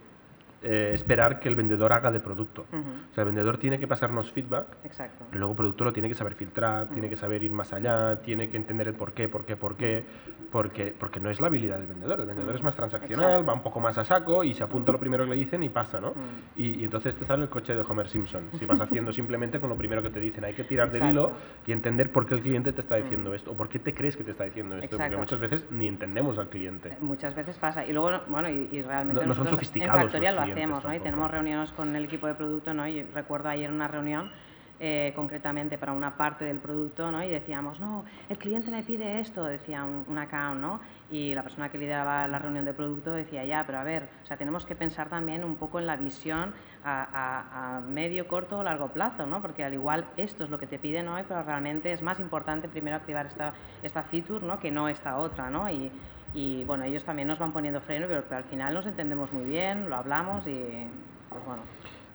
eh, 0.62 0.92
esperar 0.94 1.40
que 1.40 1.48
el 1.48 1.56
vendedor 1.56 1.94
haga 1.94 2.12
de 2.12 2.20
producto. 2.20 2.66
O 2.72 3.14
sea, 3.14 3.22
el 3.22 3.28
vendedor 3.28 3.58
tiene 3.58 3.80
que 3.80 3.88
pasarnos 3.88 4.32
feedback, 4.32 4.78
Exacto. 4.84 5.26
pero 5.30 5.40
luego 5.40 5.54
el 5.54 5.58
producto 5.58 5.86
lo 5.86 5.94
tiene 5.94 6.10
que 6.10 6.16
saber 6.16 6.36
filtrar, 6.36 6.90
tiene 6.90 7.10
que 7.10 7.16
saber 7.16 7.44
ir 7.44 7.52
más 7.52 7.72
allá, 7.72 8.20
tiene 8.22 8.50
que 8.50 8.58
entender 8.58 8.88
el 8.90 8.94
por 8.94 9.14
qué, 9.14 9.30
por 9.30 9.46
qué, 9.46 9.56
por 9.56 9.76
qué, 9.76 10.04
porque, 10.52 10.94
porque 10.98 11.20
no 11.20 11.30
es 11.30 11.40
la 11.40 11.48
habilidad 11.48 11.78
del 11.78 11.88
vendedor. 11.88 12.20
El 12.20 12.28
vendedor 12.28 12.56
es 12.56 12.64
más 12.64 12.76
transaccional, 12.76 13.48
va 13.48 13.54
un 13.54 13.62
poco 13.62 13.80
más 13.80 13.98
a 13.98 14.04
saco 14.04 14.44
y 14.44 14.54
se 14.54 14.64
apunta 14.64 14.92
lo 14.92 15.00
primero 15.00 15.24
que 15.24 15.30
le 15.30 15.36
dicen 15.38 15.64
y 15.64 15.70
pasa, 15.70 16.02
¿no? 16.02 16.14
Y, 16.58 16.84
entonces 16.84 17.16
te 17.16 17.24
sale 17.24 17.44
el 17.44 17.50
coche 17.50 17.74
de 17.74 17.82
Homer 17.88 18.10
Simpson. 18.10 18.50
Si 18.58 18.66
vas 18.66 18.82
haciendo 18.82 19.14
simplemente 19.14 19.60
con 19.60 19.70
lo 19.70 19.76
primero 19.76 20.02
que 20.02 20.10
te 20.10 20.20
dicen, 20.20 20.44
hay 20.44 20.54
que 20.54 20.64
tirar 20.64 20.92
del 20.92 21.12
hilo 21.12 21.32
y 21.66 21.72
entender 21.72 22.12
por 22.12 22.26
qué 22.26 22.36
el 22.36 22.42
cliente 22.42 22.74
te 22.74 22.82
está 22.82 22.96
diciendo 22.96 23.34
esto 23.34 23.52
o 23.52 23.56
por 23.56 23.70
qué 23.70 23.80
te 23.80 23.94
crees 23.94 24.18
que 24.18 24.24
te 24.24 24.32
está 24.32 24.44
diciendo 24.44 24.78
esto, 24.78 24.98
porque 24.98 25.18
muchas 25.18 25.40
veces 25.40 25.66
ni 25.72 25.88
entendemos 25.88 26.38
al 26.38 26.50
cliente. 26.50 26.98
Muchas 27.00 27.36
veces 27.36 27.58
pasa. 27.58 27.86
Y 27.86 27.94
luego, 27.94 28.22
bueno, 28.28 28.50
y, 28.50 28.82
realmente 28.82 29.26
no, 29.26 29.34
son 29.34 29.48
sofisticados. 29.48 30.14
En 30.14 30.49
hacemos, 30.52 30.84
¿no? 30.84 30.94
Y 30.94 31.00
tenemos 31.00 31.30
reuniones 31.32 31.72
con 31.72 31.96
el 31.96 32.06
equipo 32.06 32.28
de 32.28 32.36
producto, 32.36 32.74
¿no? 32.74 32.88
Y 32.88 33.04
recuerdo 33.04 33.50
ayer 33.50 33.72
una 33.72 33.88
reunión 33.88 34.32
eh, 34.82 35.12
concretamente 35.14 35.78
para 35.78 35.92
una 35.92 36.16
parte 36.16 36.46
del 36.46 36.60
producto, 36.60 37.12
¿no? 37.12 37.22
Y 37.22 37.28
decíamos, 37.30 37.82
no, 37.82 38.06
el 38.30 38.38
cliente 38.38 38.72
me 38.72 38.82
pide 38.82 39.20
esto, 39.20 39.44
decía 39.44 39.84
un, 39.84 40.18
account, 40.18 40.62
¿no? 40.62 40.80
Y 41.12 41.36
la 41.36 41.44
persona 41.44 41.68
que 41.68 41.78
lideraba 41.78 42.26
la 42.30 42.40
reunión 42.40 42.64
de 42.64 42.74
producto 42.74 43.12
decía, 43.12 43.44
ya, 43.44 43.66
pero 43.66 43.80
a 43.80 43.84
ver, 43.84 44.08
o 44.24 44.26
sea, 44.26 44.38
tenemos 44.38 44.66
que 44.66 44.76
pensar 44.76 45.10
también 45.10 45.44
un 45.44 45.58
poco 45.58 45.80
en 45.80 45.86
la 45.86 45.98
visión 45.98 46.54
a, 46.86 47.82
medio, 47.90 48.26
corto 48.30 48.60
o 48.60 48.64
largo 48.64 48.88
plazo, 48.94 49.26
¿no? 49.26 49.42
Porque 49.42 49.66
al 49.66 49.74
igual 49.74 50.06
esto 50.16 50.46
es 50.46 50.50
lo 50.50 50.58
que 50.58 50.66
te 50.66 50.80
piden 50.80 51.10
hoy, 51.10 51.24
pero 51.28 51.44
realmente 51.44 51.92
es 51.92 52.02
más 52.02 52.22
importante 52.22 52.70
primero 52.70 52.96
activar 52.96 53.26
esta, 53.26 53.54
esta 53.84 54.04
feature, 54.04 54.46
¿no? 54.46 54.62
Que 54.62 54.72
no 54.72 54.88
esta 54.88 55.18
otra, 55.18 55.50
¿no? 55.50 55.70
Y, 55.70 55.92
y 56.34 56.64
bueno, 56.66 56.84
ellos 56.84 57.04
también 57.04 57.28
nos 57.28 57.40
van 57.40 57.52
poniendo 57.52 57.82
freno, 57.82 58.08
pero, 58.08 58.24
al 58.30 58.44
final 58.46 58.74
nos 58.74 58.86
entendemos 58.86 59.32
muy 59.34 59.46
bien, 59.46 59.90
lo 59.90 59.96
hablamos 59.96 60.46
y 60.48 60.88
pues 61.30 61.44
bueno. 61.46 61.62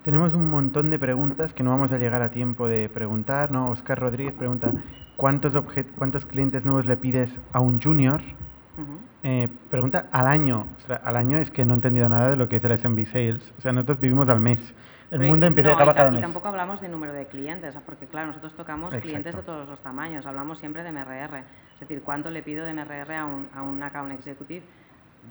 Tenemos 0.04 0.34
un 0.34 0.50
montón 0.50 0.90
de 0.90 0.98
preguntas 0.98 1.54
que 1.54 1.62
no 1.62 1.70
vamos 1.70 1.90
a 1.92 1.98
llegar 1.98 2.20
a 2.20 2.30
tiempo 2.30 2.68
de 2.68 2.90
preguntar, 2.90 3.50
¿no? 3.50 3.70
Oscar 3.70 3.98
Rodríguez 3.98 4.34
pregunta, 4.34 4.72
¿cuántos, 5.16 5.54
cuántos 5.96 6.26
clientes 6.26 6.64
nuevos 6.64 6.84
le 6.84 6.96
pides 6.96 7.30
a 7.52 7.60
un 7.60 7.80
junior? 7.80 8.20
Eh, 9.22 9.48
pregunta 9.70 10.08
al 10.12 10.26
año. 10.26 10.66
O 10.76 10.80
sea, 10.80 10.96
al 10.96 11.16
año 11.16 11.38
es 11.38 11.50
que 11.50 11.64
no 11.64 11.72
he 11.72 11.76
entendido 11.76 12.08
nada 12.08 12.30
de 12.30 12.36
lo 12.36 12.48
que 12.48 12.56
es 12.56 12.64
el 12.64 12.78
SMB 12.78 13.06
Sales. 13.06 13.54
O 13.56 13.60
sea, 13.62 13.72
nosotros 13.72 13.98
vivimos 14.00 14.28
al 14.28 14.40
mes. 14.40 14.74
El 15.14 15.20
mundo 15.20 15.46
empieza 15.46 15.70
y 15.70 15.72
acaba 15.72 15.94
cada 15.94 16.10
mes. 16.10 16.18
Y 16.18 16.22
tampoco 16.22 16.48
hablamos 16.48 16.80
de 16.80 16.88
número 16.88 17.12
de 17.12 17.26
clientes, 17.26 17.76
porque 17.86 18.06
claro, 18.06 18.28
nosotros 18.28 18.54
tocamos 18.54 18.92
clientes 18.96 19.36
de 19.36 19.42
todos 19.42 19.68
los 19.68 19.78
tamaños. 19.80 20.26
Hablamos 20.26 20.58
siempre 20.58 20.82
de 20.82 20.90
MRR. 20.90 21.36
Es 21.74 21.80
decir, 21.80 22.02
¿cuánto 22.02 22.30
le 22.30 22.42
pido 22.42 22.64
de 22.64 22.74
MRR 22.74 23.12
a 23.12 23.24
un, 23.24 23.48
a 23.54 23.62
un 23.62 23.82
account 23.82 24.12
executive? 24.12 24.62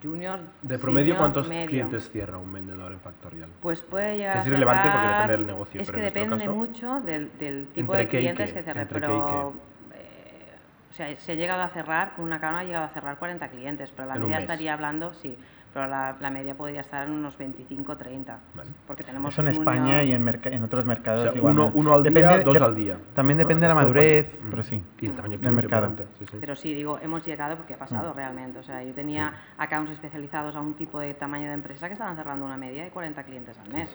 Junior, 0.02 0.40
¿De 0.62 0.80
promedio 0.80 1.18
cuántos 1.18 1.48
clientes 1.48 2.10
cierra 2.10 2.38
un 2.38 2.52
vendedor 2.52 2.94
en 2.94 3.00
Factorial? 3.00 3.50
Pues 3.62 3.82
puede 3.84 4.18
llegar 4.18 4.38
es 4.38 4.48
irrelevante 4.48 4.90
porque 4.90 5.08
depende 5.08 5.38
del 5.38 5.46
negocio. 5.46 5.82
Es 5.82 5.92
que 5.92 6.02
depende 6.02 6.50
mucho 6.50 7.02
del, 7.02 7.38
del 7.38 7.68
tipo 7.68 7.94
de 7.94 8.08
clientes 8.08 8.54
que, 8.54 8.64
cierre, 8.64 8.86
pero... 8.86 9.54
Eh, 9.94 10.56
o 10.90 10.94
sea, 10.96 11.16
se 11.16 11.34
ha 11.34 11.36
llegado 11.36 11.62
a 11.62 11.70
cerrar, 11.70 12.14
una 12.18 12.38
account 12.38 12.58
ha 12.58 12.64
llegado 12.64 12.86
a 12.86 12.90
cerrar 12.90 13.18
40 13.18 13.48
clientes, 13.50 13.92
pero 13.96 14.08
la 14.08 14.16
media 14.16 14.40
estaría 14.40 14.74
hablando, 14.74 15.14
sí, 15.14 15.38
pero 15.74 15.88
la, 15.88 16.16
la, 16.20 16.30
media 16.30 16.56
podría 16.56 16.82
estar 16.82 17.08
en 17.08 17.14
unos 17.14 17.38
25 17.38 17.98
30. 17.98 18.40
Porque 18.86 19.04
tenemos 19.04 19.34
Eso 19.34 19.42
en 19.42 19.48
España 19.48 20.04
y 20.04 20.12
en, 20.14 20.28
en, 20.28 20.64
otros 20.64 20.86
mercados. 20.86 21.28
O 21.28 21.34
sea, 21.34 21.42
uno, 21.42 21.72
uno, 21.74 21.94
al 21.94 22.04
día, 22.04 22.40
dos 22.40 22.62
al 22.62 22.76
día. 22.76 22.98
También 23.16 23.38
depende 23.40 23.62
de 23.62 23.68
la 23.70 23.76
madurez, 23.76 24.40
pero 24.50 24.64
sí. 24.64 24.82
Y 25.02 25.08
el 25.08 25.16
tamaño 25.16 25.40
del 25.40 25.54
mercado. 25.54 25.92
Sí, 26.20 26.26
sí. 26.30 26.38
Pero 26.40 26.56
sí, 26.56 26.74
digo, 26.74 27.00
hemos 27.02 27.26
llegado 27.26 27.58
porque 27.58 27.74
ha 27.74 27.80
pasado 27.80 28.14
mm. 28.14 28.16
realmente. 28.16 28.60
O 28.60 28.64
sea, 28.64 28.84
yo 28.84 28.94
tenía 28.94 29.34
accounts 29.58 29.92
especializados 29.92 30.56
a 30.56 30.62
un 30.62 30.76
tipo 30.76 31.00
de 31.00 31.14
tamaño 31.16 31.48
de 31.48 31.54
empresa 31.54 31.88
que 31.88 31.94
estaban 31.94 32.16
cerrando 32.16 32.46
una 32.46 32.58
media 32.58 32.84
de 32.84 32.92
40 32.92 33.24
clientes 33.24 33.58
al 33.58 33.72
mes. 33.72 33.90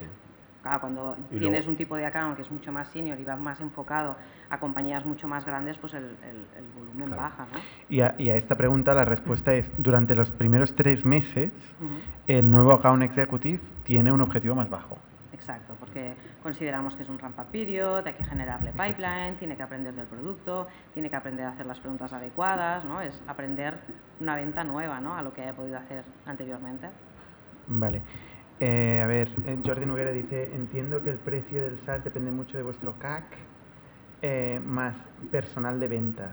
Claro, 0.63 0.81
cuando 0.81 1.17
tienes 1.31 1.67
un 1.67 1.77
tipo 1.77 1.97
de 1.97 2.05
account 2.05 2.37
que 2.37 2.43
es 2.43 2.51
mucho 2.51 2.73
más 2.73 2.89
senior 2.89 3.19
y 3.19 3.25
va 3.25 3.37
más 3.37 3.61
enfocado 3.61 4.17
a 4.51 4.59
compañías 4.59 5.05
mucho 5.07 5.29
más 5.29 5.45
grandes, 5.47 5.79
pues 5.79 5.95
el, 5.95 6.05
el, 6.05 6.65
volumen 6.77 7.11
baja. 7.11 7.47
¿no? 7.53 7.61
Y, 7.89 8.01
a, 8.01 8.15
y, 8.19 8.31
a, 8.31 8.37
esta 8.37 8.57
pregunta 8.57 8.93
la 8.95 9.05
respuesta 9.05 9.55
es, 9.55 9.71
durante 9.79 10.15
los 10.15 10.31
primeros 10.31 10.75
tres 10.75 11.05
meses, 11.05 11.53
el 12.27 12.51
nuevo 12.51 12.73
account 12.73 13.03
executive 13.05 13.61
tiene 13.85 14.11
un 14.11 14.21
objetivo 14.21 14.55
más 14.55 14.69
bajo. 14.69 14.99
Exacto, 15.33 15.77
porque 15.79 16.15
consideramos 16.43 16.97
que 16.97 17.05
es 17.05 17.09
un 17.09 17.19
ramp-up 17.19 17.47
period, 17.53 18.05
hay 18.07 18.15
que 18.15 18.25
generarle 18.25 18.73
pipeline, 18.73 19.37
tiene 19.39 19.57
que 19.57 19.63
aprender 19.63 19.95
del 19.95 20.07
producto, 20.07 20.67
tiene 20.93 21.09
que 21.09 21.17
aprender 21.17 21.47
a 21.47 21.51
hacer 21.51 21.65
las 21.65 21.79
preguntas 21.79 22.13
adecuadas, 22.13 22.85
¿no? 22.85 23.01
Es 23.01 23.23
aprender 23.29 23.79
una 24.21 24.35
venta 24.35 24.65
nueva, 24.65 25.01
¿no? 25.01 25.17
A 25.17 25.23
lo 25.23 25.33
que 25.33 25.43
haya 25.43 25.55
podido 25.55 25.79
hacer 25.79 26.05
anteriormente. 26.27 26.89
Vale. 27.69 28.03
Eh, 28.61 29.01
a 29.03 29.07
ver, 29.07 29.29
eh, 29.47 29.57
Jordi 29.65 29.87
Noguera 29.87 30.11
dice, 30.11 30.51
entiendo 30.55 31.03
que 31.03 31.11
el 31.11 31.19
precio 31.19 31.63
del 31.63 31.79
SaaS 31.87 32.03
depende 32.03 32.33
mucho 32.33 32.57
de 32.57 32.65
vuestro 32.65 32.95
CAC 32.99 33.25
eh, 34.23 34.61
más 34.67 34.95
personal 35.31 35.79
de 35.79 35.89
ventas. 35.89 36.31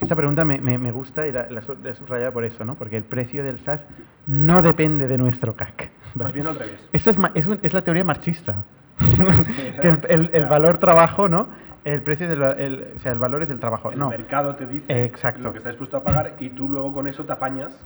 Esta 0.00 0.16
pregunta 0.16 0.44
me, 0.44 0.58
me, 0.58 0.90
gusta 0.92 1.26
y 1.26 1.32
la, 1.32 1.50
la, 1.50 1.60
he 1.60 1.94
subrayado 1.94 2.32
por 2.32 2.44
eso, 2.44 2.64
¿no? 2.64 2.74
Porque 2.74 2.96
el 2.96 3.04
precio 3.04 3.44
del 3.44 3.58
SaaS 3.58 3.80
no 4.26 4.62
depende 4.62 5.06
de 5.08 5.18
nuestro 5.18 5.54
CAC. 5.54 5.90
Más 6.14 6.32
bien 6.32 6.46
al 6.46 6.58
revés. 6.58 6.88
Esto 6.92 7.10
es, 7.10 7.18
es, 7.34 7.46
es 7.62 7.74
la 7.74 7.82
teoría 7.82 8.04
marxista. 8.04 8.64
que 9.82 9.88
el, 9.88 10.00
el, 10.08 10.30
el, 10.32 10.46
valor 10.46 10.78
trabajo, 10.78 11.28
¿no? 11.28 11.48
El 11.84 12.02
precio 12.02 12.28
del 12.28 12.42
el, 12.42 12.92
o 12.96 12.98
sea, 13.00 13.12
el 13.12 13.18
valor 13.18 13.42
es 13.42 13.48
del 13.48 13.58
trabajo. 13.58 13.90
El 13.90 13.98
no. 13.98 14.08
mercado 14.08 14.54
te 14.54 14.66
dice 14.66 15.04
Exacto. 15.04 15.42
lo 15.42 15.52
que 15.52 15.58
está 15.58 15.70
dispuesto 15.70 15.96
a 15.96 16.04
pagar 16.04 16.34
y 16.38 16.50
tú 16.50 16.68
luego 16.68 16.92
con 16.92 17.08
eso 17.08 17.24
te 17.24 17.32
apañas 17.32 17.78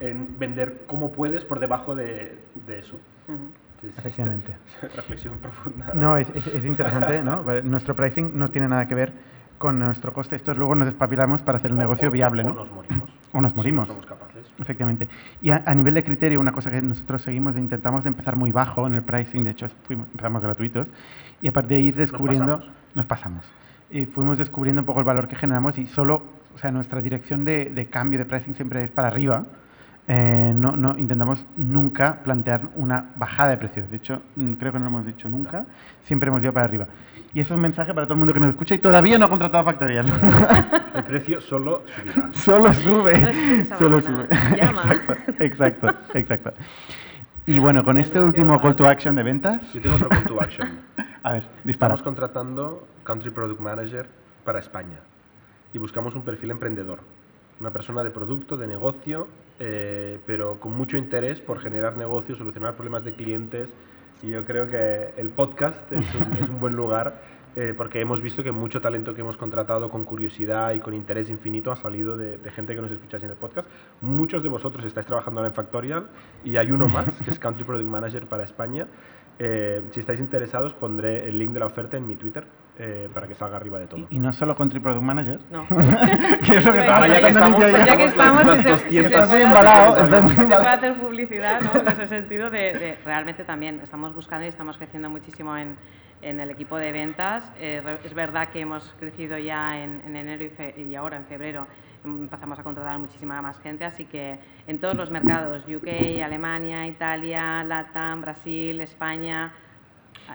en 0.00 0.38
vender 0.38 0.82
como 0.86 1.12
puedes 1.12 1.44
por 1.44 1.60
debajo 1.60 1.94
de, 1.94 2.38
de 2.66 2.78
eso. 2.78 2.98
Efectivamente. 3.82 4.54
Reflexión 4.96 5.38
profunda. 5.38 5.92
No, 5.94 6.16
es, 6.16 6.28
es, 6.34 6.64
interesante, 6.64 7.22
¿no? 7.22 7.42
Nuestro 7.64 7.94
pricing 7.94 8.38
no 8.38 8.48
tiene 8.48 8.68
nada 8.68 8.86
que 8.88 8.94
ver 8.94 9.12
con 9.58 9.78
nuestro 9.78 10.12
coste. 10.12 10.36
Estos 10.36 10.56
luego 10.56 10.74
nos 10.74 10.86
despapilamos 10.86 11.42
para 11.42 11.58
hacer 11.58 11.72
un 11.72 11.78
negocio 11.78 12.10
viable, 12.10 12.44
¿no? 12.44 12.52
O 12.52 12.64
nos 12.64 12.72
morimos. 12.72 13.10
O 13.32 13.40
nos 13.40 13.54
morimos. 13.54 13.88
somos 13.88 14.06
capaces. 14.06 14.50
Efectivamente. 14.58 15.08
Y 15.40 15.50
a, 15.50 15.74
nivel 15.74 15.94
de 15.94 16.02
criterio, 16.02 16.40
una 16.40 16.50
cosa 16.50 16.70
que 16.70 16.82
nosotros 16.82 17.22
seguimos, 17.22 17.56
intentamos 17.56 18.04
empezar 18.06 18.36
muy 18.36 18.50
bajo 18.50 18.86
en 18.86 18.94
el 18.94 19.02
pricing, 19.02 19.44
de 19.44 19.50
hecho 19.50 19.68
fuimos, 19.84 20.08
empezamos 20.08 20.42
gratuitos, 20.42 20.88
y 21.40 21.46
a 21.46 21.52
partir 21.52 21.76
de 21.76 21.80
ir 21.80 21.94
descubriendo, 21.94 22.56
nos 22.56 22.58
pasamos. 22.58 22.94
Nos 22.94 23.06
pasamos. 23.06 23.44
Y 23.90 24.06
fuimos 24.06 24.38
descubriendo 24.38 24.82
un 24.82 24.86
poco 24.86 25.00
el 25.00 25.04
valor 25.04 25.28
que 25.28 25.36
generamos 25.36 25.78
y 25.78 25.86
solo, 25.86 26.22
o 26.54 26.58
sea, 26.58 26.72
nuestra 26.72 27.00
dirección 27.00 27.44
de, 27.44 27.66
de 27.66 27.86
cambio 27.86 28.18
de 28.18 28.24
pricing 28.24 28.54
siempre 28.54 28.82
es 28.82 28.90
para 28.90 29.08
arriba, 29.08 29.44
eh, 30.12 30.52
no, 30.56 30.72
no, 30.76 30.98
intentamos 30.98 31.46
nunca 31.56 32.18
plantear 32.24 32.62
una 32.74 33.12
bajada 33.14 33.50
de 33.50 33.58
precios. 33.58 33.88
De 33.88 33.98
hecho, 33.98 34.20
mm, 34.34 34.54
creo 34.54 34.72
que 34.72 34.78
no 34.80 34.86
lo 34.86 34.90
hemos 34.90 35.06
dicho 35.06 35.28
nunca. 35.28 35.66
Siempre 36.02 36.30
hemos 36.30 36.42
ido 36.42 36.52
para 36.52 36.64
arriba. 36.64 36.88
Y 37.32 37.38
eso 37.38 37.54
es 37.54 37.56
un 37.56 37.62
mensaje 37.62 37.94
para 37.94 38.08
todo 38.08 38.14
el 38.14 38.18
mundo 38.18 38.34
que 38.34 38.40
nos 38.40 38.48
escucha 38.48 38.74
y 38.74 38.78
todavía 38.78 39.20
no 39.20 39.26
ha 39.26 39.28
contratado 39.28 39.62
Factorial. 39.64 40.06
El 40.96 41.04
precio 41.04 41.40
solo 41.40 41.84
subirá. 41.86 42.28
solo 42.32 42.74
sube. 42.74 43.66
solo 43.78 44.00
sube. 44.00 44.26
Exacto, 44.58 45.14
exacto, 45.38 45.88
exacto. 46.14 46.52
Y 47.46 47.60
bueno, 47.60 47.84
con 47.84 47.96
este 47.96 48.20
último 48.20 48.60
call 48.60 48.74
to 48.74 48.88
action 48.88 49.14
de 49.14 49.22
ventas. 49.22 49.72
Yo 49.72 49.80
tengo 49.80 49.94
otro 49.94 50.08
call 50.08 50.24
to 50.24 50.42
action. 50.42 50.68
A 51.22 51.34
ver, 51.34 51.44
dispara. 51.62 51.94
Estamos 51.94 52.02
contratando 52.02 52.84
Country 53.04 53.30
Product 53.30 53.60
Manager 53.60 54.08
para 54.44 54.58
España 54.58 54.98
y 55.72 55.78
buscamos 55.78 56.16
un 56.16 56.22
perfil 56.22 56.50
emprendedor 56.50 56.98
una 57.60 57.70
persona 57.70 58.02
de 58.02 58.10
producto, 58.10 58.56
de 58.56 58.66
negocio, 58.66 59.28
eh, 59.62 60.18
pero 60.26 60.58
con 60.58 60.72
mucho 60.72 60.96
interés 60.96 61.40
por 61.40 61.60
generar 61.60 61.96
negocios, 61.98 62.38
solucionar 62.38 62.74
problemas 62.74 63.04
de 63.04 63.12
clientes. 63.12 63.68
Y 64.22 64.30
yo 64.30 64.44
creo 64.44 64.66
que 64.68 65.12
el 65.18 65.28
podcast 65.28 65.92
es 65.92 66.48
un, 66.48 66.58
buen 66.58 66.74
lugar 66.74 67.20
eh, 67.56 67.74
porque 67.76 68.00
hemos 68.00 68.22
visto 68.22 68.42
que 68.42 68.52
mucho 68.52 68.80
talento 68.80 69.14
que 69.14 69.20
hemos 69.20 69.36
contratado 69.36 69.90
con 69.90 70.04
curiosidad 70.04 70.72
y 70.72 70.80
con 70.80 70.94
interés 70.94 71.28
infinito 71.28 71.70
ha 71.72 71.76
salido 71.76 72.16
de, 72.16 72.38
gente 72.50 72.74
que 72.74 72.80
nos 72.80 72.90
escucháis 72.90 73.22
en 73.24 73.30
el 73.30 73.36
podcast. 73.36 73.68
Muchos 74.00 74.42
de 74.42 74.48
vosotros 74.48 74.82
estáis 74.84 75.06
trabajando 75.06 75.40
ahora 75.40 75.48
en 75.48 75.54
Factorial 75.54 76.06
y 76.42 76.56
hay 76.56 76.72
uno 76.72 76.88
más, 76.88 77.20
que 77.22 77.30
es 77.30 77.38
Country 77.38 77.64
Product 77.64 77.86
Manager 77.86 78.26
para 78.26 78.44
España. 78.44 78.86
Eh, 79.42 79.82
si 79.90 80.00
estáis 80.00 80.20
interesados, 80.20 80.74
pondré 80.74 81.26
el 81.26 81.38
link 81.38 81.52
de 81.52 81.60
la 81.60 81.66
oferta 81.66 81.96
en 81.96 82.06
mi 82.06 82.16
Twitter 82.16 82.44
eh, 82.78 83.08
para 83.12 83.26
que 83.26 83.34
salga 83.34 83.56
arriba 83.56 83.78
de 83.78 83.86
todo. 83.86 84.06
¿Y, 84.10 84.18
no 84.18 84.32
solo 84.34 84.54
Country 84.54 84.80
Product 84.80 85.02
Manager? 85.02 85.40
No. 85.50 85.66
que 86.46 86.58
es 86.58 86.64
lo 86.64 86.72
que 86.72 86.78
ya, 86.78 87.20
que 87.20 87.28
estamos, 87.28 87.60
ya 87.60 87.96
que 87.96 88.04
estamos, 88.04 88.66
estás 88.88 89.30
muy 89.30 89.40
embalado. 89.40 90.04
Se 90.04 90.44
puede 90.44 90.54
hacer 90.54 90.94
publicidad, 90.94 91.60
¿no? 91.62 91.80
En 91.80 91.88
ese 91.88 92.06
sentido 92.06 92.50
de 92.50 92.98
realmente 93.04 93.44
también 93.44 93.80
estamos 93.80 94.14
buscando 94.14 94.44
y 94.44 94.48
estamos 94.48 94.76
creciendo 94.76 95.08
muchísimo 95.08 95.56
en 95.56 95.76
en 96.22 96.40
el 96.40 96.50
equipo 96.50 96.76
de 96.76 96.92
ventas. 96.92 97.50
Eh, 97.58 97.82
es 98.04 98.14
verdad 98.14 98.50
que 98.50 98.60
hemos 98.60 98.94
crecido 98.98 99.38
ya 99.38 99.82
en, 99.82 100.16
enero 100.16 100.50
y, 100.76 100.94
ahora 100.94 101.16
en 101.16 101.24
febrero 101.24 101.66
empezamos 102.04 102.58
a 102.58 102.62
contratar 102.62 102.98
muchísima 102.98 103.40
más 103.42 103.58
gente, 103.60 103.84
así 103.84 104.04
que 104.04 104.38
en 104.66 104.78
todos 104.78 104.94
los 104.94 105.10
mercados, 105.10 105.64
UK, 105.68 106.22
Alemania, 106.24 106.86
Italia, 106.86 107.62
Latam, 107.64 108.22
Brasil, 108.22 108.80
España. 108.80 109.52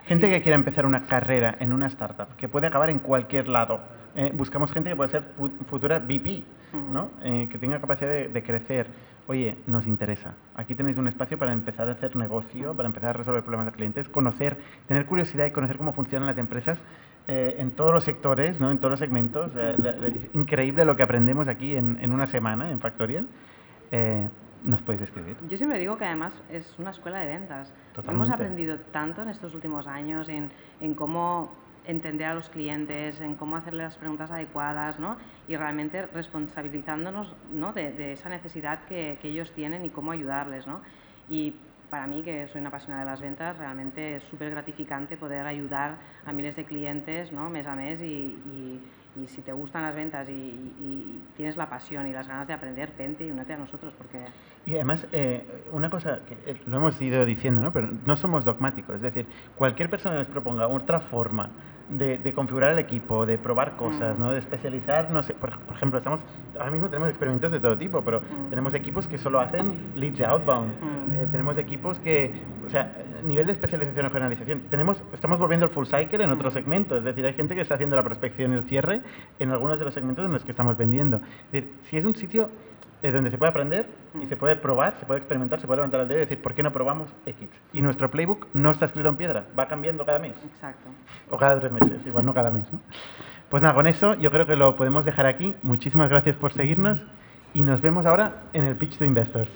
Gente 0.06 0.30
que 0.30 0.42
quiera 0.42 0.56
empezar 0.56 0.86
una 0.86 1.06
carrera 1.06 1.56
en 1.60 1.74
una 1.74 1.88
startup, 1.88 2.36
que 2.38 2.48
puede 2.48 2.68
acabar 2.68 2.90
en 2.90 3.00
cualquier 3.00 3.48
lado. 3.48 3.80
Eh, 4.16 4.32
buscamos 4.34 4.72
gente 4.72 4.90
que 4.90 4.96
puede 4.96 5.10
ser 5.10 5.24
futura 5.68 6.00
VP, 6.00 6.44
¿no? 6.92 7.10
Eh, 7.24 7.48
que 7.52 7.58
tenga 7.58 7.80
capacidad 7.80 8.10
de 8.10 8.44
crecer 8.44 8.88
oye, 9.28 9.58
nos 9.68 9.88
interesa. 9.88 10.34
Aquí 10.56 10.76
tenéis 10.76 10.98
un 10.98 11.08
espacio 11.08 11.38
para 11.38 11.54
empezar 11.54 11.88
a 11.90 11.94
hacer 11.94 12.16
negocio, 12.16 12.76
para 12.76 12.88
empezar 12.88 13.10
a 13.12 13.14
resolver 13.14 13.42
problemas 13.42 13.68
de 13.68 13.72
clientes, 13.72 14.10
conocer, 14.10 14.58
tener 14.88 15.06
curiosidad 15.06 15.46
y 15.46 15.52
conocer 15.52 15.78
cómo 15.78 15.94
funcionan 15.94 16.28
las 16.28 16.38
empresas 16.38 16.78
eh, 17.28 17.56
en 17.58 17.72
todos 17.72 17.94
los 17.94 18.04
sectores, 18.04 18.60
¿no? 18.60 18.72
en 18.72 18.78
todos 18.78 18.92
los 18.92 19.00
segmentos. 19.00 19.52
Eh, 19.56 20.30
increíble 20.34 20.86
lo 20.86 20.96
que 20.96 21.04
aprendemos 21.04 21.48
aquí 21.48 21.76
en, 21.76 22.12
una 22.12 22.28
semana 22.28 22.72
en 22.72 22.80
Factorial. 22.80 23.28
Eh, 23.92 24.28
¿Nos 24.64 24.82
podéis 24.82 25.04
escribir? 25.04 25.36
Yo 25.48 25.58
siempre 25.58 25.78
digo 25.78 25.96
que 25.98 26.06
además 26.06 26.34
es 26.50 26.74
una 26.80 26.90
escuela 26.90 27.20
de 27.20 27.28
ventas. 27.28 27.72
Hemos 28.08 28.32
aprendido 28.32 28.78
tanto 28.92 29.22
en 29.22 29.30
estos 29.30 29.54
últimos 29.54 29.86
años 29.86 30.28
en, 30.28 30.50
en 30.82 30.96
cómo 30.96 31.52
entender 31.88 32.28
a 32.28 32.34
los 32.34 32.50
clientes, 32.50 33.20
en 33.22 33.36
cómo 33.36 33.56
hacerle 33.56 33.84
las 33.84 33.98
preguntas 33.98 34.32
adecuadas, 34.32 35.00
¿no? 35.00 35.18
Y 35.48 35.56
realmente 35.56 36.08
responsabilizándonos, 36.08 37.36
¿no? 37.52 37.74
de, 37.74 38.14
esa 38.14 38.30
necesidad 38.30 38.86
que, 38.86 39.20
ellos 39.24 39.52
tienen 39.52 39.86
y 39.86 39.90
cómo 39.90 40.12
ayudarles, 40.12 40.68
¿no? 40.68 40.82
Y 41.30 41.56
para 41.90 42.08
mí, 42.08 42.22
que 42.22 42.48
soy 42.48 42.62
una 42.62 42.70
apasionada 42.70 43.04
de 43.04 43.12
las 43.12 43.22
ventas, 43.22 43.58
realmente 43.58 44.18
es 44.18 44.24
súper 44.24 44.50
gratificante 44.50 45.18
poder 45.18 45.46
ayudar 45.46 45.98
a 46.26 46.34
miles 46.34 46.56
de 46.56 46.66
clientes, 46.66 47.32
¿no? 47.32 47.50
Mes 47.50 47.68
a 47.68 47.76
mes 47.76 48.02
y, 48.02 48.82
si 49.28 49.42
te 49.42 49.54
gustan 49.54 49.84
las 49.84 49.96
ventas 49.96 50.28
y, 50.30 51.22
tienes 51.38 51.58
la 51.58 51.70
pasión 51.70 52.08
y 52.08 52.12
las 52.12 52.28
ganas 52.28 52.48
de 52.48 52.54
aprender, 52.54 52.92
vente 52.98 53.26
y 53.26 53.32
únete 53.32 53.54
a 53.54 53.58
nosotros 53.58 53.94
porque... 53.98 54.26
Y 54.66 54.74
además, 54.74 55.08
eh, 55.12 55.64
una 55.72 55.90
cosa 55.90 56.20
que 56.28 56.52
eh, 56.52 56.58
lo 56.66 56.78
hemos 56.78 57.00
ido 57.02 57.24
diciendo, 57.26 57.62
¿no? 57.62 57.72
pero 57.72 57.90
no 58.06 58.16
somos 58.16 58.44
dogmáticos, 58.44 58.96
es 58.96 59.02
decir, 59.02 59.26
cualquier 59.56 59.90
persona 59.90 60.16
que 60.16 60.20
nos 60.24 60.28
proponga 60.28 60.68
otra 60.68 61.00
forma 61.00 61.50
de, 61.90 62.34
configurar 62.34 62.74
el 62.74 62.80
equipo, 62.80 63.26
de 63.26 63.38
probar 63.38 63.76
cosas, 63.76 64.18
mm. 64.18 64.22
¿no? 64.22 64.32
de 64.32 64.40
especializar, 64.40 65.12
no 65.12 65.22
sé, 65.24 65.34
por, 65.34 65.54
ejemplo, 65.74 66.00
estamos, 66.00 66.20
ahora 66.58 66.72
mismo 66.72 66.88
tenemos 66.90 67.10
experimentos 67.10 67.52
de 67.52 67.60
todo 67.60 67.78
tipo, 67.78 68.02
pero 68.02 68.22
mm. 68.22 68.50
tenemos 68.50 68.74
equipos 68.74 69.08
que 69.08 69.18
solo 69.18 69.40
hacen 69.40 69.92
leads 69.96 70.22
outbound, 70.22 70.70
mm. 70.70 71.14
eh, 71.14 71.28
tenemos 71.32 71.58
equipos 71.58 72.00
que, 72.00 72.34
o 72.66 72.70
sea, 72.70 72.92
nivel 73.24 73.46
de 73.48 73.54
especialización 73.54 74.06
o 74.06 74.10
generalización, 74.10 74.62
tenemos, 74.70 75.02
estamos 75.14 75.40
volviendo 75.40 75.66
el 75.68 75.72
full 75.72 75.86
cycle 75.86 76.24
en 76.24 76.32
otros 76.32 76.54
segmentos, 76.54 77.00
es 77.00 77.04
decir, 77.04 77.26
hay 77.26 77.34
gente 77.34 77.56
que 77.56 77.62
está 77.62 77.76
haciendo 77.76 77.96
la 77.96 78.04
prospección 78.04 78.54
y 78.54 78.56
el 78.56 78.64
cierre 78.64 79.02
en 79.40 79.52
algunos 79.52 79.78
de 79.78 79.86
los 79.86 79.94
segmentos 79.94 80.26
en 80.26 80.32
los 80.32 80.44
que 80.44 80.52
estamos 80.52 80.78
vendiendo. 80.78 81.18
Es 81.18 81.52
decir, 81.52 81.74
si 81.84 81.98
es 81.98 82.06
un 82.06 82.16
sitio 82.16 82.50
es 83.06 83.14
donde 83.14 83.30
se 83.30 83.38
puede 83.38 83.52
aprender 83.52 83.86
y 84.16 84.26
mm. 84.26 84.30
se 84.30 84.36
puede 84.36 84.56
probar, 84.56 84.96
se 85.00 85.06
puede 85.06 85.20
experimentar, 85.20 85.60
se 85.60 85.68
puede 85.68 85.78
levantar 85.78 86.02
el 86.02 86.08
dedo 86.08 86.20
y 86.20 86.22
decir, 86.22 86.42
¿por 86.42 86.56
qué 86.56 86.64
no 86.64 86.72
probamos 86.72 87.14
X? 87.28 87.50
Y 87.72 87.82
nuestro 87.84 88.10
playbook 88.10 88.48
no 88.54 88.72
está 88.72 88.86
escrito 88.86 89.10
en 89.10 89.16
piedra, 89.16 89.46
va 89.58 89.68
cambiando 89.68 90.06
cada 90.06 90.18
mes. 90.18 90.34
Exacto. 90.44 90.90
O 91.30 91.38
cada 91.38 91.60
tres 91.60 91.72
meses, 91.72 92.06
igual 92.06 92.26
no 92.26 92.34
cada 92.34 92.50
mes. 92.50 92.66
Pues 93.50 93.62
nada, 93.62 93.76
con 93.76 93.86
eso 93.86 94.16
yo 94.16 94.32
creo 94.32 94.48
que 94.48 94.56
lo 94.56 94.76
podemos 94.76 95.06
dejar 95.06 95.28
aquí. 95.28 95.56
Muchísimas 95.62 96.10
gracias 96.10 96.36
por 96.36 96.52
seguirnos 96.52 97.00
y 97.54 97.62
nos 97.62 97.80
vemos 97.80 98.08
ahora 98.08 98.44
en 98.54 98.64
el 98.64 98.76
Pitch 98.76 98.98
to 98.98 99.06
Investors. 99.06 99.52